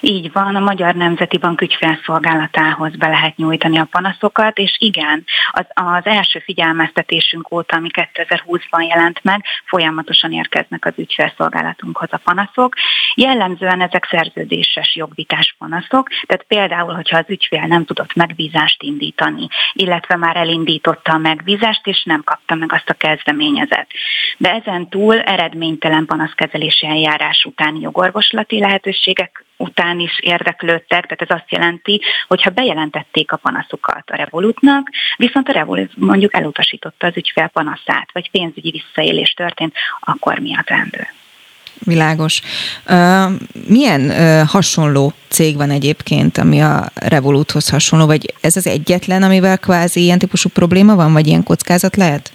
Így 0.01 0.31
van, 0.31 0.55
a 0.55 0.59
Magyar 0.59 0.95
Nemzeti 0.95 1.37
Bank 1.37 1.61
ügyfélszolgálatához 1.61 2.95
be 2.95 3.07
lehet 3.07 3.35
nyújtani 3.37 3.77
a 3.77 3.87
panaszokat, 3.91 4.57
és 4.57 4.75
igen, 4.79 5.23
az, 5.51 5.65
az 5.73 6.05
első 6.05 6.39
figyelmeztetésünk 6.39 7.51
óta, 7.51 7.75
ami 7.75 7.89
2020-ban 7.91 8.87
jelent 8.87 9.19
meg, 9.23 9.45
folyamatosan 9.65 10.31
érkeznek 10.31 10.85
az 10.85 10.93
ügyfélszolgálatunkhoz 10.95 12.07
a 12.11 12.19
panaszok. 12.23 12.75
Jellemzően 13.15 13.81
ezek 13.81 14.07
szerződéses 14.09 14.95
jogvitás 14.95 15.55
panaszok, 15.57 16.09
tehát 16.25 16.45
például, 16.47 16.93
hogyha 16.93 17.17
az 17.17 17.25
ügyfél 17.27 17.65
nem 17.67 17.85
tudott 17.85 18.15
megbízást 18.15 18.83
indítani, 18.83 19.47
illetve 19.73 20.15
már 20.15 20.35
elindította 20.35 21.13
a 21.13 21.17
megbízást, 21.17 21.87
és 21.87 22.03
nem 22.03 22.23
kapta 22.23 22.55
meg 22.55 22.73
azt 22.73 22.89
a 22.89 22.93
kezdeményezet. 22.93 23.87
De 24.37 24.51
ezen 24.51 24.89
túl 24.89 25.19
eredménytelen 25.19 26.05
panaszkezelési 26.05 26.87
eljárás 26.87 27.45
utáni 27.45 27.79
jogorvoslati 27.79 28.59
lehetőségek 28.59 29.43
után 29.59 29.99
is 29.99 30.19
érdeklődtek, 30.19 31.05
tehát 31.05 31.21
ez 31.21 31.37
azt 31.37 31.51
jelenti, 31.51 32.01
hogy 32.27 32.41
ha 32.41 32.49
bejelentették 32.49 33.31
a 33.31 33.37
panaszukat 33.37 34.09
a 34.09 34.15
Revolutnak, 34.15 34.89
viszont 35.17 35.47
a 35.47 35.51
Revolut 35.51 35.91
mondjuk 35.95 36.33
elutasította 36.33 37.07
az 37.07 37.17
ügyfél 37.17 37.47
panaszát, 37.47 38.09
vagy 38.13 38.31
pénzügyi 38.31 38.69
visszaélés 38.69 39.33
történt, 39.33 39.73
akkor 39.99 40.39
mi 40.39 40.55
a 40.55 40.63
teendő? 40.65 41.07
Világos. 41.85 42.41
Milyen 43.67 44.11
hasonló 44.47 45.13
cég 45.27 45.55
van 45.55 45.69
egyébként, 45.69 46.37
ami 46.37 46.61
a 46.61 46.91
Revoluthoz 46.95 47.69
hasonló, 47.69 48.05
vagy 48.05 48.33
ez 48.41 48.55
az 48.55 48.67
egyetlen, 48.67 49.23
amivel 49.23 49.57
kvázi 49.57 50.01
ilyen 50.01 50.19
típusú 50.19 50.49
probléma 50.49 50.95
van, 50.95 51.13
vagy 51.13 51.27
ilyen 51.27 51.43
kockázat 51.43 51.95
lehet? 51.95 52.31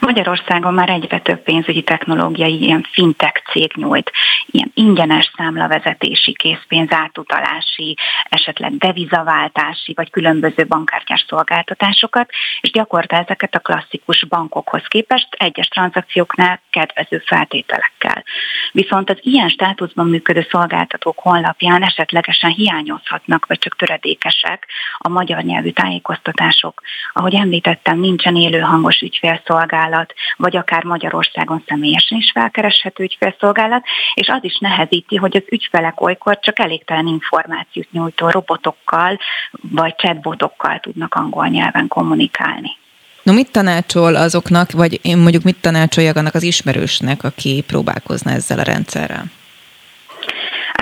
Magyarországon 0.00 0.74
már 0.74 0.88
egyre 0.88 1.18
több 1.18 1.42
pénzügyi 1.42 1.82
technológiai 1.82 2.62
ilyen 2.62 2.86
fintech 2.92 3.42
cég 3.50 3.72
nyújt, 3.74 4.10
ilyen 4.46 4.70
ingyenes 4.74 5.30
számlavezetési, 5.36 6.32
készpénz 6.32 6.92
átutalási, 6.92 7.96
esetleg 8.28 8.76
devizaváltási, 8.76 9.92
vagy 9.94 10.10
különböző 10.10 10.66
bankkártyás 10.66 11.24
szolgáltatásokat, 11.28 12.30
és 12.60 12.70
gyakorta 12.70 13.16
ezeket 13.16 13.54
a 13.54 13.58
klasszikus 13.58 14.24
bankokhoz 14.24 14.82
képest 14.88 15.28
egyes 15.30 15.68
tranzakcióknál 15.68 16.60
kedvező 16.70 17.22
feltételekkel. 17.26 18.24
Viszont 18.72 19.10
az 19.10 19.18
ilyen 19.20 19.48
státuszban 19.48 20.08
működő 20.08 20.46
szolgáltatók 20.50 21.18
honlapján 21.18 21.82
esetlegesen 21.82 22.50
hiányozhatnak, 22.50 23.46
vagy 23.46 23.58
csak 23.58 23.76
töredékesek 23.76 24.66
a 24.98 25.08
magyar 25.08 25.42
nyelvű 25.42 25.70
tájékoztatások. 25.70 26.82
Ahogy 27.12 27.34
említettem, 27.34 27.98
nincsen 27.98 28.36
élő 28.36 28.60
hangos 28.60 29.00
ügyfélszolgálat, 29.48 30.14
vagy 30.36 30.56
akár 30.56 30.84
Magyarországon 30.84 31.62
személyesen 31.66 32.18
is 32.18 32.30
felkereshető 32.34 33.02
ügyfélszolgálat, 33.02 33.84
és 34.14 34.28
az 34.28 34.44
is 34.44 34.58
nehezíti, 34.58 35.16
hogy 35.16 35.36
az 35.36 35.42
ügyfelek 35.50 36.00
olykor 36.00 36.38
csak 36.38 36.58
elégtelen 36.58 37.06
információt 37.06 37.92
nyújtó 37.92 38.28
robotokkal, 38.28 39.18
vagy 39.50 39.94
chatbotokkal 39.96 40.78
tudnak 40.80 41.14
angol 41.14 41.46
nyelven 41.46 41.88
kommunikálni. 41.88 42.76
No 43.22 43.32
mit 43.32 43.52
tanácsol 43.52 44.14
azoknak, 44.14 44.70
vagy 44.70 45.00
én 45.02 45.18
mondjuk 45.18 45.42
mit 45.42 45.60
tanácsoljak 45.60 46.16
annak 46.16 46.34
az 46.34 46.42
ismerősnek, 46.42 47.24
aki 47.24 47.64
próbálkozna 47.66 48.30
ezzel 48.30 48.58
a 48.58 48.62
rendszerrel? 48.62 49.24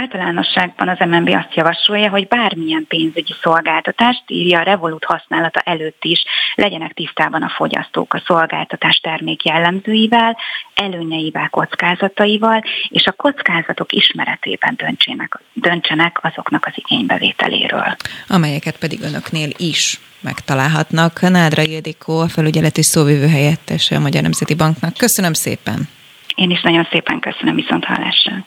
Általánosságban 0.00 0.88
az 0.88 0.98
MNB 0.98 1.28
azt 1.28 1.54
javasolja, 1.54 2.10
hogy 2.10 2.28
bármilyen 2.28 2.84
pénzügyi 2.88 3.34
szolgáltatást 3.42 4.22
írja 4.26 4.58
a 4.58 4.62
Revolut 4.62 5.04
használata 5.04 5.60
előtt 5.60 6.04
is 6.04 6.24
legyenek 6.54 6.92
tisztában 6.92 7.42
a 7.42 7.48
fogyasztók 7.48 8.14
a 8.14 8.22
szolgáltatás 8.26 8.96
termék 8.96 9.44
jellemzőivel, 9.44 10.36
előnyeivel, 10.74 11.48
kockázataival, 11.48 12.62
és 12.88 13.04
a 13.04 13.12
kockázatok 13.12 13.92
ismeretében 13.92 14.74
döntsenek, 14.76 15.38
döntsenek 15.52 16.24
azoknak 16.24 16.66
az 16.66 16.72
igénybevételéről. 16.76 17.96
Amelyeket 18.28 18.78
pedig 18.78 19.02
önöknél 19.02 19.50
is 19.56 20.00
megtalálhatnak. 20.20 21.20
Nádra 21.20 21.62
Ildikó, 21.62 22.20
a 22.20 22.28
felügyeleti 22.28 22.82
szóvivő 22.82 23.28
helyettese 23.28 23.96
a 23.96 24.00
Magyar 24.00 24.22
Nemzeti 24.22 24.54
Banknak. 24.54 24.96
Köszönöm 24.96 25.32
szépen! 25.32 25.88
Én 26.34 26.50
is 26.50 26.62
nagyon 26.62 26.88
szépen 26.90 27.20
köszönöm 27.20 27.54
viszont 27.54 27.84
hallásra. 27.84 28.46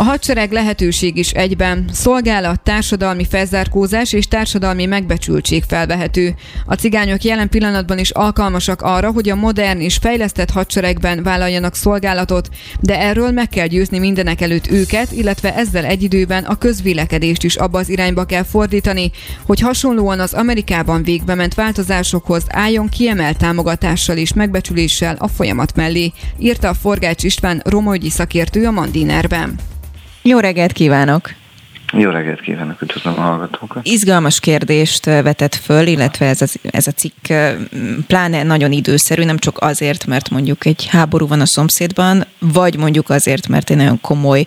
a 0.00 0.02
hadsereg 0.02 0.52
lehetőség 0.52 1.16
is 1.16 1.30
egyben. 1.30 1.90
Szolgálat, 1.92 2.60
társadalmi 2.60 3.24
felzárkózás 3.24 4.12
és 4.12 4.26
társadalmi 4.26 4.86
megbecsültség 4.86 5.62
felvehető. 5.68 6.34
A 6.66 6.74
cigányok 6.74 7.22
jelen 7.22 7.48
pillanatban 7.48 7.98
is 7.98 8.10
alkalmasak 8.10 8.82
arra, 8.82 9.12
hogy 9.12 9.28
a 9.28 9.34
modern 9.34 9.80
és 9.80 9.96
fejlesztett 9.96 10.50
hadseregben 10.50 11.22
vállaljanak 11.22 11.74
szolgálatot, 11.74 12.48
de 12.80 13.00
erről 13.00 13.30
meg 13.30 13.48
kell 13.48 13.66
győzni 13.66 13.98
mindenek 13.98 14.40
előtt 14.40 14.70
őket, 14.70 15.12
illetve 15.12 15.54
ezzel 15.54 15.84
egy 15.84 16.02
időben 16.02 16.44
a 16.44 16.58
közvélekedést 16.58 17.44
is 17.44 17.56
abba 17.56 17.78
az 17.78 17.88
irányba 17.88 18.24
kell 18.24 18.44
fordítani, 18.44 19.10
hogy 19.46 19.60
hasonlóan 19.60 20.20
az 20.20 20.34
Amerikában 20.34 21.02
végbe 21.02 21.34
ment 21.34 21.54
változásokhoz 21.54 22.44
álljon 22.48 22.88
kiemelt 22.88 23.38
támogatással 23.38 24.16
és 24.16 24.32
megbecsüléssel 24.32 25.16
a 25.18 25.28
folyamat 25.28 25.76
mellé, 25.76 26.12
írta 26.38 26.68
a 26.68 26.74
Forgács 26.74 27.22
István 27.22 27.62
romogyi 27.64 28.10
szakértő 28.10 28.66
a 28.66 28.70
Mandinerben. 28.70 29.58
Jó 30.22 30.38
reggelt 30.38 30.72
kívánok! 30.72 31.39
Jó 31.92 32.10
reggelt 32.10 32.40
kívánok, 32.40 32.82
üdvözlöm 32.82 33.14
a 33.18 33.20
hallgatókat. 33.20 33.86
Izgalmas 33.86 34.40
kérdést 34.40 35.04
vetett 35.04 35.54
föl, 35.54 35.86
illetve 35.86 36.26
ez 36.26 36.42
a, 36.42 36.46
ez 36.70 36.86
a 36.86 36.90
cikk 36.90 37.32
pláne 38.06 38.42
nagyon 38.42 38.72
időszerű, 38.72 39.24
nem 39.24 39.38
csak 39.38 39.58
azért, 39.60 40.06
mert 40.06 40.30
mondjuk 40.30 40.66
egy 40.66 40.86
háború 40.86 41.26
van 41.26 41.40
a 41.40 41.46
szomszédban, 41.46 42.26
vagy 42.38 42.76
mondjuk 42.76 43.10
azért, 43.10 43.48
mert 43.48 43.70
egy 43.70 43.76
nagyon 43.76 44.00
komoly 44.00 44.44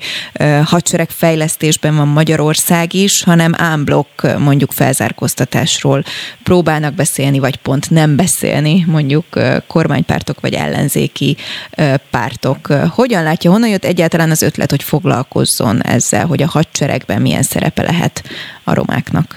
hadsereg 0.63 1.09
fejlesztésben 1.09 1.95
van 1.95 2.07
Magyarország 2.07 2.93
is, 2.93 3.23
hanem 3.23 3.53
ámblok 3.57 4.07
mondjuk 4.39 4.71
felzárkóztatásról 4.71 6.03
próbálnak 6.43 6.93
beszélni, 6.93 7.39
vagy 7.39 7.55
pont 7.55 7.89
nem 7.89 8.15
beszélni 8.15 8.85
mondjuk 8.87 9.25
kormánypártok 9.67 10.39
vagy 10.39 10.53
ellenzéki 10.53 11.37
pártok. 12.09 12.67
Hogyan 12.89 13.23
látja, 13.23 13.51
honnan 13.51 13.69
jött 13.69 13.85
egyáltalán 13.85 14.31
az 14.31 14.41
ötlet, 14.41 14.69
hogy 14.69 14.83
foglalkozzon 14.83 15.83
ezzel, 15.83 16.25
hogy 16.25 16.41
a 16.41 16.47
hadseregben 16.47 17.21
mi 17.21 17.32
milyen 17.33 17.47
szerepe 17.47 17.81
lehet 17.81 18.23
a 18.63 18.73
romáknak? 18.73 19.35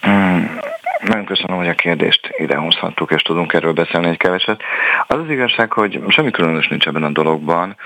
Hmm, 0.00 0.58
nagyon 1.00 1.24
köszönöm, 1.24 1.56
hogy 1.56 1.68
a 1.68 1.74
kérdést 1.74 2.34
ide 2.36 2.56
hozhattuk, 2.56 3.10
és 3.10 3.22
tudunk 3.22 3.52
erről 3.52 3.72
beszélni 3.72 4.08
egy 4.08 4.16
keveset. 4.16 4.62
Az 5.06 5.18
az 5.18 5.30
igazság, 5.30 5.72
hogy 5.72 6.00
semmi 6.08 6.30
különös 6.30 6.68
nincs 6.68 6.86
ebben 6.86 7.02
a 7.02 7.10
dologban. 7.10 7.76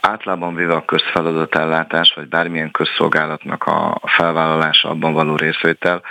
Általában 0.00 0.54
véve 0.54 0.74
a 0.74 0.84
közfeladatellátás, 0.84 2.12
vagy 2.16 2.28
bármilyen 2.28 2.70
közszolgálatnak 2.70 3.64
a 3.64 4.00
felvállalása, 4.02 4.88
abban 4.88 5.12
való 5.12 5.36
részvétel, 5.36 6.02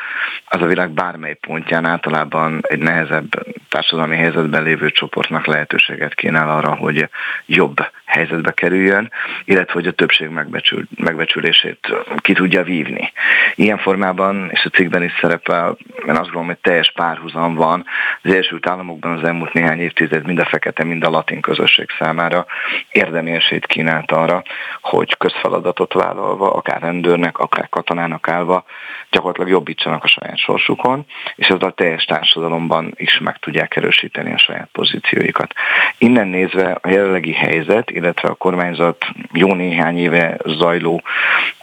az 0.45 0.61
a 0.61 0.65
világ 0.65 0.89
bármely 0.89 1.33
pontján 1.33 1.85
általában 1.85 2.59
egy 2.61 2.79
nehezebb 2.79 3.29
társadalmi 3.69 4.15
helyzetben 4.15 4.63
lévő 4.63 4.89
csoportnak 4.89 5.45
lehetőséget 5.45 6.15
kínál 6.15 6.49
arra, 6.49 6.75
hogy 6.75 7.09
jobb 7.45 7.75
helyzetbe 8.15 8.51
kerüljön, 8.51 9.11
illetve 9.45 9.73
hogy 9.73 9.87
a 9.87 9.91
többség 9.91 10.29
megbecsül, 10.29 10.83
megbecsülését 10.97 11.79
ki 12.17 12.33
tudja 12.33 12.63
vívni. 12.63 13.11
Ilyen 13.55 13.77
formában, 13.77 14.49
és 14.51 14.65
a 14.65 14.69
cikkben 14.69 15.03
is 15.03 15.13
szerepel, 15.21 15.77
én 16.07 16.15
azt 16.15 16.23
gondolom, 16.23 16.45
hogy 16.45 16.57
teljes 16.57 16.91
párhuzam 16.91 17.55
van 17.55 17.85
az 18.21 18.31
Egyesült 18.31 18.67
Államokban 18.67 19.17
az 19.17 19.23
elmúlt 19.23 19.53
néhány 19.53 19.79
évtized 19.79 20.25
mind 20.25 20.39
a 20.39 20.45
fekete, 20.45 20.83
mind 20.83 21.03
a 21.03 21.09
latin 21.09 21.41
közösség 21.41 21.89
számára 21.99 22.45
érdemi 22.91 23.31
esélyt 23.31 23.65
kínált 23.65 24.11
arra, 24.11 24.43
hogy 24.81 25.17
közfeladatot 25.17 25.93
vállalva, 25.93 26.53
akár 26.53 26.81
rendőrnek, 26.81 27.37
akár 27.37 27.69
katonának 27.69 28.27
állva, 28.27 28.65
gyakorlatilag 29.11 29.49
jobbítsanak 29.49 30.03
a 30.03 30.07
saját 30.07 30.37
sorsukon, 30.37 31.05
és 31.35 31.47
ez 31.47 31.61
a 31.61 31.71
teljes 31.71 32.03
társadalomban 32.03 32.93
is 32.95 33.19
meg 33.19 33.37
tudják 33.39 33.75
erősíteni 33.75 34.33
a 34.33 34.37
saját 34.37 34.69
pozícióikat. 34.71 35.53
Innen 35.97 36.27
nézve 36.27 36.77
a 36.81 36.89
jelenlegi 36.89 37.33
helyzet, 37.33 37.89
illetve 38.05 38.29
a 38.29 38.33
kormányzat 38.33 39.05
jó 39.33 39.53
néhány 39.53 39.97
éve 39.97 40.37
zajló 40.45 41.01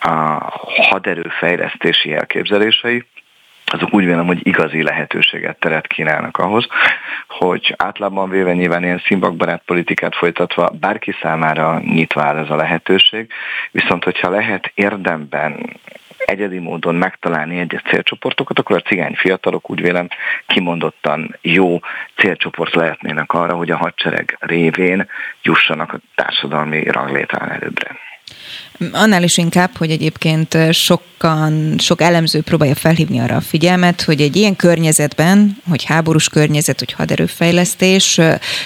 a 0.01 0.10
haderőfejlesztési 0.90 2.12
elképzelései, 2.12 3.05
azok 3.64 3.94
úgy 3.94 4.05
vélem, 4.05 4.27
hogy 4.27 4.47
igazi 4.47 4.82
lehetőséget 4.82 5.59
teret 5.59 5.86
kínálnak 5.86 6.39
ahhoz, 6.39 6.66
hogy 7.28 7.74
átlagban 7.77 8.31
véve 8.31 8.52
nyilván 8.52 8.82
ilyen 8.82 9.02
színbakbarát 9.06 9.62
politikát 9.66 10.14
folytatva 10.14 10.70
bárki 10.81 11.14
számára 11.23 11.81
nyitva 11.81 12.23
áll 12.23 12.36
ez 12.36 12.51
a 12.51 12.56
lehetőség, 12.56 13.32
viszont 13.70 14.05
hogyha 14.05 14.31
lehet 14.31 14.73
érdemben 14.74 15.78
egyedi 16.24 16.59
módon 16.59 16.94
megtalálni 16.94 17.59
egyes 17.59 17.82
célcsoportokat, 17.82 18.59
akkor 18.59 18.77
a 18.77 18.89
cigány 18.89 19.15
fiatalok 19.15 19.70
úgy 19.70 19.81
vélem 19.81 20.09
kimondottan 20.47 21.36
jó 21.40 21.81
célcsoport 22.16 22.74
lehetnének 22.74 23.32
arra, 23.32 23.55
hogy 23.55 23.70
a 23.70 23.77
hadsereg 23.77 24.36
révén 24.40 25.09
jussanak 25.43 25.93
a 25.93 26.01
társadalmi 26.15 26.90
ranglétrán 26.90 27.51
előbbre. 27.51 27.97
Annál 28.92 29.22
is 29.22 29.36
inkább, 29.36 29.76
hogy 29.76 29.90
egyébként 29.90 30.56
sokan, 30.70 31.74
sok 31.78 32.00
elemző 32.00 32.40
próbálja 32.40 32.74
felhívni 32.74 33.18
arra 33.18 33.36
a 33.36 33.40
figyelmet, 33.40 34.02
hogy 34.02 34.20
egy 34.20 34.36
ilyen 34.36 34.56
környezetben, 34.56 35.56
hogy 35.68 35.84
háborús 35.84 36.28
környezet, 36.28 36.78
hogy 36.78 36.92
haderőfejlesztés, 36.92 38.20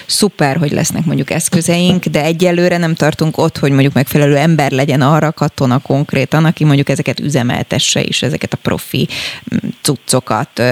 szuper, 0.07 0.57
hogy 0.57 0.71
lesznek 0.71 1.05
mondjuk 1.05 1.31
eszközeink, 1.31 2.05
de 2.05 2.23
egyelőre 2.23 2.77
nem 2.77 2.95
tartunk 2.95 3.39
ott, 3.39 3.59
hogy 3.59 3.71
mondjuk 3.71 3.93
megfelelő 3.93 4.37
ember 4.37 4.71
legyen 4.71 5.01
arra, 5.01 5.33
katona 5.33 5.79
konkrétan, 5.79 6.45
aki 6.45 6.65
mondjuk 6.65 6.89
ezeket 6.89 7.21
üzemeltesse 7.21 8.03
is, 8.03 8.23
ezeket 8.23 8.53
a 8.53 8.57
profi 8.63 9.09
mm, 9.55 9.69
cuccokat. 9.83 10.63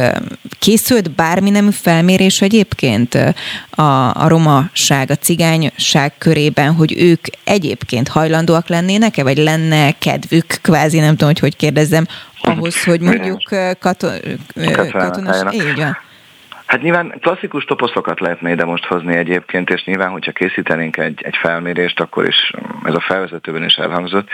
Készült 0.59 1.11
bármi 1.11 1.51
nemű 1.51 1.71
felmérés 1.71 2.41
egyébként 2.41 3.15
a, 3.71 4.11
a 4.15 4.29
romaság, 4.29 5.11
a 5.11 5.17
cigányság 5.17 6.19
körében, 6.19 6.73
hogy 6.73 6.95
ők 6.99 7.27
egyébként 7.45 8.09
hajlandóak 8.09 8.69
lennének-e, 8.69 9.23
vagy 9.23 9.34
lenne 9.37 9.93
kedvük, 9.99 10.47
kvázi 10.63 10.99
nem 10.99 11.11
tudom, 11.11 11.29
hogy 11.29 11.39
hogy 11.39 11.57
kérdezzem, 11.57 12.07
ahhoz, 12.41 12.85
hogy 12.85 13.01
mondjuk 13.01 13.43
katon, 13.79 14.13
katonas... 14.93 15.55
Így 15.55 15.75
van. 15.77 15.97
Hát 16.67 16.83
nyilván 16.83 17.15
klasszikus 17.21 17.65
toposzokat 17.65 18.21
lehetne 18.21 18.51
ide 18.51 18.65
most 18.65 18.85
hozni 18.85 19.17
egyébként, 19.17 19.71
és 19.71 19.85
nyilván, 19.85 20.11
hogyha 20.11 20.33
készítenénk 20.33 20.97
egy, 20.97 21.23
egy 21.23 21.37
felmérést, 21.37 22.01
akkor 22.01 22.27
is 22.27 22.51
ez 22.85 22.95
a 22.95 23.01
felvezetőben 23.01 23.65
is 23.65 23.75
elhangzott. 23.75 24.29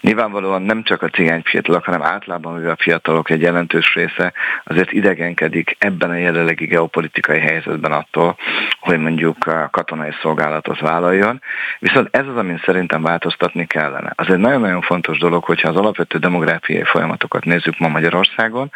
Nyilvánvalóan 0.00 0.62
nem 0.62 0.82
csak 0.82 1.02
a 1.02 1.08
cigány 1.08 1.42
fiatalok, 1.44 1.84
hanem 1.84 2.02
általában 2.02 2.54
mivel 2.54 2.70
a 2.70 2.82
fiatalok 2.82 3.30
egy 3.30 3.40
jelentős 3.40 3.94
része 3.94 4.32
azért 4.64 4.92
idegenkedik 4.92 5.76
ebben 5.78 6.10
a 6.10 6.14
jelenlegi 6.14 6.66
geopolitikai 6.66 7.38
helyzetben 7.38 7.92
attól, 7.92 8.36
hogy 8.80 8.98
mondjuk 8.98 9.46
a 9.46 9.68
katonai 9.70 10.10
szolgálatot 10.22 10.80
vállaljon. 10.80 11.40
Viszont 11.78 12.08
ez 12.10 12.26
az, 12.26 12.36
amin 12.36 12.60
szerintem 12.64 13.02
változtatni 13.02 13.66
kellene. 13.66 14.12
Az 14.14 14.28
egy 14.28 14.38
nagyon-nagyon 14.38 14.80
fontos 14.80 15.18
dolog, 15.18 15.44
hogyha 15.44 15.68
az 15.68 15.76
alapvető 15.76 16.18
demográfiai 16.18 16.84
folyamatokat 16.84 17.44
nézzük 17.44 17.78
ma 17.78 17.88
Magyarországon, 17.88 18.70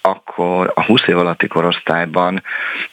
akkor 0.00 0.72
a 0.74 0.84
20 0.84 1.06
év 1.06 1.18
alatti 1.18 1.46
korosztályban 1.46 2.42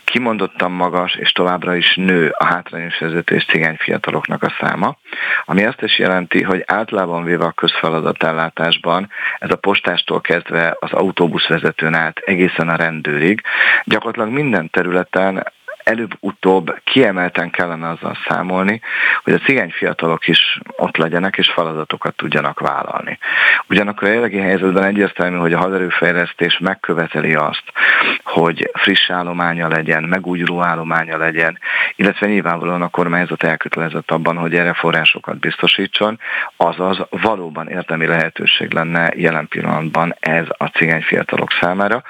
kimondottan 0.04 0.72
magas 0.72 1.16
és 1.16 1.32
továbbra 1.32 1.76
is 1.76 1.96
nő 1.96 2.36
a 2.38 2.46
hátrányos 2.46 3.00
vezető 3.00 3.36
és 3.36 3.46
cigány 3.46 3.76
fiataloknak 3.76 4.44
a 4.44 4.56
száma, 4.60 4.98
ami 5.46 5.64
azt 5.64 5.82
is 5.82 6.00
jelenti, 6.00 6.44
hogy 6.44 6.64
általában 6.66 7.24
véve 7.24 7.46
a 7.46 7.52
közfeladatellátásban 7.52 9.10
ez 9.40 9.52
a 9.52 9.56
postástól 9.56 10.22
kezdve 10.22 10.78
az 10.80 10.92
autóbuszvezetőn 10.92 11.94
át 11.94 12.18
egészen 12.18 12.70
a 12.70 12.76
rendőrig 12.76 13.42
gyakorlatilag 13.86 14.30
minden 14.30 14.70
területen 14.70 15.44
előbb-utóbb 15.92 16.80
kiemelten 16.84 17.50
kellene 17.50 17.90
azzal 17.90 18.18
számolni, 18.28 18.82
hogy 19.24 19.34
a 19.34 19.38
cigány 19.46 19.72
fiatalok 19.72 20.28
is 20.28 20.60
ott 20.78 20.98
legyenek 20.98 21.38
és 21.38 21.50
feladatokat 21.50 22.16
tudjanak 22.16 22.60
vállalni. 22.60 23.18
Ugyanakkor 23.70 24.04
a 24.04 24.08
jelenlegi 24.08 24.38
helyzetben 24.38 24.84
egyértelmű, 24.84 25.38
hogy 25.38 25.54
a 25.54 25.58
haderőfejlesztés 25.58 26.58
megköveteli 26.60 27.34
azt, 27.34 27.64
hogy 28.24 28.70
friss 28.74 29.10
állománya 29.10 29.68
legyen, 29.68 30.04
megújuló 30.04 30.64
állománya 30.64 31.18
legyen, 31.18 31.60
illetve 31.96 32.28
nyilvánvalóan 32.28 32.82
a 32.82 32.90
kormányzat 32.90 33.44
elkötelezett 33.44 34.12
abban, 34.12 34.38
hogy 34.38 34.56
erre 34.56 34.74
forrásokat 34.74 35.40
biztosítson, 35.40 36.20
azaz 36.58 36.98
valóban 37.10 37.68
érdemi 37.70 38.06
lehetőség 38.06 38.74
lenne 38.74 39.12
jelen 39.16 39.48
pillanatban 39.48 40.16
ez 40.20 40.46
a 40.58 40.66
cigány 40.66 41.02
fiatalok 41.02 41.52
számára. 41.62 42.04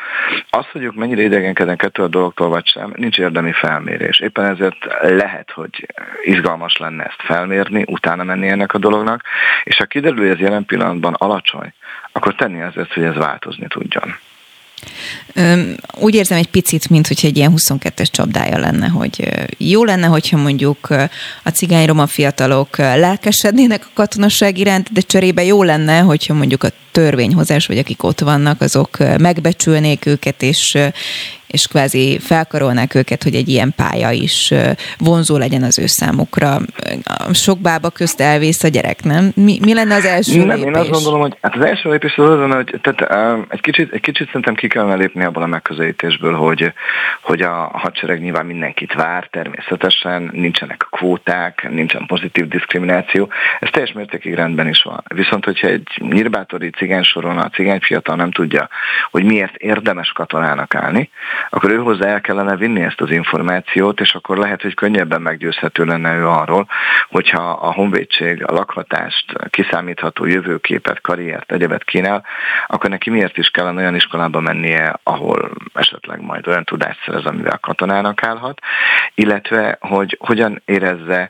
Az, 0.49 0.65
hogy 0.71 0.83
ők 0.83 0.95
mennyire 0.95 1.21
idegenkednek 1.21 1.83
ettől 1.83 2.05
a 2.05 2.09
dologtól 2.09 2.49
vagy 2.49 2.67
sem, 2.67 2.93
nincs 2.95 3.17
érdemi 3.17 3.51
felmérés. 3.71 4.19
Éppen 4.19 4.45
ezért 4.45 4.77
lehet, 5.01 5.51
hogy 5.51 5.87
izgalmas 6.23 6.77
lenne 6.77 7.03
ezt 7.03 7.21
felmérni, 7.25 7.83
utána 7.87 8.23
menni 8.23 8.47
ennek 8.47 8.73
a 8.73 8.77
dolognak, 8.77 9.21
és 9.63 9.77
ha 9.77 9.85
kiderül, 9.85 10.17
hogy 10.17 10.29
ez 10.29 10.39
jelen 10.39 10.65
pillanatban 10.65 11.13
alacsony, 11.13 11.73
akkor 12.11 12.35
tenni 12.35 12.61
azért, 12.61 12.93
hogy 12.93 13.03
ez 13.03 13.15
változni 13.15 13.67
tudjon. 13.67 14.15
Úgy 15.99 16.15
érzem 16.15 16.37
egy 16.37 16.49
picit, 16.49 16.89
mint 16.89 17.07
hogy 17.07 17.19
egy 17.23 17.37
ilyen 17.37 17.53
22-es 17.55 18.11
csapdája 18.11 18.57
lenne, 18.57 18.87
hogy 18.87 19.29
jó 19.57 19.83
lenne, 19.83 20.07
hogyha 20.07 20.37
mondjuk 20.37 20.89
a 21.43 21.49
cigány 21.49 21.85
roma 21.85 22.07
fiatalok 22.07 22.77
lelkesednének 22.77 23.81
a 23.85 23.91
katonaság 23.93 24.57
iránt, 24.57 24.91
de 24.91 25.01
cserébe 25.01 25.43
jó 25.43 25.63
lenne, 25.63 25.99
hogyha 25.99 26.33
mondjuk 26.33 26.63
a 26.63 26.69
törvényhozás, 26.91 27.67
vagy 27.67 27.77
akik 27.77 28.03
ott 28.03 28.19
vannak, 28.19 28.61
azok 28.61 28.97
megbecsülnék 29.17 30.05
őket, 30.05 30.41
és, 30.41 30.77
és 31.47 31.67
kvázi 31.67 32.19
felkarolnák 32.19 32.95
őket, 32.95 33.23
hogy 33.23 33.35
egy 33.35 33.49
ilyen 33.49 33.73
pálya 33.75 34.11
is 34.11 34.53
vonzó 34.97 35.37
legyen 35.37 35.63
az 35.63 35.79
ő 35.79 35.85
számukra. 35.85 36.57
Sok 37.31 37.59
bába 37.59 37.89
közt 37.89 38.21
elvész 38.21 38.63
a 38.63 38.67
gyerek, 38.67 39.03
nem? 39.03 39.31
Mi, 39.35 39.59
mi 39.61 39.73
lenne 39.73 39.95
az 39.95 40.05
első 40.05 40.37
nem, 40.37 40.47
lépés? 40.47 40.63
én 40.63 40.75
azt 40.75 40.89
gondolom, 40.89 41.19
hogy 41.21 41.37
hát 41.41 41.55
az 41.55 41.65
első 41.65 41.89
lépés 41.89 42.17
az 42.17 42.29
az, 42.29 42.51
hogy 42.51 42.79
tehát, 42.81 43.45
egy, 43.49 43.61
kicsit, 43.61 43.91
egy 43.93 44.01
kicsit 44.01 44.25
szerintem 44.25 44.55
ki 44.55 44.67
kellene 44.67 44.95
lépni 44.95 45.23
abból 45.23 45.43
a 45.43 45.47
megközelítésből, 45.47 46.33
hogy, 46.33 46.73
hogy 47.21 47.41
a 47.41 47.69
hadsereg 47.73 48.21
nyilván 48.21 48.45
mindenkit 48.45 48.93
vár, 48.93 49.27
természetesen 49.31 50.29
nincsenek 50.33 50.87
kvóták, 50.91 51.67
nincsen 51.69 52.05
pozitív 52.05 52.47
diszkrimináció, 52.47 53.29
ez 53.59 53.69
teljes 53.71 53.91
mértékig 53.91 54.33
rendben 54.33 54.67
is 54.67 54.83
van. 54.83 55.03
Viszont, 55.07 55.45
hogyha 55.45 55.67
egy 55.67 55.87
nyírbátori 55.97 56.69
cigány 56.81 57.03
soron 57.03 57.37
a 57.37 57.49
cigány 57.49 57.79
fiatal 57.79 58.15
nem 58.15 58.31
tudja, 58.31 58.69
hogy 59.11 59.23
miért 59.23 59.55
érdemes 59.55 60.11
katonának 60.11 60.75
állni, 60.75 61.09
akkor 61.49 61.69
ő 61.71 61.77
hozzá 61.77 62.07
el 62.07 62.21
kellene 62.21 62.55
vinni 62.55 62.81
ezt 62.81 63.01
az 63.01 63.11
információt, 63.11 63.99
és 63.99 64.13
akkor 64.13 64.37
lehet, 64.37 64.61
hogy 64.61 64.73
könnyebben 64.73 65.21
meggyőzhető 65.21 65.83
lenne 65.83 66.15
ő 66.15 66.27
arról, 66.27 66.67
hogyha 67.09 67.49
a 67.49 67.73
honvédség 67.73 68.43
a 68.45 68.53
lakhatást, 68.53 69.49
kiszámítható 69.49 70.25
jövőképet, 70.25 71.01
karriert, 71.01 71.51
egyebet 71.51 71.83
kínál, 71.83 72.25
akkor 72.67 72.89
neki 72.89 73.09
miért 73.09 73.37
is 73.37 73.49
kellene 73.49 73.81
olyan 73.81 73.95
iskolába 73.95 74.39
mennie, 74.39 74.99
ahol 75.03 75.51
esetleg 75.73 76.21
majd 76.21 76.47
olyan 76.47 76.63
tudást 76.63 77.03
szerez, 77.05 77.25
amivel 77.25 77.57
katonának 77.57 78.23
állhat, 78.23 78.59
illetve 79.13 79.77
hogy 79.79 80.17
hogyan 80.19 80.61
érezze 80.65 81.29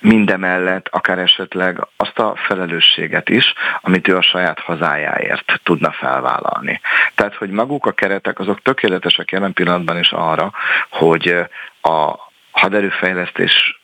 mindemellett 0.00 0.88
akár 0.90 1.18
esetleg 1.18 1.86
azt 1.96 2.18
a 2.18 2.34
felelősséget 2.36 3.28
is, 3.28 3.52
amit 3.80 4.08
ő 4.08 4.16
a 4.16 4.22
saját 4.22 4.60
hazájáért 4.88 5.60
tudna 5.62 5.92
felvállalni. 5.92 6.80
Tehát, 7.14 7.34
hogy 7.34 7.50
maguk 7.50 7.86
a 7.86 7.92
keretek 7.92 8.38
azok 8.38 8.62
tökéletesek 8.62 9.30
jelen 9.30 9.52
pillanatban 9.52 9.98
is 9.98 10.12
arra, 10.12 10.52
hogy 10.90 11.46
a 11.82 12.14
haderőfejlesztés 12.50 13.77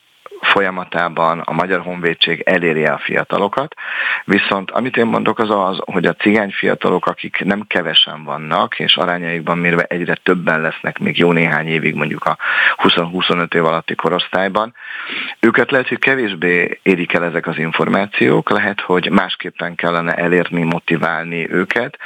folyamatában 0.45 1.39
a 1.39 1.53
Magyar 1.53 1.81
Honvédség 1.81 2.41
elérje 2.41 2.93
a 2.93 2.99
fiatalokat, 2.99 3.75
viszont 4.25 4.71
amit 4.71 4.97
én 4.97 5.07
mondok 5.07 5.39
az 5.39 5.51
az, 5.51 5.79
hogy 5.85 6.07
a 6.07 6.15
cigány 6.15 6.51
fiatalok, 6.51 7.07
akik 7.07 7.45
nem 7.45 7.65
kevesen 7.67 8.25
vannak, 8.25 8.79
és 8.79 8.97
arányaikban 8.97 9.59
mérve 9.59 9.83
egyre 9.83 10.15
többen 10.23 10.61
lesznek 10.61 10.99
még 10.99 11.19
jó 11.19 11.33
néhány 11.33 11.67
évig 11.67 11.95
mondjuk 11.95 12.25
a 12.25 12.37
20-25 12.77 13.55
év 13.55 13.65
alatti 13.65 13.95
korosztályban, 13.95 14.75
őket 15.41 15.71
lehet, 15.71 15.89
hogy 15.89 15.99
kevésbé 15.99 16.81
érik 16.83 17.13
el 17.13 17.25
ezek 17.25 17.47
az 17.47 17.59
információk, 17.59 18.51
lehet, 18.51 18.81
hogy 18.81 19.11
másképpen 19.11 19.75
kellene 19.75 20.15
elérni, 20.15 20.63
motiválni 20.63 21.51
őket, 21.51 21.99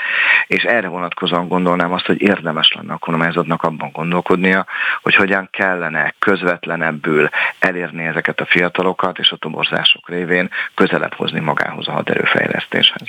és 0.47 0.63
erre 0.63 0.89
vonatkozóan 0.89 1.49
gondolnám 1.49 1.93
azt, 1.93 2.07
hogy 2.07 2.23
érdemes 2.23 2.73
lenne 2.73 2.93
a 2.93 2.99
kormányzatnak 2.99 3.63
abban 3.63 3.91
gondolkodnia, 3.93 4.67
hogy 5.03 5.15
hogyan 5.15 5.49
kellene 5.53 6.15
közvetlenebbül 6.19 7.29
elérni 7.59 8.05
ezeket 8.05 8.28
ezeket 8.29 8.47
a 8.47 8.59
fiatalokat 8.59 9.19
és 9.19 9.31
a 9.31 9.37
toborzások 9.37 10.09
révén 10.09 10.51
közelebb 10.75 11.15
hozni 11.15 11.41
magához 11.41 11.89
a 11.89 11.93
haderőfejlesztéshez. 11.93 13.09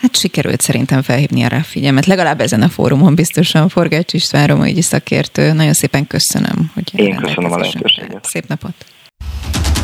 Hát 0.00 0.16
sikerült 0.16 0.60
szerintem 0.60 1.02
felhívni 1.02 1.44
a 1.44 1.48
rá 1.48 1.58
figyelmet, 1.58 2.06
legalább 2.06 2.40
ezen 2.40 2.62
a 2.62 2.68
fórumon 2.68 3.14
biztosan. 3.14 3.68
Forgács 3.68 4.12
István 4.12 4.46
Romai 4.46 4.80
szakértő, 4.80 5.52
nagyon 5.52 5.72
szépen 5.72 6.06
köszönöm, 6.06 6.70
hogy 6.74 7.00
Én 7.00 7.16
köszönöm 7.16 7.52
a 7.52 7.58
lehetőséget. 7.58 8.24
Szép 8.24 8.46
napot! 8.46 8.74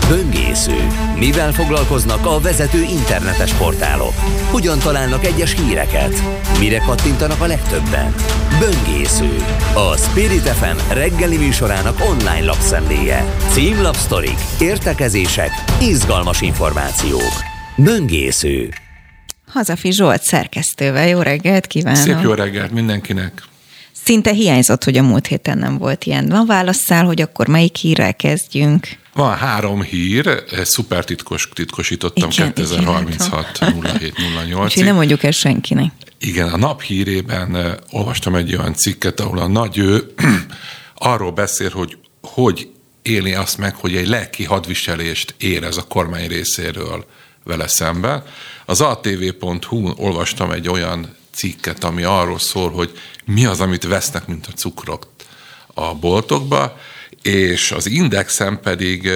Böngésző. 0.08 0.86
Mivel 1.16 1.52
foglalkoznak 1.52 2.26
a 2.26 2.40
vezető 2.40 2.82
internetes 2.82 3.52
portálok? 3.54 4.14
Hogyan 4.50 4.78
találnak 4.78 5.24
egyes 5.24 5.54
híreket? 5.54 6.22
Mire 6.58 6.78
kattintanak 6.78 7.40
a 7.40 7.46
legtöbben? 7.46 8.14
Böngésző. 8.58 9.36
A 9.74 9.96
Spirit 9.96 10.48
FM 10.48 10.92
reggeli 10.92 11.36
műsorának 11.36 12.00
online 12.10 12.44
lapszemléje. 12.44 13.24
Címlapsztorik, 13.50 14.38
értekezések, 14.60 15.50
izgalmas 15.80 16.40
információk. 16.40 17.32
Böngésző. 17.76 18.68
Hazafi 19.46 19.92
Zsolt 19.92 20.22
szerkesztővel. 20.22 21.08
Jó 21.08 21.20
reggelt 21.20 21.66
kívánok! 21.66 22.00
Szép 22.00 22.20
jó 22.22 22.32
reggelt 22.32 22.70
mindenkinek! 22.70 23.48
Szinte 24.04 24.32
hiányzott, 24.32 24.84
hogy 24.84 24.96
a 24.96 25.02
múlt 25.02 25.26
héten 25.26 25.58
nem 25.58 25.78
volt 25.78 26.04
ilyen. 26.04 26.28
Van 26.28 26.46
válaszszál, 26.46 27.04
hogy 27.04 27.20
akkor 27.20 27.48
melyik 27.48 27.76
hírrel 27.76 28.14
kezdjünk? 28.14 28.88
Van 29.14 29.36
három 29.36 29.82
hír, 29.82 30.44
szuper 30.62 31.04
titkos, 31.04 31.48
titkosítottam 31.54 32.30
igen, 32.30 32.52
2036 32.52 33.58
07 33.98 34.14
08 34.48 34.64
Úgyhogy 34.64 34.84
nem 34.84 34.94
mondjuk 34.94 35.22
el 35.22 35.30
senkinek. 35.30 35.92
Igen, 36.18 36.48
a 36.48 36.56
nap 36.56 36.82
hírében 36.82 37.54
uh, 37.54 37.70
olvastam 37.90 38.34
egy 38.34 38.56
olyan 38.56 38.74
cikket, 38.74 39.20
ahol 39.20 39.38
a 39.38 39.46
nagy 39.46 39.78
ő 39.78 40.12
arról 40.94 41.32
beszél, 41.32 41.70
hogy 41.70 41.96
hogy 42.22 42.68
élni 43.02 43.34
azt 43.34 43.58
meg, 43.58 43.74
hogy 43.74 43.96
egy 43.96 44.08
lelki 44.08 44.44
hadviselést 44.44 45.34
érez 45.38 45.76
a 45.76 45.82
kormány 45.82 46.28
részéről 46.28 47.06
vele 47.44 47.66
szemben. 47.66 48.22
Az 48.64 48.80
atv.hu 48.80 49.92
olvastam 49.96 50.50
egy 50.50 50.68
olyan 50.68 51.14
cikket, 51.34 51.84
ami 51.84 52.02
arról 52.02 52.38
szól, 52.38 52.70
hogy 52.70 52.98
mi 53.34 53.44
az, 53.44 53.60
amit 53.60 53.84
vesznek, 53.84 54.26
mint 54.26 54.46
a 54.46 54.52
cukrot 54.52 55.06
a 55.74 55.94
boltokba, 55.94 56.76
és 57.22 57.72
az 57.72 57.86
Indexen 57.86 58.60
pedig 58.60 59.08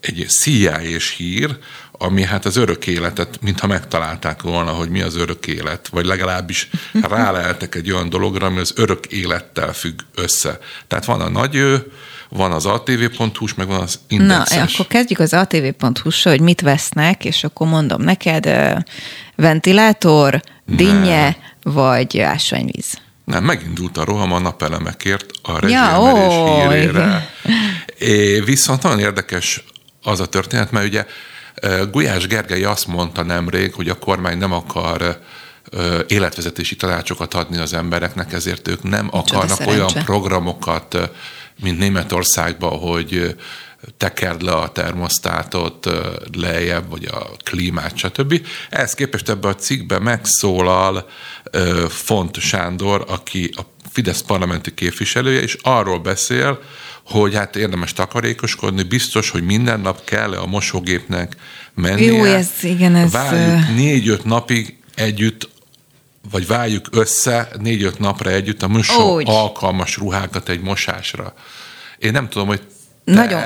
egy 0.00 0.26
cia 0.28 0.74
és 0.74 1.10
hír, 1.10 1.58
ami 1.92 2.22
hát 2.22 2.44
az 2.44 2.56
örök 2.56 2.86
életet, 2.86 3.38
mintha 3.40 3.66
megtalálták 3.66 4.42
volna, 4.42 4.70
hogy 4.70 4.88
mi 4.88 5.00
az 5.00 5.16
örök 5.16 5.46
élet, 5.46 5.88
vagy 5.88 6.04
legalábbis 6.04 6.70
ráleltek 6.92 7.74
egy 7.74 7.92
olyan 7.92 8.08
dologra, 8.08 8.46
ami 8.46 8.58
az 8.58 8.72
örök 8.76 9.06
élettel 9.06 9.72
függ 9.72 10.00
össze. 10.14 10.58
Tehát 10.86 11.04
van 11.04 11.20
a 11.20 11.28
nagy 11.28 11.54
ő, 11.54 11.92
van 12.28 12.52
az 12.52 12.66
atv.hu, 12.66 13.46
meg 13.56 13.66
van 13.66 13.80
az 13.80 13.98
indexes. 14.08 14.56
Na, 14.56 14.62
akkor 14.62 14.86
kezdjük 14.86 15.18
az 15.18 15.32
atv.hu, 15.32 16.10
hogy 16.22 16.40
mit 16.40 16.60
vesznek, 16.60 17.24
és 17.24 17.44
akkor 17.44 17.66
mondom 17.66 18.02
neked, 18.02 18.48
ventilátor, 19.36 20.42
dinnye, 20.64 21.36
vagy 21.62 22.18
ásványvíz. 22.18 23.04
Nem, 23.26 23.44
megindult 23.44 23.96
a 23.96 24.04
roham 24.04 24.32
a 24.32 24.38
napelemekért 24.38 25.30
a 25.42 25.58
rezsiemelés 25.58 26.34
ja, 26.34 26.70
hírére. 26.70 27.30
É, 27.98 28.40
viszont 28.40 28.82
nagyon 28.82 28.98
érdekes 28.98 29.64
az 30.02 30.20
a 30.20 30.26
történet, 30.26 30.70
mert 30.70 30.86
ugye 30.86 31.06
Gulyás 31.90 32.26
Gergely 32.26 32.64
azt 32.64 32.86
mondta 32.86 33.22
nemrég, 33.22 33.74
hogy 33.74 33.88
a 33.88 33.98
kormány 33.98 34.38
nem 34.38 34.52
akar 34.52 35.20
életvezetési 36.06 36.76
tanácsokat 36.76 37.34
adni 37.34 37.58
az 37.58 37.72
embereknek, 37.72 38.32
ezért 38.32 38.68
ők 38.68 38.82
nem 38.82 39.08
akarnak 39.10 39.60
olyan 39.66 39.92
programokat, 40.04 41.10
mint 41.62 41.78
Németországban, 41.78 42.78
hogy 42.78 43.36
tekerd 43.96 44.42
le 44.42 44.52
a 44.52 44.72
termosztátot 44.72 45.90
lejjebb, 46.36 46.90
vagy 46.90 47.04
a 47.04 47.26
klímát, 47.44 47.96
stb. 47.96 48.46
Ehhez 48.70 48.94
képest 48.94 49.28
ebben 49.28 49.50
a 49.50 49.54
cikkben 49.54 50.02
megszólal 50.02 51.08
Font 51.88 52.38
Sándor, 52.38 53.04
aki 53.08 53.50
a 53.56 53.60
Fidesz 53.90 54.20
parlamenti 54.20 54.74
képviselője, 54.74 55.40
és 55.40 55.56
arról 55.62 55.98
beszél, 55.98 56.62
hogy 57.04 57.34
hát 57.34 57.56
érdemes 57.56 57.92
takarékoskodni, 57.92 58.82
biztos, 58.82 59.30
hogy 59.30 59.42
minden 59.42 59.80
nap 59.80 60.04
kell 60.04 60.32
a 60.32 60.46
mosógépnek 60.46 61.36
mennie. 61.74 62.12
Jó, 62.12 62.24
ez, 62.24 62.50
igen, 62.62 62.94
ez... 62.94 63.12
Várjuk 63.12 63.74
négy-öt 63.74 64.24
napig 64.24 64.76
együtt 64.94 65.48
vagy 66.30 66.46
váljuk 66.46 66.88
össze 66.90 67.48
négy-öt 67.58 67.98
napra 67.98 68.30
együtt 68.30 68.62
a 68.62 68.68
mosó 68.68 69.20
alkalmas 69.24 69.96
ruhákat 69.96 70.48
egy 70.48 70.60
mosásra. 70.60 71.34
Én 71.98 72.12
nem 72.12 72.28
tudom, 72.28 72.46
hogy 72.46 72.60
nagyon 73.14 73.42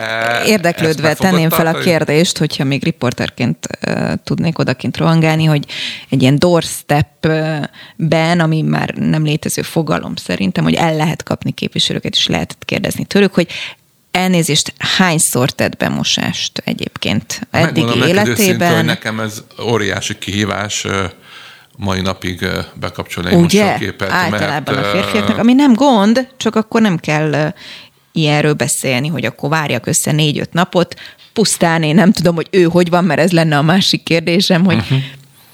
érdeklődve 0.46 1.14
tenném 1.14 1.50
fel 1.50 1.66
a 1.66 1.78
kérdést, 1.78 2.38
hogyha 2.38 2.64
még 2.64 2.84
riporterként 2.84 3.66
uh, 3.86 4.12
tudnék 4.24 4.58
odakint 4.58 4.96
rohangálni, 4.96 5.44
hogy 5.44 5.64
egy 6.08 6.22
ilyen 6.22 6.38
doorstep-ben, 6.38 8.40
ami 8.40 8.62
már 8.62 8.94
nem 8.94 9.24
létező 9.24 9.62
fogalom 9.62 10.16
szerintem, 10.16 10.64
hogy 10.64 10.74
el 10.74 10.96
lehet 10.96 11.22
kapni 11.22 11.52
képviselőket, 11.52 12.14
és 12.14 12.26
lehetett 12.26 12.64
kérdezni 12.64 13.04
tőlük, 13.04 13.34
hogy 13.34 13.48
elnézést, 14.10 14.72
hányszor 14.78 15.50
tett 15.50 15.76
bemosást 15.76 16.62
egyébként 16.64 17.40
eddig 17.50 17.84
Megmondom 17.84 18.08
életében? 18.08 18.58
Neked 18.58 18.74
hogy 18.74 18.84
nekem 18.84 19.20
ez 19.20 19.42
óriási 19.62 20.18
kihívás 20.18 20.86
mai 21.76 22.00
napig 22.00 22.46
bekapcsolni 22.74 23.30
egy 23.30 23.36
Ugye? 23.36 23.64
mosógépet. 23.64 24.10
Általában 24.10 24.74
mert, 24.74 24.86
a 24.86 24.90
férfiaknak, 24.90 25.38
ami 25.38 25.52
nem 25.52 25.72
gond, 25.72 26.28
csak 26.36 26.56
akkor 26.56 26.80
nem 26.80 26.96
kell 26.96 27.52
ilyenről 28.12 28.54
beszélni, 28.54 29.08
hogy 29.08 29.24
akkor 29.24 29.48
várjak 29.48 29.86
össze 29.86 30.12
négy-öt 30.12 30.52
napot, 30.52 30.94
pusztán 31.32 31.82
én 31.82 31.94
nem 31.94 32.12
tudom, 32.12 32.34
hogy 32.34 32.48
ő 32.50 32.62
hogy 32.62 32.90
van, 32.90 33.04
mert 33.04 33.20
ez 33.20 33.32
lenne 33.32 33.58
a 33.58 33.62
másik 33.62 34.02
kérdésem, 34.02 34.64
hogy 34.64 34.76
uh-huh. 34.76 34.98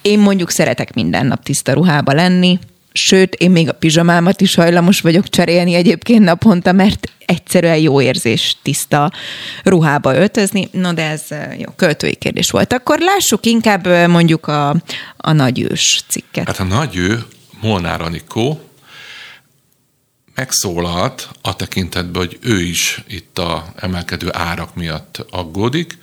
én 0.02 0.18
mondjuk 0.18 0.50
szeretek 0.50 0.94
minden 0.94 1.26
nap 1.26 1.42
tiszta 1.42 1.72
ruhába 1.72 2.12
lenni, 2.12 2.58
sőt, 2.96 3.34
én 3.34 3.50
még 3.50 3.68
a 3.68 3.72
pizsamámat 3.72 4.40
is 4.40 4.54
hajlamos 4.54 5.00
vagyok 5.00 5.28
cserélni 5.28 5.74
egyébként 5.74 6.24
naponta, 6.24 6.72
mert 6.72 7.12
egyszerűen 7.26 7.76
jó 7.76 8.00
érzés 8.00 8.56
tiszta 8.62 9.12
ruhába 9.62 10.14
öltözni. 10.14 10.68
No, 10.72 10.92
de 10.92 11.10
ez 11.10 11.22
jó, 11.58 11.70
költői 11.76 12.14
kérdés 12.14 12.50
volt. 12.50 12.72
Akkor 12.72 12.98
lássuk 12.98 13.46
inkább 13.46 14.08
mondjuk 14.08 14.46
a, 14.46 14.76
a 15.16 15.32
nagyős 15.32 16.04
cikket. 16.08 16.46
Hát 16.46 16.58
a 16.58 16.64
nagyő, 16.64 17.24
Molnár 17.60 18.00
Anikó, 18.00 18.60
megszólalt 20.36 21.28
a 21.42 21.56
tekintetben, 21.56 22.26
hogy 22.26 22.38
ő 22.42 22.60
is 22.60 23.02
itt 23.08 23.38
a 23.38 23.72
emelkedő 23.76 24.28
árak 24.32 24.74
miatt 24.74 25.26
aggódik. 25.30 25.98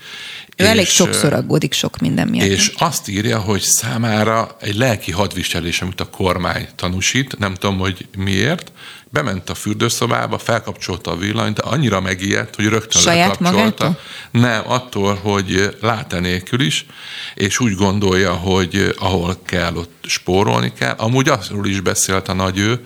Ő 0.58 0.64
és, 0.64 0.70
elég 0.70 0.88
sokszor 0.88 1.34
aggódik 1.34 1.74
sok 1.74 1.98
minden 1.98 2.28
miatt. 2.28 2.48
És 2.48 2.72
azt 2.78 3.08
írja, 3.08 3.40
hogy 3.40 3.62
számára 3.62 4.56
egy 4.60 4.76
lelki 4.76 5.12
hadviselés, 5.12 5.82
amit 5.82 6.02
a 6.02 6.10
kormány 6.10 6.68
tanúsít, 6.76 7.38
nem 7.38 7.54
tudom, 7.54 7.78
hogy 7.78 8.08
miért, 8.18 8.72
bement 9.10 9.50
a 9.50 9.56
fürdőszobába, 9.56 10.38
felkapcsolta 10.38 11.12
a 11.12 11.16
villanyt, 11.16 11.56
de 11.56 11.62
annyira 11.62 12.02
megijedt, 12.02 12.56
hogy 12.56 12.66
rögtön 12.66 13.02
Saját 13.02 13.40
lekapcsolta. 13.40 13.84
Magától? 13.84 14.00
Nem, 14.32 14.72
attól, 14.72 15.16
hogy 15.16 15.78
lát 15.82 16.20
nélkül 16.20 16.62
is, 16.62 16.86
és 17.36 17.60
úgy 17.60 17.76
gondolja, 17.76 18.34
hogy 18.34 18.96
ahol 19.00 19.38
kell, 19.46 19.76
ott 19.76 20.06
spórolni 20.08 20.74
kell. 20.74 20.96
Amúgy 20.98 21.30
azról 21.30 21.68
is 21.68 21.80
beszélt 21.80 22.28
a 22.28 22.34
nagy 22.34 22.58
ő, 22.58 22.86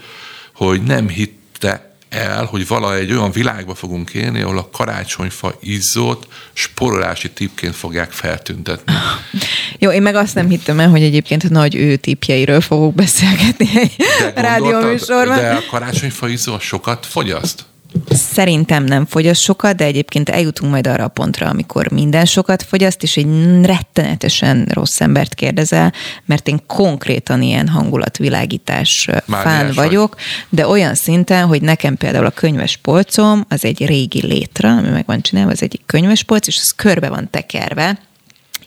hogy 0.58 0.84
nem 0.84 1.10
hitte 1.10 1.96
el, 2.10 2.46
hogy 2.46 2.68
valahogy 2.68 3.00
egy 3.00 3.12
olyan 3.12 3.32
világba 3.32 3.76
fogunk 3.76 4.10
élni, 4.10 4.42
ahol 4.42 4.58
a 4.58 4.70
karácsonyfa 4.72 5.56
izzót 5.60 6.28
sporolási 6.54 7.32
tipként 7.32 7.76
fogják 7.76 8.12
feltüntetni. 8.12 8.94
Jó, 9.80 9.92
én 9.92 10.02
meg 10.02 10.16
azt 10.16 10.36
nem 10.36 10.50
hittem 10.50 10.80
el, 10.80 10.90
hogy 10.90 11.04
egyébként 11.04 11.50
nagy 11.50 11.76
ő 11.76 11.96
tipjeiről 11.96 12.62
fogok 12.62 12.94
beszélgetni 12.94 13.70
egy 13.74 13.96
rádióműsorban. 14.36 15.38
De 15.38 15.54
a 15.54 15.64
karácsonyfa 15.70 16.28
izzó 16.28 16.60
sokat 16.60 17.06
fogyaszt? 17.06 17.66
Szerintem 18.10 18.84
nem 18.84 19.06
fogyaszt 19.06 19.42
sokat, 19.42 19.76
de 19.76 19.84
egyébként 19.84 20.30
eljutunk 20.30 20.72
majd 20.72 20.88
arra 20.88 21.04
a 21.04 21.08
pontra, 21.08 21.50
amikor 21.50 21.92
minden 21.92 22.26
sokat 22.26 22.64
fogyaszt, 22.64 23.04
és 23.04 23.18
egy 23.18 23.28
rettenetesen 23.66 24.68
rossz 24.74 25.02
embert 25.02 25.34
kérdezel, 25.34 25.94
mert 26.26 26.48
én 26.48 26.60
konkrétan 26.68 27.42
ilyen 27.42 27.68
hangulatvilágítás 27.68 29.10
Már 29.26 29.44
fán 29.44 29.72
vagyok, 29.74 30.14
vagy. 30.14 30.24
de 30.50 30.68
olyan 30.68 30.96
szinten, 30.96 31.46
hogy 31.46 31.62
nekem 31.62 31.96
például 31.96 32.26
a 32.26 32.30
könyves 32.30 32.78
polcom, 32.78 33.46
az 33.50 33.66
egy 33.66 33.86
régi 33.86 34.26
létre, 34.26 34.70
ami 34.70 34.90
meg 34.90 35.06
van 35.06 35.22
csinálva, 35.22 35.52
az 35.52 35.64
egyik 35.64 35.82
könyves 35.86 36.24
polc, 36.24 36.48
és 36.48 36.58
az 36.62 36.74
körbe 36.76 37.10
van 37.10 37.30
tekerve, 37.30 38.00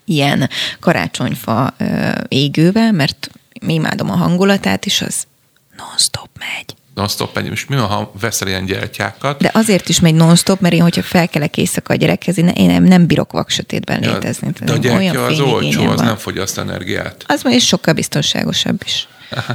ilyen 0.04 0.48
karácsonyfa 0.80 1.74
égővel, 2.28 2.92
mert 2.92 3.30
imádom 3.66 4.10
a 4.10 4.16
hangulatát, 4.16 4.86
és 4.86 5.02
az 5.02 5.24
non-stop 5.76 6.28
megy 6.38 6.78
non-stop 6.94 7.34
megy. 7.34 7.50
És 7.50 7.66
mi 7.66 7.76
van, 7.76 7.86
ha 7.86 8.12
veszel 8.20 8.48
ilyen 8.48 8.64
gyertyákat? 8.64 9.40
De 9.40 9.50
azért 9.54 9.88
is 9.88 10.00
megy 10.00 10.14
non-stop, 10.14 10.60
mert 10.60 10.74
én, 10.74 10.82
hogyha 10.82 11.02
felkelek 11.02 11.56
éjszaka 11.56 11.92
a 11.92 11.96
gyerekhez, 11.96 12.38
én 12.38 12.52
nem, 12.54 12.84
nem 12.84 13.06
bírok 13.06 13.32
vaksötétben 13.32 14.02
ja, 14.02 14.12
létezni. 14.12 14.50
De 14.64 14.72
a 14.72 14.76
gyertya 14.76 15.24
az 15.24 15.40
olcsó, 15.40 15.84
az 15.84 16.00
nem 16.00 16.16
fogyaszt 16.16 16.58
energiát. 16.58 17.24
Az 17.26 17.44
is 17.44 17.66
sokkal 17.66 17.94
biztonságosabb 17.94 18.80
is. 18.84 19.08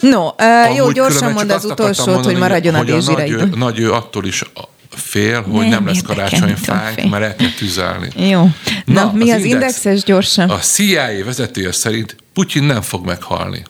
No, 0.00 0.26
uh, 0.26 0.76
jó, 0.76 0.90
gyorsan 0.90 1.32
mondd 1.32 1.50
az 1.50 1.64
utolsót, 1.64 2.06
mondani, 2.06 2.32
hogy 2.32 2.42
maradjon 2.42 2.74
hogy 2.74 2.90
a 2.90 2.94
dézsire 2.94 3.26
nagy, 3.26 3.56
nagy 3.56 3.78
ő 3.78 3.92
attól 3.92 4.24
is 4.24 4.42
fél, 4.90 5.42
hogy 5.42 5.52
nem, 5.52 5.68
nem 5.68 5.86
lesz 5.86 6.02
karácsonyfánk, 6.02 7.10
mert 7.10 7.24
el 7.24 7.36
kell 7.36 7.50
tüzelni. 7.58 8.28
Jó. 8.28 8.42
Na, 8.84 9.04
Na 9.04 9.12
mi 9.12 9.30
az, 9.30 9.38
az 9.38 9.44
indexes 9.44 10.02
gyorsan? 10.02 10.50
A 10.50 10.58
CIA 10.58 11.24
vezetője 11.24 11.72
szerint 11.72 12.16
Putyin 12.32 12.62
nem 12.62 12.82
fog 12.82 13.06
meghalni. 13.06 13.62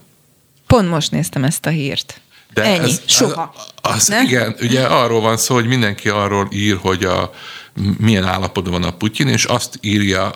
Pont 0.66 0.89
most 0.89 1.11
néztem 1.11 1.45
ezt 1.45 1.66
a 1.66 1.70
hírt. 1.70 2.20
De 2.59 2.65
Ennyi, 2.65 2.91
ez, 2.91 3.01
soha. 3.07 3.55
Az, 3.83 4.11
az 4.11 4.23
igen, 4.25 4.57
ugye 4.61 4.83
arról 4.83 5.21
van 5.21 5.37
szó, 5.37 5.55
hogy 5.55 5.67
mindenki 5.67 6.09
arról 6.09 6.49
ír, 6.53 6.77
hogy 6.81 7.05
a 7.05 7.31
milyen 7.99 8.25
állapotban 8.25 8.73
van 8.73 8.91
a 8.91 8.97
Putyin, 8.97 9.29
és 9.29 9.45
azt 9.45 9.79
írja 9.81 10.31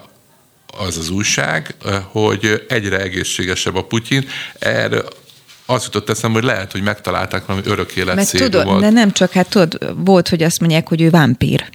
az 0.78 0.96
az 0.96 1.10
újság, 1.10 1.74
hogy 2.10 2.64
egyre 2.68 2.98
egészségesebb 3.00 3.76
a 3.76 3.84
Putyin. 3.84 4.28
Erre 4.58 5.02
az 5.66 5.84
jutott 5.84 6.10
eszembe, 6.10 6.38
hogy 6.38 6.48
lehet, 6.48 6.72
hogy 6.72 6.82
megtalálták 6.82 7.46
valami 7.46 7.66
örök 7.66 7.92
élet 7.92 8.30
tudod, 8.30 8.80
De 8.80 8.90
nem 8.90 9.12
csak, 9.12 9.32
hát 9.32 9.48
tudod, 9.48 10.04
volt, 10.04 10.28
hogy 10.28 10.42
azt 10.42 10.60
mondják, 10.60 10.88
hogy 10.88 11.02
ő 11.02 11.10
vámpír. 11.10 11.70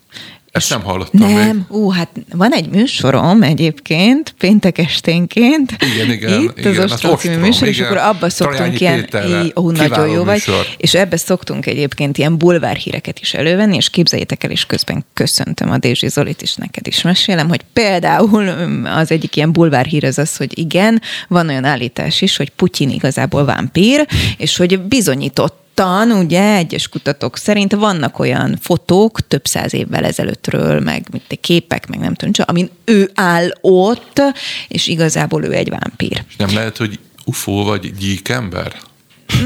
Ezt 0.57 0.69
nem 0.69 0.83
hallottam 0.83 1.33
Nem, 1.33 1.55
még. 1.55 1.77
ú, 1.77 1.89
hát 1.89 2.09
van 2.33 2.51
egy 2.51 2.69
műsorom 2.69 3.43
egyébként, 3.43 4.35
péntek 4.37 4.77
esténként. 4.77 5.75
Igen, 5.93 6.11
igen. 6.11 6.41
Itt 6.41 6.57
igen, 6.57 6.77
az 6.77 6.91
Ostrom 6.91 7.15
című 7.15 7.35
műsor, 7.35 7.67
igen. 7.67 7.73
és 7.73 7.79
akkor 7.79 7.97
abba 7.97 8.29
szoktunk 8.29 8.79
ilyen, 8.79 9.09
ó, 9.55 9.71
nagyon 9.71 10.09
jó 10.09 10.23
vagy, 10.23 10.33
műsor. 10.33 10.65
és 10.77 10.93
ebbe 10.93 11.17
szoktunk 11.17 11.65
egyébként 11.65 12.17
ilyen 12.17 12.37
bulvárhíreket 12.37 13.19
is 13.19 13.33
elővenni, 13.33 13.75
és 13.75 13.89
képzeljétek 13.89 14.43
el, 14.43 14.51
és 14.51 14.65
közben 14.65 15.05
köszöntöm 15.13 15.71
a 15.71 15.77
Dézsi 15.77 16.07
Zolit 16.07 16.41
is, 16.41 16.55
neked 16.55 16.87
is 16.87 17.01
mesélem, 17.01 17.47
hogy 17.47 17.61
például 17.73 18.47
az 18.85 19.11
egyik 19.11 19.35
ilyen 19.35 19.51
bulvárhír 19.51 20.05
az 20.05 20.17
az, 20.17 20.37
hogy 20.37 20.57
igen, 20.57 21.01
van 21.27 21.49
olyan 21.49 21.63
állítás 21.65 22.21
is, 22.21 22.37
hogy 22.37 22.49
Putyin 22.49 22.89
igazából 22.89 23.45
vámpír, 23.45 24.07
és 24.37 24.57
hogy 24.57 24.79
bizonyított 24.79 25.65
tan, 25.77 26.11
ugye, 26.11 26.55
egyes 26.55 26.87
kutatók 26.87 27.37
szerint 27.37 27.73
vannak 27.73 28.19
olyan 28.19 28.57
fotók 28.61 29.27
több 29.27 29.45
száz 29.45 29.73
évvel 29.73 30.05
ezelőttről, 30.05 30.79
meg 30.79 31.07
mint 31.11 31.39
képek, 31.41 31.87
meg 31.87 31.99
nem 31.99 32.13
tudom, 32.13 32.33
amin 32.47 32.69
ő 32.85 33.11
áll 33.13 33.49
ott, 33.61 34.21
és 34.67 34.87
igazából 34.87 35.43
ő 35.43 35.53
egy 35.53 35.69
vámpír. 35.69 36.23
És 36.29 36.35
nem 36.35 36.53
lehet, 36.53 36.77
hogy 36.77 36.99
UFO 37.25 37.63
vagy 37.63 37.93
gyíkember? 37.97 38.75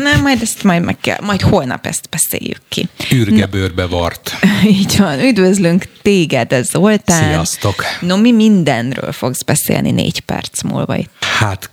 Nem, 0.03 0.21
majd 0.21 0.41
ezt 0.41 0.63
majd 0.63 0.83
meg 0.83 0.97
kell, 1.01 1.17
majd 1.21 1.41
holnap 1.41 1.85
ezt 1.85 2.09
beszéljük 2.09 2.61
ki. 2.69 2.87
Ürgebőrbe 3.11 3.85
vart. 3.85 4.31
Így 4.79 4.97
van, 4.97 5.19
üdvözlünk 5.19 5.85
téged, 6.01 6.53
ez 6.53 6.69
Zoltán. 6.69 7.23
Sziasztok. 7.23 7.83
No, 8.01 8.17
mi 8.17 8.31
mindenről 8.31 9.11
fogsz 9.11 9.43
beszélni 9.43 9.91
négy 9.91 10.19
perc 10.19 10.61
múlva 10.61 10.95
itt. 10.95 11.23
Hát 11.39 11.69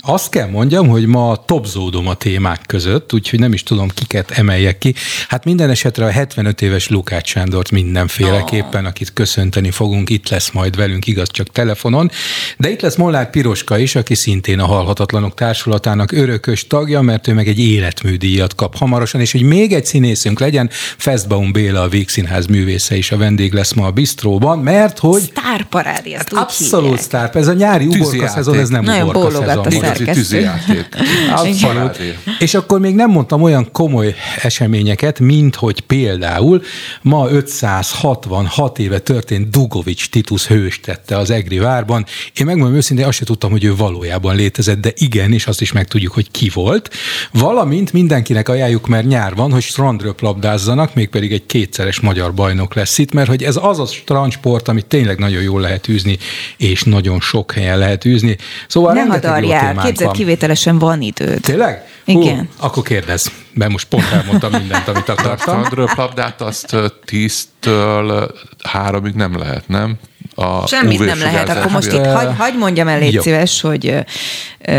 azt 0.00 0.28
kell 0.28 0.48
mondjam, 0.48 0.88
hogy 0.88 1.06
ma 1.06 1.44
topzódom 1.46 2.08
a 2.08 2.14
témák 2.14 2.60
között, 2.66 3.12
úgyhogy 3.12 3.38
nem 3.38 3.52
is 3.52 3.62
tudom, 3.62 3.88
kiket 3.88 4.30
emeljek 4.30 4.78
ki. 4.78 4.94
Hát 5.28 5.44
minden 5.44 5.70
esetre 5.70 6.04
a 6.04 6.10
75 6.10 6.62
éves 6.62 6.88
Lukács 6.88 7.28
Sándort 7.28 7.70
mindenféleképpen, 7.70 8.84
akit 8.84 9.12
köszönteni 9.12 9.70
fogunk, 9.70 10.10
itt 10.10 10.28
lesz 10.28 10.50
majd 10.50 10.76
velünk, 10.76 11.06
igaz, 11.06 11.30
csak 11.30 11.48
telefonon. 11.48 12.10
De 12.56 12.70
itt 12.70 12.80
lesz 12.80 12.96
Mollár 12.96 13.30
Piroska 13.30 13.78
is, 13.78 13.94
aki 13.94 14.14
szintén 14.14 14.58
a 14.58 14.66
Halhatatlanok 14.66 15.34
Társulatának 15.34 16.12
örökös 16.12 16.66
tagja, 16.66 17.00
mert 17.00 17.28
ő 17.28 17.32
meg 17.32 17.48
egy 17.48 17.58
életműdíjat 17.58 18.54
kap 18.54 18.76
hamarosan, 18.76 19.20
és 19.20 19.32
hogy 19.32 19.42
még 19.42 19.72
egy 19.72 19.86
színészünk 19.86 20.40
legyen, 20.40 20.70
Festbaum 20.96 21.52
Béla, 21.52 21.82
a 21.82 21.88
Vígszínház 21.88 22.46
művésze 22.46 22.96
is 22.96 23.12
a 23.12 23.16
vendég 23.16 23.52
lesz 23.52 23.72
ma 23.72 23.86
a 23.86 23.90
bistróban, 23.90 24.58
mert 24.58 24.98
hogy... 24.98 25.20
Sztárparádi, 25.20 26.14
ezt 26.14 26.28
hát 26.34 26.42
Abszolút 26.42 27.00
sztár, 27.00 27.30
ez 27.34 27.48
a 27.48 27.52
nyári 27.52 27.86
uborka 27.86 28.28
szezon, 28.28 28.58
ez 28.58 28.68
nem 28.68 28.84
uborka 28.84 29.30
szezon 29.30 29.81
igazi 29.82 30.04
tűzijáték. 30.04 30.88
Abszolút. 31.30 32.00
És 32.38 32.54
akkor 32.54 32.80
még 32.80 32.94
nem 32.94 33.10
mondtam 33.10 33.42
olyan 33.42 33.68
komoly 33.72 34.14
eseményeket, 34.42 35.20
mint 35.20 35.54
hogy 35.54 35.80
például 35.80 36.62
ma 37.02 37.28
566 37.30 38.78
éve 38.78 38.98
történt 38.98 39.50
Dugovics 39.50 40.08
Titus 40.10 40.46
hős 40.46 40.80
tette 40.80 41.16
az 41.18 41.30
Egri 41.30 41.58
várban. 41.58 42.06
Én 42.34 42.46
megmondom 42.46 42.76
őszintén, 42.76 43.06
azt 43.06 43.16
sem 43.16 43.26
tudtam, 43.26 43.50
hogy 43.50 43.64
ő 43.64 43.76
valójában 43.76 44.36
létezett, 44.36 44.80
de 44.80 44.92
igen, 44.96 45.32
és 45.32 45.46
azt 45.46 45.60
is 45.60 45.72
megtudjuk, 45.72 46.12
hogy 46.12 46.30
ki 46.30 46.50
volt. 46.54 46.90
Valamint 47.32 47.92
mindenkinek 47.92 48.48
ajánljuk, 48.48 48.86
mert 48.86 49.06
nyár 49.06 49.34
van, 49.34 49.52
hogy 49.52 49.62
strandröplabdázzanak, 49.62 50.94
mégpedig 50.94 51.32
egy 51.32 51.46
kétszeres 51.46 52.00
magyar 52.00 52.34
bajnok 52.34 52.74
lesz 52.74 52.98
itt, 52.98 53.12
mert 53.12 53.28
hogy 53.28 53.42
ez 53.42 53.58
az 53.62 53.78
a 53.78 53.86
strandsport, 53.86 54.68
amit 54.68 54.86
tényleg 54.86 55.18
nagyon 55.18 55.42
jól 55.42 55.60
lehet 55.60 55.88
űzni, 55.88 56.18
és 56.56 56.82
nagyon 56.82 57.20
sok 57.20 57.52
helyen 57.52 57.78
lehet 57.78 58.04
űzni. 58.04 58.36
Szóval 58.68 58.92
ne 58.92 59.02
hadarjál, 59.02 59.71
Képzeld, 59.76 60.08
van. 60.08 60.12
kivételesen 60.12 60.78
van 60.78 61.00
időd. 61.00 61.40
Tényleg? 61.40 61.86
Igen. 62.04 62.36
Hú, 62.38 62.66
akkor 62.66 62.82
kérdez, 62.82 63.32
mert 63.54 63.70
most 63.70 63.88
pont 63.88 64.04
elmondtam 64.12 64.52
mindent, 64.52 64.88
amit 64.88 65.08
akartam. 65.08 65.62
A 65.70 65.92
labdát 65.96 66.40
azt 66.40 66.76
tíztől 67.04 68.34
háromig 68.62 69.14
nem 69.14 69.38
lehet, 69.38 69.68
nem? 69.68 69.94
A 70.34 70.66
Semmit 70.66 71.04
nem 71.04 71.18
lehet. 71.18 71.48
Akkor 71.48 71.70
most 71.70 71.92
itt 71.92 72.06
hagy, 72.06 72.28
hagy 72.36 72.58
mondjam 72.58 72.88
el, 72.88 72.98
légy 72.98 73.12
Jó. 73.12 73.22
szíves, 73.22 73.60
hogy 73.60 74.04
ö, 74.58 74.72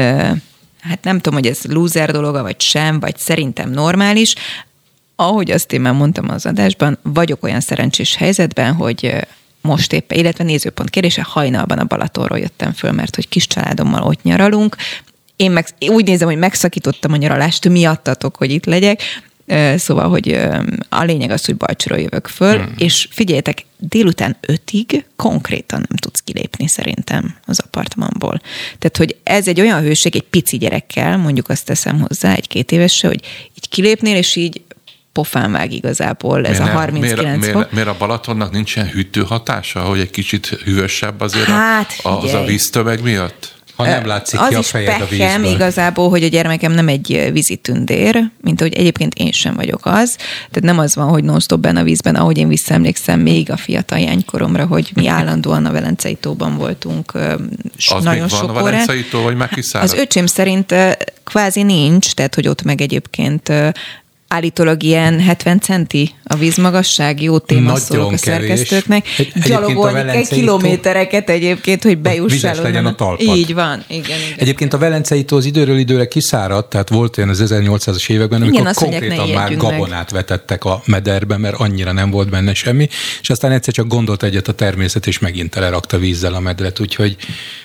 hát 0.82 1.04
nem 1.04 1.20
tudom, 1.20 1.40
hogy 1.40 1.48
ez 1.48 1.60
loser 1.70 2.12
dologa, 2.12 2.42
vagy 2.42 2.62
sem, 2.62 3.00
vagy 3.00 3.18
szerintem 3.18 3.70
normális. 3.70 4.36
Ahogy 5.16 5.52
azt 5.52 5.74
én 5.74 5.82
már 5.82 5.94
mondtam 5.94 6.30
az 6.30 6.46
adásban, 6.46 6.98
vagyok 7.02 7.44
olyan 7.44 7.60
szerencsés 7.60 8.16
helyzetben, 8.16 8.74
hogy 8.74 9.16
most 9.64 9.94
éppen, 9.94 10.18
illetve 10.18 10.44
nézőpont 10.44 10.90
kérése 10.90 11.24
hajnalban 11.24 11.80
a 11.80 11.84
Balatonról 11.84 12.40
jöttem 12.40 12.74
föl, 12.74 12.92
mert 12.92 13.16
hogy 13.16 13.30
kis 13.30 13.48
családommal 13.48 14.02
ott 14.02 14.24
nyaralunk. 14.24 14.76
Én 15.36 15.52
meg, 15.52 15.68
úgy 15.80 16.06
nézem, 16.06 16.28
hogy 16.28 16.38
megszakítottam 16.38 17.12
a 17.12 17.16
nyaralást 17.16 17.70
miattatok, 17.70 18.36
hogy 18.36 18.52
itt 18.52 18.66
legyek, 18.66 19.02
Szóval, 19.76 20.10
hogy 20.10 20.40
a 20.90 21.04
lényeg 21.04 21.30
az, 21.30 21.46
hogy 21.46 21.56
Bajcsról 21.56 22.00
jövök 22.00 22.28
föl, 22.28 22.58
hmm. 22.58 22.74
és 22.78 23.08
figyeljetek, 23.12 23.66
délután 23.78 24.38
ötig 24.42 25.06
konkrétan 25.16 25.86
nem 25.90 25.98
tudsz 25.98 26.20
kilépni 26.20 26.68
szerintem 26.68 27.36
az 27.46 27.60
apartmanból. 27.60 28.42
Tehát, 28.80 28.98
hogy 28.98 29.16
ez 29.24 29.48
egy 29.48 29.62
olyan 29.62 29.82
hőség, 29.82 30.16
egy 30.16 30.24
pici 30.24 30.58
gyerekkel, 30.58 31.18
mondjuk 31.18 31.50
azt 31.50 31.66
teszem 31.66 32.00
hozzá, 32.00 32.36
egy-két 32.36 32.72
évesre, 32.72 33.08
hogy 33.08 33.22
így 33.56 33.70
kilépnél, 33.70 34.16
és 34.16 34.36
így 34.36 34.62
pofán 35.14 35.52
vág 35.52 35.72
igazából 35.72 36.46
ez 36.46 36.58
miért 36.58 36.74
a 36.74 36.78
39 36.78 37.22
miért, 37.22 37.46
fok. 37.46 37.54
Miért, 37.54 37.72
miért 37.72 37.88
a 37.88 37.96
Balatonnak 37.98 38.52
nincsen 38.52 38.88
hűtő 38.88 39.22
hatása, 39.22 39.80
hogy 39.80 40.00
egy 40.00 40.10
kicsit 40.10 40.48
hűvösebb 40.48 41.22
azért 41.22 41.46
hát, 41.46 41.94
a, 42.04 42.10
az 42.10 42.34
a 42.34 42.44
víztömeg 42.44 43.02
miatt? 43.02 43.52
Ha 43.76 43.86
nem 43.86 44.06
látszik 44.06 44.40
az 44.40 44.48
ki 44.48 44.56
a 44.56 44.62
fejed 44.62 45.02
a 45.02 45.06
vízből. 45.06 45.54
igazából, 45.54 46.10
hogy 46.10 46.24
a 46.24 46.28
gyermekem 46.28 46.72
nem 46.72 46.88
egy 46.88 47.30
vízitündér, 47.32 48.30
mint 48.42 48.62
ahogy 48.62 48.74
egyébként 48.74 49.14
én 49.14 49.32
sem 49.32 49.56
vagyok 49.56 49.86
az. 49.86 50.16
Tehát 50.16 50.62
nem 50.62 50.80
az 50.80 50.96
van, 50.96 51.08
hogy 51.08 51.24
non-stop 51.24 51.60
benne 51.60 51.80
a 51.80 51.84
vízben, 51.84 52.16
ahogy 52.16 52.38
én 52.38 52.48
visszaemlékszem 52.48 53.20
még 53.20 53.52
a 53.52 53.58
fiatal 53.58 54.00
jánykoromra, 54.00 54.66
hogy 54.66 54.92
mi 54.94 55.08
állandóan 55.08 55.66
a 55.66 55.72
Velencei 55.72 56.16
tóban 56.16 56.58
voltunk 56.58 57.14
az 57.88 58.04
nagyon 58.04 58.28
sok 58.28 58.42
van 58.42 58.50
a 58.50 58.64
Velencei 58.64 59.04
tó, 59.04 59.22
vagy 59.22 59.36
már 59.36 59.50
Az 59.72 59.94
öcsém 59.94 60.26
szerint 60.26 60.76
kvázi 61.24 61.64
nincs, 61.64 62.14
tehát 62.14 62.36
hogy 62.36 62.48
ott 62.48 62.64
meg 62.64 62.82
egyébként 62.82 63.52
állítólag 64.34 64.84
ilyen 64.84 65.20
70 65.20 65.62
centi 65.62 66.12
a 66.24 66.36
vízmagasság, 66.36 67.22
jó 67.22 67.38
téma 67.40 67.76
szólok 67.76 68.12
a 68.12 68.18
szerkesztőknek. 68.18 69.08
Egy, 69.18 69.32
Gyalogolni 69.46 70.12
kell 70.12 70.26
kilométereket 70.26 71.30
egyébként, 71.30 71.84
hogy 71.84 71.98
bejussál. 71.98 72.56
legyen 72.62 72.86
a 72.86 72.96
talpad. 72.96 73.36
Így 73.38 73.54
van, 73.54 73.84
igen, 73.88 74.04
igen. 74.04 74.38
Egyébként 74.38 74.74
a 74.74 74.78
Velencei 74.78 75.24
tó 75.24 75.38
az 75.38 75.46
időről 75.46 75.78
időre 75.78 76.08
kiszáradt, 76.08 76.70
tehát 76.70 76.90
volt 76.90 77.18
olyan 77.18 77.30
az 77.30 77.44
1800-as 77.46 78.10
években, 78.10 78.42
amikor 78.42 78.60
igen, 78.60 78.74
konkrétan 78.74 79.18
mondják, 79.18 79.38
már 79.38 79.58
gabonát 79.58 80.12
meg. 80.12 80.22
vetettek 80.22 80.66
a 80.66 80.82
mederbe, 80.86 81.38
mert 81.38 81.56
annyira 81.56 81.92
nem 81.92 82.10
volt 82.10 82.30
benne 82.30 82.54
semmi, 82.54 82.88
és 83.22 83.30
aztán 83.30 83.52
egyszer 83.52 83.74
csak 83.74 83.88
gondolt 83.88 84.24
egyet 84.24 84.48
a 84.48 84.54
természet, 84.54 85.08
és 85.08 85.20
megint 85.20 85.50
telerakta 85.50 85.98
vízzel 85.98 86.34
a 86.34 86.40
medret, 86.40 86.80
úgyhogy 86.80 87.18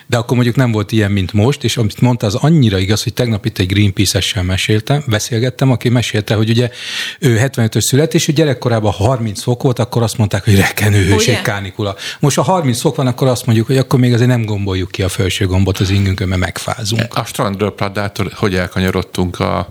de 0.08 0.16
akkor 0.16 0.34
mondjuk 0.34 0.56
nem 0.56 0.72
volt 0.72 0.92
ilyen, 0.92 1.10
mint 1.10 1.32
most, 1.32 1.64
és 1.64 1.76
amit 1.76 2.00
mondta, 2.00 2.26
az 2.26 2.34
annyira 2.34 2.78
igaz, 2.78 3.02
hogy 3.02 3.12
tegnap 3.12 3.46
itt 3.46 3.58
egy 3.58 3.66
Greenpeace-essel 3.66 4.42
meséltem, 4.42 5.04
beszélgettem, 5.06 5.70
aki 5.70 5.88
mesélte, 5.88 6.34
hogy 6.34 6.50
ugye 6.50 6.70
ő 7.18 7.40
75-ös 7.42 7.80
születésű, 7.80 8.32
gyerekkorában 8.48 8.92
30 8.92 9.42
fok 9.42 9.62
volt, 9.62 9.78
akkor 9.78 10.02
azt 10.02 10.18
mondták, 10.18 10.44
hogy 10.44 10.56
rekenő 10.56 11.04
hőség, 11.04 11.42
kánikula. 11.42 11.94
Most 12.20 12.36
ha 12.36 12.42
30 12.42 12.80
fok 12.80 12.96
van, 12.96 13.06
akkor 13.06 13.28
azt 13.28 13.46
mondjuk, 13.46 13.66
hogy 13.66 13.76
akkor 13.76 13.98
még 13.98 14.12
azért 14.12 14.28
nem 14.28 14.44
gomboljuk 14.44 14.90
ki 14.90 15.02
a 15.02 15.08
felső 15.08 15.46
gombot 15.46 15.78
az 15.78 15.90
ingünkön, 15.90 16.28
mert 16.28 16.40
megfázunk. 16.40 17.14
A 17.14 17.24
strandröpladától 17.24 18.30
hogy 18.34 18.54
elkanyarodtunk 18.54 19.40
a 19.40 19.68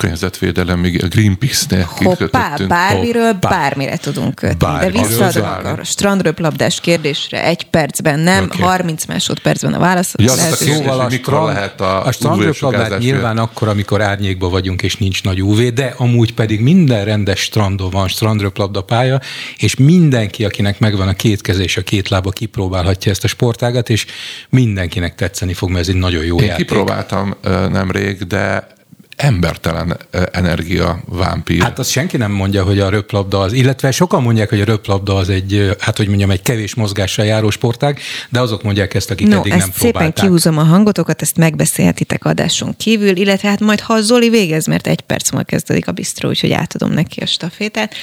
környezetvédelemig 0.00 1.04
a 1.04 1.06
Greenpeace-nél 1.06 1.88
Hoppá, 1.90 2.56
bármiről 2.68 3.32
Hoppá. 3.32 3.48
bármire 3.48 3.96
tudunk 3.96 4.34
kötni. 4.34 4.56
Bármi. 4.58 4.92
De 4.92 5.00
visszaadom 5.00 5.48
a 5.78 5.84
strandröplabdás 5.84 6.80
kérdésre 6.80 7.44
egy 7.44 7.64
percben, 7.64 8.18
nem 8.18 8.44
okay. 8.44 8.60
30 8.60 9.04
másodpercben 9.06 9.74
a 9.74 9.78
válasz. 9.78 10.14
Ugye 10.18 10.30
az 10.30 10.38
a 10.38 10.54
szóval 10.54 11.00
a, 11.00 11.10
strand, 11.10 11.46
lehet 11.46 11.80
a, 11.80 12.06
a 12.06 12.12
strandröplabdát 12.12 12.98
nyilván 12.98 13.38
akkor, 13.38 13.68
amikor 13.68 14.00
árnyékban 14.02 14.50
vagyunk 14.50 14.82
és 14.82 14.96
nincs 14.96 15.22
nagy 15.22 15.42
UV, 15.42 15.60
de 15.60 15.94
amúgy 15.96 16.34
pedig 16.34 16.60
minden 16.60 17.04
rendes 17.04 17.40
strandon 17.40 17.90
van 17.90 18.08
strandröplabda 18.08 18.82
pálya, 18.82 19.20
és 19.56 19.76
mindenki, 19.76 20.44
akinek 20.44 20.78
megvan 20.78 21.08
a 21.08 21.14
két 21.14 21.40
keze 21.40 21.62
és 21.62 21.76
a 21.76 21.82
két 21.82 22.08
lába, 22.08 22.30
kipróbálhatja 22.30 23.10
ezt 23.10 23.24
a 23.24 23.28
sportágat, 23.28 23.88
és 23.88 24.06
mindenkinek 24.48 25.14
tetszeni 25.14 25.52
fog, 25.52 25.68
mert 25.68 25.80
ez 25.80 25.88
egy 25.88 26.00
nagyon 26.00 26.24
jó 26.24 26.38
Én 26.38 26.46
játék. 26.46 26.66
kipróbáltam 26.66 27.34
nemrég, 27.70 28.26
de 28.26 28.78
embertelen 29.20 29.96
energia 30.32 31.02
vámpír. 31.06 31.62
Hát 31.62 31.78
azt 31.78 31.90
senki 31.90 32.16
nem 32.16 32.32
mondja, 32.32 32.64
hogy 32.64 32.78
a 32.78 32.88
röplabda 32.88 33.40
az, 33.40 33.52
illetve 33.52 33.90
sokan 33.90 34.22
mondják, 34.22 34.48
hogy 34.48 34.60
a 34.60 34.64
röplabda 34.64 35.16
az 35.16 35.28
egy, 35.28 35.76
hát 35.78 35.96
hogy 35.96 36.08
mondjam, 36.08 36.30
egy 36.30 36.42
kevés 36.42 36.74
mozgással 36.74 37.24
járó 37.24 37.50
sportág, 37.50 38.00
de 38.28 38.40
azok 38.40 38.62
mondják 38.62 38.94
ezt, 38.94 39.10
akik 39.10 39.28
no, 39.28 39.38
eddig 39.38 39.52
ezt 39.52 39.60
nem 39.60 39.70
szépen 39.70 39.90
próbálták. 39.90 40.24
kihúzom 40.24 40.58
a 40.58 40.62
hangotokat, 40.62 41.22
ezt 41.22 41.36
megbeszélhetitek 41.36 42.24
adáson 42.24 42.76
kívül, 42.76 43.16
illetve 43.16 43.48
hát 43.48 43.60
majd 43.60 43.80
ha 43.80 44.00
Zoli 44.00 44.28
végez, 44.28 44.66
mert 44.66 44.86
egy 44.86 45.00
perc 45.00 45.30
múlva 45.30 45.46
kezdődik 45.46 45.88
a 45.88 45.92
bistró, 45.92 46.28
úgyhogy 46.28 46.52
átadom 46.52 46.90
neki 46.90 47.20
a 47.20 47.26
stafétát. 47.26 47.94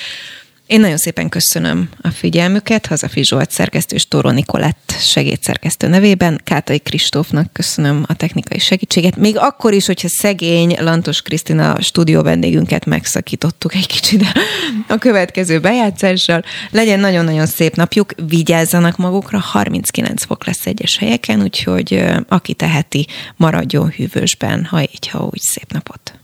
Én 0.67 0.79
nagyon 0.79 0.97
szépen 0.97 1.29
köszönöm 1.29 1.89
a 2.01 2.09
figyelmüket, 2.09 2.85
Hazafi 2.85 3.23
Zsolt 3.23 3.51
szerkesztő 3.51 3.95
és 3.95 4.07
Tóró 4.07 4.29
Nikolett 4.29 4.93
segédszerkesztő 4.99 5.87
nevében. 5.87 6.41
Kátai 6.43 6.79
Kristófnak 6.79 7.53
köszönöm 7.53 8.03
a 8.07 8.15
technikai 8.15 8.59
segítséget. 8.59 9.15
Még 9.15 9.37
akkor 9.37 9.73
is, 9.73 9.85
hogyha 9.85 10.07
szegény 10.07 10.75
Lantos 10.79 11.21
Krisztina 11.21 11.81
stúdió 11.81 12.21
vendégünket 12.21 12.85
megszakítottuk 12.85 13.75
egy 13.75 13.87
kicsit 13.87 14.23
a 14.87 14.97
következő 14.97 15.59
bejátszással. 15.59 16.43
Legyen 16.71 16.99
nagyon-nagyon 16.99 17.45
szép 17.45 17.75
napjuk, 17.75 18.13
vigyázzanak 18.27 18.97
magukra, 18.97 19.39
39 19.39 20.23
fok 20.25 20.45
lesz 20.45 20.65
egyes 20.65 20.97
helyeken, 20.97 21.41
úgyhogy 21.41 22.05
aki 22.27 22.53
teheti, 22.53 23.07
maradjon 23.35 23.89
hűvösben, 23.89 24.65
ha 24.65 24.81
így, 24.81 25.07
ha 25.07 25.23
úgy 25.23 25.41
szép 25.41 25.71
napot. 25.71 26.19